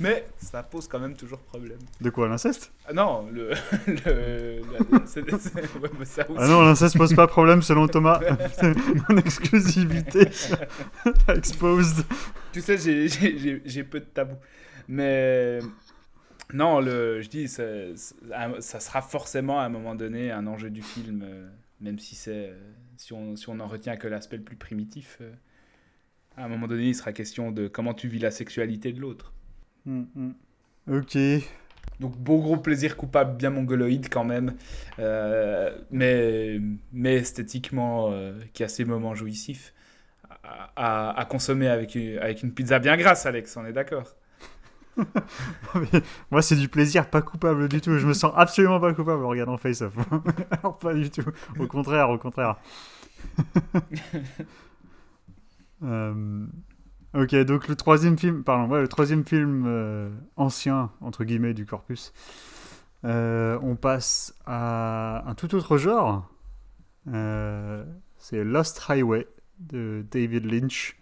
mais 0.00 0.26
ça 0.38 0.62
pose 0.62 0.86
quand 0.88 0.98
même 0.98 1.14
toujours 1.16 1.38
problème. 1.40 1.78
De 2.00 2.10
quoi, 2.10 2.28
l'inceste? 2.28 2.72
Ah 2.88 2.92
non, 2.92 3.26
le. 3.32 3.50
le 3.86 4.60
la- 4.72 5.06
c'est- 5.06 5.24
c'est- 5.38 5.54
ouais, 5.78 5.90
mais 5.98 6.04
ça 6.04 6.22
aussi. 6.30 6.38
Ah 6.38 6.46
non, 6.48 6.62
l'inceste 6.62 6.96
pose 6.96 7.14
pas 7.14 7.26
problème 7.26 7.62
selon 7.62 7.88
Thomas. 7.88 8.20
Mon 9.08 9.16
exclusivité 9.18 10.28
exposed. 11.28 12.04
Tu 12.52 12.60
sais, 12.60 12.78
j'ai 12.78 13.84
peu 13.84 14.00
de 14.00 14.04
tabous. 14.06 14.36
Mais 14.88 15.58
non, 16.52 16.80
le, 16.80 17.20
je 17.22 17.28
dis, 17.28 17.48
ça, 17.48 17.64
ça- 17.96 18.60
ça 18.60 18.80
sera 18.80 19.02
forcément 19.02 19.60
à 19.60 19.64
un 19.64 19.68
moment 19.68 19.94
donné 19.94 20.30
un 20.30 20.46
enjeu 20.46 20.70
du 20.70 20.82
film, 20.82 21.22
euh, 21.24 21.48
même 21.80 21.98
si 21.98 22.14
c'est, 22.14 22.50
euh, 22.50 22.72
si 22.96 23.12
on, 23.12 23.36
si 23.36 23.48
on 23.48 23.58
en 23.60 23.66
retient 23.68 23.96
que 23.96 24.08
l'aspect 24.08 24.36
le 24.36 24.44
plus 24.44 24.56
primitif. 24.56 25.18
euh, 25.20 25.32
à 26.36 26.44
un 26.44 26.48
moment 26.48 26.66
donné, 26.68 26.84
il 26.88 26.94
sera 26.94 27.12
question 27.12 27.50
de 27.50 27.66
comment 27.68 27.92
tu 27.94 28.08
vis 28.08 28.18
la 28.20 28.30
sexualité 28.30 28.92
de 28.92 29.00
l'autre. 29.00 29.32
Mm, 29.86 30.04
mm. 30.14 30.34
Ok. 30.88 31.16
Donc 32.00 32.16
beau 32.18 32.38
gros 32.40 32.58
plaisir 32.58 32.96
coupable, 32.96 33.36
bien 33.36 33.50
mongoloïde 33.50 34.08
quand 34.10 34.24
même, 34.24 34.54
euh, 34.98 35.76
mais, 35.90 36.60
mais 36.92 37.14
esthétiquement 37.16 38.12
euh, 38.12 38.38
qui 38.52 38.64
a 38.64 38.68
ses 38.68 38.84
moments 38.84 39.14
jouissifs 39.14 39.72
à, 40.44 40.72
à- 40.76 41.20
à 41.20 41.24
consommer 41.26 41.68
avec 41.68 41.94
une, 41.96 42.18
avec 42.18 42.42
une 42.42 42.52
pizza 42.54 42.78
bien 42.80 42.96
grasse, 42.96 43.26
Alex, 43.26 43.56
on 43.56 43.66
est 43.66 43.72
d'accord 43.72 44.16
Moi, 46.30 46.42
c'est 46.42 46.56
du 46.56 46.68
plaisir, 46.68 47.10
pas 47.10 47.22
coupable 47.22 47.68
du 47.68 47.80
tout. 47.80 47.98
Je 47.98 48.06
me 48.06 48.14
sens 48.14 48.32
absolument 48.36 48.80
pas 48.80 48.94
coupable 48.94 49.24
en 49.24 49.28
regardant 49.28 49.56
Face 49.56 49.82
Off. 49.82 49.94
Alors, 50.50 50.78
pas 50.78 50.94
du 50.94 51.10
tout. 51.10 51.24
Au 51.58 51.66
contraire, 51.66 52.10
au 52.10 52.18
contraire. 52.18 52.56
Euh, 55.82 56.46
Ok, 57.16 57.34
donc 57.34 57.68
le 57.68 57.76
troisième 57.76 58.18
film, 58.18 58.44
pardon, 58.44 58.70
ouais, 58.70 58.82
le 58.82 58.88
troisième 58.88 59.24
film 59.24 59.64
euh, 59.66 60.10
ancien 60.36 60.90
entre 61.00 61.24
guillemets 61.24 61.54
du 61.54 61.64
corpus. 61.64 62.12
Euh, 63.06 63.58
on 63.62 63.74
passe 63.74 64.34
à 64.44 65.24
un 65.26 65.34
tout 65.34 65.54
autre 65.54 65.78
genre. 65.78 66.28
Euh, 67.08 67.86
c'est 68.18 68.44
Lost 68.44 68.82
Highway 68.90 69.26
de 69.60 70.04
David 70.10 70.44
Lynch, 70.44 70.98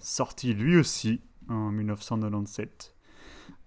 sorti 0.00 0.52
lui 0.52 0.76
aussi 0.76 1.22
en 1.48 1.70
1997. 1.70 2.93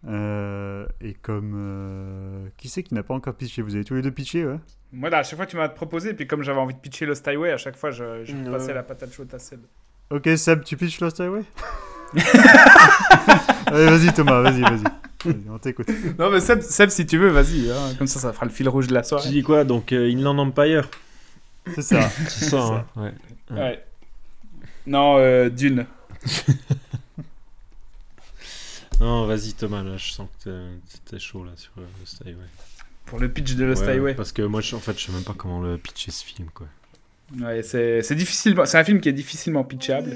Euh, 0.07 0.85
et 1.01 1.13
comme 1.15 1.53
euh, 1.55 2.47
qui 2.57 2.69
c'est 2.69 2.83
qui 2.83 2.93
n'a 2.93 3.03
pas 3.03 3.13
encore 3.15 3.33
pitché? 3.33 3.61
Vous 3.61 3.73
avez 3.75 3.83
tous 3.83 3.95
les 3.95 4.01
deux 4.01 4.11
pitché, 4.11 4.45
ouais? 4.45 4.59
Moi, 4.93 5.09
là, 5.09 5.17
à 5.19 5.23
chaque 5.23 5.37
fois, 5.37 5.45
tu 5.47 5.57
m'as 5.57 5.67
proposé, 5.69 6.13
puis 6.13 6.27
comme 6.27 6.43
j'avais 6.43 6.59
envie 6.59 6.73
de 6.75 6.79
pitcher 6.79 7.05
Lost 7.05 7.27
Highway, 7.27 7.51
à 7.51 7.57
chaque 7.57 7.75
fois, 7.75 7.91
je, 7.91 8.23
je 8.23 8.33
Ouais. 8.35 8.51
passais 8.51 8.73
la 8.73 8.83
patate 8.83 9.11
chaude 9.13 9.33
à 9.33 9.39
Seb. 9.39 9.59
Ok, 10.09 10.29
Seb, 10.37 10.63
tu 10.63 10.77
pitches 10.77 11.01
Lost 11.01 11.19
Highway? 11.19 11.41
Allez, 13.67 13.85
vas-y 13.85 14.13
Thomas, 14.13 14.41
vas-y, 14.41 14.61
vas-y. 14.61 14.83
On 15.49 15.57
t'écoute. 15.57 15.89
Non, 16.17 16.29
mais 16.29 16.39
Seb, 16.39 16.61
Seb, 16.61 16.89
si 16.89 17.05
tu 17.05 17.17
veux, 17.17 17.29
vas-y. 17.29 17.69
hein, 17.69 17.95
Comme 17.97 18.07
ça, 18.07 18.19
ça 18.19 18.31
fera 18.31 18.45
le 18.45 18.51
fil 18.51 18.69
rouge 18.69 18.87
de 18.87 18.93
la 18.93 19.01
Tu 19.01 19.09
soirée. 19.09 19.29
dis 19.29 19.43
quoi? 19.43 19.63
Donc 19.65 19.91
euh, 19.91 20.09
Inland 20.09 20.37
Empire 20.39 20.89
C'est 21.73 21.81
ça. 21.81 21.99
C'est 22.29 22.45
ça, 22.45 22.85
hein, 22.95 23.01
ouais. 23.01 23.11
Ouais. 23.51 23.83
Non, 24.85 25.17
euh, 25.17 25.49
Dune. 25.49 25.85
Non, 28.99 29.25
vas-y 29.27 29.53
Thomas, 29.53 29.83
là, 29.83 29.97
je 29.97 30.11
sens 30.11 30.27
que 30.43 30.69
t'es- 31.05 31.19
chaud 31.19 31.43
là 31.43 31.51
sur 31.55 31.71
euh, 31.77 31.81
Lost 31.99 32.21
Highway. 32.25 32.45
Pour 33.05 33.19
le 33.19 33.31
pitch 33.31 33.55
de 33.55 33.63
Lost 33.65 33.83
Ouais, 33.83 33.93
Highway. 33.93 34.15
Parce 34.15 34.31
que 34.31 34.41
moi, 34.41 34.61
je- 34.61 34.75
en 34.75 34.79
fait, 34.79 34.97
je 34.99 35.05
sais 35.05 35.11
même 35.11 35.23
pas 35.23 35.35
comment 35.37 35.61
le 35.61 35.77
pitcher 35.77 36.11
ce 36.11 36.25
film, 36.25 36.49
quoi. 36.53 36.67
Ouais, 37.39 37.61
c'est 37.61 38.01
c'est 38.03 38.15
difficilement... 38.15 38.65
C'est 38.65 38.77
un 38.77 38.83
film 38.83 38.99
qui 39.01 39.09
est 39.09 39.13
difficilement 39.13 39.63
pitchable. 39.63 40.11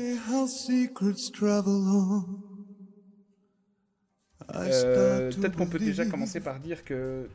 Euh, 4.55 5.31
Peut-être 5.31 5.55
qu'on 5.55 5.67
peut 5.67 5.79
déjà 5.79 6.05
commencer 6.05 6.39
par 6.41 6.59
dire 6.59 6.83
que 6.83 7.29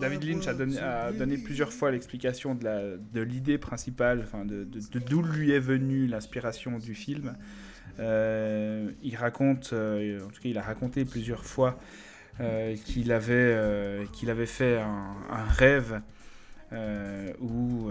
David 0.00 0.24
Lynch 0.24 0.46
a 0.48 0.54
donné, 0.54 0.78
a 0.78 1.12
plusieurs 1.44 1.72
fois 1.72 1.90
l'explication 1.90 2.54
de 2.54 2.64
la- 2.64 2.96
de 2.96 3.20
l'idée 3.20 3.58
principale, 3.58 4.22
enfin 4.24 4.44
de 4.46 4.64
de- 4.64 4.80
de 4.80 4.98
d'où 4.98 5.22
lui 5.22 5.50
est 5.52 5.60
venue 5.60 6.06
l'inspiration 6.06 6.78
du 6.78 6.94
film. 6.94 7.36
Euh, 8.00 8.90
il 9.02 9.16
raconte, 9.16 9.70
euh, 9.72 10.24
en 10.24 10.28
tout 10.28 10.40
cas, 10.40 10.48
il 10.48 10.58
a 10.58 10.62
raconté 10.62 11.04
plusieurs 11.04 11.44
fois 11.44 11.78
euh, 12.40 12.74
qu'il 12.76 13.12
avait, 13.12 14.06
qu'il 14.12 14.30
avait 14.30 14.46
fait 14.46 14.78
un, 14.78 15.44
rêve 15.50 16.00
où 17.40 17.90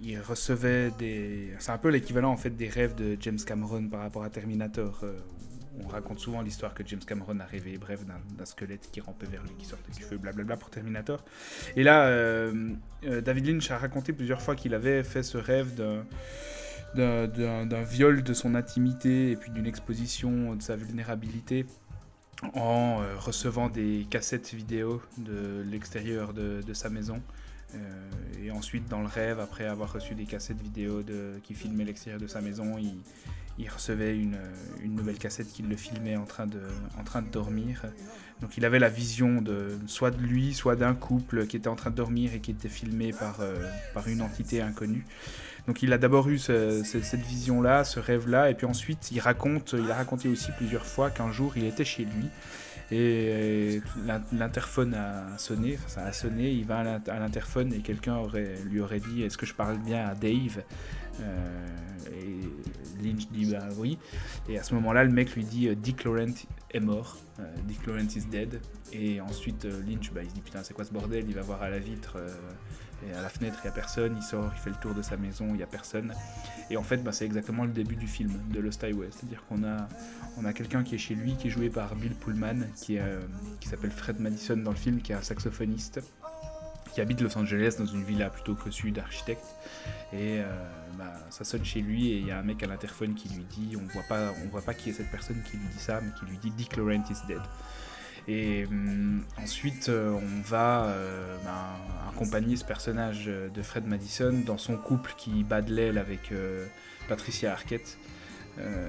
il 0.00 0.20
recevait 0.20 0.90
des. 0.98 1.54
C'est 1.58 1.72
un 1.72 1.78
peu 1.78 1.88
l'équivalent 1.88 2.30
en 2.30 2.36
fait 2.36 2.50
des 2.50 2.68
rêves 2.68 2.94
de 2.94 3.16
James 3.20 3.38
Cameron 3.44 3.88
par 3.88 4.00
rapport 4.00 4.24
à 4.24 4.30
Terminator. 4.30 5.04
on 5.82 5.86
raconte 5.86 6.18
souvent 6.18 6.42
l'histoire 6.42 6.74
que 6.74 6.82
James 6.84 7.04
Cameron 7.06 7.38
a 7.40 7.44
rêvé, 7.44 7.78
bref, 7.78 8.00
d'un 8.04 8.44
squelette 8.44 8.90
qui 8.92 9.00
rampait 9.00 9.26
vers 9.26 9.42
lui, 9.42 9.52
qui 9.56 9.64
sortait 9.64 9.92
du 9.92 10.02
feu, 10.02 10.18
blablabla 10.18 10.56
pour 10.56 10.68
Terminator. 10.70 11.24
Et 11.76 11.84
là, 11.84 12.50
David 13.02 13.46
Lynch 13.46 13.70
a 13.70 13.78
raconté 13.78 14.12
plusieurs 14.12 14.42
fois 14.42 14.56
qu'il 14.56 14.74
avait 14.74 15.04
fait 15.04 15.22
ce 15.22 15.38
rêve 15.38 15.74
d'un 15.74 15.86
d'un- 15.94 16.06
d'un 16.94 17.82
viol 17.82 18.22
de 18.22 18.34
son 18.34 18.54
intimité 18.54 19.30
et 19.30 19.36
puis 19.36 19.50
d'une 19.50 19.66
exposition 19.66 20.54
de 20.54 20.62
sa 20.62 20.76
vulnérabilité 20.76 21.66
en 22.54 23.02
euh, 23.02 23.16
recevant 23.18 23.68
des 23.68 24.06
cassettes 24.10 24.54
vidéo 24.54 25.02
de 25.18 25.62
l'extérieur 25.70 26.32
de, 26.32 26.72
sa 26.72 26.88
maison. 26.88 27.20
Euh, 27.74 28.10
et 28.42 28.50
ensuite, 28.50 28.88
dans 28.88 29.00
le 29.00 29.08
rêve, 29.08 29.40
après 29.40 29.66
avoir 29.66 29.92
reçu 29.92 30.14
des 30.14 30.24
cassettes 30.24 30.62
vidéo 30.62 31.02
de, 31.02 31.40
qui 31.42 31.54
filmaient 31.54 31.84
l'extérieur 31.84 32.20
de 32.20 32.26
sa 32.26 32.40
maison, 32.40 32.78
il, 32.78 33.68
recevait 33.68 34.16
une, 34.16 34.38
une 34.82 34.94
nouvelle 34.94 35.18
cassette 35.18 35.48
qui 35.48 35.62
le 35.62 35.76
filmait 35.76 36.16
en 36.16 36.26
train, 36.26 36.46
de, 36.46 36.60
en 36.96 37.02
train 37.02 37.22
de 37.22 37.28
dormir. 37.28 37.82
Donc 38.40 38.56
il 38.56 38.64
avait 38.64 38.78
la 38.78 38.88
vision 38.88 39.42
de 39.42 39.78
soit 39.86 40.10
de 40.10 40.20
lui, 40.22 40.54
soit 40.54 40.76
d'un 40.76 40.94
couple 40.94 41.46
qui 41.46 41.56
était 41.56 41.68
en 41.68 41.74
train 41.74 41.90
de 41.90 41.96
dormir 41.96 42.34
et 42.34 42.40
qui 42.40 42.52
était 42.52 42.68
filmé 42.68 43.12
par, 43.12 43.40
euh, 43.40 43.56
par 43.94 44.06
une 44.08 44.22
entité 44.22 44.62
inconnue. 44.62 45.04
Donc 45.68 45.82
il 45.82 45.92
a 45.92 45.98
d'abord 45.98 46.28
eu 46.28 46.38
ce- 46.38 46.82
ce- 46.82 47.00
cette 47.02 47.20
vision-là, 47.20 47.84
ce 47.84 48.00
rêve-là, 48.00 48.50
et 48.50 48.54
puis 48.54 48.66
ensuite 48.66 49.10
il 49.12 49.20
raconte, 49.20 49.74
il 49.78 49.88
a 49.90 49.94
raconté 49.94 50.28
aussi 50.28 50.50
plusieurs 50.56 50.84
fois 50.86 51.10
qu'un 51.10 51.30
jour 51.30 51.52
il 51.56 51.64
était 51.66 51.84
chez 51.84 52.04
lui 52.04 52.26
et 52.90 53.82
l'in- 54.06 54.22
l'interphone 54.32 54.94
a 54.94 55.36
sonné, 55.36 55.78
ça 55.86 56.04
a 56.04 56.12
sonné, 56.14 56.50
il 56.50 56.64
va 56.64 56.78
à 56.78 56.84
l'in- 56.84 57.02
à 57.08 57.18
l'interphone 57.20 57.72
et 57.74 57.80
quelqu'un 57.80 58.16
lui 58.70 58.80
aurait 58.80 59.00
dit 59.00 59.22
est-ce 59.22 59.36
que 59.36 59.44
je 59.44 59.52
parle 59.54 59.76
bien 59.78 60.08
à 60.08 60.14
Dave? 60.14 60.58
Euh, 60.58 60.62
Et 61.20 63.04
Lynch 63.04 63.28
dit 63.28 63.52
bah 63.52 63.68
oui. 63.76 63.98
Et 64.48 64.58
à 64.58 64.62
ce 64.62 64.74
moment-là, 64.74 65.04
le 65.04 65.10
mec 65.10 65.34
lui 65.34 65.44
dit 65.44 65.68
euh, 65.68 65.74
Dick 65.74 66.04
Laurent 66.04 66.34
est 66.70 66.80
mort, 66.80 67.18
euh, 67.38 67.44
Dick 67.64 67.86
Laurent 67.86 68.08
is 68.16 68.26
dead. 68.30 68.60
Et 68.92 69.20
ensuite, 69.20 69.64
euh, 69.64 69.82
Lynch, 69.86 70.12
bah, 70.12 70.22
il 70.22 70.30
se 70.30 70.34
dit 70.34 70.40
putain, 70.40 70.62
c'est 70.62 70.74
quoi 70.74 70.84
ce 70.84 70.92
bordel? 70.92 71.24
Il 71.28 71.34
va 71.34 71.42
voir 71.42 71.62
à 71.62 71.70
la 71.70 71.78
vitre. 71.78 72.14
euh, 72.16 72.28
et 73.06 73.12
à 73.12 73.22
la 73.22 73.28
fenêtre, 73.28 73.58
il 73.62 73.66
n'y 73.66 73.70
a 73.70 73.74
personne, 73.74 74.16
il 74.16 74.22
sort, 74.22 74.50
il 74.56 74.60
fait 74.60 74.70
le 74.70 74.76
tour 74.76 74.92
de 74.92 75.02
sa 75.02 75.16
maison, 75.16 75.46
il 75.50 75.58
n'y 75.58 75.62
a 75.62 75.68
personne. 75.68 76.12
Et 76.68 76.76
en 76.76 76.82
fait, 76.82 76.96
bah, 76.96 77.12
c'est 77.12 77.24
exactement 77.24 77.64
le 77.64 77.70
début 77.70 77.94
du 77.94 78.08
film, 78.08 78.32
de 78.50 78.58
Lost 78.58 78.82
Highway. 78.82 79.08
C'est-à-dire 79.12 79.44
qu'on 79.48 79.62
a, 79.62 79.88
on 80.36 80.44
a 80.44 80.52
quelqu'un 80.52 80.82
qui 80.82 80.96
est 80.96 80.98
chez 80.98 81.14
lui, 81.14 81.36
qui 81.36 81.46
est 81.46 81.50
joué 81.50 81.70
par 81.70 81.94
Bill 81.94 82.14
Pullman, 82.14 82.66
qui, 82.74 82.98
euh, 82.98 83.20
qui 83.60 83.68
s'appelle 83.68 83.92
Fred 83.92 84.18
Madison 84.18 84.56
dans 84.56 84.72
le 84.72 84.76
film, 84.76 85.00
qui 85.00 85.12
est 85.12 85.14
un 85.14 85.22
saxophoniste, 85.22 86.00
habite 87.00 87.20
Los 87.20 87.36
Angeles 87.36 87.76
dans 87.78 87.86
une 87.86 88.04
villa 88.04 88.30
plutôt 88.30 88.54
cossue 88.54 88.90
d'architecte. 88.90 89.44
Et 90.12 90.40
euh, 90.40 90.44
bah, 90.96 91.12
ça 91.30 91.44
sonne 91.44 91.64
chez 91.64 91.80
lui 91.80 92.12
et 92.12 92.18
il 92.18 92.26
y 92.26 92.30
a 92.30 92.38
un 92.38 92.42
mec 92.42 92.62
à 92.62 92.66
l'interphone 92.66 93.14
qui 93.14 93.28
lui 93.28 93.44
dit, 93.44 93.76
on 93.76 93.86
voit 93.92 94.04
pas, 94.08 94.32
on 94.44 94.48
voit 94.48 94.62
pas 94.62 94.74
qui 94.74 94.90
est 94.90 94.92
cette 94.92 95.10
personne 95.10 95.42
qui 95.42 95.56
lui 95.56 95.66
dit 95.66 95.78
ça, 95.78 96.00
mais 96.00 96.10
qui 96.18 96.24
lui 96.26 96.38
dit 96.38 96.50
Dick 96.50 96.76
Laurent 96.76 97.04
is 97.10 97.26
dead. 97.26 97.40
Et 98.28 98.66
hum, 98.66 99.24
ensuite, 99.42 99.88
euh, 99.88 100.10
on 100.12 100.42
va 100.42 100.84
euh, 100.84 101.36
ben, 101.44 102.10
accompagner 102.12 102.56
ce 102.56 102.64
personnage 102.64 103.24
euh, 103.26 103.48
de 103.48 103.62
Fred 103.62 103.86
Madison 103.86 104.42
dans 104.44 104.58
son 104.58 104.76
couple 104.76 105.14
qui 105.16 105.44
bat 105.44 105.62
de 105.62 105.72
l'aile 105.72 105.96
avec 105.96 106.30
euh, 106.30 106.66
Patricia 107.08 107.52
Arquette. 107.52 107.96
Euh, 108.58 108.88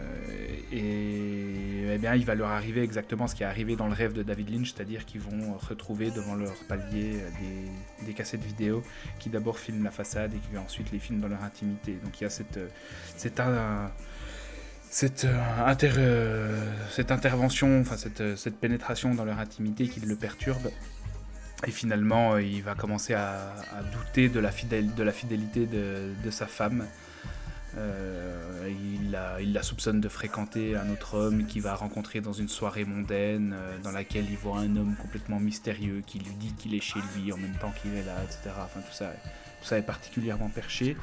et 0.72 1.94
eh 1.94 1.98
bien, 1.98 2.16
il 2.16 2.26
va 2.26 2.36
leur 2.36 2.50
arriver 2.50 2.84
exactement 2.84 3.28
ce 3.28 3.36
qui 3.36 3.44
est 3.44 3.48
arrivé 3.48 3.76
dans 3.76 3.88
le 3.88 3.94
rêve 3.94 4.14
de 4.14 4.24
David 4.24 4.50
Lynch, 4.50 4.74
c'est-à-dire 4.74 5.06
qu'ils 5.06 5.22
vont 5.22 5.54
retrouver 5.58 6.12
devant 6.12 6.36
leur 6.36 6.56
palier 6.68 7.16
euh, 7.16 8.06
des, 8.06 8.14
cassettes 8.14 8.44
vidéo 8.44 8.84
qui 9.20 9.30
d'abord 9.30 9.60
filment 9.60 9.84
la 9.84 9.91
façade 9.91 10.34
et 10.34 10.38
qui 10.38 10.58
ensuite 10.58 10.91
les 10.91 11.00
filment 11.00 11.22
dans 11.22 11.28
leur 11.28 11.44
intimité. 11.44 11.98
Donc 12.04 12.20
il 12.20 12.24
y 12.24 12.28
a 12.28 12.30
cette, 12.30 12.58
euh, 12.58 12.68
c'est 13.18 13.40
un, 13.40 13.91
cette, 14.90 15.26
euh, 15.26 15.66
inter- 15.66 15.94
euh, 15.98 16.64
cette 16.91 17.12
intervention, 17.12 17.82
enfin 17.82 17.98
cette, 17.98 18.22
euh, 18.22 18.36
cette 18.36 18.58
pénétration 18.58 19.14
dans 19.14 19.26
leur 19.26 19.40
intimité 19.40 19.88
qui 19.88 20.00
le 20.00 20.16
perturbe. 20.16 20.70
Et 21.68 21.72
finalement, 21.72 22.34
euh, 22.34 22.41
il 22.41 22.64
va 22.64 22.74
commencer 22.74 23.14
à, 23.14 23.54
douter 23.91 24.30
de 24.30 24.40
la, 24.40 24.52
fidélité 24.52 25.66
de 25.68 26.32
sa 26.32 26.48
femme. 26.48 26.86
Euh, 27.78 28.68
il, 28.68 29.12
la, 29.12 29.40
il 29.41 29.54
la 29.54 29.62
soupçonne 29.64 30.02
de 30.02 30.10
fréquenter 30.10 30.76
un 30.76 30.90
autre 30.90 31.16
homme 31.16 31.46
qu'il 31.46 31.62
va 31.62 31.76
rencontrer 31.76 32.20
dans 32.20 32.34
une 32.34 32.48
soirée 32.50 32.84
mondaine, 32.84 33.54
euh, 33.56 33.78
dans 33.84 33.91
laquelle 33.91 34.26
il 34.30 34.38
voit 34.38 34.60
un 34.60 34.76
homme 34.76 34.96
complètement 35.00 35.40
mystérieux 35.40 36.02
qui 36.06 36.20
lui 36.20 36.34
dit 36.40 36.54
qu'il 36.54 36.74
est 36.74 36.82
chez 36.82 37.00
lui 37.16 37.32
en 37.32 37.38
même 37.38 37.56
temps 37.62 37.72
qu'il 37.82 37.94
est 37.96 38.04
là, 38.04 38.16
etc. 38.24 38.50
Enfin, 38.64 38.80
tout 38.82 38.94
ça, 38.94 39.12
tout 39.62 39.68
ça 39.68 39.78
est 39.78 39.84
particulièrement 39.84 40.50
perché. 40.50 40.98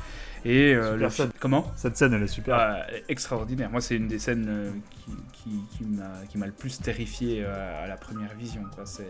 Et 0.45 0.75
euh, 0.75 0.93
Super 0.95 0.99
le 0.99 1.11
scène. 1.11 1.31
comment? 1.39 1.73
Cette 1.77 1.97
scène, 1.97 2.15
elle 2.15 2.23
est 2.25 2.27
super. 2.27 2.57
ah, 2.59 2.87
extraordinaire. 3.09 3.71
Moi, 3.71 3.81
c'est 3.81 3.97
une 3.97 4.09
des 4.09 4.19
scènes 4.19 4.73
qui, 4.91 5.13
qui, 5.33 5.79
qui 6.29 6.39
m'a- 6.39 6.47
le 6.47 6.53
plus 6.53 6.81
terrifié 6.81 7.45
à 7.45 7.87
la 7.87 7.97
première 7.97 8.35
vision. 8.35 8.63
C'est 8.85 9.07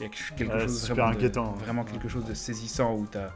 il 0.00 0.02
y 0.02 0.06
a 0.06 0.08
quelque 0.36 0.58
chose 0.60 0.90
vraiment, 0.90 1.10
de- 1.10 1.16
inquiétant. 1.16 1.52
vraiment 1.52 1.84
quelque 1.84 2.08
chose 2.08 2.24
de 2.24 2.34
saisissant 2.34 2.94
où 2.94 3.06
tu 3.10 3.18
as, 3.18 3.30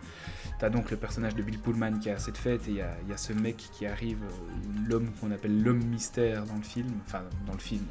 donc 0.70 0.91
le 0.91 0.97
personnage 0.97 1.35
de 1.35 1.43
Bill 1.43 1.59
Pullman 1.59 1.99
qui 1.99 2.09
est 2.09 2.12
à 2.12 2.19
cette 2.19 2.39
fête 2.39 2.66
et 2.69 2.70
il 2.70 2.77
y 2.77 2.81
a, 2.81 2.97
y 3.09 3.12
a 3.12 3.16
ce 3.16 3.33
mec 3.33 3.57
qui 3.73 3.87
arrive, 3.87 4.23
euh, 4.24 4.89
l'homme 4.89 5.11
qu'on 5.20 5.31
appelle 5.31 5.62
l'homme 5.62 5.85
mystère 5.85 6.45
dans 6.47 6.57
le 6.57 6.62
film, 6.62 6.89
enfin 7.07 7.23
dans 7.47 7.53
le 7.53 7.59
film, 7.59 7.85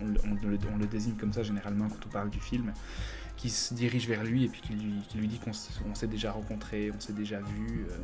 on, 0.00 0.04
on- 0.04 0.14
on 0.44 0.48
le, 0.48 0.58
on 0.72 0.76
le 0.78 0.86
désigne 0.86 1.14
comme 1.14 1.32
ça 1.32 1.42
généralement 1.42 1.88
quand 1.88 2.06
on 2.06 2.10
parle 2.10 2.30
du 2.30 2.38
film, 2.40 2.72
qui 3.36 3.50
se 3.50 3.74
dirige 3.74 4.06
vers 4.08 4.22
lui 4.22 4.44
et 4.44 4.48
puis 4.48 4.60
qui 4.60 4.74
lui, 4.74 4.92
qui 5.08 5.18
lui 5.18 5.26
dit 5.26 5.40
qu'on 5.40 5.52
s'est 5.94 6.06
déjà 6.06 6.30
rencontré, 6.30 6.92
on 6.96 7.00
s'est 7.00 7.12
déjà 7.12 7.40
vu. 7.40 7.84
euh, 7.90 7.96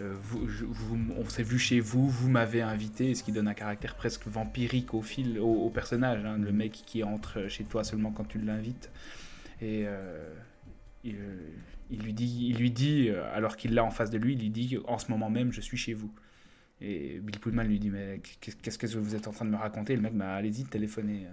euh, 0.00 0.14
vous- 0.22 0.48
je- 0.48 0.64
vous- 0.64 0.98
on 1.18 1.28
s'est 1.28 1.42
vu 1.42 1.58
chez 1.58 1.80
vous, 1.80 2.08
vous 2.08 2.28
m'avez 2.30 2.60
invité, 2.62 3.14
ce 3.14 3.22
qui 3.22 3.32
donne 3.32 3.48
un 3.48 3.54
caractère 3.54 3.94
presque 3.94 4.26
vampirique 4.26 4.92
au, 4.94 5.02
fil, 5.02 5.38
au, 5.38 5.46
au 5.66 5.70
personnage, 5.70 6.24
hein, 6.24 6.36
le 6.38 6.52
mec 6.52 6.72
qui 6.86 7.02
entre 7.04 7.46
chez 7.48 7.64
toi 7.64 7.82
seulement 7.84 8.10
quand 8.10 8.24
tu 8.24 8.38
l'invites. 8.38 8.90
Et 9.62 9.84
euh, 9.86 10.32
il, 11.04 11.16
euh, 11.16 11.36
il 11.92 12.00
lui 12.02 12.12
dit, 12.12 12.48
il 12.50 12.56
lui 12.58 12.70
dit 12.70 13.08
euh, 13.10 13.22
alors 13.34 13.56
qu'il 13.56 13.74
l'a 13.74 13.84
en 13.84 13.90
face 13.90 14.10
de 14.10 14.18
lui, 14.18 14.32
il 14.34 14.40
lui 14.40 14.50
dit 14.50 14.78
en 14.86 14.98
ce 14.98 15.10
moment 15.10 15.30
même, 15.30 15.52
je 15.52 15.60
suis 15.60 15.76
chez 15.76 15.94
vous. 15.94 16.10
Et 16.80 17.20
Bill 17.22 17.38
Pullman 17.38 17.62
lui 17.64 17.78
dit 17.78 17.90
mais 17.90 18.20
qu'est- 18.40 18.60
qu'est-ce 18.60 18.78
que 18.78 18.86
vous 18.98 19.14
êtes 19.14 19.28
en 19.28 19.32
train 19.32 19.44
de 19.44 19.50
me 19.50 19.56
raconter? 19.56 19.94
Le 19.94 20.02
mec, 20.02 20.14
bah, 20.16 20.34
allez-y, 20.34 20.64
téléphonez, 20.64 21.26
euh, 21.26 21.32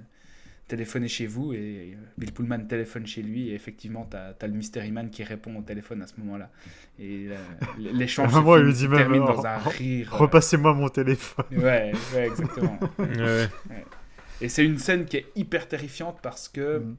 téléphonez 0.67 1.07
chez 1.07 1.25
vous. 1.25 1.53
Et 1.53 1.93
euh, 1.95 1.97
Bill 2.19 2.31
Pullman 2.31 2.59
téléphone 2.67 3.07
chez 3.07 3.23
lui 3.23 3.49
et 3.49 3.55
effectivement, 3.55 4.07
tu 4.11 4.15
as, 4.17 4.47
le 4.47 4.53
Mystery 4.53 4.91
Man 4.91 5.09
qui 5.09 5.23
répond 5.23 5.55
au 5.57 5.63
téléphone 5.63 6.03
à 6.03 6.07
ce 6.07 6.13
moment-là. 6.19 6.51
Et 6.99 7.29
euh, 7.29 7.37
l'échange 7.79 8.31
se 8.31 8.37
il 8.59 8.65
lui 8.65 8.73
dit 8.73 8.79
se 8.81 8.85
même, 8.87 8.97
termine 8.99 9.23
euh, 9.23 9.25
dans 9.25 9.45
un 9.45 9.57
rire. 9.57 10.13
euh, 10.13 10.17
Repassez-moi 10.17 10.73
mon 10.75 10.89
téléphone. 10.89 11.45
Ouais, 11.51 11.93
ouais, 12.13 12.27
exactement. 12.27 12.77
Ouais. 12.99 13.47
Et 14.41 14.47
c'est 14.49 14.63
une 14.65 14.77
scène 14.77 15.05
qui 15.05 15.17
est 15.17 15.25
hyper 15.35 15.67
terrifiante 15.67 16.19
parce 16.21 16.47
que 16.47 16.79
Mm. 16.79 16.95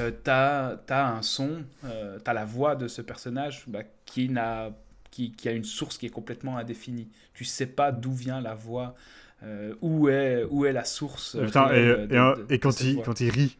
Euh, 0.00 0.10
t'as 0.24 0.76
as 0.88 1.08
un 1.16 1.22
son, 1.22 1.64
euh, 1.84 2.18
t'as 2.22 2.32
la 2.32 2.44
voix 2.44 2.76
de 2.76 2.88
ce 2.88 3.02
personnage 3.02 3.64
bah, 3.68 3.82
qui, 4.04 4.28
n'a, 4.28 4.70
qui, 5.10 5.32
qui 5.32 5.48
a 5.48 5.52
une 5.52 5.64
source 5.64 5.98
qui 5.98 6.06
est 6.06 6.10
complètement 6.10 6.56
indéfinie. 6.58 7.08
Tu 7.34 7.44
sais 7.44 7.66
pas 7.66 7.92
d'où 7.92 8.12
vient 8.12 8.40
la 8.40 8.54
voix, 8.54 8.94
euh, 9.42 9.74
où, 9.82 10.08
est, 10.08 10.44
où 10.50 10.64
est 10.66 10.72
la 10.72 10.84
source. 10.84 11.36
euh, 11.36 11.44
Putain, 11.46 11.70
et, 11.74 11.86
de- 11.86 12.06
de- 12.06 12.56
quand, 12.58 12.80
il, 12.80 12.94
voix. 12.94 13.04
quand 13.04 13.20
il 13.20 13.30
rit, 13.30 13.56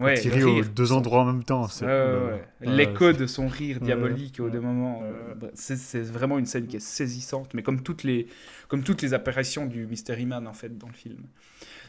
Ouais, 0.00 0.14
quand 0.14 0.24
il 0.24 0.30
rit 0.32 0.44
aux 0.44 0.54
rire, 0.54 0.70
deux 0.74 0.86
son- 0.86 0.96
endroits 0.96 1.22
en 1.22 1.26
même 1.26 1.44
temps. 1.44 1.68
c'est- 1.68 1.84
Ouais, 1.84 1.90
ouais, 1.90 2.44
euh, 2.66 2.76
L'écho 2.76 3.12
de 3.12 3.26
son 3.26 3.46
rire 3.48 3.80
diabolique 3.80 4.40
au 4.40 4.48
deux 4.50 4.60
moments, 4.60 5.02
euh, 5.04 5.34
bah, 5.34 5.48
c'est 5.54 5.76
c'est 5.76 6.00
vraiment 6.02 6.38
une 6.38 6.46
scène 6.46 6.66
qui 6.66 6.76
est 6.76 6.80
saisissante, 6.80 7.52
mais 7.54 7.62
comme 7.62 7.82
toutes 7.82 8.02
les, 8.04 8.26
comme 8.68 8.82
toutes 8.82 9.02
les 9.02 9.12
apparitions 9.14 9.66
du 9.66 9.86
Mystery 9.86 10.24
Man 10.26 10.46
en 10.46 10.54
fait 10.54 10.76
dans 10.78 10.88
le 10.88 10.94
film. 10.94 11.18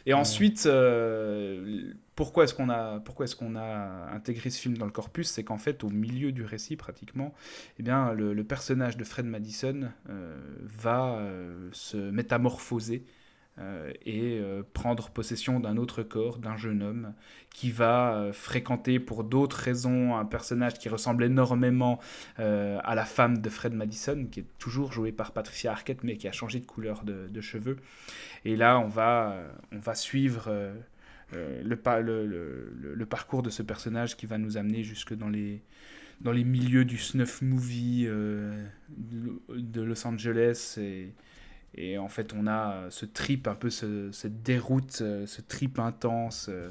Et 0.06 0.14
ensuite, 0.14 0.66
euh, 0.66 1.92
pourquoi 2.16 2.44
est-ce 2.44 2.54
qu'on 2.54 2.68
a, 2.68 3.00
pourquoi 3.00 3.24
est-ce 3.24 3.36
qu'on 3.36 3.56
a 3.56 4.10
intégré 4.12 4.50
ce 4.50 4.60
film 4.60 4.76
dans 4.76 4.86
le 4.86 4.92
corpus 4.92 5.28
C'est 5.28 5.44
qu'en 5.44 5.58
fait, 5.58 5.84
au 5.84 5.88
milieu 5.90 6.32
du 6.32 6.44
récit 6.44 6.76
pratiquement, 6.76 7.34
eh 7.78 7.82
bien, 7.82 8.12
le, 8.12 8.34
le 8.34 8.44
personnage 8.44 8.96
de 8.96 9.04
Fred 9.04 9.26
Madison 9.26 9.90
euh, 10.08 10.36
va 10.62 11.16
euh, 11.16 11.68
se 11.72 11.96
métamorphoser. 11.96 13.04
Euh, 13.58 13.92
et 14.06 14.38
euh, 14.40 14.62
prendre 14.72 15.10
possession 15.10 15.60
d'un 15.60 15.76
autre 15.76 16.02
corps, 16.02 16.38
d'un 16.38 16.56
jeune 16.56 16.82
homme, 16.82 17.12
qui 17.50 17.70
va 17.70 18.14
euh, 18.14 18.32
fréquenter 18.32 18.98
pour 18.98 19.24
d'autres 19.24 19.58
raisons 19.58 20.16
un 20.16 20.24
personnage 20.24 20.74
qui 20.78 20.88
ressemble 20.88 21.24
énormément 21.24 21.98
à 22.38 22.94
la 22.94 23.04
femme 23.04 23.38
de 23.38 23.48
Fred 23.50 23.74
Madison, 23.74 24.26
qui 24.30 24.40
est 24.40 24.46
toujours 24.58 24.92
jouée 24.92 25.12
par 25.12 25.32
Patricia 25.32 25.70
Arquette, 25.70 26.02
mais 26.02 26.16
qui 26.16 26.28
a 26.28 26.32
changé 26.32 26.60
de 26.60 26.66
couleur 26.66 27.04
de, 27.04 27.40
cheveux. 27.40 27.76
Et 28.44 28.56
là, 28.56 28.78
on 28.78 28.88
va, 28.88 29.36
on 29.70 29.78
va 29.78 29.94
suivre 29.94 30.50
le, 31.32 31.62
le, 31.62 32.26
le- 32.26 32.94
le- 32.94 33.06
parcours 33.06 33.42
de 33.42 33.50
ce 33.50 33.62
personnage 33.62 34.16
qui 34.16 34.26
va 34.26 34.38
nous 34.38 34.56
amener 34.56 34.82
jusque 34.82 35.14
dans 35.14 35.28
les, 35.28 35.60
dans 36.20 36.32
les 36.32 36.44
milieux 36.44 36.84
du 36.84 36.96
snuff 36.98 37.42
movie 37.42 38.06
de 38.06 39.82
Los 39.82 40.06
Angeles. 40.06 40.78
Et 41.74 41.98
en 41.98 42.08
fait, 42.08 42.32
on 42.34 42.46
a 42.46 42.86
ce 42.90 43.06
trip, 43.06 43.48
un 43.48 43.54
peu 43.54 43.70
ce- 43.70 44.10
cette 44.12 44.42
déroute, 44.42 44.98
euh, 45.02 45.26
ce 45.26 45.40
trip 45.40 45.78
intense. 45.78 46.46
euh, 46.50 46.70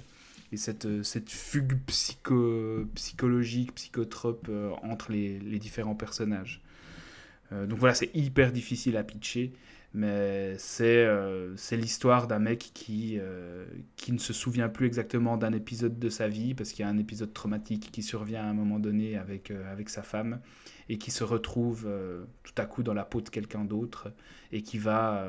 et 0.54 0.58
cette, 0.58 0.86
euh, 0.86 1.02
fugue 1.30 1.80
psycho, 1.88 2.86
psychologique, 2.96 3.74
psychotrope 3.76 4.48
euh, 4.50 4.72
entre 4.84 5.12
les, 5.12 5.40
différents 5.60 5.96
personnages. 5.96 6.62
Euh, 7.52 7.66
donc 7.66 7.80
voilà, 7.80 7.94
c'est 7.96 8.12
hyper 8.16 8.52
difficile 8.52 8.98
à 8.98 9.04
pitcher, 9.04 9.54
mais 9.94 10.56
c'est 10.58 11.06
euh, 11.06 11.56
l'histoire 11.72 12.28
d'un 12.28 12.40
mec 12.40 12.72
qui, 12.74 13.18
euh, 13.20 13.66
qui 13.98 14.14
ne 14.14 14.20
se 14.20 14.32
souvient 14.32 14.70
plus 14.70 14.86
exactement 14.86 15.36
d'un 15.36 15.52
épisode 15.52 16.00
de 16.00 16.10
sa 16.10 16.30
vie, 16.30 16.54
parce 16.54 16.72
qu'il 16.72 16.86
y 16.86 16.88
a 16.88 16.90
un 16.90 16.98
épisode 16.98 17.34
traumatique 17.34 17.92
qui 17.92 18.02
survient 18.02 18.42
à 18.42 18.48
un 18.48 18.54
moment 18.54 18.80
donné 18.80 19.18
avec, 19.18 19.52
euh, 19.52 19.70
avec 19.70 19.90
sa 19.90 20.02
femme, 20.02 20.40
et 20.88 20.98
qui 20.98 21.12
se 21.12 21.26
retrouve 21.26 21.86
euh, 21.88 22.24
tout 22.44 22.54
à 22.58 22.66
coup 22.66 22.84
dans 22.84 22.94
la 22.94 23.04
peau 23.04 23.20
de 23.20 23.28
quelqu'un 23.28 23.66
d'autre, 23.66 24.14
et 24.54 24.62
qui 24.64 24.78
va 24.78 25.26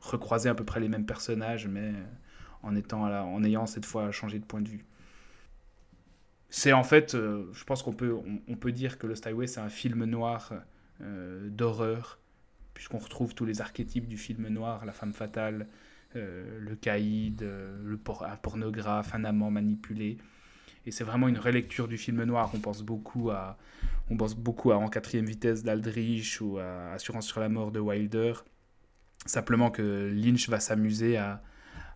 recroiser 0.00 0.48
à 0.48 0.54
peu 0.54 0.64
près 0.64 0.80
les 0.80 0.88
mêmes 0.88 1.06
personnages, 1.06 1.66
mais 1.66 1.92
en, 2.62 2.76
étant 2.76 3.02
en 3.02 3.44
ayant 3.44 3.66
cette 3.66 3.84
fois 3.86 4.12
changé 4.12 4.38
de 4.38 4.44
point 4.44 4.60
de 4.60 4.68
vue. 4.68 4.84
C'est 6.48 6.72
en 6.72 6.84
fait, 6.84 7.16
je 7.16 7.64
pense 7.64 7.82
qu'on 7.82 7.92
peut, 7.92 8.14
on, 8.46 8.56
peut 8.56 8.70
dire 8.70 8.98
que 8.98 9.08
Lost 9.08 9.26
Highway, 9.26 9.48
c'est 9.48 9.60
un 9.60 9.68
film 9.68 10.04
noir 10.04 10.52
d'horreur, 11.00 12.20
puisqu'on 12.74 12.98
retrouve 12.98 13.34
tous 13.34 13.44
les 13.44 13.60
archétypes 13.60 14.06
du 14.06 14.16
film 14.16 14.48
noir, 14.48 14.84
la 14.84 14.92
femme 14.92 15.12
fatale, 15.12 15.66
euh, 16.16 16.58
le 16.60 16.76
caïd, 16.76 17.42
euh, 17.42 17.78
le 17.84 17.98
un 18.26 18.36
pornographe, 18.36 19.14
un 19.14 19.24
amant 19.24 19.50
manipulé. 19.50 20.18
Et 20.84 20.90
c'est 20.90 21.04
vraiment 21.04 21.28
une 21.28 21.38
relecture 21.38 21.88
du 21.88 21.96
film 21.96 22.22
noir. 22.24 22.50
On 22.54 22.58
pense 22.58 22.82
beaucoup 22.82 23.30
à, 23.30 23.56
on 24.10 24.16
pense 24.16 24.34
beaucoup 24.34 24.72
à 24.72 24.76
En 24.76 24.88
quatrième 24.88 25.26
vitesse 25.26 25.62
d'Aldrich 25.62 26.40
ou 26.40 26.58
à 26.58 26.92
Assurance 26.92 27.26
sur 27.26 27.40
la 27.40 27.48
mort 27.48 27.70
de 27.70 27.80
Wilder. 27.80 28.34
Simplement 29.24 29.70
que 29.70 30.10
Lynch 30.12 30.48
va 30.48 30.58
s'amuser 30.58 31.16
à, 31.16 31.42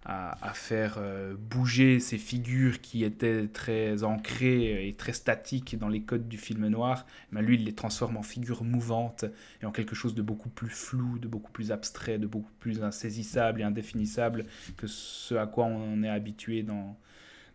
à, 0.09 0.53
faire 0.55 0.99
euh, 0.99 1.35
bouger 1.37 1.99
ces 1.99 2.17
figures 2.17 2.81
qui 2.81 3.03
étaient 3.03 3.49
très 3.49 4.05
ancrées 4.05 4.87
et 4.87 4.95
très 4.95 5.13
statiques 5.13 5.77
dans 5.77 5.89
les 5.89 6.03
codes 6.03 6.29
du 6.29 6.39
film 6.39 6.69
noir. 6.69 7.07
Lui, 7.33 7.57
il 7.57 7.65
les 7.65 7.75
transforme 7.75 8.17
en 8.17 8.23
figures 8.23 8.63
mouvantes 8.63 9.25
et 9.63 9.67
en 9.67 9.73
quelque 9.73 9.97
chose 9.97 10.15
de 10.15 10.23
beaucoup 10.23 10.49
plus 10.49 10.69
flou, 10.69 11.19
de 11.19 11.27
beaucoup 11.27 11.51
plus 11.51 11.73
abstrait, 11.73 12.19
de 12.19 12.29
beaucoup 12.29 12.53
plus 12.61 12.85
insaisissable 12.85 13.61
et 13.63 13.65
indéfinissable 13.65 14.47
que 14.77 14.87
ce 14.87 15.35
à 15.35 15.47
quoi 15.49 15.65
on 15.65 16.01
est 16.05 16.09
habitué 16.09 16.63
dans, 16.63 16.97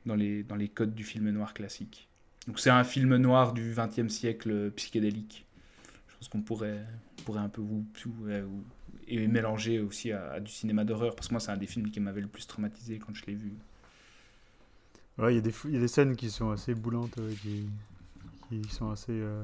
dans, 0.06 0.16
les, 0.16 0.44
dans 0.44 0.58
les 0.58 0.68
codes 0.68 0.94
du 0.94 1.06
film 1.06 1.30
noir 1.30 1.54
classique. 1.54 2.10
Donc 2.48 2.60
c'est 2.60 2.70
un 2.70 2.84
film 2.84 3.16
noir 3.16 3.54
du 3.54 3.74
XXe 3.78 4.14
siècle 4.14 4.72
psychédélique. 4.72 5.46
Je 6.10 6.16
pense 6.18 6.28
qu'on 6.28 6.42
pourrait, 6.42 6.86
pourrait 7.24 7.40
un 7.40 7.50
peu 7.50 7.62
vous- 7.62 7.86
et 9.14 9.28
mélanger 9.28 9.80
aussi 9.80 10.12
à, 10.12 10.40
du 10.40 10.52
cinéma 10.52 10.84
d'horreur, 10.86 11.16
parce 11.16 11.28
que 11.28 11.34
moi 11.34 11.40
c'est 11.40 11.52
un 11.52 11.58
des 11.58 11.68
films 11.68 11.92
qui 11.92 12.00
m'avait 12.00 12.22
le 12.22 12.28
plus 12.28 12.48
traumatisé 12.48 13.00
quand 13.00 13.14
je 13.14 13.26
l'ai 13.26 13.36
vu. 13.36 13.54
Ouais, 15.18 15.36
il 15.36 15.46
y, 15.46 15.52
fou- 15.52 15.68
il 15.68 15.74
y 15.76 15.78
a 15.78 15.82
des 15.82 15.88
scènes 15.90 16.16
qui 16.16 16.32
sont 16.32 16.52
assez 16.52 16.74
boulantes, 16.74 17.16
ouais, 17.18 17.36
qui, 17.42 17.68
qui 18.50 18.64
sont 18.70 18.90
assez, 18.90 19.12
euh, 19.12 19.44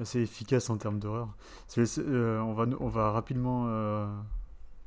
assez 0.00 0.20
efficaces 0.20 0.70
en 0.70 0.78
termes 0.78 0.98
d'horreur. 0.98 1.28
Euh, 1.78 2.40
on, 2.40 2.54
va, 2.54 2.66
on 2.80 2.88
va 2.88 3.10
rapidement 3.10 3.66
euh, 3.68 4.06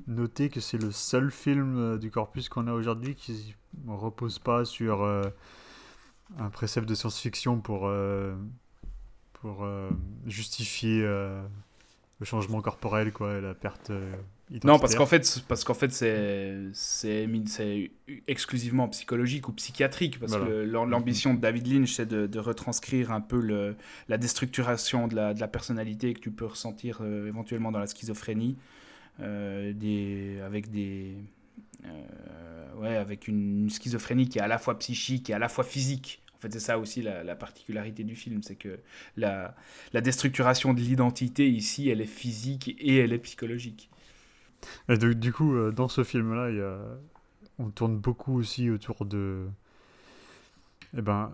noter 0.08 0.50
que 0.50 0.60
c'est 0.60 0.80
le 0.82 0.92
seul 0.92 1.32
film 1.32 1.78
euh, 1.78 1.98
du 1.98 2.10
corpus 2.10 2.50
qu'on 2.50 2.68
a 2.68 2.74
aujourd'hui 2.74 3.16
qui 3.16 3.56
ne 3.86 3.94
repose 3.94 4.40
pas 4.40 4.66
sur 4.66 5.04
euh, 5.04 5.22
un 6.40 6.50
précepte 6.50 6.90
de 6.90 6.96
science-fiction 6.96 7.62
pour, 7.62 7.88
euh, 7.88 8.36
pour 9.34 9.64
euh, 9.64 9.90
justifier 10.26 11.04
euh, 11.04 11.42
le 12.20 12.26
changement 12.26 12.62
corporel, 12.62 13.12
quoi, 13.12 13.40
la 13.42 13.54
perte 13.54 13.92
euh, 13.92 14.12
Non, 14.64 14.80
parce 14.80 14.96
qu'en 14.96 15.06
fait, 15.06 15.44
parce 15.48 15.64
qu'en 15.64 15.74
fait, 15.76 15.92
c'est 15.92 16.64
c'est 16.74 17.92
exclusivement 18.28 18.88
psychologique 18.90 19.48
ou 19.50 19.54
psychiatrique, 19.54 20.20
parce 20.20 20.32
Voilà. 20.32 20.48
que 20.48 20.52
l'am- 20.62 20.90
l'ambition 20.90 21.34
de 21.36 21.40
David 21.40 21.68
Lynch, 21.68 21.94
c'est 21.94 22.06
de, 22.08 22.26
de 22.26 22.40
retranscrire 22.40 23.12
un 23.12 23.22
peu 23.22 23.40
le, 23.40 23.76
la 24.08 24.18
déstructuration 24.18 25.08
de 25.08 25.16
la, 25.16 25.34
de 25.34 25.40
la 25.40 25.48
personnalité 25.48 26.14
que 26.14 26.20
tu 26.20 26.32
peux 26.32 26.46
ressentir 26.46 27.00
euh, 27.02 27.28
éventuellement 27.28 27.72
dans 27.72 27.80
la 27.80 27.88
schizophrénie. 27.88 28.58
euh, 29.20 29.74
des, 29.74 30.40
avec 30.46 30.70
des, 30.72 31.18
ouais, 32.78 32.96
avec 32.98 33.28
une 33.28 33.70
schizophrénie 33.70 34.30
qui 34.30 34.40
est 34.40 34.42
à 34.42 34.48
la 34.48 34.58
fois 34.58 34.78
psychique 34.80 35.30
et 35.30 35.34
à 35.34 35.40
la 35.40 35.50
fois 35.50 35.64
physique. 35.64 36.22
En 36.38 36.40
fait, 36.40 36.54
c'est 36.54 36.60
ça 36.60 36.78
aussi 36.80 37.02
la, 37.02 37.24
la 37.24 37.36
particularité 37.36 38.04
du 38.04 38.16
film, 38.16 38.44
c'est 38.44 38.56
que 38.56 38.80
la, 39.18 39.56
la 39.94 40.02
déstructuration 40.02 40.74
de 40.74 40.82
l'identité 40.82 41.50
ici, 41.50 41.90
elle 41.90 42.02
est 42.02 42.06
physique 42.06 42.76
et 42.80 42.98
elle 42.98 43.14
est 43.14 43.18
psychologique. 43.20 43.90
Et 44.90 44.98
de- 44.98 45.14
du 45.14 45.34
coup, 45.34 45.56
euh, 45.56 45.72
dans 45.72 45.88
ce 45.88 46.04
film-là, 46.04 46.50
on 47.60 47.70
tourne 47.72 47.98
beaucoup 47.98 48.38
aussi 48.38 48.70
autour 48.70 49.06
de. 49.06 49.48
Eh 50.98 51.02
ben, 51.02 51.32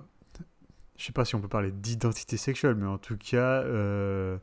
je 0.98 1.06
sais 1.06 1.12
pas 1.14 1.26
si 1.26 1.36
on 1.36 1.42
peut 1.42 1.48
parler 1.48 1.72
d'identité 1.72 2.38
sexuelle, 2.38 2.76
mais 2.76 2.88
en 2.88 2.98
tout 2.98 3.18
cas, 3.18 3.64
euh, 3.64 4.38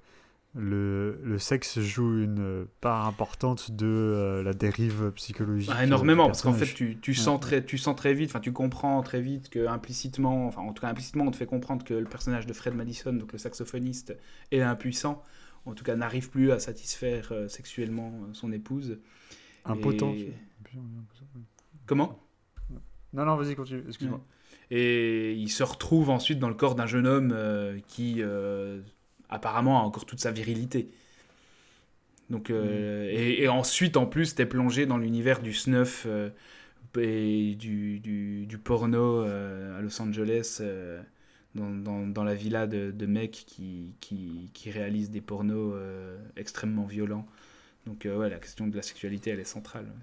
le, 0.54 1.20
le 1.22 1.38
sexe 1.38 1.78
joue 1.78 2.22
une 2.22 2.66
part 2.80 3.06
importante 3.06 3.70
de 3.70 3.86
euh, 3.86 4.42
la 4.42 4.52
dérive 4.52 5.12
psychologique. 5.14 5.70
Bah, 5.70 5.76
euh, 5.80 5.84
énormément, 5.84 6.26
parce 6.26 6.42
qu'en 6.42 6.52
fait, 6.52 6.66
tu, 6.66 6.98
Ouais. 7.06 7.14
sens 7.14 7.38
très, 7.40 7.64
tu 7.64 7.78
sens 7.78 7.94
très 7.94 8.14
vite, 8.14 8.30
enfin, 8.30 8.40
tu 8.40 8.52
comprends 8.52 9.00
très 9.02 9.20
vite 9.20 9.48
que 9.48 9.66
implicitement, 9.68 10.46
enfin, 10.48 10.62
en 10.62 10.72
tout 10.72 10.80
cas, 10.80 10.88
implicitement, 10.88 11.24
on 11.26 11.30
te 11.30 11.36
fait 11.36 11.46
comprendre 11.46 11.84
que 11.84 11.94
le 11.94 12.04
personnage 12.06 12.46
de 12.46 12.52
Fred 12.52 12.74
Madison, 12.74 13.12
donc 13.12 13.32
le 13.32 13.38
saxophoniste, 13.38 14.16
est 14.50 14.60
impuissant, 14.60 15.22
en 15.66 15.74
tout 15.74 15.84
cas, 15.84 15.94
n'arrive 15.94 16.30
plus 16.30 16.50
à 16.50 16.58
satisfaire 16.58 17.28
euh, 17.32 17.46
sexuellement 17.48 18.12
euh, 18.24 18.32
son 18.32 18.50
épouse. 18.50 18.98
Impotent. 19.64 20.12
Et- 20.14 20.34
Comment? 21.86 22.18
Non, 23.12 23.24
non, 23.24 23.36
vas-y, 23.36 23.54
continue, 23.56 23.84
excuse-moi. 23.86 24.20
Et 24.70 25.32
il 25.34 25.48
se 25.50 25.62
retrouve 25.64 26.10
ensuite 26.10 26.38
dans 26.38 26.48
le 26.48 26.54
corps 26.54 26.74
d'un 26.76 26.86
jeune 26.86 27.06
homme 27.06 27.34
qui 27.88 28.22
apparemment 29.30 29.80
a 29.80 29.82
encore 29.84 30.06
toute 30.06 30.20
sa 30.20 30.32
virilité. 30.32 30.90
Donc, 32.30 32.50
euh, 32.50 33.08
et, 33.10 33.42
et 33.42 33.48
ensuite, 33.48 33.96
en 33.96 34.06
plus, 34.06 34.34
t'es 34.34 34.46
plongé 34.46 34.86
dans 34.86 34.98
l'univers 34.98 35.42
du 35.42 35.52
snuff 35.52 36.04
euh, 36.06 36.30
et 36.98 37.54
du, 37.56 38.00
du, 38.00 38.46
du 38.46 38.58
porno 38.58 39.22
euh, 39.24 39.78
à 39.78 39.82
Los 39.82 40.00
Angeles, 40.02 40.62
dans, 41.54 41.70
dans, 41.70 42.06
dans 42.06 42.24
la 42.24 42.34
villa 42.34 42.66
de, 42.66 42.92
de 42.92 43.06
mecs 43.06 43.44
qui, 43.46 43.94
qui, 44.00 44.50
qui 44.54 44.70
réalisent 44.70 45.10
des 45.10 45.20
pornos 45.20 45.74
extrêmement 46.36 46.86
violents. 46.86 47.26
Donc, 47.86 48.06
ouais, 48.06 48.30
la 48.30 48.38
question 48.38 48.68
de 48.68 48.76
la 48.76 48.82
sexualité, 48.82 49.30
elle 49.30 49.40
est 49.40 49.44
centrale. 49.44 49.86
ouais. 49.86 50.02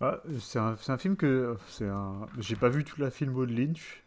Ah, 0.00 0.20
c'est 0.40 0.58
un, 0.58 0.76
film 0.98 1.16
que. 1.16 1.56
c'est 1.68 1.88
un- 1.88 2.26
J'ai 2.38 2.56
pas 2.56 2.68
vu 2.68 2.84
tout 2.84 3.00
la 3.00 3.10
filmo 3.10 3.46
de 3.46 3.52
Lynch. 3.54 4.04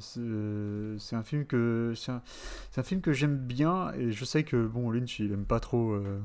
C'est 0.00 1.16
un 1.16 1.22
film 1.22 1.46
que. 1.46 1.92
C'est 1.96 2.12
un, 2.12 2.82
film 2.82 3.00
que 3.00 3.12
j'aime 3.12 3.36
bien 3.36 3.92
et 3.94 4.12
je 4.12 4.24
sais 4.24 4.44
que 4.44 4.66
bon, 4.66 4.90
Lynch 4.90 5.18
il 5.18 5.32
aime 5.32 5.46
pas 5.46 5.60
trop 5.60 5.92
euh, 5.92 6.20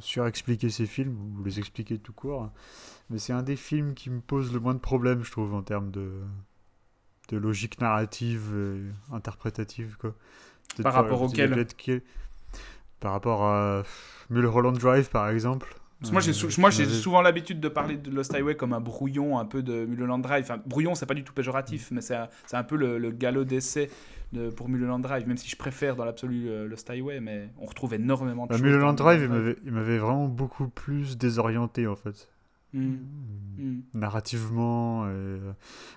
surexpliquer 0.00 0.70
ses 0.70 0.86
films 0.86 1.38
ou 1.38 1.44
les 1.44 1.58
expliquer 1.58 1.98
tout 1.98 2.12
court. 2.12 2.50
Mais 3.10 3.18
c'est 3.18 3.32
un 3.32 3.42
des 3.42 3.56
films 3.56 3.94
qui 3.94 4.10
me 4.10 4.20
pose 4.20 4.52
le 4.52 4.60
moins 4.60 4.74
de 4.74 4.80
problèmes, 4.80 5.24
je 5.24 5.30
trouve, 5.30 5.54
en 5.54 5.62
termes 5.62 5.90
de, 5.90 6.22
de 7.28 7.36
logique 7.36 7.80
narrative 7.80 8.54
et 8.56 9.14
interprétative. 9.14 9.96
Quoi. 9.98 10.14
Par 10.82 10.94
rapport 10.94 11.22
auquel? 11.22 11.66
Par 13.00 13.12
rapport 13.12 13.44
à 13.44 13.82
Mulholland 14.30 14.76
Drive, 14.76 15.08
par 15.10 15.28
exemple. 15.28 15.74
Parce 16.00 16.10
que 16.10 16.12
moi, 16.14 16.20
j'ai 16.20 16.30
Euh, 16.30 16.34
sou- 16.34 16.50
souvent 17.02 17.20
l'habitude 17.22 17.58
de 17.58 17.68
parler 17.68 17.96
de 17.96 18.10
Lost 18.10 18.32
Highway 18.32 18.54
comme 18.54 18.72
un 18.72 18.80
brouillon 18.80 19.38
un 19.38 19.44
peu 19.44 19.62
de 19.62 19.84
Mulholland 19.84 20.22
Drive. 20.22 20.44
Enfin, 20.44 20.60
brouillon, 20.64 20.94
c'est 20.94 21.06
pas 21.06 21.14
du 21.14 21.24
tout 21.24 21.32
péjoratif, 21.32 21.88
mais 21.90 22.00
c'est 22.00 22.14
un, 22.14 22.28
c'est 22.46 22.56
un 22.56 22.62
peu 22.62 22.76
le, 22.76 22.98
le 22.98 23.10
galop 23.10 23.42
d'essai 23.44 23.90
de, 24.32 24.48
pour 24.50 24.68
Mulholland 24.68 25.00
Drive, 25.02 25.26
même 25.26 25.36
si 25.38 25.48
je 25.48 25.56
préfère 25.56 25.96
dans 25.96 26.04
l'absolu 26.04 26.48
euh, 26.48 26.68
Lost 26.68 26.88
Highway, 26.88 27.18
mais 27.20 27.48
on 27.58 27.66
retrouve 27.66 27.94
énormément 27.94 28.44
de 28.44 28.50
Bah, 28.50 28.56
choses. 28.56 28.62
Mulholland 28.64 28.94
Drive, 28.96 29.22
il 29.22 29.28
m'avait, 29.28 29.56
il 29.64 29.72
m'avait 29.72 29.98
vraiment 29.98 30.28
beaucoup 30.28 30.68
plus 30.68 31.18
désorienté 31.18 31.86
en 31.88 31.96
fait. 31.96 32.28
Mm, 32.74 32.94
mm. 33.58 33.80
Narrativement. 33.94 35.06
et, 35.06 35.10
euh, 35.10 35.52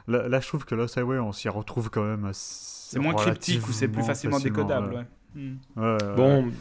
Là, 0.08 0.28
là, 0.28 0.40
je 0.40 0.48
trouve 0.48 0.66
que 0.66 0.74
Lost 0.76 0.98
Highway, 0.98 1.20
on 1.20 1.32
s'y 1.32 1.50
retrouve 1.50 1.90
quand 1.90 2.04
même 2.04 2.26
assez. 2.26 2.90
C'est 2.94 3.00
moins 3.00 3.14
cryptique 3.14 3.68
ou 3.68 3.72
c'est 3.72 3.88
plus 3.88 4.04
facilement 4.04 4.40
décodable. 4.40 4.94
ouais. 4.94 4.96
ouais. 4.98 5.06
Mm. 5.44 5.58
Ouais, 5.78 5.84
ouais, 6.04 6.16
Bon, 6.16 6.52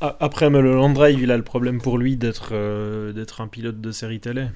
après 0.00 0.50
Mulholland 0.50 0.94
Drive, 0.94 1.20
il 1.20 1.30
a 1.30 1.36
le 1.36 1.44
problème 1.44 1.80
pour 1.80 1.98
lui 1.98 2.16
d'être 2.16 2.50
euh, 2.52 3.12
d'être 3.12 3.40
un 3.40 3.48
pilote 3.48 3.80
de 3.80 3.92
série 3.92 4.20
télé 4.20 4.48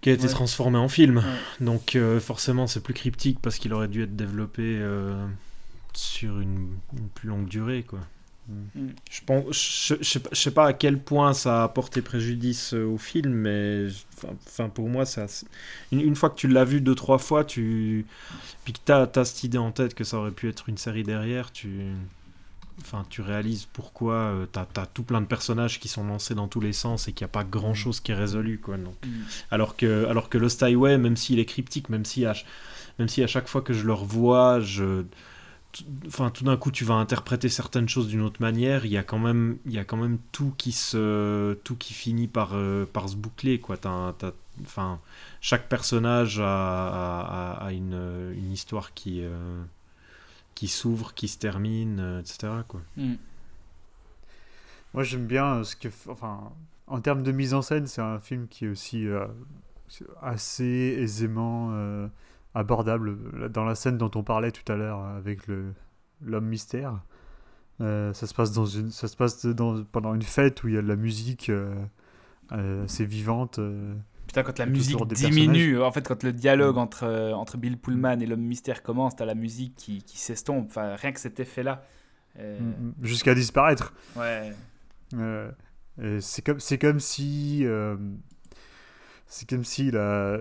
qui 0.00 0.10
a 0.10 0.12
été 0.12 0.26
Ouais. 0.26 0.28
transformé 0.28 0.78
en 0.78 0.88
film. 0.88 1.18
Ouais. 1.18 1.24
Donc 1.60 1.96
euh, 1.96 2.20
forcément, 2.20 2.66
c'est 2.66 2.80
plus 2.82 2.94
cryptique 2.94 3.38
parce 3.40 3.58
qu'il 3.58 3.72
aurait 3.72 3.88
dû 3.88 4.02
être 4.02 4.16
développé 4.16 4.62
euh, 4.80 5.26
sur 5.94 6.40
une, 6.40 6.78
une 6.96 7.08
plus 7.14 7.28
longue 7.28 7.48
durée, 7.48 7.82
quoi. 7.84 8.00
Mm. 8.74 8.88
Je 9.10 9.20
pense, 9.26 9.44
je, 9.88 9.94
je 10.00 10.04
sais 10.08 10.20
pas, 10.20 10.30
je 10.32 10.40
sais 10.40 10.50
pas 10.52 10.66
à 10.66 10.72
quel 10.72 11.00
point 11.02 11.32
ça 11.34 11.64
a 11.64 11.68
porté 11.68 12.02
préjudice 12.02 12.74
au 12.74 12.98
film, 12.98 13.32
mais 13.32 13.86
enfin, 14.46 14.68
pour 14.68 14.88
moi, 14.88 15.04
ça, 15.06 15.26
une 15.92 16.14
fois 16.16 16.30
que 16.30 16.36
tu 16.36 16.48
l'as 16.48 16.64
vu 16.64 16.80
deux 16.80 16.94
trois 16.94 17.18
fois, 17.18 17.44
tu 17.44 18.06
puis 18.64 18.72
que 18.72 18.78
t'as 18.84 19.08
as 19.16 19.24
cette 19.24 19.44
idée 19.44 19.58
en 19.58 19.72
tête 19.72 19.94
que 19.94 20.04
ça 20.04 20.18
aurait 20.18 20.30
pu 20.32 20.48
être 20.48 20.68
une 20.68 20.78
série 20.78 21.02
derrière, 21.04 21.52
tu 21.52 21.68
enfin 22.80 23.04
tu 23.08 23.20
réalises 23.22 23.66
pourquoi 23.72 24.14
euh, 24.14 24.46
t'as 24.50 24.66
as 24.76 24.86
tout 24.86 25.02
plein 25.02 25.20
de 25.20 25.26
personnages 25.26 25.80
qui 25.80 25.88
sont 25.88 26.04
lancés 26.04 26.34
dans 26.34 26.48
tous 26.48 26.60
les 26.60 26.72
sens 26.72 27.08
et 27.08 27.12
qu'il 27.12 27.24
n'y 27.24 27.30
a 27.30 27.32
pas 27.32 27.44
grand 27.44 27.74
chose 27.74 28.00
qui 28.00 28.12
est 28.12 28.14
résolu 28.14 28.58
quoi. 28.58 28.76
Donc, 28.76 28.94
Mm. 29.04 29.08
alors 29.50 29.76
que 29.76 30.06
alors 30.06 30.28
que 30.28 30.38
Lost 30.38 30.62
Highway, 30.62 30.98
même 30.98 31.16
s'il 31.16 31.38
est 31.38 31.44
cryptique, 31.46 31.88
même 31.88 32.04
si 32.04 32.24
à, 32.26 32.34
même 32.98 33.08
si 33.08 33.22
à 33.22 33.26
chaque 33.26 33.48
fois 33.48 33.62
que 33.62 33.72
je 33.72 33.84
le 33.86 33.92
revois, 33.92 34.60
je 34.60 35.04
enfin 36.06 36.30
tout 36.30 36.44
d'un 36.44 36.56
coup 36.56 36.70
tu 36.70 36.84
vas 36.86 36.94
interpréter 36.94 37.50
certaines 37.50 37.86
choses 37.88 38.08
d'une 38.08 38.22
autre 38.22 38.40
manière 38.40 38.86
il 38.86 38.92
y 38.92 38.96
a 38.96 39.02
quand 39.02 39.18
même 39.18 39.58
il 39.66 39.72
y 39.72 39.78
a 39.78 39.84
quand 39.84 39.98
même 39.98 40.16
tout 40.32 40.54
qui 40.56 40.72
se 40.72 41.52
tout 41.64 41.76
qui 41.76 41.92
finit 41.92 42.28
par 42.28 42.52
euh, 42.54 42.86
par 42.90 43.10
se 43.10 43.16
boucler 43.16 43.60
quoi 43.60 43.76
t'as- 43.76 44.14
enfin 44.62 45.00
chaque 45.42 45.68
personnage 45.68 46.40
a, 46.40 46.44
a- 46.46 47.20
a- 47.60 47.66
a 47.66 47.72
une, 47.72 48.32
une 48.38 48.52
histoire 48.52 48.94
qui 48.94 49.20
euh, 49.22 49.62
qui 50.56 50.66
s'ouvre 50.66 51.14
qui 51.14 51.28
se 51.28 51.38
termine 51.38 52.00
euh, 52.00 52.20
etc 52.20 52.48
quoi 52.66 52.80
Mm. 52.96 53.14
Moi, 54.94 55.02
j'aime 55.02 55.26
bien 55.26 55.56
euh, 55.56 55.64
ce 55.64 55.76
que. 55.76 55.88
Enfin, 56.08 56.52
en 56.86 57.00
termes 57.02 57.22
de 57.22 57.30
mise 57.30 57.52
en 57.52 57.60
scène, 57.60 57.86
c'est 57.86 58.00
un 58.00 58.18
film 58.18 58.48
qui 58.48 58.64
est 58.64 58.68
aussi 58.68 59.06
euh, 59.06 59.26
assez 60.22 60.64
aisément 60.98 61.68
euh, 61.72 62.08
abordable. 62.54 63.50
Dans 63.50 63.64
la 63.64 63.74
scène 63.74 63.98
dont 63.98 64.10
on 64.14 64.22
parlait 64.22 64.52
tout 64.52 64.72
à 64.72 64.76
l'heure 64.76 65.00
avec 65.00 65.46
le 65.48 65.74
l'homme 66.22 66.46
mystère, 66.46 67.02
euh, 67.82 68.14
ça 68.14 68.26
se 68.26 68.32
passe 68.32 68.52
dans 68.52 68.64
une, 68.64 68.90
ça 68.90 69.06
se 69.06 69.16
passe 69.18 69.44
dans, 69.44 69.84
pendant 69.84 70.14
une 70.14 70.22
fête 70.22 70.64
où 70.64 70.68
il 70.68 70.74
y 70.74 70.78
a 70.78 70.82
de 70.82 70.88
la 70.88 70.96
musique 70.96 71.50
euh, 71.50 71.74
euh, 72.52 72.84
assez 72.84 73.04
vivante. 73.04 73.60
Euh. 74.38 74.42
Putain, 74.42 74.52
quand 74.52 74.58
la 74.58 74.66
musique 74.66 75.06
diminue, 75.08 75.80
en 75.82 75.92
fait, 75.92 76.06
quand 76.06 76.22
le 76.22 76.32
dialogue 76.32 76.76
Mm. 76.76 76.78
entre, 76.78 77.04
euh, 77.04 77.32
entre 77.32 77.56
Bill 77.56 77.78
Pullman 77.78 78.20
et 78.20 78.26
l'homme 78.26 78.40
mystère 78.40 78.82
commence, 78.82 79.16
t'as 79.16 79.24
la 79.24 79.34
musique 79.34 79.74
qui, 79.76 80.02
qui 80.02 80.18
s'estompe. 80.18 80.66
Enfin, 80.68 80.94
rien 80.96 81.12
que 81.12 81.20
cet 81.20 81.40
effet-là. 81.40 81.84
euh, 82.38 82.58
Mm, 82.60 82.92
jusqu'à 83.02 83.34
disparaître. 83.34 83.94
Ouais. 84.14 84.52
Euh, 85.14 85.50
c'est 86.20 86.42
comme 86.44 86.58
comme 86.80 87.00
si 87.00 87.60
euh, 87.64 87.96
c'est 89.26 89.48
comme 89.48 89.64
si 89.64 89.90
la 89.90 90.38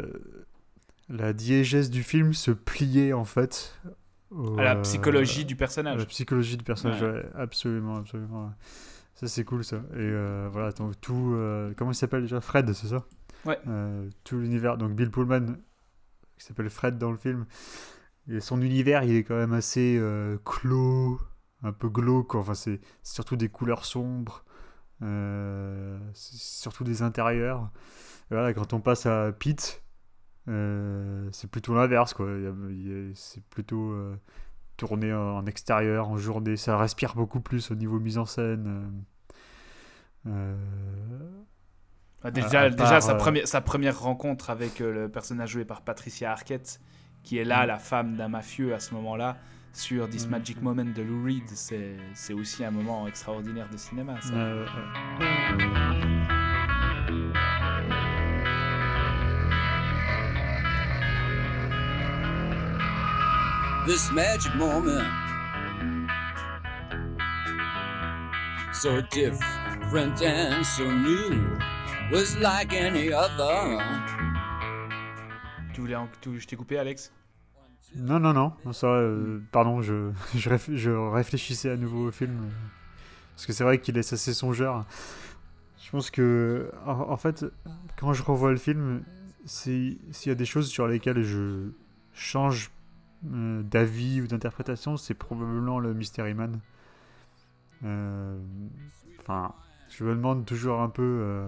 la 1.08 1.32
diégèse 1.34 1.90
du 1.90 2.04
film 2.04 2.34
se 2.34 2.52
pliait 2.52 3.14
en 3.14 3.24
fait 3.26 3.80
au, 4.32 4.58
À 4.60 4.64
la 4.64 4.76
euh, 4.76 4.82
psychologie 4.82 5.46
du 5.46 5.54
à 5.54 5.58
personnage. 5.58 6.00
la 6.00 6.06
psychologie 6.06 6.58
du 6.58 6.64
personnage 6.66 7.02
Ouais. 7.02 7.10
ouais, 7.12 7.26
absolument 7.36 7.98
absolument 7.98 8.52
ça 9.14 9.28
c'est 9.28 9.46
cool 9.46 9.64
ça 9.64 9.78
et 9.94 10.00
euh, 10.00 10.50
voilà 10.52 10.72
donc 10.74 11.00
tout 11.00 11.34
euh, 11.36 11.72
comment 11.78 11.92
il 11.92 11.96
s'appelle 11.96 12.24
déjà? 12.24 12.42
Fred 12.42 12.74
c'est 12.74 12.88
ça? 12.88 13.06
Euh, 13.48 14.10
tout 14.24 14.38
l'univers. 14.38 14.78
Donc 14.78 14.94
Bill 14.94 15.12
Pullman 15.12 15.58
qui 16.38 16.46
s'appelle 16.46 16.70
Fred 16.70 16.98
dans 16.98 17.12
le 17.12 17.18
film 17.18 17.46
son 18.40 18.62
univers 18.62 19.04
il 19.04 19.16
est 19.16 19.24
quand 19.24 19.36
même 19.36 19.54
assez 19.54 19.98
euh, 20.00 20.38
clos 20.44 21.20
un 21.64 21.72
peu 21.72 21.90
glauque 21.90 22.36
enfin 22.36 22.54
c'est 22.54 22.80
surtout 23.04 23.36
des 23.36 23.50
couleurs 23.50 23.86
sombres 23.86 24.44
euh, 25.02 26.00
surtout 26.14 26.86
des 26.86 27.02
intérieurs. 27.02 27.70
Voilà 28.30 28.54
quand 28.54 28.74
on 28.74 28.80
passe 28.80 29.06
à 29.06 29.32
Pete 29.32 29.84
euh, 30.48 31.28
c'est 31.32 31.50
plutôt 31.50 31.76
l'inverse 31.76 32.14
quoi. 32.14 32.28
C'est 33.14 33.44
plutôt 33.46 33.94
tourné 34.78 35.14
en, 35.14 35.46
extérieur 35.46 36.10
en 36.10 36.18
journée. 36.18 36.56
Ça 36.56 36.78
respire 36.78 37.16
beaucoup 37.16 37.42
plus 37.42 37.72
au 37.72 37.76
niveau 37.76 38.00
mise 38.00 38.18
en 38.18 38.26
scène 38.26 39.04
Bah, 42.26 42.32
déjà, 42.32 42.62
à 42.62 42.70
déjà 42.72 42.90
part, 42.90 43.02
sa, 43.04 43.12
euh, 43.14 43.18
première, 43.18 43.48
sa 43.48 43.62
première 43.62 44.00
rencontre 44.00 44.50
avec 44.50 44.82
euh, 44.82 44.92
le 44.92 45.10
personnage 45.10 45.52
joué 45.52 45.64
par 45.66 45.82
Patricia 45.82 46.32
Arquette, 46.32 46.80
qui 47.24 47.38
est 47.38 47.44
là, 47.44 47.64
Mm. 47.66 47.68
la 47.68 47.78
femme 47.78 48.16
d'un 48.18 48.28
mafieux 48.30 48.74
à 48.74 48.80
ce 48.80 48.94
moment-là, 48.96 49.38
sur 49.74 50.10
This 50.10 50.26
Mm. 50.26 50.32
Magic 50.32 50.62
Moment 50.64 50.86
de 50.86 51.02
Lou 51.04 51.24
Reed, 51.24 51.48
c'est 51.50 51.98
c'est 52.16 52.34
aussi 52.34 52.66
un 52.66 52.72
moment 52.72 53.08
extraordinaire 53.08 53.70
de 53.70 53.78
cinéma. 53.78 54.20
Ça. 54.22 54.34
euh, 54.34 54.66
euh, 55.22 56.06
This 63.86 64.12
magic 64.12 64.54
moment 64.56 65.06
so 68.74 69.00
different 69.12 70.22
and 70.24 70.66
so 70.66 70.84
new, 70.90 71.58
was 72.12 72.38
like 72.40 72.74
any 72.74 73.12
other. 73.12 73.80
Tu 75.74 75.82
voulais, 75.82 75.96
en- 75.96 76.08
tu- 76.22 76.40
je 76.40 76.48
t'ai 76.48 76.56
coupé, 76.56 76.78
Alex 76.78 77.12
Non, 77.96 78.20
non, 78.20 78.34
non, 78.34 78.54
ça, 78.74 78.88
euh, 78.88 79.40
pardon, 79.52 79.82
je, 79.82 80.12
je, 80.36 80.50
réf- 80.50 80.76
je 80.76 80.92
réfléchissais 80.92 81.70
à 81.72 81.78
nouveau 81.78 82.08
au 82.08 82.12
film. 82.12 82.32
euh, 82.44 82.50
parce 83.36 83.46
que 83.48 83.54
c'est 83.54 83.64
vrai 83.64 83.80
qu'il 83.80 83.98
est 83.98 84.14
assez 84.14 84.34
songeur. 84.34 84.86
Je 85.84 85.92
pense 85.92 86.10
que, 86.10 86.72
en, 86.86 86.92
en 87.12 87.18
fait, 87.18 87.46
quand 87.98 88.14
je 88.14 88.24
revois 88.24 88.52
le 88.52 88.58
film, 88.58 89.04
s'il 89.46 89.98
y 90.26 90.30
a 90.30 90.36
des 90.36 90.46
choses 90.46 90.70
sur 90.70 90.88
lesquelles 90.88 91.24
je 91.24 91.70
change 92.14 92.72
euh, 93.34 93.62
d'avis 93.64 94.22
ou 94.22 94.28
d'interprétation, 94.28 94.96
c'est 94.98 95.14
probablement 95.14 95.80
le 95.80 95.94
Mystery 95.94 96.34
Man. 96.34 96.60
Euh, 97.84 98.40
Enfin, 99.20 99.54
je 99.90 100.04
me 100.06 100.14
demande 100.16 100.46
toujours 100.46 100.82
un 100.82 100.90
peu 100.90 101.02
euh, 101.02 101.48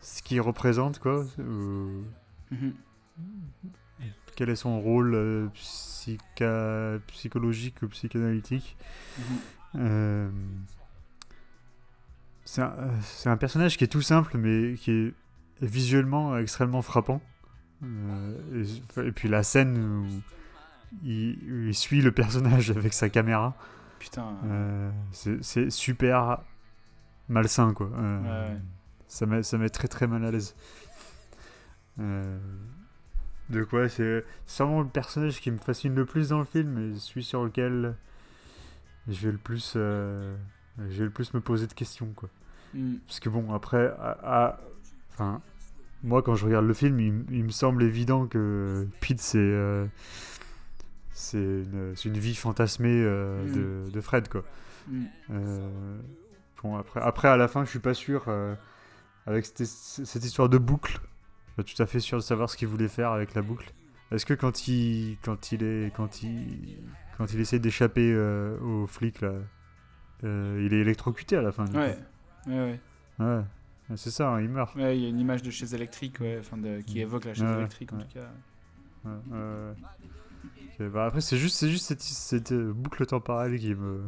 ce 0.00 0.22
qu'il 0.22 0.40
représente, 0.40 0.98
quoi. 0.98 1.24
ou- 1.38 2.04
Mhm. 2.50 2.72
quel 4.36 4.48
est 4.50 4.56
son 4.56 4.80
rôle 4.80 5.14
euh, 5.14 5.48
psycha- 5.54 6.98
psychologique 7.08 7.82
ou 7.82 7.88
psychanalytique. 7.88 8.76
Mhm. 9.18 9.24
Euh, 9.76 10.30
c'est 12.44 12.62
un, 12.62 12.72
euh, 12.78 12.90
c'est 13.02 13.28
un 13.28 13.36
personnage 13.36 13.76
qui 13.76 13.84
est 13.84 13.88
tout 13.88 14.00
simple, 14.02 14.38
mais 14.38 14.74
qui 14.76 14.90
est 14.92 15.14
visuellement 15.60 16.38
extrêmement 16.38 16.82
frappant. 16.82 17.20
Euh, 17.82 18.64
et, 18.96 19.06
et 19.08 19.12
puis 19.12 19.28
la 19.28 19.42
scène 19.42 19.76
où 19.78 20.06
il, 21.04 21.36
où 21.50 21.66
il 21.68 21.74
suit 21.74 22.00
le 22.00 22.12
personnage 22.12 22.70
avec 22.76 22.92
sa 22.94 23.08
caméra, 23.10 23.54
Putain. 23.98 24.36
c'est 25.12 25.70
super 25.70 26.38
malsain, 27.28 27.72
quoi. 27.74 27.88
Ouais, 27.88 27.96
ouais. 28.28 28.56
Ça 29.08 29.26
met, 29.26 29.42
ça 29.42 29.58
met 29.58 29.68
très 29.70 29.88
très 29.88 30.06
mal 30.06 30.24
à 30.24 30.30
l'aise. 30.30 30.54
Euh, 32.00 32.38
donc 33.48 33.72
ouais, 33.72 33.88
c'est 33.88 34.24
vraiment 34.58 34.82
le 34.82 34.88
personnage 34.88 35.40
qui 35.40 35.50
me 35.50 35.58
fascine 35.58 35.94
le 35.94 36.04
plus 36.04 36.28
dans 36.28 36.38
le 36.38 36.44
film 36.44 36.78
et 36.92 36.98
celui 36.98 37.24
sur 37.24 37.44
lequel 37.44 37.94
je 39.08 39.26
vais 39.26 39.32
le 39.32 39.38
plus, 39.38 39.72
euh, 39.76 40.36
je 40.78 40.98
vais 40.98 41.04
le 41.04 41.10
plus 41.10 41.32
me 41.34 41.40
poser 41.40 41.66
de 41.66 41.72
questions, 41.72 42.12
quoi. 42.14 42.28
Mm. 42.74 42.96
Parce 43.06 43.20
que 43.20 43.30
bon, 43.30 43.52
après, 43.54 43.86
à- 43.98 44.18
à- 44.22 44.60
enfin, 45.12 45.40
moi 46.04 46.22
quand 46.22 46.34
je 46.34 46.44
regarde 46.44 46.66
le 46.66 46.74
film, 46.74 47.00
il, 47.00 47.44
me 47.44 47.50
semble 47.50 47.82
évident 47.82 48.26
que 48.26 48.86
Pete 49.00 49.20
c'est 49.20 49.38
euh, 49.38 49.86
c'est 51.14 51.38
une, 51.38 51.94
une 52.04 52.18
vie 52.18 52.34
fantasmée 52.36 53.02
euh, 53.02 53.44
Mm. 53.46 53.86
de, 53.86 53.90
de 53.90 54.00
Fred, 54.02 54.28
quoi. 54.28 54.44
Mm. 54.88 55.04
Euh, 55.30 55.98
bon, 56.62 56.76
après, 56.76 57.00
après, 57.00 57.28
à 57.28 57.36
la 57.38 57.48
fin, 57.48 57.64
je 57.64 57.70
suis 57.70 57.78
pas 57.80 57.94
sûr. 57.94 58.24
Avec 59.28 59.46
cette, 59.46 59.64
cette 59.64 60.24
histoire 60.24 60.48
de 60.48 60.58
boucle, 60.58 61.00
pas 61.56 61.62
tout 61.62 61.80
à 61.82 61.86
fait 61.86 62.00
sûr 62.00 62.18
de 62.18 62.22
savoir 62.22 62.48
ce 62.48 62.56
qu'il 62.56 62.68
voulait 62.68 62.88
faire 62.88 63.12
avec 63.12 63.34
la 63.34 63.42
boucle. 63.42 63.72
Est-ce 64.10 64.24
que 64.24 64.34
quand 64.34 64.68
il, 64.68 65.18
quand 65.22 65.52
il 65.52 65.62
est, 65.62 65.94
quand 65.94 66.22
il, 66.22 66.78
quand 67.18 67.32
il 67.32 67.40
essaie 67.40 67.58
d'échapper 67.58 68.10
euh, 68.12 68.58
aux 68.60 68.86
flics 68.86 69.20
là, 69.20 69.32
euh, 70.24 70.62
il 70.64 70.72
est 70.72 70.80
électrocuté 70.80 71.36
à 71.36 71.42
la 71.42 71.52
fin. 71.52 71.66
Ouais. 71.66 71.98
Ouais, 72.46 72.54
ouais. 72.54 72.80
Ouais. 73.18 73.42
Ouais, 73.90 73.96
C'est 73.96 74.10
ça, 74.10 74.30
hein, 74.30 74.40
il 74.40 74.48
meurt. 74.48 74.74
Ouais, 74.74 74.96
il 74.96 75.02
y 75.02 75.06
a 75.06 75.08
une 75.08 75.20
image 75.20 75.42
de 75.42 75.50
chaise 75.50 75.74
électrique, 75.74 76.20
ouais, 76.20 76.38
enfin 76.40 76.56
de, 76.56 76.80
qui 76.80 77.00
évoque 77.00 77.26
la 77.26 77.34
chaise 77.34 77.44
Ouais, 77.44 77.58
électrique 77.58 77.92
en 77.92 77.98
tout 77.98 78.08
cas. 78.14 78.30
Bah 80.80 81.06
après, 81.06 81.20
c'est 81.20 81.36
juste, 81.36 81.56
c'est 81.56 81.68
juste 81.68 81.86
cette, 81.86 82.02
cette 82.02 82.52
euh, 82.52 82.72
boucle 82.72 83.04
temporelle 83.04 83.58
qui 83.58 83.74
me. 83.74 84.02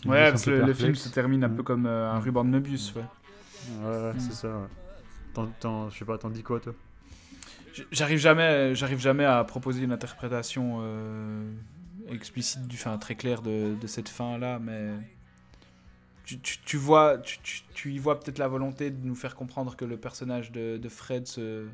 qui 0.00 0.08
Ouais, 0.08 0.30
parce 0.30 0.44
que 0.44 0.50
le, 0.50 0.72
film 0.72 0.94
se 0.94 1.10
termine 1.10 1.44
un 1.44 1.50
peu 1.50 1.62
comme 1.62 1.86
euh, 1.86 2.10
un 2.10 2.18
ruban 2.18 2.44
de 2.44 2.50
Möbius, 2.50 2.94
ouais. 2.94 3.04
Ouais, 3.82 4.12
Mm. 4.14 4.20
c'est 4.20 4.32
ça. 4.34 4.48
Ouais. 4.48 5.44
T'en- 5.60 5.88
je 5.90 5.98
sais 5.98 6.04
pas, 6.04 6.18
t'en 6.18 6.30
dis 6.30 6.42
quoi 6.42 6.58
toi? 6.60 6.74
J'arrive 7.92 8.18
jamais, 8.18 8.74
j'arrive 8.74 8.98
jamais 8.98 9.24
à 9.24 9.44
proposer 9.44 9.82
une 9.84 9.92
interprétation 9.92 10.78
euh, 10.82 11.52
explicite, 12.08 12.66
du, 12.66 12.74
enfin 12.76 12.98
très 12.98 13.14
claire 13.14 13.40
de, 13.40 13.76
de 13.80 13.86
cette 13.86 14.08
fin 14.08 14.36
là, 14.36 14.58
mais 14.58 14.88
tu, 16.24 16.40
tu, 16.40 16.58
tu 16.64 16.76
vois, 16.76 17.18
tu, 17.18 17.38
tu, 17.42 17.62
tu 17.74 17.92
y 17.92 17.98
vois 17.98 18.18
peut-être 18.18 18.38
la 18.38 18.48
volonté 18.48 18.90
de 18.90 19.06
nous 19.06 19.14
faire 19.14 19.36
comprendre 19.36 19.76
que 19.76 19.84
le 19.84 19.96
personnage 19.96 20.50
de, 20.50 20.76
de 20.76 20.88
Fred 20.88 21.26
se 21.28 21.66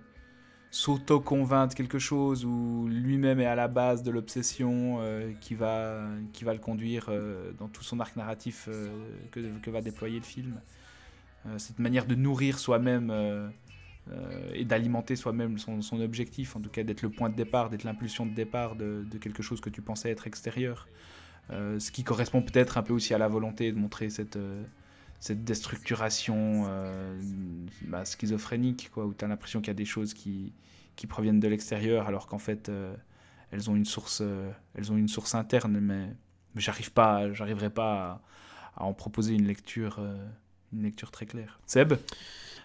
s'auto-convainc 0.71 1.71
de 1.71 1.75
quelque 1.75 2.01
chose 2.01 2.45
ou 2.45 2.89
lui-même 2.91 3.39
est 3.41 3.47
à 3.47 3.55
la 3.55 3.69
base 3.69 4.03
de 4.03 4.11
l'obsession 4.11 4.99
euh, 5.01 5.33
qui, 5.41 5.55
va, 5.55 6.03
qui 6.33 6.43
va 6.45 6.53
le 6.53 6.59
conduire 6.59 7.07
euh, 7.09 7.53
dans 7.59 7.69
tout 7.69 7.85
son 7.85 8.01
arc 8.01 8.17
narratif 8.17 8.69
euh, 8.69 8.89
que, 9.31 9.41
que 9.63 9.71
va 9.71 9.81
déployer 9.81 10.19
le 10.19 10.25
film. 10.25 10.61
Euh, 11.47 11.59
cette 11.59 11.79
manière 11.79 12.07
de 12.07 12.15
nourrir 12.15 12.59
soi-même 12.59 13.11
euh, 13.11 13.49
euh, 14.11 14.51
et 14.55 14.65
d'alimenter 14.65 15.17
soi-même 15.17 15.59
son, 15.59 16.01
objectif, 16.01 16.57
en 16.57 16.61
tout 16.61 16.71
cas 16.71 16.83
d'être 16.83 17.03
le 17.03 17.11
point 17.11 17.29
de 17.29 17.35
départ, 17.35 17.71
d'être 17.71 17.85
l'impulsion 17.85 18.27
de 18.27 18.35
départ 18.35 18.77
de, 18.77 19.05
quelque 19.21 19.43
chose 19.43 19.61
que 19.61 19.71
tu 19.71 19.83
pensais 19.83 20.11
être 20.11 20.27
extérieur. 20.27 20.89
Ce 21.51 21.91
qui 21.91 22.05
correspond 22.05 22.41
peut-être 22.41 22.79
un 22.79 22.83
peu 22.83 22.95
aussi 22.95 23.13
à 23.13 23.19
la 23.19 23.29
volonté 23.29 23.71
de 23.71 23.77
montrer 23.77 24.09
cette, 24.09 24.39
cette 25.21 25.45
déstructuration 25.45 26.67
bah, 27.83 28.07
schizophrénique, 28.07 28.91
quoi, 28.93 29.05
où 29.05 29.13
tu 29.13 29.27
as 29.27 29.29
l'impression 29.29 29.61
qu'il 29.61 29.69
y 29.69 29.71
a 29.71 29.75
des 29.75 29.85
choses 29.85 30.15
qui, 30.15 30.55
qui 30.97 31.07
proviennent 31.07 31.41
de 31.41 31.49
l'extérieur, 31.49 32.07
alors 32.09 32.29
qu'en 32.29 32.39
fait, 32.39 32.71
elles, 33.51 33.71
ont 33.71 33.77
une 33.77 33.85
source, 33.85 34.23
elles 34.75 34.91
ont 34.91 34.97
une 34.97 35.09
source 35.09 35.35
interne, 35.35 35.79
mais, 35.81 36.07
mais 36.55 36.61
j'arrive 36.63 36.93
pas, 36.93 37.31
j'arriverai 37.35 37.69
pas 37.69 38.23
à, 38.77 38.85
en 38.85 38.95
proposer 38.95 39.35
une 39.35 39.47
lecture, 39.47 40.01
une 40.75 40.83
lecture 40.83 41.11
très 41.11 41.27
claire. 41.27 41.59
Seb 41.67 41.95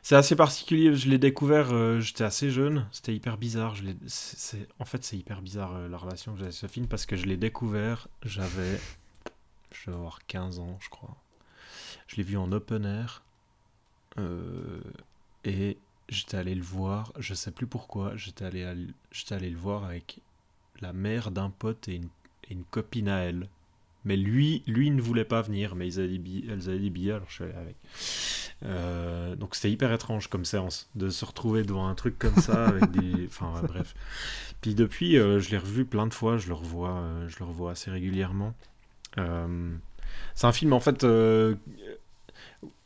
C'est 0.01 0.15
assez 0.15 0.35
particulier, 0.35 0.93
je 0.95 1.09
l'ai 1.09 1.17
découvert, 1.17 1.71
euh, 1.71 1.99
j'étais 1.99 2.23
assez 2.23 2.49
jeune, 2.49 2.87
c'était 2.91 3.13
hyper 3.13 3.37
bizarre. 3.37 3.75
Je 3.75 3.83
en 4.79 4.85
fait, 4.85 5.03
c'est 5.03 5.17
hyper 5.17 5.41
bizarre 5.41 5.75
euh, 5.75 5.87
la 5.87 5.97
relation 5.97 6.33
que 6.33 6.39
j'ai 6.39 6.45
avec 6.45 6.55
ce 6.55 6.67
film 6.67 6.87
parce 6.87 7.05
que 7.05 7.15
je 7.15 7.25
l'ai 7.25 7.37
découvert, 7.37 8.07
j'avais. 8.23 8.79
Je 9.71 9.85
devais 9.85 9.97
avoir 9.97 10.25
15 10.25 10.59
ans, 10.59 10.77
je 10.81 10.89
crois. 10.89 11.15
Je 12.07 12.15
l'ai 12.15 12.23
vu 12.23 12.37
en 12.37 12.51
open 12.51 12.85
air 12.85 13.23
euh, 14.17 14.81
et 15.45 15.77
j'étais 16.09 16.37
allé 16.37 16.55
le 16.55 16.63
voir, 16.63 17.13
je 17.19 17.35
sais 17.35 17.51
plus 17.51 17.67
pourquoi, 17.67 18.15
j'étais 18.15 18.45
allé, 18.45 18.63
allé 18.63 19.49
le 19.49 19.57
voir 19.57 19.83
avec 19.83 20.19
la 20.81 20.91
mère 20.91 21.29
d'un 21.29 21.51
pote 21.51 21.87
et 21.87 22.01
une 22.49 22.63
copine 22.63 23.09
à 23.09 23.19
elle. 23.19 23.47
Mais 24.05 24.15
lui, 24.15 24.63
lui 24.65 24.91
ne 24.91 25.01
voulait 25.01 25.25
pas 25.25 25.41
venir, 25.41 25.75
mais 25.75 25.87
ils 25.87 25.99
avaient 25.99 26.09
des 26.09 26.17
billets, 26.17 26.45
elles 26.49 26.69
avaient 26.69 26.79
des 26.79 26.89
billets, 26.89 27.11
alors 27.11 27.27
je 27.29 27.33
suis 27.35 27.43
allé 27.43 27.53
avec. 27.53 27.75
Euh, 28.65 29.37
donc 29.37 29.55
c'était 29.55 29.71
hyper 29.71 29.93
étrange 29.93 30.27
comme 30.27 30.43
séance 30.43 30.89
de 30.95 31.09
se 31.09 31.23
retrouver 31.23 31.63
devant 31.63 31.87
un 31.87 31.95
truc 31.95 32.19
comme 32.19 32.35
ça 32.35 32.65
avec 32.67 32.91
des 32.91 33.25
enfin 33.27 33.53
ouais, 33.55 33.65
bref 33.65 33.95
puis 34.59 34.75
depuis 34.75 35.17
euh, 35.17 35.39
je 35.39 35.49
l'ai 35.51 35.57
revu 35.57 35.85
plein 35.85 36.05
de 36.07 36.13
fois 36.13 36.37
je 36.37 36.49
le 36.49 36.55
revois 36.55 36.97
euh, 36.97 37.29
je 37.29 37.39
le 37.39 37.45
revois 37.45 37.71
assez 37.71 37.89
régulièrement 37.89 38.53
c'est 40.35 40.47
un 40.47 40.51
film 40.51 40.73
en 40.73 40.81
fait 40.81 41.05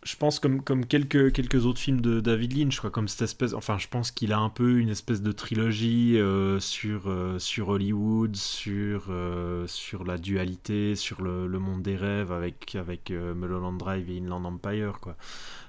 je 0.03 0.15
pense 0.17 0.39
comme, 0.39 0.61
comme 0.61 0.85
quelques, 0.85 1.31
quelques 1.31 1.65
autres 1.65 1.79
films 1.79 2.01
de 2.01 2.19
David 2.19 2.57
Lynch, 2.57 2.79
quoi, 2.79 2.91
comme 2.91 3.07
cette 3.07 3.21
espèce, 3.21 3.53
enfin 3.53 3.77
je 3.77 3.87
pense 3.87 4.11
qu'il 4.11 4.33
a 4.33 4.39
un 4.39 4.49
peu 4.49 4.79
une 4.79 4.89
espèce 4.89 5.21
de 5.21 5.31
trilogie 5.31 6.17
euh, 6.19 6.59
sur, 6.59 7.07
euh, 7.07 7.39
sur 7.39 7.69
Hollywood, 7.69 8.35
sur, 8.35 9.05
euh, 9.09 9.65
sur 9.67 10.03
la 10.03 10.17
dualité, 10.17 10.95
sur 10.95 11.21
le, 11.21 11.47
le 11.47 11.59
monde 11.59 11.81
des 11.81 11.95
rêves 11.95 12.31
avec, 12.31 12.75
avec 12.75 13.11
Mulholland 13.11 13.77
Drive 13.77 14.09
et 14.09 14.17
Inland 14.17 14.45
Empire. 14.45 14.99
Quoi. 14.99 15.15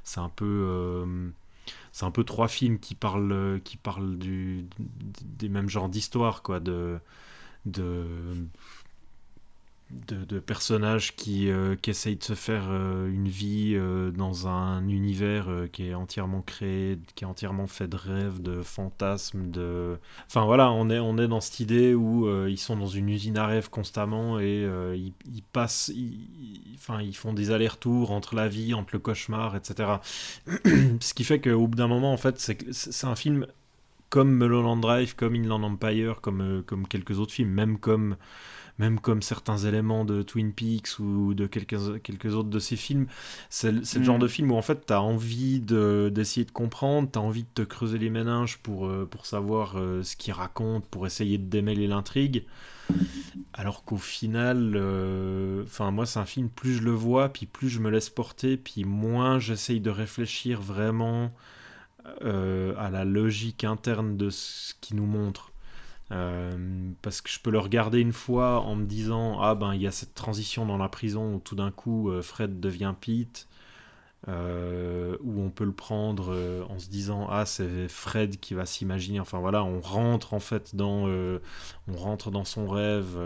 C'est 0.03 0.21
un 0.21 0.31
peu... 0.31 1.07
c'est 1.93 2.05
un 2.05 2.11
peu 2.11 2.25
trois 2.25 2.49
films 2.49 2.79
qui 2.79 2.95
parlent, 2.95 3.61
qui 3.65 3.77
parlent 3.77 4.19
du, 4.19 4.67
des 5.39 5.49
mêmes 5.49 5.69
genres 5.69 5.89
d'histoires, 5.89 6.43
quoi, 6.43 6.61
de, 6.61 6.99
de, 7.67 8.05
de, 9.91 10.39
personnages 10.41 11.15
qui, 11.15 11.51
euh, 11.51 11.77
qui 11.77 11.91
essayent 11.91 12.17
de 12.17 12.25
se 12.25 12.35
faire 12.35 12.65
euh, 12.69 13.09
une 13.09 13.29
vie 13.29 13.75
euh, 13.75 14.11
dans 14.11 14.49
un 14.49 14.89
univers 14.89 15.49
qui 15.73 15.89
est 15.89 15.95
entièrement 15.95 16.43
créé, 16.43 16.99
qui 17.15 17.25
est 17.25 17.27
entièrement 17.27 17.67
fait 17.67 17.87
de 17.87 17.97
rêves, 17.97 18.43
de 18.43 18.63
fantasmes, 18.63 19.51
de... 19.51 19.99
Enfin 20.27 20.45
voilà, 20.45 20.73
on 20.73 20.91
est, 20.91 20.99
on 20.99 21.19
est 21.19 21.29
dans 21.29 21.41
cette 21.41 21.61
idée 21.61 21.95
où 21.95 22.29
ils 22.47 22.59
sont 22.59 22.77
dans 22.77 22.87
une 22.87 23.09
usine 23.09 23.39
à 23.39 23.47
rêves 23.47 23.71
constamment 23.71 24.41
et 24.41 24.69
ils, 24.95 25.43
passent... 25.53 25.93
Ils, 25.95 26.75
enfin, 26.75 27.01
ils 27.01 27.17
font 27.17 27.33
des 27.33 27.51
allers-retours 27.51 28.11
entre 28.11 28.35
la 28.35 28.49
vie, 28.49 28.75
entre 28.75 28.91
le 28.95 28.99
cauchemar, 28.99 29.55
etc. 29.57 29.99
Ce 31.01 31.15
qui 31.15 31.25
fait 31.25 31.41
qu'au 31.41 31.67
bout 31.67 31.77
d'un 31.77 31.89
moment, 31.89 32.13
en 32.13 32.19
fait, 32.19 32.39
c'est 32.39 33.07
un 33.07 33.17
film 33.17 33.47
comme 34.11 34.31
Mulholland 34.31 34.81
Drive, 34.81 35.15
comme 35.17 35.35
Inland 35.35 35.65
Empire, 35.65 36.21
comme, 36.21 36.63
comme 36.67 36.87
quelques 36.87 37.19
autres 37.19 37.33
films, 37.33 37.51
même 37.51 37.79
comme, 37.79 38.17
même 38.79 38.99
comme 39.01 39.23
certains 39.23 39.59
éléments 39.59 40.05
de 40.05 40.23
Twin 40.23 40.53
Peaks 40.53 40.99
ou 40.99 41.35
de 41.35 41.47
quelques, 41.47 42.03
quelques 42.03 42.35
autres 42.35 42.49
de 42.51 42.59
ces 42.59 42.77
films. 42.77 43.07
C'est 43.51 43.71
le- 43.73 43.83
genre 44.03 44.17
Mm. 44.19 44.23
de 44.23 44.29
film 44.29 44.51
où 44.53 44.57
en 44.57 44.63
fait 44.63 44.87
tu 44.87 44.93
as 44.93 45.01
envie 45.03 45.61
de- 45.61 46.11
d'essayer 46.15 46.45
de, 46.45 46.51
comprendre, 46.51 47.09
tu 47.13 47.19
as 47.19 47.23
envie 47.23 47.43
de 47.45 47.49
te 47.55 47.63
creuser 47.63 47.99
les 47.99 48.11
méninges 48.11 48.59
pour, 48.59 48.87
euh, 48.87 49.07
pour 49.11 49.27
savoir 49.27 49.75
euh, 49.77 50.03
ce 50.03 50.17
qu'il 50.17 50.33
raconte, 50.33 50.87
pour 50.87 51.07
essayer 51.07 51.39
de 51.39 51.45
démêler 51.49 51.87
l'intrigue. 51.87 52.47
Alors 53.55 53.85
qu'au 53.85 53.97
final, 53.97 54.73
euh, 54.77 55.63
enfin 55.65 55.91
moi 55.91 56.05
c'est 56.07 56.19
un 56.19 56.25
film, 56.27 56.49
plus 56.51 56.75
je 56.75 56.83
le 56.83 56.91
vois, 56.91 57.29
puis 57.31 57.47
plus 57.47 57.69
je 57.69 57.79
me 57.81 57.89
laisse 57.91 58.11
porter, 58.11 58.57
puis 58.57 58.85
moins 58.85 59.39
j'essaye 59.39 59.81
de 59.81 59.91
réfléchir 59.91 60.61
vraiment 60.61 61.33
euh, 62.23 62.75
à 62.79 62.91
la 62.91 63.05
logique 63.07 63.65
interne 63.65 64.19
de 64.19 64.29
ce 64.29 64.75
qu'il 64.83 64.97
nous 64.97 65.07
montre. 65.07 65.53
Euh, 66.13 66.93
parce 67.01 67.23
que 67.23 67.31
je 67.31 67.41
peux 67.41 67.51
le 67.51 67.59
regarder 67.59 68.01
une 68.01 68.13
fois 68.13 68.61
en 68.61 68.77
me 68.77 68.85
disant 68.85 69.41
ah 69.41 69.55
ben 69.55 69.75
il 69.75 69.81
y 69.81 69.87
a 69.87 69.91
cette 69.91 70.15
transition 70.15 70.67
dans 70.67 70.77
la 70.77 70.91
prison 70.91 71.35
où 71.35 71.39
tout 71.39 71.55
d'un 71.55 71.71
coup 71.71 72.11
euh, 72.11 72.23
Fred 72.23 72.61
devient 72.61 72.95
Pete. 73.01 73.49
Euh, 74.27 75.19
où 75.21 75.43
on 75.43 75.51
peut 75.51 75.67
le 75.67 75.75
prendre 75.75 76.35
en 76.71 76.79
se 76.79 76.89
disant 76.89 77.27
ah 77.29 77.45
c'est 77.45 77.89
Fred 77.89 78.41
qui 78.41 78.55
va 78.55 78.65
s'imaginer 78.65 79.21
enfin 79.21 79.39
voilà 79.39 79.63
on 79.63 79.83
rentre 79.83 80.33
en 80.33 80.41
fait 80.41 80.75
dans 80.75 81.07
on 81.07 81.95
rentre 81.95 82.31
dans 82.31 82.47
son 82.47 82.67
rêve 82.67 83.19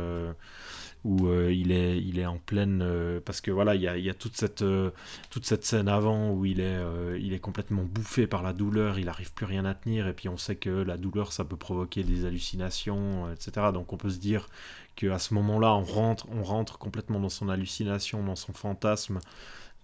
où 1.04 1.28
euh, 1.28 1.52
il 1.52 1.72
est 1.72 1.98
il 1.98 2.18
est 2.18 2.26
en 2.26 2.38
pleine 2.38 2.80
euh, 2.82 3.20
parce 3.24 3.40
que 3.40 3.50
voilà 3.50 3.74
il 3.74 3.82
y 3.82 4.10
a, 4.10 4.14
toute 4.14 4.36
cette 4.36 4.62
euh, 4.62 4.90
toute 5.30 5.46
cette 5.46 5.64
scène 5.64 5.88
avant 5.88 6.30
où 6.30 6.44
il 6.44 6.60
est 6.60 6.78
il 7.20 7.32
est 7.32 7.38
complètement 7.38 7.84
bouffé 7.84 8.26
par 8.26 8.42
la 8.42 8.52
douleur 8.52 8.98
il 8.98 9.08
arrive 9.08 9.32
plus 9.32 9.46
rien 9.46 9.64
à 9.64 9.74
tenir 9.74 10.06
et 10.06 10.12
puis 10.12 10.28
on 10.28 10.36
sait 10.36 10.56
que 10.56 10.70
la 10.70 10.96
douleur 10.96 11.32
ça 11.32 11.44
peut 11.44 11.56
provoquer 11.56 12.02
des 12.02 12.24
hallucinations 12.24 13.30
etc 13.32 13.68
donc 13.72 13.92
on 13.92 13.96
peut 13.96 14.10
se 14.10 14.18
dire 14.18 14.48
que 14.96 15.06
à 15.08 15.18
ce 15.18 15.34
moment 15.34 15.58
là 15.58 15.74
on 15.74 15.84
rentre 15.84 16.26
on 16.30 16.42
rentre 16.42 16.78
complètement 16.78 17.20
dans 17.20 17.28
son 17.28 17.48
hallucination 17.48 18.22
dans 18.22 18.36
son 18.36 18.52
fantasme 18.52 19.20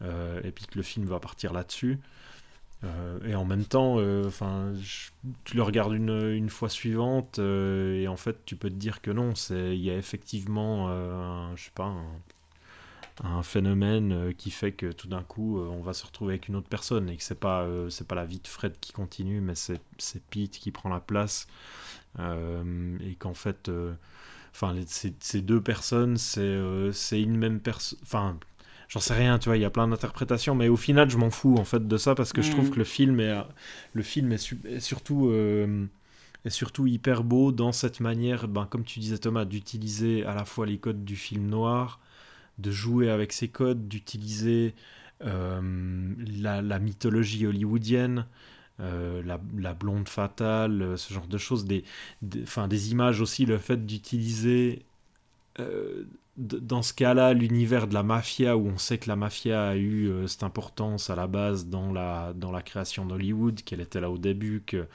et 0.03 0.51
puis 0.51 0.67
que 0.67 0.77
le 0.77 0.83
film 0.83 1.07
va 1.07 1.19
partir 1.19 1.55
là-dessus. 1.55 1.99
Euh, 2.83 3.19
et 3.25 3.35
en 3.35 3.45
même 3.45 3.65
temps, 3.65 3.97
euh, 3.99 4.27
enfin, 4.27 4.73
tu 5.45 5.57
le 5.57 5.63
regardes 5.63 5.95
une, 5.95 6.33
une 6.33 6.51
fois 6.51 6.69
suivante 6.69 7.39
euh, 7.39 8.01
et 8.01 8.09
en 8.09 8.17
fait, 8.17 8.45
tu 8.45 8.57
peux 8.57 8.69
te 8.69 8.75
dire 8.75 9.01
que 9.01 9.11
non, 9.11 9.35
c'est 9.35 9.77
il 9.77 9.83
y 9.83 9.91
a 9.91 9.97
effectivement, 9.97 10.89
un, 10.89 11.55
je 11.57 11.65
sais 11.65 11.71
pas, 11.75 11.95
un, 13.23 13.43
phénomène 13.43 14.35
qui 14.35 14.51
fait 14.51 14.73
que 14.73 14.93
tout 14.93 15.09
d'un 15.09 15.23
coup, 15.23 15.59
on 15.61 15.83
va 15.83 15.93
se 15.93 16.05
retrouver 16.05 16.35
avec 16.35 16.49
une 16.49 16.57
autre 16.57 16.69
personne 16.69 17.09
et 17.09 17.17
que 17.17 17.23
c'est 17.23 17.39
pas, 17.39 17.67
c'est 17.91 18.07
pas 18.07 18.17
la 18.17 18.25
vie 18.25 18.41
de 18.41 18.49
Fred 18.49 18.79
qui 18.81 18.93
continue, 18.93 19.41
mais 19.41 19.55
c'est 19.55 19.81
Pete 20.31 20.59
qui 20.59 20.71
prend 20.71 20.89
la 20.89 21.01
place 21.01 21.47
et 22.19 23.15
qu'en 23.19 23.35
fait, 23.35 23.71
enfin, 24.53 24.75
ces, 24.87 25.43
deux 25.43 25.61
personnes, 25.61 26.17
c'est 26.17 26.59
c'est 26.93 27.23
une 27.23 27.37
même 27.37 27.61
personne, 27.61 27.99
enfin. 28.03 28.39
J'en 28.95 29.01
sais 29.01 29.15
rien, 29.15 29.41
tu 29.41 29.49
vois, 29.49 29.57
il 29.57 29.61
y 29.61 29.65
a 29.65 29.71
plein 29.71 29.89
d'interprétations, 29.89 30.55
mais 30.55 30.69
au 30.69 30.77
final, 30.77 31.11
je 31.11 31.17
m'en 31.19 31.31
fous 31.31 31.57
en 31.59 31.65
fait 31.65 31.89
de 31.89 31.97
ça 31.97 32.15
parce 32.15 32.33
que 32.33 32.43
je 32.43 32.51
trouve 32.53 32.69
Mhm. 32.69 32.71
que 32.71 32.79
le 32.79 32.85
film 32.85 33.19
est, 33.19 33.35
le 33.93 34.03
film 34.05 34.31
est, 34.33 34.39
su- 34.39 34.61
est 34.69 34.79
surtout, 34.79 35.29
euh, 35.31 35.87
est 36.45 36.51
surtout 36.51 36.87
hyper 36.87 37.25
beau 37.25 37.51
dans 37.51 37.73
cette 37.73 37.99
manière, 38.01 38.47
ben, 38.49 38.67
comme 38.67 38.85
tu 38.85 39.01
disais 39.01 39.19
Thomas, 39.19 39.45
d'utiliser 39.47 40.25
à 40.25 40.35
la 40.35 40.45
fois 40.45 40.67
les 40.67 40.79
codes 40.79 41.05
du 41.05 41.17
film 41.17 41.49
noir, 41.49 41.99
de 42.59 42.71
jouer 42.71 43.11
avec 43.11 43.33
ces 43.33 43.49
codes, 43.49 43.89
d'utiliser 43.89 44.75
euh, 45.25 45.61
la, 46.41 46.63
la 46.63 46.79
mythologie 46.79 47.47
hollywoodienne, 47.47 48.27
euh, 48.81 49.23
la, 49.25 49.41
la 49.59 49.75
blonde 49.75 50.09
fatale, 50.09 50.99
ce 50.99 51.15
genre 51.15 51.27
de 51.29 51.39
choses, 51.39 51.65
des, 51.65 51.85
des, 52.23 52.45
images 52.93 53.21
aussi, 53.21 53.47
le 53.47 53.59
fait 53.59 53.87
d'utiliser 53.87 54.85
euh, 55.61 56.05
dans 56.37 56.83
ce 56.83 56.93
cas-là, 56.93 57.33
l'univers 57.33 57.87
de 57.87 57.95
la 57.95 58.03
mafia, 58.03 58.57
où 58.57 58.67
on 58.67 58.79
sait 58.79 58.99
que 58.99 59.09
la 59.09 59.17
mafia 59.17 59.69
a 59.69 59.77
eu 59.77 60.09
euh, 60.09 60.27
cette 60.27 60.43
importance 60.43 61.09
à 61.11 61.15
la 61.15 61.29
base 61.29 61.67
dans 61.67 61.93
la, 61.93 62.33
dans 62.35 62.51
la 62.51 62.63
création 62.63 63.07
d'Hollywood, 63.07 63.63
qu'elle 63.63 63.81
était 63.81 64.01
là 64.01 64.11
au 64.11 64.19
début, 64.19 64.63
que, 64.67 64.87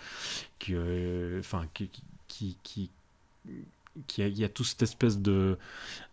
que, 0.59 0.73
euh, 0.73 1.41
y 4.17 4.43
a 4.43 4.49
tout 4.49 4.63
cette 4.65 4.81
espèce 4.81 5.19
de, 5.19 5.57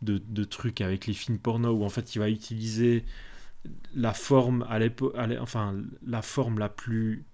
de, 0.02 0.44
truc 0.44 0.80
avec 0.80 1.06
les 1.06 1.12
films 1.12 1.38
porno 1.38 1.70
où 1.72 1.84
en 1.84 1.88
fait 1.88 2.14
il 2.14 2.18
va 2.20 2.30
utiliser 2.30 3.04
la 3.94 4.12
forme 4.12 4.64
à 4.68 4.78
l'époque, 4.78 5.14
enfin 5.40 5.74
la 6.06 6.22
forme 6.22 6.58
la 6.58 6.68
plus 6.68 7.24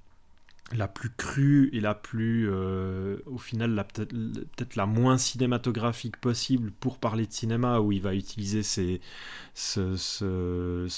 la 0.77 0.89
plus 0.89 1.11
crue 1.11 1.71
et 1.73 1.81
la 1.81 1.95
plus 1.95 2.49
euh, 2.51 3.19
au 3.27 3.39
final 3.39 3.85
peut-être 3.95 4.77
la 4.77 4.87
moins 4.87 5.19
cinématographique 5.19 6.17
possible 6.17 6.71
pour 6.71 6.99
parler 6.99 7.27
de 7.27 7.33
cinéma 7.33 7.81
où 7.81 7.93
il 7.93 8.01
va 8.01 8.15
utiliser 8.15 8.63
cet 8.63 9.01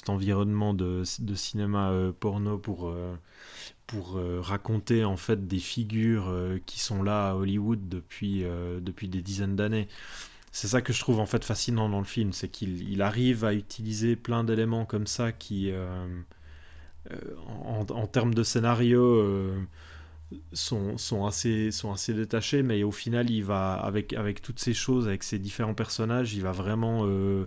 environnement 0.09 0.75
de, 0.75 1.03
cinéma 1.35 1.91
euh, 1.91 2.13
porno 2.13 2.59
pour 2.59 2.89
euh, 2.89 3.15
pour 3.87 4.19
raconter 4.41 5.05
en 5.05 5.19
fait 5.19 5.47
des 5.47 5.59
figures 5.59 6.33
qui 6.65 6.81
sont 6.81 7.03
là 7.03 7.31
à 7.31 7.35
Hollywood 7.35 7.87
depuis 7.87 8.43
depuis 8.81 9.09
des 9.09 9.21
dizaines 9.21 9.57
d'années. 9.57 9.89
C'est 10.53 10.69
ça 10.69 10.81
que 10.81 10.95
je 10.95 11.01
trouve 11.01 11.21
en 11.21 11.27
fait 11.27 11.45
fascinant 11.45 11.91
dans 11.91 11.99
le 11.99 12.07
film, 12.07 12.33
c'est 12.33 12.49
qu'il 12.49 12.89
il 12.91 13.03
arrive 13.03 13.45
à 13.45 13.53
utiliser 13.53 14.17
plein 14.17 14.43
d'éléments 14.43 14.87
comme 14.87 15.07
ça 15.07 15.33
qui, 15.33 15.71
en, 17.65 17.87
en 17.89 18.07
termes 18.07 18.35
de 18.35 18.43
scénario, 18.43 19.03
euh, 19.03 19.61
sont, 20.53 20.99
sont, 20.99 21.27
assez, 21.27 21.71
sont 21.71 21.93
assez 21.93 22.15
détachés, 22.15 22.63
mais 22.63 22.83
au 22.83 22.93
final, 22.93 23.31
il 23.31 23.43
va, 23.45 23.75
avec, 23.75 24.13
avec 24.13 24.43
toutes 24.43 24.59
ces 24.61 24.75
choses, 24.75 25.07
avec 25.09 25.23
ces 25.23 25.39
différents 25.39 25.75
personnages, 25.75 26.35
il 26.35 26.43
va 26.43 26.53
vraiment, 26.53 27.03
euh, 27.05 27.47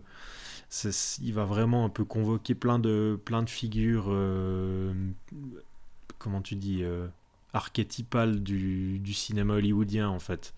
il 1.22 1.34
va 1.34 1.46
vraiment 1.46 1.86
un 1.86 1.90
peu 1.90 2.06
convoquer 2.06 2.56
plein 2.56 2.80
de, 2.80 3.20
plein 3.26 3.44
de 3.44 3.50
figures, 3.50 4.08
euh, 4.10 4.94
comment 6.18 6.42
tu 6.42 6.56
dis, 6.56 6.84
euh, 6.84 7.08
archétypales 7.54 8.44
du, 8.44 9.00
du 9.00 9.14
cinéma 9.14 9.56
hollywoodien 9.56 10.10
en 10.10 10.20
fait. 10.20 10.54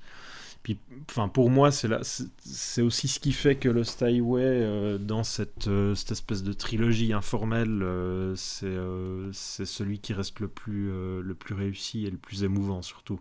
Puis, 0.63 0.77
enfin, 1.09 1.29
pour 1.29 1.49
moi, 1.49 1.71
c'est 1.71 2.81
aussi 2.81 3.07
ce 3.07 3.19
qui 3.19 3.31
fait 3.31 3.55
que 3.55 3.69
Lost 3.69 4.03
Highway, 4.03 4.43
euh, 4.43 4.97
dans 4.97 5.23
cette, 5.23 5.67
euh, 5.67 5.95
cette 5.95 6.11
espèce 6.11 6.43
de 6.43 6.51
trilogie 6.51 7.13
informelle, 7.13 7.81
euh, 7.81 8.35
c'est 8.35 8.65
euh, 8.65 9.31
c'est 9.31 9.65
celui 9.65 9.99
qui 9.99 10.13
reste 10.13 10.39
le 10.41 10.49
plus, 10.49 10.89
le 11.21 11.33
plus 11.33 11.55
réussi 11.55 12.05
et 12.05 12.11
le 12.11 12.17
plus 12.17 12.43
émouvant 12.43 12.81
surtout. 12.81 13.19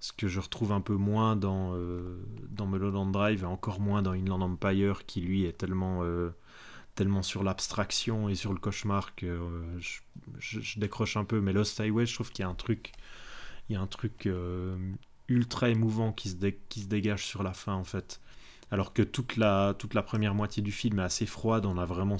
Ce 0.00 0.12
que 0.12 0.28
je 0.28 0.40
retrouve 0.40 0.72
un 0.72 0.80
peu 0.80 0.94
moins 0.94 1.34
dans, 1.34 1.76
dans 2.50 3.06
Drive 3.06 3.42
et 3.42 3.46
encore 3.46 3.80
moins 3.80 4.00
dans 4.00 4.12
Inland 4.12 4.42
Empire, 4.42 5.04
qui 5.06 5.20
lui 5.20 5.44
est 5.44 5.58
tellement, 5.58 6.02
tellement 6.94 7.22
sur 7.22 7.42
l'abstraction 7.42 8.28
et 8.28 8.36
sur 8.36 8.52
le 8.52 8.60
cauchemar 8.60 9.16
que 9.16 9.40
je, 10.38 10.78
décroche 10.78 11.16
un 11.16 11.24
peu. 11.24 11.40
Mais 11.40 11.52
Lost 11.52 11.80
Highway, 11.80 12.06
je 12.06 12.14
trouve 12.14 12.30
qu'il 12.30 12.44
y 12.44 12.46
a 12.46 12.48
un 12.48 12.54
truc, 12.54 12.92
il 13.68 13.72
y 13.72 13.76
a 13.76 13.80
un 13.80 13.88
truc 13.88 14.28
ultra 15.28 15.68
émouvant 15.68 16.12
qui 16.12 16.30
se, 16.30 16.36
dé- 16.36 16.58
qui 16.68 16.80
se 16.80 16.86
dégage 16.88 17.26
sur 17.26 17.42
la 17.42 17.52
fin 17.52 17.74
en 17.74 17.84
fait. 17.84 18.20
Alors 18.70 18.92
que 18.92 19.02
toute 19.02 19.36
la, 19.36 19.74
toute 19.78 19.94
la 19.94 20.02
première 20.02 20.34
moitié 20.34 20.62
du 20.62 20.72
film 20.72 20.98
est 20.98 21.04
assez 21.04 21.24
froide, 21.26 21.64
on 21.64 21.78
a 21.78 21.86
vraiment... 21.86 22.18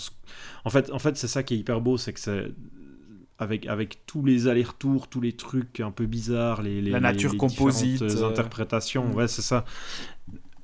En 0.65 0.71
fait, 0.71 0.91
en 0.93 0.99
fait 0.99 1.17
c'est 1.17 1.29
ça 1.29 1.43
qui 1.43 1.55
est 1.55 1.59
hyper 1.59 1.81
beau, 1.81 1.99
c'est 1.99 2.13
que 2.13 2.21
c'est... 2.21 2.53
Avec, 3.41 3.67
avec 3.67 4.05
tous 4.05 4.25
les 4.25 4.49
allers-retours, 4.49 5.09
tous 5.09 5.21
les 5.21 5.33
trucs 5.35 5.79
un 5.79 5.93
peu 5.93 6.07
bizarres, 6.07 6.61
les, 6.63 6.81
les 6.83 6.91
La 6.91 6.99
les- 6.99 7.03
nature 7.03 7.33
les 7.33 7.39
composite, 7.39 8.03
différentes, 8.03 8.17
euh, 8.17 8.25
euh, 8.25 8.31
interprétations, 8.31 9.07
mm. 9.09 9.15
ouais, 9.15 9.29
c'est 9.29 9.43
ça. 9.43 9.65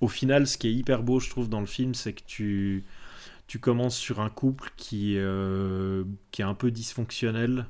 Au 0.00 0.08
final, 0.08 0.48
ce 0.48 0.58
qui 0.58 0.66
est 0.66 0.72
hyper 0.74 1.04
beau, 1.04 1.20
je 1.20 1.30
trouve, 1.30 1.48
dans 1.48 1.60
le 1.60 1.66
film, 1.66 1.94
c'est 1.94 2.14
que 2.14 2.22
tu, 2.26 2.84
tu 3.46 3.60
commences 3.60 3.96
sur 3.96 4.18
un 4.20 4.28
couple 4.28 4.72
qui, 4.76 5.14
euh, 5.18 6.02
qui 6.32 6.42
est 6.42 6.44
un 6.44 6.54
peu 6.54 6.72
dysfonctionnel, 6.72 7.66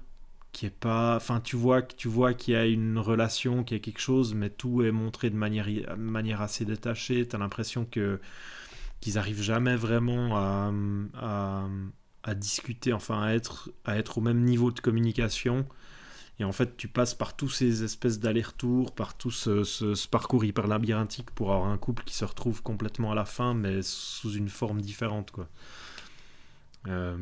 pas 0.70 1.16
enfin 1.16 1.40
tu 1.40 1.56
vois 1.56 1.82
tu 1.82 2.08
qu'il 2.38 2.54
y 2.54 2.56
a 2.56 2.66
une 2.66 2.98
relation 2.98 3.64
qu'il 3.64 3.76
y 3.76 3.80
a 3.80 3.82
quelque 3.82 4.00
chose 4.00 4.34
mais 4.34 4.50
tout 4.50 4.82
est 4.82 4.92
montré 4.92 5.30
de 5.30 5.36
manière 5.36 6.40
assez 6.42 6.64
détachée. 6.64 7.26
Tu 7.28 7.36
as 7.36 7.38
l'impression 7.38 7.84
que 7.84 8.20
qu'ils 9.00 9.18
arrivent 9.18 9.42
jamais 9.42 9.76
vraiment 9.76 10.36
à, 10.36 10.72
discuter 12.34 12.92
enfin 12.92 13.22
à 13.22 13.32
être 13.34 13.70
à 13.84 13.96
être 13.98 14.18
au 14.18 14.20
même 14.20 14.44
niveau 14.44 14.70
de 14.72 14.80
communication. 14.80 15.66
Et 16.40 16.44
en 16.44 16.52
fait 16.52 16.76
tu 16.76 16.88
passes 16.88 17.14
par 17.14 17.36
tous 17.36 17.48
ces 17.50 17.84
espèces 17.84 18.20
d'allers-retours 18.20 18.94
par 18.94 19.16
tout 19.16 19.30
ce, 19.32 19.64
ce- 19.64 19.94
ce 19.94 20.08
parcours 20.08 20.44
hyper 20.44 20.66
labyrinthique 20.68 21.30
pour 21.32 21.52
avoir 21.52 21.70
un 21.70 21.78
couple 21.78 22.04
qui 22.04 22.14
se 22.14 22.24
retrouve 22.24 22.62
complètement 22.62 23.12
à 23.12 23.14
la 23.16 23.24
fin 23.26 23.54
mais 23.54 23.82
sous 23.82 24.32
une 24.34 24.48
forme 24.50 24.80
différente 24.82 25.30
quoi 25.32 25.48
euh, 26.88 27.16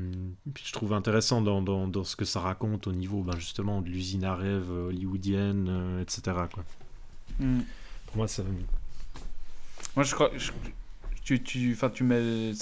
puis 0.55 0.65
je 0.67 0.73
trouve 0.73 0.93
intéressant 0.93 1.41
dans, 1.41 1.63
dans, 1.63 1.87
dans 1.87 2.05
ce 2.05 2.17
que 2.17 2.25
ça 2.25 2.41
raconte 2.41 2.87
au 2.87 2.93
niveau 2.93 3.23
ben, 3.23 3.37
justement 3.39 3.81
de 3.81 3.89
l'usine 3.89 4.25
à 4.25 4.35
rêve 4.35 4.71
euh, 4.71 4.89
hollywoodienne, 4.89 5.67
euh, 5.69 6.03
etc. 6.03 6.23
Quoi. 6.53 6.65
Hmm. 7.39 7.61
Pour 8.07 8.17
moi, 8.17 8.29
ça. 8.29 8.43
Moi, 9.97 10.05
je 10.05 10.15
crois. 10.15 10.31
je- 10.37 10.51
tu, 11.25 11.41
tu, 11.43 11.77
tu 11.95 12.05
mets. 12.05 12.53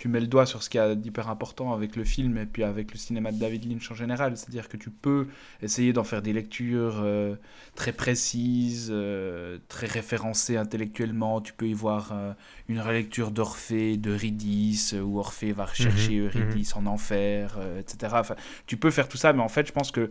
Tu 0.00 0.08
mets 0.08 0.20
le 0.20 0.28
doigt 0.28 0.46
sur 0.46 0.62
ce 0.62 0.70
qu'il 0.70 0.78
y 0.78 0.82
a 0.82 0.94
d'hyper 0.94 1.28
important 1.28 1.74
avec 1.74 1.94
le 1.94 2.04
film 2.04 2.38
et 2.38 2.46
puis 2.46 2.64
avec 2.64 2.90
le 2.90 2.96
cinéma 2.96 3.32
de 3.32 3.38
David 3.38 3.70
Lynch 3.70 3.90
en 3.90 3.94
général. 3.94 4.34
C'est-à-dire 4.34 4.66
que 4.70 4.78
tu 4.78 4.88
peux 4.88 5.28
essayer 5.60 5.92
d'en 5.92 6.04
faire 6.04 6.22
des 6.22 6.32
lectures 6.32 7.02
euh, 7.04 7.36
très 7.74 7.92
précises, 7.92 8.88
euh, 8.90 9.58
très 9.68 9.86
référencées 9.86 10.56
intellectuellement. 10.56 11.42
Tu 11.42 11.52
peux 11.52 11.68
y 11.68 11.74
voir 11.74 12.12
euh, 12.14 12.32
une 12.70 12.80
relecture 12.80 13.30
d'Orphée, 13.30 13.98
d'Eurydice, 13.98 14.94
où 14.94 15.18
Orphée 15.18 15.52
va 15.52 15.66
rechercher 15.66 16.18
Mhm, 16.18 16.24
Eurydice 16.28 16.74
en 16.76 16.86
enfer, 16.86 17.58
etc. 17.78 18.14
Enfin, 18.16 18.36
tu 18.66 18.78
peux 18.78 18.90
faire 18.90 19.06
tout 19.06 19.18
ça, 19.18 19.34
mais 19.34 19.42
en 19.42 19.50
fait, 19.50 19.66
je 19.66 19.72
pense 19.72 19.90
que 19.90 20.08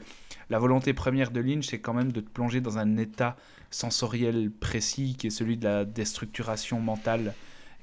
la 0.52 0.60
volonté 0.60 0.94
première 0.94 1.32
de 1.32 1.40
Lynch, 1.40 1.66
c'est 1.66 1.80
quand 1.80 1.95
même 1.95 2.11
de 2.11 2.22
te 2.22 2.30
plonger 2.30 2.61
dans 2.61 2.78
un 2.78 2.98
état 2.98 3.36
sensoriel 3.72 4.52
précis 4.52 5.16
qui 5.18 5.28
est 5.28 5.32
celui 5.32 5.57
de 5.57 5.66
la 5.66 5.84
déstructuration 5.84 6.80
mentale 6.80 7.34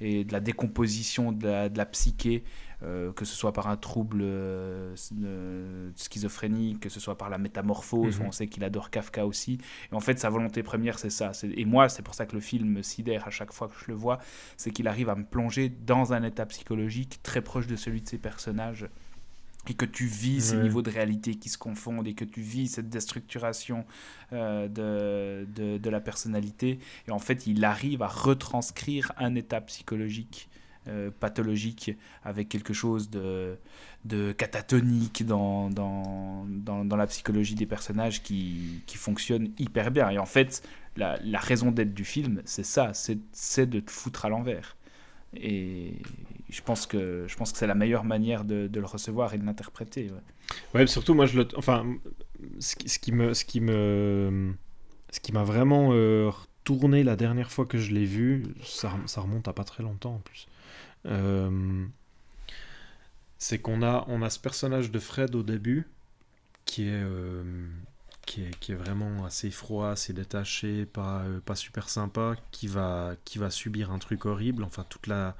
et 0.01 0.23
de 0.23 0.31
la 0.33 0.39
décomposition 0.39 1.31
de 1.31 1.47
la, 1.47 1.69
de 1.69 1.77
la 1.77 1.85
psyché, 1.85 2.43
euh, 2.83 3.11
que 3.11 3.25
ce 3.25 3.35
soit 3.35 3.53
par 3.53 3.67
un 3.67 3.77
trouble 3.77 4.19
euh, 4.21 4.95
schizophrénique, 5.95 6.79
que 6.81 6.89
ce 6.89 6.99
soit 6.99 7.17
par 7.17 7.29
la 7.29 7.37
métamorphose, 7.37 8.19
Mhm. 8.19 8.27
on 8.27 8.31
sait 8.31 8.47
qu'il 8.47 8.63
adore 8.63 8.89
Kafka 8.91 9.25
aussi. 9.25 9.57
Et 9.91 9.95
en 9.95 9.99
fait, 9.99 10.19
sa 10.19 10.29
volonté 10.29 10.63
première, 10.63 10.99
c'est 10.99 11.09
ça. 11.09 11.31
Et 11.43 11.65
moi, 11.65 11.89
c'est 11.89 12.03
pour 12.03 12.13
ça 12.13 12.25
que 12.25 12.35
le 12.35 12.41
film 12.41 12.69
me 12.69 12.81
sidère 12.81 13.27
à 13.27 13.31
chaque 13.31 13.51
fois 13.53 13.67
que 13.67 13.73
je 13.79 13.85
le 13.87 13.95
vois, 13.95 14.19
c'est 14.57 14.71
qu'il 14.71 14.87
arrive 14.87 15.09
à 15.09 15.15
me 15.15 15.25
plonger 15.25 15.69
dans 15.69 16.13
un 16.13 16.23
état 16.23 16.45
psychologique 16.45 17.19
très 17.23 17.41
proche 17.41 17.67
de 17.67 17.75
celui 17.75 18.01
de 18.01 18.07
ses 18.07 18.17
personnages 18.19 18.87
et 19.69 19.73
que 19.73 19.85
tu 19.85 20.05
vis 20.05 20.41
ces 20.41 20.55
Ouais. 20.55 20.63
niveaux 20.63 20.81
de 20.81 20.89
réalité 20.89 21.35
qui 21.35 21.49
se 21.49 21.57
confondent 21.57 22.07
et 22.07 22.13
que 22.13 22.25
tu 22.25 22.41
vis 22.41 22.67
cette 22.69 22.89
déstructuration 22.89 23.85
euh, 24.33 24.67
de, 24.69 25.45
de, 25.53 25.77
de 25.77 25.89
la 25.89 25.99
personnalité. 25.99 26.79
Et 27.07 27.11
en 27.11 27.19
fait, 27.19 27.47
il 27.47 27.63
arrive 27.65 28.01
à 28.01 28.07
retranscrire 28.07 29.11
un 29.17 29.35
état 29.35 29.61
psychologique 29.61 30.49
euh, 30.87 31.11
pathologique 31.19 31.91
avec 32.23 32.47
quelque 32.47 32.73
chose 32.73 33.09
de, 33.09 33.57
de 34.05 34.31
catatonique 34.31 35.25
dans, 35.25 35.69
dans, 35.69 36.45
dans, 36.47 36.85
dans 36.85 36.95
la 36.95 37.07
psychologie 37.07 37.55
des 37.55 37.65
personnages 37.65 38.23
qui, 38.23 38.83
qui 38.85 38.97
fonctionne 38.97 39.49
hyper 39.57 39.91
bien. 39.91 40.09
Et 40.11 40.17
en 40.17 40.25
fait, 40.25 40.63
la, 40.95 41.19
la 41.23 41.39
raison 41.39 41.71
d'être 41.71 41.93
du 41.93 42.05
film, 42.05 42.41
c'est 42.45 42.63
ça, 42.63 42.93
c'est 42.93 43.19
c'est 43.33 43.67
de 43.69 43.81
te 43.81 43.91
foutre 43.91 44.23
à 44.25 44.29
l'envers. 44.29 44.76
Et 45.41 45.93
je 46.49 46.61
pense 46.61 46.85
que, 46.85 47.25
je 47.27 47.35
pense 47.35 47.51
que 47.51 47.57
c'est 47.57 47.67
la 47.67 47.75
meilleure 47.75 48.03
manière 48.03 48.43
de, 48.43 48.69
le 48.73 48.85
recevoir 48.85 49.33
et 49.33 49.37
de 49.37 49.45
l'interpréter. 49.45 50.11
ouais. 50.73 50.87
Surtout, 50.87 51.13
moi, 51.13 51.25
je 51.25 51.37
le. 51.37 51.47
Enfin, 51.55 51.85
ce 52.59 52.75
qui, 52.75 53.11
me. 53.11 53.33
Ce 53.33 53.45
qui 53.45 53.61
me. 53.61 54.53
Ce 55.11 55.19
qui 55.19 55.31
m'a 55.31 55.43
vraiment 55.43 55.89
euh, 55.93 56.29
retourné 56.29 57.03
la 57.03 57.15
dernière 57.15 57.51
fois 57.51 57.65
que 57.65 57.77
je 57.77 57.93
l'ai 57.93 58.05
vu, 58.05 58.43
ça, 58.61 58.93
ça 59.05 59.21
remonte 59.21 59.47
à 59.47 59.53
pas 59.53 59.63
très 59.63 59.83
longtemps 59.83 60.15
en 60.15 60.19
plus. 60.19 60.47
Euh, 61.05 61.85
c'est 63.37 63.59
qu'on 63.59 63.81
a, 63.83 64.03
on 64.07 64.21
a 64.21 64.29
ce 64.29 64.39
personnage 64.39 64.91
de 64.91 64.99
Fred 64.99 65.35
au 65.35 65.43
début 65.43 65.87
qui 66.65 66.83
est, 66.83 66.91
euh, 66.91 67.43
qui 68.27 68.43
est, 68.43 68.75
vraiment 68.75 69.25
assez 69.25 69.49
froid, 69.49 69.89
assez 69.89 70.13
détaché, 70.13 70.85
pas, 70.85 71.21
euh, 71.21 71.39
pas 71.39 71.55
super 71.55 71.89
sympa, 71.89 72.35
qui 72.51 72.67
va, 72.67 73.13
qui 73.25 73.39
va 73.39 73.49
subir 73.49 73.91
un 73.91 73.99
truc 73.99 74.25
horrible. 74.25 74.63
Enfin, 74.63 74.85
toute 74.89 75.07
la, 75.07 75.35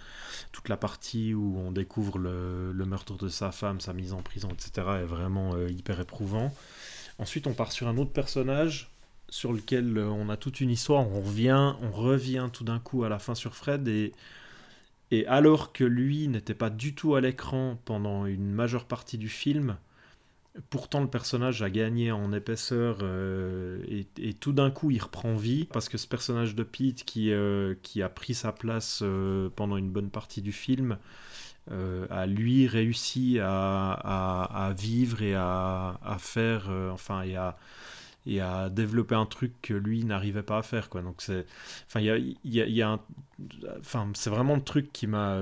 toute 0.51 0.69
la 0.69 0.77
partie 0.77 1.33
où 1.33 1.57
on 1.59 1.71
découvre 1.71 2.17
le, 2.17 2.71
le 2.71 2.85
meurtre 2.85 3.17
de 3.17 3.27
sa 3.29 3.51
femme, 3.51 3.81
sa 3.81 3.93
mise 3.93 4.13
en 4.13 4.21
prison, 4.21 4.49
etc., 4.49 4.87
est 5.01 5.05
vraiment 5.05 5.53
euh, 5.53 5.69
hyper 5.69 5.99
éprouvant. 5.99 6.53
Ensuite, 7.19 7.45
on 7.45 7.53
part 7.53 7.71
sur 7.71 7.87
un 7.87 7.97
autre 7.97 8.11
personnage 8.11 8.89
sur 9.29 9.53
lequel 9.53 9.97
euh, 9.97 10.07
on 10.07 10.29
a 10.29 10.37
toute 10.37 10.61
une 10.61 10.69
histoire. 10.71 11.07
On 11.07 11.21
revient, 11.21 11.75
on 11.81 11.91
revient 11.91 12.49
tout 12.51 12.63
d'un 12.63 12.79
coup 12.79 13.03
à 13.03 13.09
la 13.09 13.19
fin 13.19 13.35
sur 13.35 13.55
Fred 13.55 13.87
et 13.87 14.13
et 15.11 15.25
alors 15.27 15.71
que 15.71 15.83
lui 15.83 16.27
n'était 16.27 16.53
pas 16.53 16.69
du 16.69 16.93
tout 16.93 17.15
à 17.15 17.21
l'écran 17.21 17.79
pendant 17.85 18.25
une 18.25 18.51
majeure 18.51 18.85
partie 18.85 19.17
du 19.17 19.29
film, 19.29 19.77
pourtant 20.69 21.01
le 21.01 21.07
personnage 21.07 21.61
a 21.61 21.69
gagné 21.69 22.11
en 22.11 22.31
épaisseur 22.33 22.99
euh, 23.01 23.79
et, 24.17 24.33
tout 24.33 24.53
d'un 24.53 24.71
coup 24.71 24.91
il 24.91 25.01
reprend 25.01 25.35
vie 25.35 25.65
parce 25.65 25.89
que 25.89 25.97
ce 25.97 26.07
personnage 26.07 26.55
de 26.55 26.63
Pete 26.63 27.03
qui, 27.03 27.31
euh, 27.31 27.75
qui 27.83 28.01
a 28.01 28.09
pris 28.09 28.33
sa 28.33 28.51
place 28.51 28.99
euh, 29.03 29.49
pendant 29.55 29.77
une 29.77 29.89
bonne 29.89 30.09
partie 30.09 30.41
du 30.41 30.51
film 30.51 30.97
a 31.69 32.25
lui 32.25 32.65
réussi 32.65 33.39
à, 33.41 33.91
à- 33.91 34.73
vivre 34.73 35.21
et 35.21 35.35
à, 35.35 35.99
à 36.01 36.17
faire, 36.17 36.69
enfin, 36.93 37.23
et 37.23 37.35
à, 37.35 37.57
et 38.25 38.41
à 38.41 38.69
développer 38.69 39.15
un 39.15 39.25
truc 39.25 39.53
que 39.61 39.73
lui 39.73 40.05
n'arrivait 40.05 40.43
pas 40.43 40.59
à 40.59 40.61
faire, 40.63 40.89
quoi. 40.89 41.01
Donc 41.01 41.15
c'est, 41.21 41.45
enfin, 41.87 42.01
y 42.01 42.09
a, 42.09 42.17
y 42.45 42.81
a- 42.81 42.89
un, 42.89 42.99
enfin, 43.79 44.11
vraiment 44.27 44.55
le 44.55 44.63
truc 44.63 44.93
qui 44.93 45.07
m'a, 45.07 45.37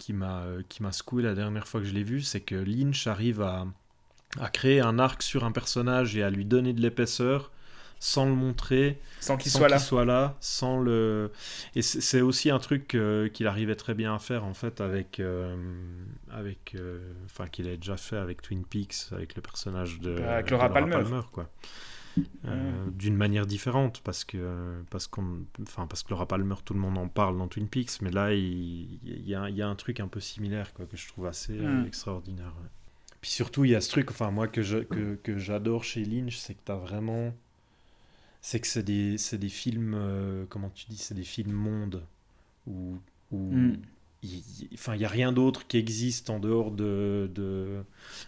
qui 0.00 0.12
m'a, 0.12 0.40
euh, 0.40 0.62
qui 0.68 0.82
m'a 0.82 0.90
secoué 0.90 1.22
la 1.22 1.34
dernière 1.34 1.68
fois 1.68 1.80
que 1.80 1.86
je 1.86 1.92
l'ai 1.92 2.02
vu, 2.02 2.22
c'est 2.22 2.40
que 2.40 2.56
Lynch 2.56 3.06
arrive 3.06 3.40
à, 3.42 3.66
à 4.40 4.48
créer 4.48 4.80
un 4.80 4.98
arc 4.98 5.22
sur 5.22 5.44
un 5.44 5.52
personnage 5.52 6.16
et 6.16 6.22
à 6.24 6.30
lui 6.30 6.44
donner 6.44 6.72
de 6.72 6.80
l'épaisseur 6.80 7.52
sans 8.02 8.24
le 8.24 8.34
montrer, 8.34 8.98
Sans 9.20 9.36
qu'il 9.36 9.52
soit 9.52 9.68
là. 9.68 9.76
qu'il 9.76 9.84
soit 9.84 10.06
là, 10.06 10.34
sans 10.40 10.80
le. 10.80 11.30
Et 11.76 11.82
c'est 11.82 12.22
aussi 12.22 12.48
un 12.48 12.58
truc 12.58 12.94
euh, 12.94 13.28
qu'il 13.28 13.46
arrivait 13.46 13.76
très 13.76 13.92
bien 13.92 14.14
à 14.14 14.18
faire 14.18 14.44
en 14.46 14.54
fait 14.54 14.80
avec, 14.80 15.20
euh, 15.20 15.54
avec, 16.30 16.74
euh, 16.76 17.12
enfin 17.26 17.46
qu'il 17.46 17.66
avait 17.66 17.76
déjà 17.76 17.98
fait 17.98 18.16
avec 18.16 18.40
Twin 18.40 18.64
Peaks, 18.64 19.12
avec 19.12 19.36
le 19.36 19.42
personnage 19.42 20.00
de, 20.00 20.16
Avec 20.16 20.46
de 20.46 20.52
Laura 20.52 20.70
Palmer. 20.72 21.20
quoi. 21.30 21.50
Euh, 22.46 22.86
D'une 22.92 23.16
manière 23.16 23.46
différente 23.46 24.00
parce 24.02 24.24
que 24.24 24.82
parce 24.90 25.06
qu'on, 25.06 25.44
enfin 25.62 25.86
parce 25.86 26.02
que 26.02 26.10
Laura 26.10 26.26
Palmer, 26.26 26.54
tout 26.64 26.74
le 26.74 26.80
monde 26.80 26.98
en 26.98 27.08
parle 27.08 27.36
dans 27.38 27.48
Twin 27.48 27.68
Peaks, 27.68 28.00
mais 28.02 28.10
là 28.10 28.32
il, 28.34 28.98
il 29.04 29.28
y, 29.28 29.34
a, 29.34 29.48
il 29.50 29.56
y 29.56 29.62
a 29.62 29.68
un 29.68 29.74
truc 29.76 30.00
un 30.00 30.08
peu 30.08 30.20
similaire 30.20 30.72
quoi 30.74 30.86
que 30.86 30.96
je 30.96 31.06
trouve 31.08 31.26
assez 31.26 31.58
euh, 31.58 31.82
Mm. 31.82 31.86
extraordinaire. 31.86 32.54
ouais. 32.62 32.68
Puis 33.20 33.30
surtout 33.30 33.64
il 33.64 33.72
y 33.72 33.74
a 33.74 33.80
ce 33.80 33.90
truc, 33.90 34.10
enfin 34.10 34.30
moi 34.30 34.48
que 34.48 34.62
je, 34.62 34.78
que, 34.78 35.16
que 35.22 35.38
j'adore 35.38 35.84
chez 35.84 36.04
Lynch, 36.04 36.36
c'est 36.38 36.54
que 36.54 36.60
t'as 36.64 36.76
vraiment 36.76 37.34
c'est 38.42 38.60
que 38.60 38.66
c'est 38.66 38.82
des, 38.82 39.18
c'est 39.18 39.36
des 39.38 39.50
films, 39.50 39.92
euh, 39.94 40.46
comment 40.48 40.70
tu 40.70 40.86
dis, 40.88 40.96
c'est 40.96 41.14
des 41.14 41.24
films 41.24 41.52
mondes 41.52 42.02
où, 42.66 42.96
où 43.30 43.52
Mm. 43.52 43.76
Enfin, 44.74 44.94
il 44.94 44.98
n'y 44.98 45.04
a 45.04 45.08
rien 45.08 45.32
d'autre 45.32 45.66
qui 45.66 45.78
existe 45.78 46.30
en 46.30 46.38
dehors 46.38 46.70
de, 46.70 47.30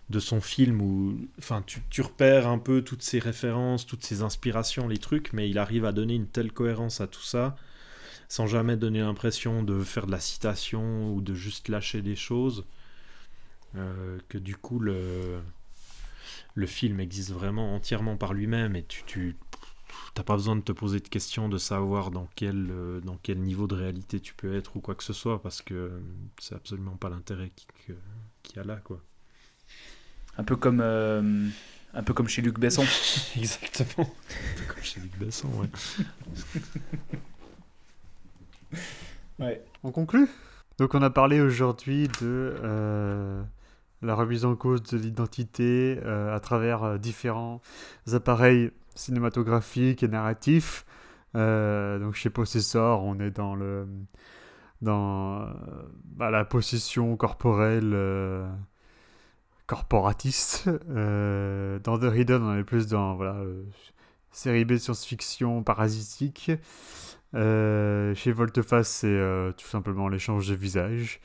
de, 0.09 0.21
son 0.21 0.41
film 0.41 0.81
où 0.81 1.19
enfin, 1.39 1.63
tu, 1.67 2.03
repères 2.03 2.49
un 2.49 2.59
peu 2.59 2.83
toutes 2.83 3.03
ces 3.03 3.19
références, 3.19 3.87
toutes 3.87 4.05
ces 4.05 4.23
inspirations, 4.23 4.89
les 4.89 4.99
trucs, 4.99 5.33
mais 5.33 5.51
il 5.51 5.59
arrive 5.59 5.85
à 5.85 5.93
donner 5.93 6.15
une 6.15 6.27
telle 6.27 6.53
cohérence 6.53 7.01
à 7.01 7.07
tout 7.07 7.23
ça 7.23 7.57
sans 8.29 8.47
jamais 8.47 8.79
donner 8.79 9.01
l'impression 9.01 9.63
de 9.63 9.81
faire 9.81 10.07
de 10.07 10.13
la 10.13 10.21
citation 10.21 11.13
ou 11.13 11.21
de 11.21 11.35
juste 11.35 11.69
lâcher 11.69 12.01
des 12.01 12.17
choses 12.17 12.65
euh, 13.77 14.19
que 14.31 14.39
du 14.39 14.57
coup 14.57 14.79
le, 14.79 15.43
le 16.55 16.67
film 16.67 17.01
existe 17.01 17.31
vraiment 17.31 17.75
entièrement 17.75 18.17
par 18.17 18.33
lui-même 18.33 18.75
et 18.75 18.85
tu, 18.85 19.03
tu 19.05 19.37
T'as 20.15 20.23
pas 20.23 20.35
besoin 20.37 20.57
de 20.57 20.61
te 20.63 20.73
poser 20.73 21.01
de 21.01 21.09
questions 21.09 21.49
de 21.49 21.59
savoir 21.59 22.11
dans 22.11 22.29
quel, 22.35 22.69
euh, 22.71 23.01
dans 23.01 23.19
quel 23.23 23.39
niveau 23.41 23.67
de 23.67 23.75
réalité 23.75 24.21
tu 24.21 24.35
peux 24.35 24.55
être 24.55 24.77
ou 24.77 24.81
quoi 24.81 24.95
que 24.95 25.05
ce 25.05 25.13
soit 25.13 25.41
parce 25.43 25.63
que 25.63 25.75
euh, 25.75 26.01
c'est 26.39 26.55
absolument 26.55 26.97
pas 26.97 27.09
l'intérêt 27.11 27.51
qui- 27.55 27.67
qu'il 28.43 28.57
y 28.57 28.59
a 28.61 28.65
là 28.65 28.77
quoi. 28.77 29.01
Un 30.39 30.45
peu 30.45 30.57
comme, 30.57 30.81
euh, 30.81 31.49
un 31.95 32.03
peu 32.03 32.15
comme 32.15 32.29
chez 32.29 32.41
Luc 32.43 32.59
Besson. 32.59 32.85
Exactement. 33.37 34.07
Un 34.09 34.61
peu 34.61 34.75
Comme 34.75 34.83
chez 34.83 35.01
Luc 35.01 35.19
Besson, 35.19 35.49
ouais. 35.61 35.69
Ouais. 39.39 39.63
On 39.83 39.91
conclut? 39.91 40.29
Donc 40.79 40.95
on 40.95 41.03
a 41.03 41.11
parlé 41.11 41.41
aujourd'hui 41.41 42.09
de 42.09 42.55
euh, 42.63 43.43
la 44.03 44.15
remise 44.15 44.45
en 44.45 44.57
cause 44.57 44.83
de 44.85 44.97
l'identité 44.99 45.99
euh, 46.05 46.35
à 46.35 46.41
travers 46.41 46.83
euh, 46.85 46.99
différents 46.99 47.61
appareils 48.13 48.71
cinématographiques 48.95 50.03
et 50.03 50.09
narratifs. 50.09 50.85
Euh, 51.35 51.99
donc 51.99 52.15
chez 52.15 52.31
Possessor, 52.31 53.03
on 53.05 53.19
est 53.21 53.31
dans 53.31 53.55
le 53.55 53.87
dans 54.83 55.49
bah, 56.05 56.31
la 56.31 56.45
possession 56.45 57.17
corporelle 57.17 57.93
euh, 57.95 58.49
corporatiste. 59.67 60.69
Euh, 60.91 61.79
dans 61.79 61.99
The 61.99 62.15
Hidden, 62.15 62.43
on 62.43 62.59
est 62.59 62.65
plus 62.65 62.87
dans 62.87 63.15
voilà 63.15 63.37
série 64.31 64.65
B 64.65 64.77
science-fiction 64.77 65.63
parasitique. 65.63 66.51
Chez 67.35 68.33
Volteface, 68.33 68.89
c'est 68.89 69.53
tout 69.57 69.67
simplement 69.67 70.09
l'échange 70.09 70.49
de 70.49 70.55
visages. 70.55 71.21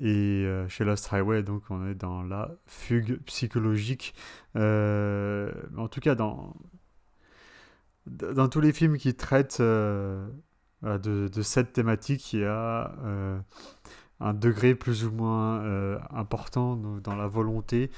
Et 0.00 0.46
chez 0.68 0.84
Lost 0.84 1.12
Highway, 1.12 1.42
donc, 1.42 1.62
on 1.70 1.86
est 1.88 1.94
dans 1.94 2.22
la 2.22 2.50
fugue 2.66 3.20
psychologique. 3.24 4.14
En 4.54 5.88
tout 5.90 6.00
cas, 6.00 6.14
dans, 6.14 6.54
dans 8.08 8.48
tous 8.48 8.60
les 8.60 8.72
films 8.72 8.96
qui 8.98 9.14
traitent 9.14 9.58
euh, 9.60 10.28
de, 10.82 11.42
cette 11.42 11.72
thématique, 11.72 12.32
il 12.32 12.40
y 12.40 12.44
a 12.44 12.94
euh, 13.04 13.38
un 14.20 14.34
degré 14.34 14.74
plus 14.74 15.04
ou 15.04 15.10
moins 15.12 15.60
euh, 15.62 15.98
important 16.10 16.76
dans- 16.76 17.16
la 17.16 17.26
volonté 17.26 17.90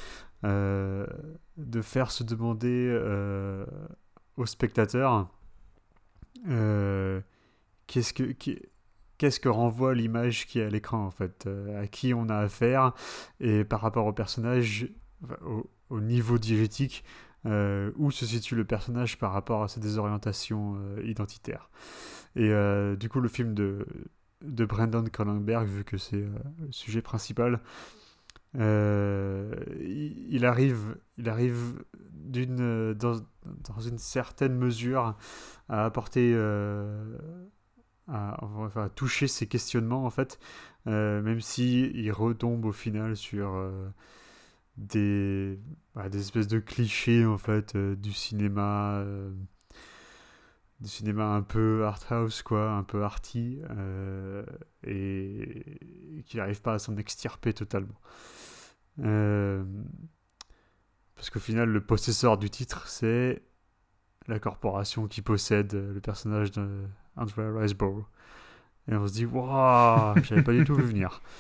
de 0.42 1.82
faire 1.82 2.10
se 2.10 2.24
demander 2.24 2.88
euh, 2.90 3.66
au 4.36 4.46
spectateur 4.46 5.28
euh, 6.48 7.20
qu'est-ce 7.86 8.14
que 8.14 8.34
qu'est-ce 9.18 9.38
que 9.38 9.50
renvoie 9.50 9.94
l'image 9.94 10.46
qui 10.46 10.60
est 10.60 10.64
à 10.64 10.70
l'écran 10.70 11.04
en 11.04 11.10
fait, 11.10 11.46
à 11.78 11.86
qui 11.86 12.14
on 12.14 12.30
a 12.30 12.36
affaire 12.36 12.94
et 13.38 13.64
par 13.64 13.82
rapport 13.82 14.06
au 14.06 14.14
personnage, 14.14 14.88
au 15.90 16.00
niveau 16.00 16.38
diégétique, 16.38 17.04
euh, 17.46 17.90
où 17.96 18.10
se 18.10 18.26
situe 18.26 18.54
le 18.54 18.64
personnage 18.64 19.18
par 19.18 19.32
rapport 19.32 19.62
à 19.62 19.68
ses 19.68 19.80
désorientations 19.80 20.76
euh, 20.76 21.02
identitaires. 21.04 21.70
Et 22.36 22.50
euh, 22.50 22.96
du 22.96 23.08
coup, 23.08 23.20
le 23.20 23.28
film 23.28 23.54
de, 23.54 23.86
de 24.42 24.64
Brandon 24.64 25.04
Cronenberg, 25.04 25.66
vu 25.66 25.84
que 25.84 25.96
c'est 25.96 26.22
euh, 26.22 26.28
le 26.60 26.72
sujet 26.72 27.02
principal, 27.02 27.60
il, 28.52 30.44
arrive, 30.44 30.96
il 31.18 31.28
arrive 31.28 31.84
d'une, 32.12 32.92
dans, 32.94 33.20
dans 33.46 33.80
une 33.80 33.98
certaine 33.98 34.56
mesure 34.56 35.16
à 35.68 35.84
apporter, 35.84 36.34
à, 38.08 38.36
enfin, 38.42 38.86
à 38.86 38.88
toucher 38.88 39.28
ces 39.28 39.46
questionnements 39.46 40.04
en 40.04 40.10
fait, 40.10 40.40
même 40.86 41.40
si 41.40 42.10
retombe 42.10 42.64
au 42.64 42.72
final 42.72 43.14
sur 43.14 43.70
des, 44.80 45.58
bah, 45.94 46.08
des 46.08 46.20
espèces 46.20 46.48
de 46.48 46.58
clichés 46.58 47.24
en 47.26 47.38
fait 47.38 47.76
euh, 47.76 47.96
du 47.96 48.12
cinéma. 48.12 48.94
euh, 49.00 49.30
du 50.80 50.88
cinéma 50.88 51.24
un 51.34 51.42
peu 51.42 51.84
art 51.84 52.00
house 52.10 52.42
quoi, 52.42 52.70
un 52.72 52.82
peu 52.84 53.04
arty 53.04 53.60
euh, 53.70 54.44
et, 54.82 56.18
et 56.18 56.22
qu'il 56.24 56.38
n'arrive 56.40 56.62
pas 56.62 56.74
à 56.74 56.78
s'en 56.78 56.96
extirper 56.96 57.52
totalement. 57.52 58.00
Parce 61.16 61.28
qu'au 61.30 61.38
final, 61.40 61.68
le 61.68 61.80
possesseur 61.82 62.38
du 62.38 62.48
titre, 62.48 62.88
c'est 62.88 63.42
la 64.26 64.38
corporation 64.38 65.06
qui 65.06 65.20
possède 65.22 65.74
le 65.74 66.00
personnage 66.00 66.50
de 66.52 66.86
Andrea 67.16 67.58
Riseborough. 67.58 68.06
Et 68.90 68.94
on 68.94 69.06
se 69.06 69.12
dit, 69.12 69.26
waouh, 69.26 70.14
j'avais 70.22 70.42
pas 70.42 70.52
du 70.52 70.64
tout 70.64 70.74
vu 70.74 70.84
venir. 70.84 71.20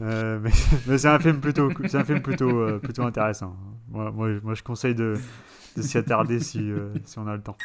Euh, 0.00 0.38
mais 0.86 0.98
c'est 0.98 1.08
un 1.08 1.18
film 1.18 1.40
plutôt, 1.40 1.70
c'est 1.86 1.98
un 1.98 2.04
film 2.04 2.20
plutôt, 2.22 2.60
euh, 2.60 2.78
plutôt 2.78 3.02
intéressant. 3.02 3.56
Moi, 3.88 4.10
moi, 4.10 4.28
moi, 4.42 4.54
je 4.54 4.62
conseille 4.62 4.94
de, 4.94 5.14
de 5.76 5.82
s'y 5.82 5.98
attarder 5.98 6.40
si, 6.40 6.70
euh, 6.70 6.92
si 7.04 7.18
on 7.18 7.26
a 7.26 7.36
le 7.36 7.42
temps. 7.42 7.56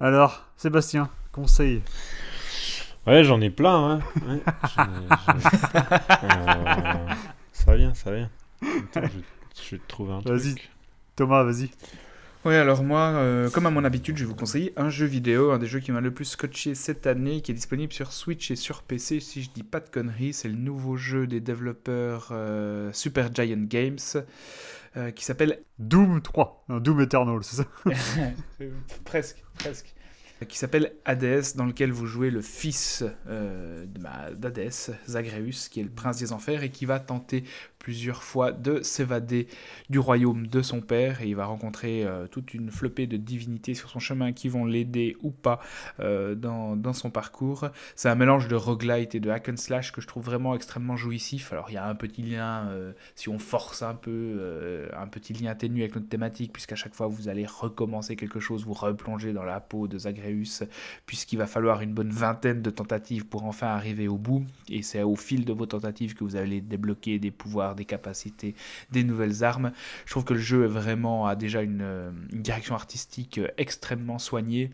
Alors, 0.00 0.46
Sébastien, 0.56 1.08
conseil. 1.32 1.82
Ouais, 3.06 3.24
j'en 3.24 3.40
ai 3.40 3.50
plein, 3.50 3.90
hein. 3.92 4.00
Ouais, 4.26 4.40
j'en 4.76 4.84
ai- 4.84 5.08
j'en 5.26 5.38
ai- 5.38 5.84
Euh, 6.24 7.06
ça 7.52 7.74
vient, 7.76 7.94
ça 7.94 8.12
vient. 8.12 8.30
Attends, 8.62 9.06
je, 9.06 9.62
je 9.62 9.70
vais 9.76 9.78
te 9.78 9.88
trouver 9.88 10.12
un 10.12 10.20
Vas-y. 10.20 10.54
truc. 10.54 10.70
Thomas, 11.16 11.42
vas-y. 11.42 11.70
Oui, 12.44 12.54
alors 12.54 12.84
moi, 12.84 13.00
euh, 13.16 13.50
comme 13.50 13.66
à 13.66 13.70
mon 13.70 13.84
habitude, 13.84 14.16
je 14.16 14.22
vais 14.24 14.28
vous 14.28 14.34
conseiller 14.36 14.72
un 14.76 14.90
jeu 14.90 15.06
vidéo, 15.06 15.50
un 15.50 15.58
des 15.58 15.66
jeux 15.66 15.80
qui 15.80 15.90
m'a 15.90 16.00
le 16.00 16.12
plus 16.12 16.24
scotché 16.24 16.74
cette 16.76 17.06
année, 17.06 17.40
qui 17.40 17.50
est 17.50 17.54
disponible 17.54 17.92
sur 17.92 18.12
Switch 18.12 18.50
et 18.52 18.56
sur 18.56 18.82
PC, 18.82 19.18
si 19.20 19.42
je 19.42 19.50
dis 19.50 19.64
pas 19.64 19.80
de 19.80 19.88
conneries. 19.88 20.32
C'est 20.32 20.48
le 20.48 20.54
nouveau 20.54 20.96
jeu 20.96 21.26
des 21.26 21.40
développeurs 21.40 22.28
euh, 22.30 22.92
Super 22.92 23.34
Giant 23.34 23.64
Games, 23.64 23.98
euh, 24.96 25.10
qui 25.10 25.24
s'appelle 25.24 25.60
Doom 25.78 26.22
3. 26.22 26.64
Non, 26.68 26.78
Doom 26.78 27.00
Eternal, 27.02 27.38
c'est 27.42 27.56
ça 27.56 27.64
presque, 29.04 29.42
presque. 29.58 29.94
Qui 30.48 30.56
s'appelle 30.56 30.92
Hadès, 31.04 31.54
dans 31.56 31.64
lequel 31.66 31.90
vous 31.90 32.06
jouez 32.06 32.30
le 32.30 32.42
fils 32.42 33.02
euh, 33.26 33.84
de- 33.86 33.98
bah, 33.98 34.30
d'Hadès, 34.36 34.92
Zagreus, 35.08 35.68
qui 35.68 35.80
est 35.80 35.82
le 35.82 35.90
prince 35.90 36.18
des 36.18 36.32
enfers, 36.32 36.62
et 36.62 36.70
qui 36.70 36.86
va 36.86 37.00
tenter 37.00 37.42
plusieurs 37.78 38.22
fois 38.22 38.52
de 38.52 38.82
s'évader 38.82 39.48
du 39.88 39.98
royaume 39.98 40.46
de 40.46 40.62
son 40.62 40.80
père, 40.80 41.22
et 41.22 41.28
il 41.28 41.36
va 41.36 41.46
rencontrer 41.46 42.04
euh, 42.04 42.26
toute 42.26 42.54
une 42.54 42.70
flopée 42.70 43.06
de 43.06 43.16
divinités 43.16 43.74
sur 43.74 43.90
son 43.90 43.98
chemin 43.98 44.32
qui 44.32 44.48
vont 44.48 44.64
l'aider 44.64 45.16
ou 45.22 45.30
pas 45.30 45.60
euh, 46.00 46.34
dans, 46.34 46.76
dans 46.76 46.92
son 46.92 47.10
parcours. 47.10 47.68
C'est 47.96 48.08
un 48.08 48.14
mélange 48.14 48.48
de 48.48 48.56
roguelite 48.56 49.14
et 49.14 49.20
de 49.20 49.30
hack 49.30 49.48
and 49.48 49.56
slash 49.56 49.92
que 49.92 50.00
je 50.00 50.06
trouve 50.06 50.24
vraiment 50.24 50.54
extrêmement 50.54 50.96
jouissif. 50.96 51.52
Alors 51.52 51.70
il 51.70 51.74
y 51.74 51.78
a 51.78 51.86
un 51.88 51.94
petit 51.94 52.22
lien, 52.22 52.68
euh, 52.68 52.92
si 53.14 53.28
on 53.28 53.38
force 53.38 53.82
un 53.82 53.94
peu, 53.94 54.88
un 54.96 55.06
petit 55.06 55.32
lien 55.32 55.54
ténu 55.54 55.80
avec 55.80 55.94
notre 55.94 56.08
thématique, 56.08 56.52
puisqu'à 56.52 56.76
chaque 56.76 56.94
fois 56.94 57.06
vous 57.06 57.28
allez 57.28 57.46
recommencer 57.46 58.16
quelque 58.16 58.40
chose, 58.40 58.64
vous 58.64 58.72
replonger 58.72 59.32
dans 59.32 59.44
la 59.44 59.60
peau 59.60 59.88
de 59.88 59.98
Zagreus, 59.98 60.64
puisqu'il 61.06 61.38
va 61.38 61.46
falloir 61.46 61.80
une 61.80 61.94
bonne 61.94 62.10
vingtaine 62.10 62.62
de 62.62 62.70
tentatives 62.70 63.26
pour 63.26 63.44
enfin 63.44 63.68
arriver 63.68 64.08
au 64.08 64.16
bout. 64.16 64.44
Et 64.68 64.82
c'est 64.82 65.02
au 65.02 65.16
fil 65.16 65.44
de 65.44 65.52
vos 65.52 65.66
tentatives 65.66 66.14
que 66.14 66.24
vous 66.24 66.36
allez 66.36 66.60
débloquer 66.60 67.18
des 67.18 67.30
pouvoirs, 67.30 67.67
des 67.74 67.84
capacités, 67.84 68.54
des 68.90 69.04
nouvelles 69.04 69.44
armes. 69.44 69.72
Je 70.06 70.10
trouve 70.10 70.24
que 70.24 70.34
le 70.34 70.40
jeu 70.40 70.64
est 70.64 70.68
vraiment 70.68 71.26
a 71.26 71.36
déjà 71.36 71.62
une, 71.62 71.82
euh, 71.82 72.10
direction 72.32 72.74
artistique 72.74 73.38
euh, 73.38 73.48
extrêmement 73.56 74.18
soignée. 74.18 74.70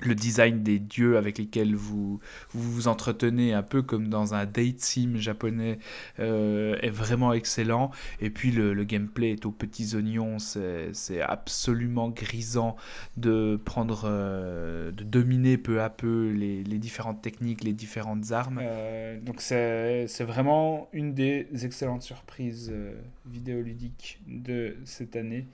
Le 0.00 0.14
design 0.14 0.62
des 0.62 0.78
dieux 0.78 1.16
avec 1.16 1.38
lesquels 1.38 1.74
vous 1.74 2.20
vous, 2.50 2.72
vous 2.72 2.88
entretenez, 2.88 3.54
un 3.54 3.62
peu 3.62 3.82
comme 3.82 4.08
dans 4.08 4.34
un 4.34 4.44
date 4.44 4.80
sim 4.80 5.16
japonais, 5.16 5.78
euh, 6.18 6.76
est 6.82 6.90
vraiment 6.90 7.32
excellent. 7.32 7.90
Et 8.20 8.30
puis 8.30 8.50
le, 8.50 8.84
gameplay 8.84 9.32
est 9.32 9.46
aux 9.46 9.50
petits 9.50 9.96
oignons, 9.96 10.38
c'est 10.38 11.20
absolument 11.20 12.10
grisant 12.10 12.76
de 13.16 13.58
prendre, 13.64 14.02
euh, 14.04 14.92
de 14.92 15.02
dominer 15.02 15.56
peu 15.58 15.80
à 15.82 15.90
peu 15.90 16.30
les, 16.30 16.62
les 16.62 16.78
différentes 16.78 17.22
techniques, 17.22 17.64
les 17.64 17.72
différentes 17.72 18.30
armes. 18.32 18.60
Euh, 18.62 19.18
donc 19.20 19.40
c'est 19.40 20.06
c'est 20.08 20.24
vraiment 20.24 20.88
une 20.92 21.14
des 21.14 21.48
excellentes 21.64 22.02
surprises 22.02 22.70
euh, 22.72 22.94
vidéoludiques 23.26 24.20
de 24.26 24.76
cette 24.84 25.16
année. 25.16 25.46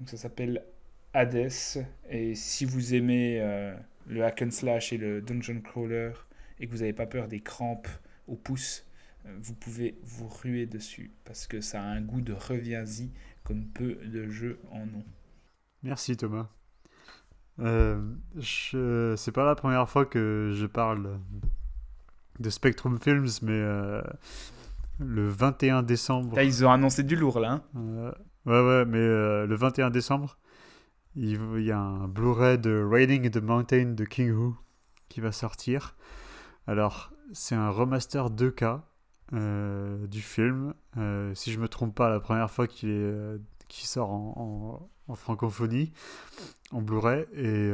Donc 0.00 0.08
ça 0.08 0.16
s'appelle 0.16 0.62
Hades. 1.14 1.50
Et 2.10 2.34
si 2.34 2.64
vous 2.64 2.94
aimez 2.94 3.40
euh, 3.40 3.74
le 4.06 4.24
hack 4.24 4.42
and 4.42 4.50
slash 4.50 4.92
et 4.92 4.98
le 4.98 5.22
dungeon 5.22 5.60
crawler 5.60 6.12
et 6.60 6.66
que 6.66 6.72
vous 6.72 6.78
n'avez 6.78 6.92
pas 6.92 7.06
peur 7.06 7.28
des 7.28 7.40
crampes 7.40 7.88
au 8.28 8.34
pouce, 8.36 8.86
euh, 9.26 9.34
vous 9.40 9.54
pouvez 9.54 9.96
vous 10.02 10.28
ruer 10.28 10.66
dessus 10.66 11.12
parce 11.24 11.46
que 11.46 11.60
ça 11.60 11.80
a 11.80 11.84
un 11.84 12.00
goût 12.02 12.20
de 12.20 12.32
reviens-y 12.32 13.10
comme 13.44 13.64
peu 13.66 13.94
de 13.94 14.28
jeux 14.28 14.58
en 14.70 14.82
ont. 14.82 15.04
Merci 15.82 16.16
Thomas. 16.16 16.48
Euh, 17.60 18.00
je... 18.36 19.14
C'est 19.16 19.32
pas 19.32 19.44
la 19.44 19.54
première 19.54 19.88
fois 19.88 20.06
que 20.06 20.50
je 20.54 20.66
parle 20.66 21.20
de 22.40 22.50
Spectrum 22.50 22.98
Films, 23.00 23.28
mais 23.42 23.52
euh, 23.52 24.02
le 24.98 25.28
21 25.28 25.82
décembre. 25.82 26.34
Là, 26.36 26.42
ils 26.42 26.64
ont 26.64 26.70
annoncé 26.70 27.02
du 27.02 27.14
lourd 27.16 27.38
là. 27.38 27.62
hein. 27.76 28.12
Ouais, 28.46 28.60
ouais, 28.60 28.84
mais 28.84 28.98
le 28.98 29.54
21 29.54 29.88
décembre, 29.90 30.36
il 31.16 31.60
y 31.60 31.70
a 31.70 31.78
un 31.78 32.08
Blu-ray 32.08 32.58
de 32.58 32.84
Raiding 32.88 33.30
the 33.30 33.42
Mountain 33.42 33.92
de 33.94 34.04
King 34.04 34.32
Who 34.32 34.56
qui 35.08 35.20
va 35.20 35.32
sortir. 35.32 35.96
Alors, 36.66 37.12
c'est 37.32 37.54
un 37.54 37.70
remaster 37.70 38.30
2K 38.30 38.80
euh, 39.32 40.06
du 40.06 40.20
film. 40.20 40.74
Euh, 40.96 41.34
si 41.34 41.52
je 41.52 41.60
me 41.60 41.68
trompe 41.68 41.94
pas, 41.94 42.08
la 42.08 42.20
première 42.20 42.50
fois 42.50 42.66
qu'il 42.66 42.88
est, 42.90 42.92
euh, 42.92 43.38
sort 43.68 44.10
en, 44.10 44.88
francophonie, 45.14 45.92
en 46.72 46.82
Blu-ray. 46.82 47.26
Et 47.34 47.70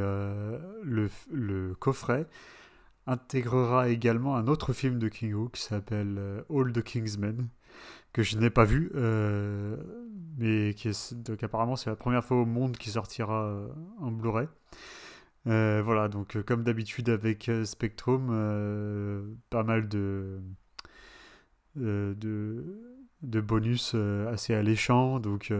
le, 0.83 1.11
le 1.31 1.75
coffret 1.75 2.27
intégrera 3.07 3.89
également 3.89 4.37
un 4.37 4.47
autre 4.49 4.73
film 4.73 4.99
de 4.99 5.09
King 5.09 5.35
Who 5.35 5.49
qui 5.49 5.63
s'appelle 5.63 6.45
All 6.51 6.73
the 6.73 6.83
Kingsmen 6.83 7.49
que 8.13 8.23
je 8.23 8.37
n'ai 8.39 8.51
pas 8.51 8.65
vu, 8.65 8.91
euh, 8.95 9.77
mais 10.39 10.75
qui 10.75 10.89
est, 10.89 11.15
donc 11.15 11.43
apparemment 11.43 11.77
c'est 11.77 11.91
la 11.91 11.97
première 11.97 12.25
fois 12.25 12.39
au 12.39 12.47
monde 12.47 12.77
qui 12.77 12.91
sortira 12.91 13.45
euh, 13.45 13.69
en 13.99 14.11
Blu-ray. 14.11 14.49
Euh, 15.47 15.81
voilà, 15.85 16.09
donc 16.09 16.41
comme 16.43 16.65
d'habitude 16.65 17.09
avec 17.09 17.51
Spectrum, 17.65 18.27
pas 19.49 19.63
mal 19.63 19.89
de, 19.89 20.41
de, 21.77 22.15
de 23.23 23.41
bonus 23.41 23.95
assez 24.29 24.55
alléchants, 24.55 25.19
donc 25.19 25.53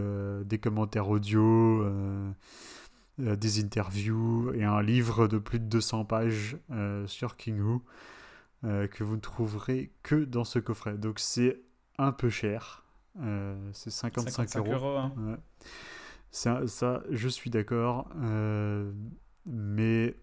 des 0.45 0.59
commentaires 0.59 1.09
audio, 1.09 1.83
des 3.17 3.59
interviews 3.59 4.53
et 4.53 4.63
un 4.63 4.83
livre 4.83 5.27
de 5.27 5.39
plus 5.39 5.59
de 5.59 5.65
200 5.65 6.05
pages 6.05 6.57
sur 7.07 7.35
King 7.37 7.59
Who 7.59 7.81
que 8.61 9.03
vous 9.03 9.15
ne 9.15 9.21
trouverez 9.21 9.91
que 10.03 10.25
dans 10.25 10.43
ce 10.43 10.59
coffret. 10.59 10.95
Donc 10.99 11.17
c'est 11.17 11.59
un 12.01 12.11
peu 12.11 12.29
cher. 12.29 12.83
Euh, 13.21 13.69
c'est 13.73 13.91
55, 13.91 14.31
55 14.31 14.59
euros. 14.59 14.73
euros, 14.73 14.97
hein. 14.97 15.13
Ouais. 15.17 15.37
Ça, 16.31 16.65
ça, 16.67 17.03
je 17.09 17.27
suis 17.27 17.49
d'accord. 17.49 18.09
euh, 18.21 18.91
mais 19.45 20.15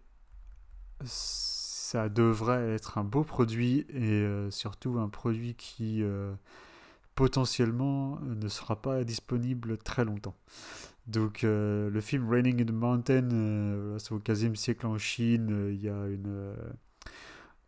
ça 1.05 2.09
devrait 2.09 2.71
être 2.71 2.99
un 2.99 3.05
beau 3.05 3.25
produit 3.25 3.87
et 3.91 4.03
euh, 4.03 4.51
surtout 4.51 4.99
un 4.99 5.09
produit 5.09 5.55
qui 5.55 6.03
potentiellement 7.15 8.19
ne 8.21 8.49
sera 8.49 8.81
pas 8.81 9.05
disponible 9.05 9.79
très 9.79 10.05
longtemps. 10.05 10.37
Donc 11.07 11.41
le 11.43 12.01
film 12.01 12.29
Raining 12.29 12.63
in 12.63 12.67
the 12.67 12.71
Mountain, 12.71 13.99
c'est 13.99 14.13
au 14.13 14.19
15e 14.19 14.55
siècle 14.55 14.87
en 14.87 14.99
Chine, 14.99 15.69
il 15.71 15.81
y 15.81 15.89
a 15.89 16.07
une, 16.07 16.55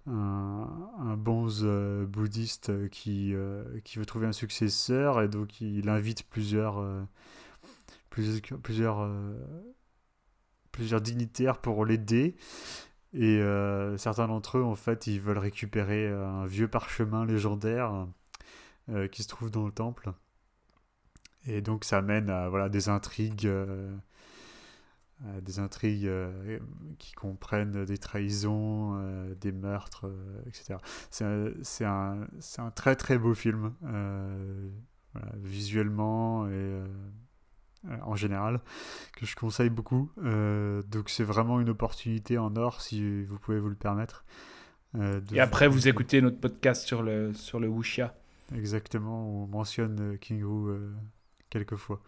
un, 0.07 1.17
bonze 1.17 1.63
euh, 1.65 2.07
bouddhiste 2.07 2.89
qui, 2.91 3.35
euh, 3.35 3.65
qui 3.85 3.99
veut 3.99 4.07
trouver 4.07 4.27
un 4.27 4.33
successeur 4.33 5.21
et 5.23 5.29
donc 5.29 5.61
il 5.61 5.89
invite 5.89 6.29
plusieurs, 6.29 6.79
euh, 6.79 7.03
plusieurs, 8.09 9.09
plusieurs, 10.73 11.01
dignitaires 11.01 11.59
pour 11.59 11.85
l'aider. 11.85 12.37
Et 13.13 13.41
certains 13.97 14.29
d'entre 14.29 14.59
eux, 14.59 14.63
en 14.63 14.77
fait, 14.77 15.09
ils 15.09 15.21
veulent 15.21 15.39
récupérer 15.39 16.09
un 16.09 16.47
vieux 16.47 16.69
parchemin 16.69 17.27
légendaire 17.27 18.07
qui 19.11 19.25
se 19.25 19.29
trouve 19.29 19.51
dans 19.51 19.67
le 19.67 19.73
temple. 19.73 20.13
Et 21.47 21.61
donc 21.61 21.85
ça 21.85 22.03
mène 22.03 22.31
à 22.31 22.49
voilà, 22.49 22.69
des 22.69 22.89
intrigues, 22.89 23.51
des 25.43 25.59
intrigues 25.59 26.07
euh, 26.07 26.59
qui 26.99 27.13
comprennent 27.13 27.85
des 27.85 27.99
trahisons, 27.99 28.95
euh, 28.97 29.35
des 29.35 29.53
meurtres, 29.53 30.07
euh, 30.07 30.43
etc. 30.47 30.77
C'est 31.11 31.25
un, 31.85 32.23
un, 32.23 32.27
un 32.65 32.71
très 32.71 32.97
très 32.97 33.19
beau 33.19 33.35
film, 33.35 33.73
euh, 33.85 34.69
voilà, 35.13 35.33
visuellement 35.37 36.47
et 36.47 36.53
euh, 36.53 36.87
euh, 37.89 37.97
en 38.03 38.15
général, 38.15 38.61
que 39.17 39.27
je 39.27 39.37
conseille 39.37 39.71
beaucoup. 39.71 40.11
Euh, 40.25 40.83
donc 40.83 41.11
c'est 41.11 41.25
vraiment 41.25 41.61
une 41.61 41.69
opportunité 41.71 42.39
en 42.39 42.55
or 42.57 42.81
si 42.81 43.25
vous 43.25 43.39
pouvez 43.39 43.59
vous 43.61 43.69
le 43.69 43.75
permettre. 43.75 44.25
euh, 44.95 45.21
Et 45.33 45.41
après, 45.41 45.69
vous 45.69 45.87
écoutez 45.89 46.21
notre 46.23 46.41
podcast 46.41 46.87
sur 46.87 47.03
le, 47.03 47.33
sur 47.35 47.61
le 47.61 47.69
wuxia. 47.69 48.15
Exactement, 48.55 49.43
on 49.43 49.47
mentionne 49.47 50.01
euh, 50.01 50.17
King 50.17 50.43
Wu 50.43 50.71
euh, 50.71 50.93
quelques 51.51 51.77
fois. 51.77 52.01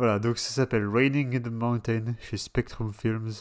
Voilà, 0.00 0.18
donc 0.18 0.38
ça 0.38 0.48
s'appelle 0.50 0.88
Raining 0.88 1.36
in 1.36 1.40
the 1.40 1.52
Mountain 1.52 2.14
chez 2.22 2.38
Spectrum 2.38 2.90
Films. 2.90 3.32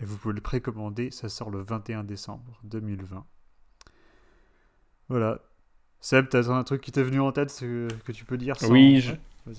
Et 0.00 0.04
vous 0.04 0.18
pouvez 0.18 0.34
le 0.34 0.42
précommander, 0.42 1.10
ça 1.10 1.30
sort 1.30 1.48
le 1.48 1.62
21 1.62 2.04
décembre 2.04 2.60
2020. 2.64 3.24
Voilà. 5.08 5.38
Seb, 6.02 6.28
t'as 6.28 6.50
un 6.52 6.62
truc 6.62 6.82
qui 6.82 6.92
t'est 6.92 7.02
venu 7.02 7.20
en 7.20 7.32
tête 7.32 7.48
ce- 7.48 7.88
que 8.04 8.12
tu 8.12 8.26
peux 8.26 8.36
dire 8.36 8.56
sans- 8.60 8.70
Oui, 8.70 9.00
je-. 9.00 9.12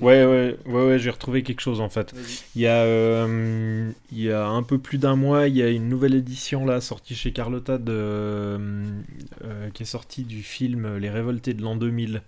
Ouais, 0.03 0.23
ouais, 0.23 0.57
ouais, 0.67 0.85
ouais, 0.88 0.99
j'ai 0.99 1.09
retrouvé 1.09 1.41
quelque 1.41 1.61
chose 1.61 1.81
en 1.81 1.89
fait. 1.89 2.13
Il 2.55 2.61
y, 2.61 2.67
a, 2.67 2.76
euh, 2.84 3.91
il 4.11 4.19
y 4.22 4.31
a 4.31 4.45
un 4.47 4.61
peu 4.61 4.77
plus 4.77 4.99
d'un 4.99 5.15
mois, 5.15 5.47
il 5.47 5.55
y 5.57 5.63
a 5.63 5.69
une 5.69 5.89
nouvelle 5.89 6.13
édition 6.13 6.63
là 6.65 6.80
sortie 6.80 7.15
chez 7.15 7.31
Carlotta 7.34 7.80
de, 7.80 7.91
euh, 7.91 9.69
qui 9.73 9.81
est 9.81 9.88
sortie 9.88 10.23
du 10.26 10.43
film 10.43 10.97
Les 10.97 11.09
Révoltés 11.09 11.55
de 11.55 11.63
l'an 11.63 11.76
2000 11.76 12.22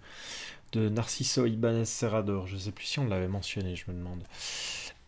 de 0.74 0.90
Narciso 0.90 1.46
Ibanez 1.46 1.86
Serrador. 1.86 2.48
Je 2.48 2.58
sais 2.58 2.72
plus 2.72 2.86
si 2.86 3.00
on 3.00 3.08
l'avait 3.08 3.28
mentionné, 3.28 3.76
je 3.76 3.90
me 3.92 3.96
demande. 3.98 4.24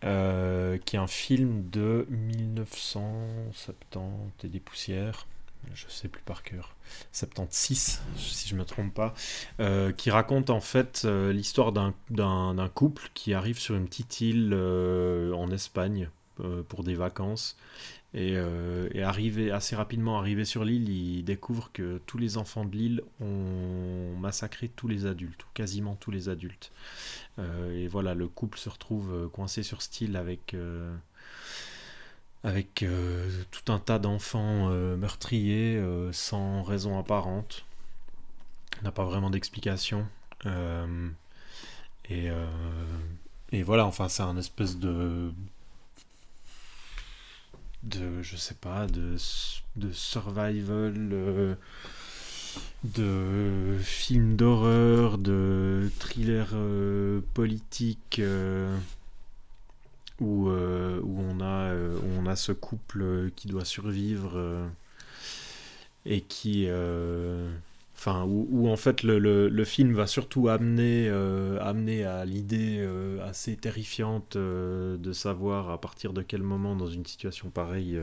Euh, 0.06 0.78
qui 0.86 0.96
est 0.96 1.00
un 1.00 1.08
film 1.08 1.70
de 1.70 2.08
1970 2.10 4.00
et 4.44 4.48
des 4.48 4.60
poussières. 4.60 5.28
Je 5.74 5.86
sais 5.90 6.08
plus 6.08 6.22
par 6.22 6.44
cœur. 6.44 6.74
76, 7.12 8.02
si 8.18 8.48
je 8.48 8.56
me 8.56 8.64
trompe 8.64 8.94
pas. 8.94 9.14
Euh, 9.60 9.92
qui 9.92 10.10
raconte 10.10 10.50
en 10.50 10.62
fait 10.62 11.02
euh, 11.04 11.34
l'histoire 11.34 11.74
d'un- 11.74 11.94
couple 12.74 13.10
qui 13.14 13.34
arrive 13.34 13.60
sur 13.60 13.76
une 13.76 13.88
petite 13.88 14.22
île 14.22 14.54
en 14.54 15.52
Espagne 15.52 16.10
pour 16.70 16.86
des 16.86 16.96
vacances. 16.96 17.58
Et, 18.16 18.34
euh, 18.36 18.90
et 18.92 19.04
arrivé, 19.04 19.52
assez 19.52 19.76
rapidement 19.76 20.18
arrivé 20.18 20.44
sur 20.44 20.66
l'île, 20.66 20.90
il 20.90 21.24
découvre 21.24 21.72
que 21.72 22.02
tous 22.08 22.18
les 22.18 22.38
enfants 22.38 22.66
de 22.66 22.76
l'île 22.76 23.04
ont 23.22 24.18
massacré 24.20 24.68
tous 24.68 24.88
les 24.88 25.06
adultes, 25.06 25.44
ou 25.44 25.48
quasiment 25.54 25.96
tous 25.96 26.10
les 26.10 26.28
adultes. 26.28 26.72
Euh, 27.38 27.72
et 27.72 27.88
voilà, 27.88 28.16
le 28.16 28.28
couple 28.28 28.58
se 28.58 28.70
retrouve 28.70 29.14
euh, 29.14 29.28
coincé 29.28 29.62
sur 29.62 29.84
cette 29.84 30.02
île 30.02 30.16
avec, 30.16 30.56
avec 32.44 32.84
tout 33.52 33.72
un 33.72 33.80
tas 33.80 34.00
d'enfants 34.00 34.70
meurtriers 34.70 35.80
sans 36.12 36.64
raison 36.64 36.98
apparente. 36.98 37.64
On 38.82 38.86
n'a 38.86 38.92
pas 38.92 39.06
vraiment 39.06 39.30
d'explication. 39.30 40.08
Et, 42.10 42.30
et 43.52 43.64
voilà, 43.64 43.86
enfin, 43.86 44.08
c'est 44.10 44.24
un 44.24 44.38
espèce 44.38 44.80
de. 44.80 45.32
De. 47.84 48.22
je 48.22 48.36
sais 48.38 48.56
pas, 48.56 48.88
de, 48.88 49.16
de 49.76 49.92
survival. 49.92 51.10
euh, 51.14 51.56
de 52.84 53.78
film 53.82 54.36
d'horreur, 54.36 55.18
de 55.18 55.90
thriller 56.00 56.50
euh, 56.54 57.22
politique 57.34 58.20
euh, 58.20 58.76
où, 60.20 60.50
euh, 60.50 61.02
on 61.04 61.42
a, 62.28 62.36
ce 62.36 62.52
couple 62.52 63.32
qui 63.36 63.48
doit 63.48 63.66
survivre 63.66 64.70
et 66.06 66.22
qui. 66.22 66.68
Enfin, 68.00 68.24
où, 68.26 68.70
en 68.70 68.78
fait 68.78 69.04
le, 69.04 69.20
le- 69.20 69.50
film 69.66 69.94
va 69.94 70.08
surtout 70.08 70.48
amener, 70.48 71.10
euh, 71.10 71.60
amener 71.62 72.06
à 72.06 72.24
l'idée 72.24 72.78
euh, 72.80 73.22
assez 73.28 73.58
terrifiante 73.58 74.38
euh, 74.38 74.96
de 74.96 75.12
savoir 75.12 75.70
à 75.70 75.82
partir 75.82 76.14
de 76.14 76.22
quel 76.22 76.42
moment 76.42 76.78
dans 76.78 76.88
une 76.88 77.06
situation 77.06 77.50
pareille 77.50 78.00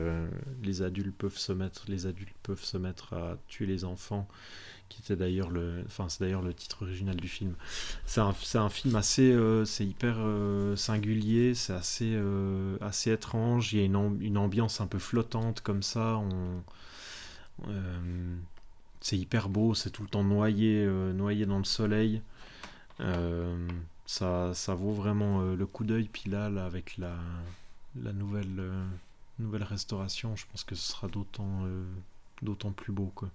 les 0.63 0.83
adultes 0.83 1.15
peuvent 1.17 1.37
se 1.37 1.51
mettre, 1.51 1.85
les 1.87 2.05
adultes 2.05 2.35
peuvent 2.43 2.63
se 2.63 2.77
mettre 2.77 3.13
à 3.13 3.37
tuer 3.47 3.65
les 3.65 3.85
enfants, 3.85 4.27
qui 4.89 5.01
était 5.01 5.15
d'ailleurs 5.15 5.49
le, 5.51 5.83
enfin 5.87 6.09
c'est 6.09 6.21
d'ailleurs 6.23 6.43
le 6.43 6.53
titre 6.53 6.83
original 6.83 7.15
du 7.17 7.27
film. 7.27 7.55
C'est 8.05 8.21
un, 8.21 8.35
un 8.55 8.69
film 8.69 8.95
assez, 8.95 9.35
c'est 9.65 9.85
hyper 9.85 10.17
singulier, 10.75 11.55
c'est 11.55 11.73
assez, 11.73 12.17
assez 12.81 13.11
étrange. 13.11 13.73
Il 13.73 13.79
y 13.79 13.81
a 13.83 13.85
une, 13.85 13.95
am- 13.95 14.19
une 14.21 14.37
ambiance 14.37 14.81
un 14.81 14.87
peu 14.87 14.99
flottante 14.99 15.61
comme 15.61 15.83
ça. 15.83 16.21
C'est 19.01 19.17
hyper 19.17 19.49
beau, 19.49 19.73
c'est 19.73 19.89
tout 19.89 20.03
le 20.03 20.09
temps 20.09 20.23
noyé, 20.23 20.83
euh, 20.85 21.13
noyé 21.13 21.45
dans 21.45 21.57
le 21.57 21.63
soleil. 21.63 22.21
Euh, 22.99 23.67
ça, 24.05 24.53
ça 24.53 24.73
vaut 24.73 24.91
vraiment 24.91 25.41
euh, 25.41 25.55
le 25.55 25.65
coup 25.65 25.83
d'œil. 25.83 26.09
Puis 26.11 26.29
là, 26.29 26.45
avec 26.65 26.97
la, 26.97 27.15
nouvelle, 27.95 29.63
restauration, 29.63 30.35
je 30.35 30.45
pense 30.51 30.63
que 30.63 30.75
ce 30.75 30.91
sera 30.91 31.07
d'autant 31.07 32.71
plus 32.71 32.91
beau. 32.91 33.11
Quoi. 33.13 33.29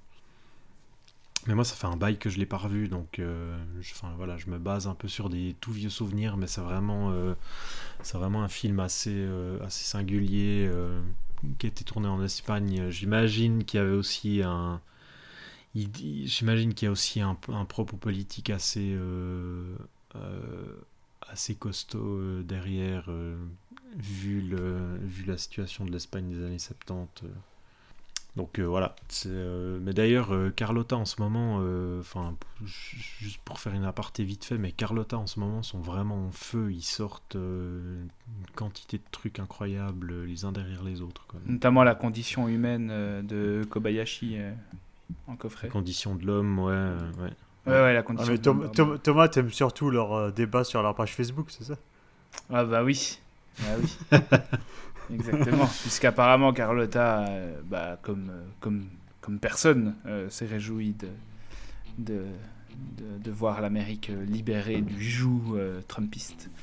Mais 1.47 1.55
moi, 1.55 1.65
ça 1.65 1.75
fait 1.75 1.87
un 1.87 1.97
bail 1.97 2.19
que 2.19 2.31
je 2.31 2.39
l'ai 2.39 2.47
pas 2.47 2.59
revu, 2.59 2.89
donc 2.89 3.15
je, 3.19 3.95
voilà, 4.17 4.37
je 4.37 4.49
me 4.49 4.59
base 4.59 4.87
un 4.87 4.95
peu 4.95 5.09
sur 5.09 5.29
des 5.29 5.57
tout 5.61 5.73
vieux 5.73 5.91
souvenirs, 5.91 6.37
mais 6.37 6.47
c'est 6.47 6.61
vraiment, 6.61 7.11
un 7.11 8.49
film 8.49 8.79
assez, 8.79 9.29
assez 9.65 9.85
singulier 9.85 10.71
qui 11.59 11.67
a 11.67 11.69
été 11.69 11.83
tourné 11.85 12.07
en 12.07 12.23
Espagne. 12.23 12.91
J'imagine 12.91 13.65
qu'il 13.65 13.79
y 13.79 13.83
avait 13.83 13.97
aussi 13.97 14.43
un, 14.45 14.81
J'imagine 15.75 16.75
qu'il 16.75 16.87
y 16.87 16.89
a 16.89 16.93
aussi 16.93 17.21
un, 17.21 17.37
un 17.49 17.65
propos 17.65 17.97
politique 17.97 18.51
assez, 18.51 18.93
euh, 18.95 19.75
euh, 20.17 20.77
assez 21.31 21.55
costaud 21.55 22.19
euh, 22.19 22.43
derrière, 22.43 23.09
vu, 23.97 24.43
le, 24.43 24.99
vu 25.03 25.25
la 25.25 25.39
situation 25.39 25.85
de 25.85 25.91
l'Espagne 25.91 26.29
des 26.31 26.45
années 26.45 26.59
70. 26.59 27.25
euh. 27.25 27.29
Donc 28.37 28.61
voilà. 28.61 28.97
mais 29.27 29.93
d'ailleurs, 29.93 30.33
Carlotta 30.57 30.97
en 30.97 31.05
ce 31.05 31.21
moment, 31.21 31.57
enfin, 32.01 32.35
juste 32.65 33.39
pour 33.45 33.61
faire 33.61 33.75
une 33.75 33.85
aparté 33.85 34.25
vite 34.25 34.47
fait, 34.47 34.57
mais 34.57 34.73
Carlotta 34.73 35.19
en 35.19 35.27
ce 35.27 35.39
moment 35.39 35.63
sont 35.63 35.81
vraiment 35.81 36.29
en 36.29 36.31
feu. 36.31 36.73
Ils 36.73 36.81
sortent 36.81 37.35
une 37.35 38.09
quantité 38.55 38.97
de 38.97 39.03
trucs 39.11 39.39
incroyables 39.39 40.25
les 40.25 40.47
uns 40.47 40.53
derrière 40.53 40.83
les 40.83 41.03
autres. 41.03 41.27
Notamment 41.45 41.85
la 41.85 41.95
condition 41.95 42.49
humaine 42.49 42.89
de 43.23 43.67
Kobayashi 43.69 44.39
en 45.29 45.37
coffret. 45.37 45.67
Les 45.69 45.73
conditions 45.73 46.15
de 46.15 46.25
l'homme, 46.27 46.59
ouais, 46.59 46.73
euh, 46.75 46.99
ouais. 47.19 47.31
Ouais, 47.67 47.73
ouais, 47.81 47.93
la 47.93 48.01
Ah, 48.01 48.03
condition 48.03 48.31
mais 48.33 48.39
de 48.39 48.43
Tom- 48.43 48.63
l'homme, 48.63 48.73
Tom- 48.73 48.99
Thomas, 48.99 49.29
t'aimes 49.29 49.51
surtout 49.53 49.91
leur 49.91 50.13
euh, 50.15 50.31
débat 50.31 50.65
sur 50.65 50.83
leur 50.83 50.95
page 50.95 51.13
Facebook, 51.15 51.47
c'est 51.51 51.65
ça? 51.65 51.75
Ah 52.53 52.65
bah 52.65 52.83
oui. 52.83 53.19
Ah 53.61 53.77
oui. 53.79 54.19
Exactement. 55.15 55.67
Puisqu'apparemment 55.83 56.53
Carlotta, 56.53 57.27
euh, 57.29 57.61
bah, 57.65 57.99
comme, 58.03 58.31
euh, 58.31 58.43
comme, 58.61 58.87
comme 59.21 59.39
personne, 59.39 59.95
euh, 60.07 60.29
s'est 60.31 60.47
réjouie 60.47 60.93
de, 60.95 61.09
de, 61.99 62.25
de, 62.97 63.19
de 63.23 63.31
voir 63.31 63.61
l'Amérique 63.61 64.11
libérée 64.27 64.81
du 64.81 65.03
joug 65.03 65.55
euh, 65.57 65.81
trumpiste. 65.87 66.51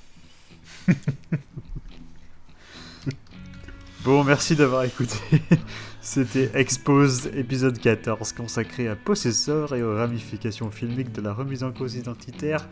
Bon, 4.03 4.23
merci 4.23 4.55
d'avoir 4.55 4.83
écouté. 4.85 5.17
C'était 6.01 6.49
Exposed, 6.53 7.31
épisode 7.35 7.77
14, 7.77 8.31
consacré 8.31 8.87
à 8.87 8.95
Possessor 8.95 9.75
et 9.75 9.83
aux 9.83 9.95
ramifications 9.95 10.71
filmiques 10.71 11.11
de 11.11 11.21
la 11.21 11.33
remise 11.33 11.63
en 11.63 11.71
cause 11.71 11.95
identitaire. 11.95 12.67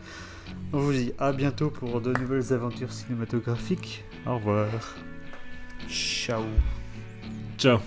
On 0.72 0.78
vous 0.78 0.92
dit 0.92 1.12
à 1.18 1.32
bientôt 1.32 1.70
pour 1.70 2.00
de 2.00 2.12
nouvelles 2.12 2.52
aventures 2.52 2.92
cinématographiques. 2.92 4.04
Au 4.26 4.36
revoir. 4.36 4.68
Ciao. 5.88 6.42
Ciao. 7.58 7.78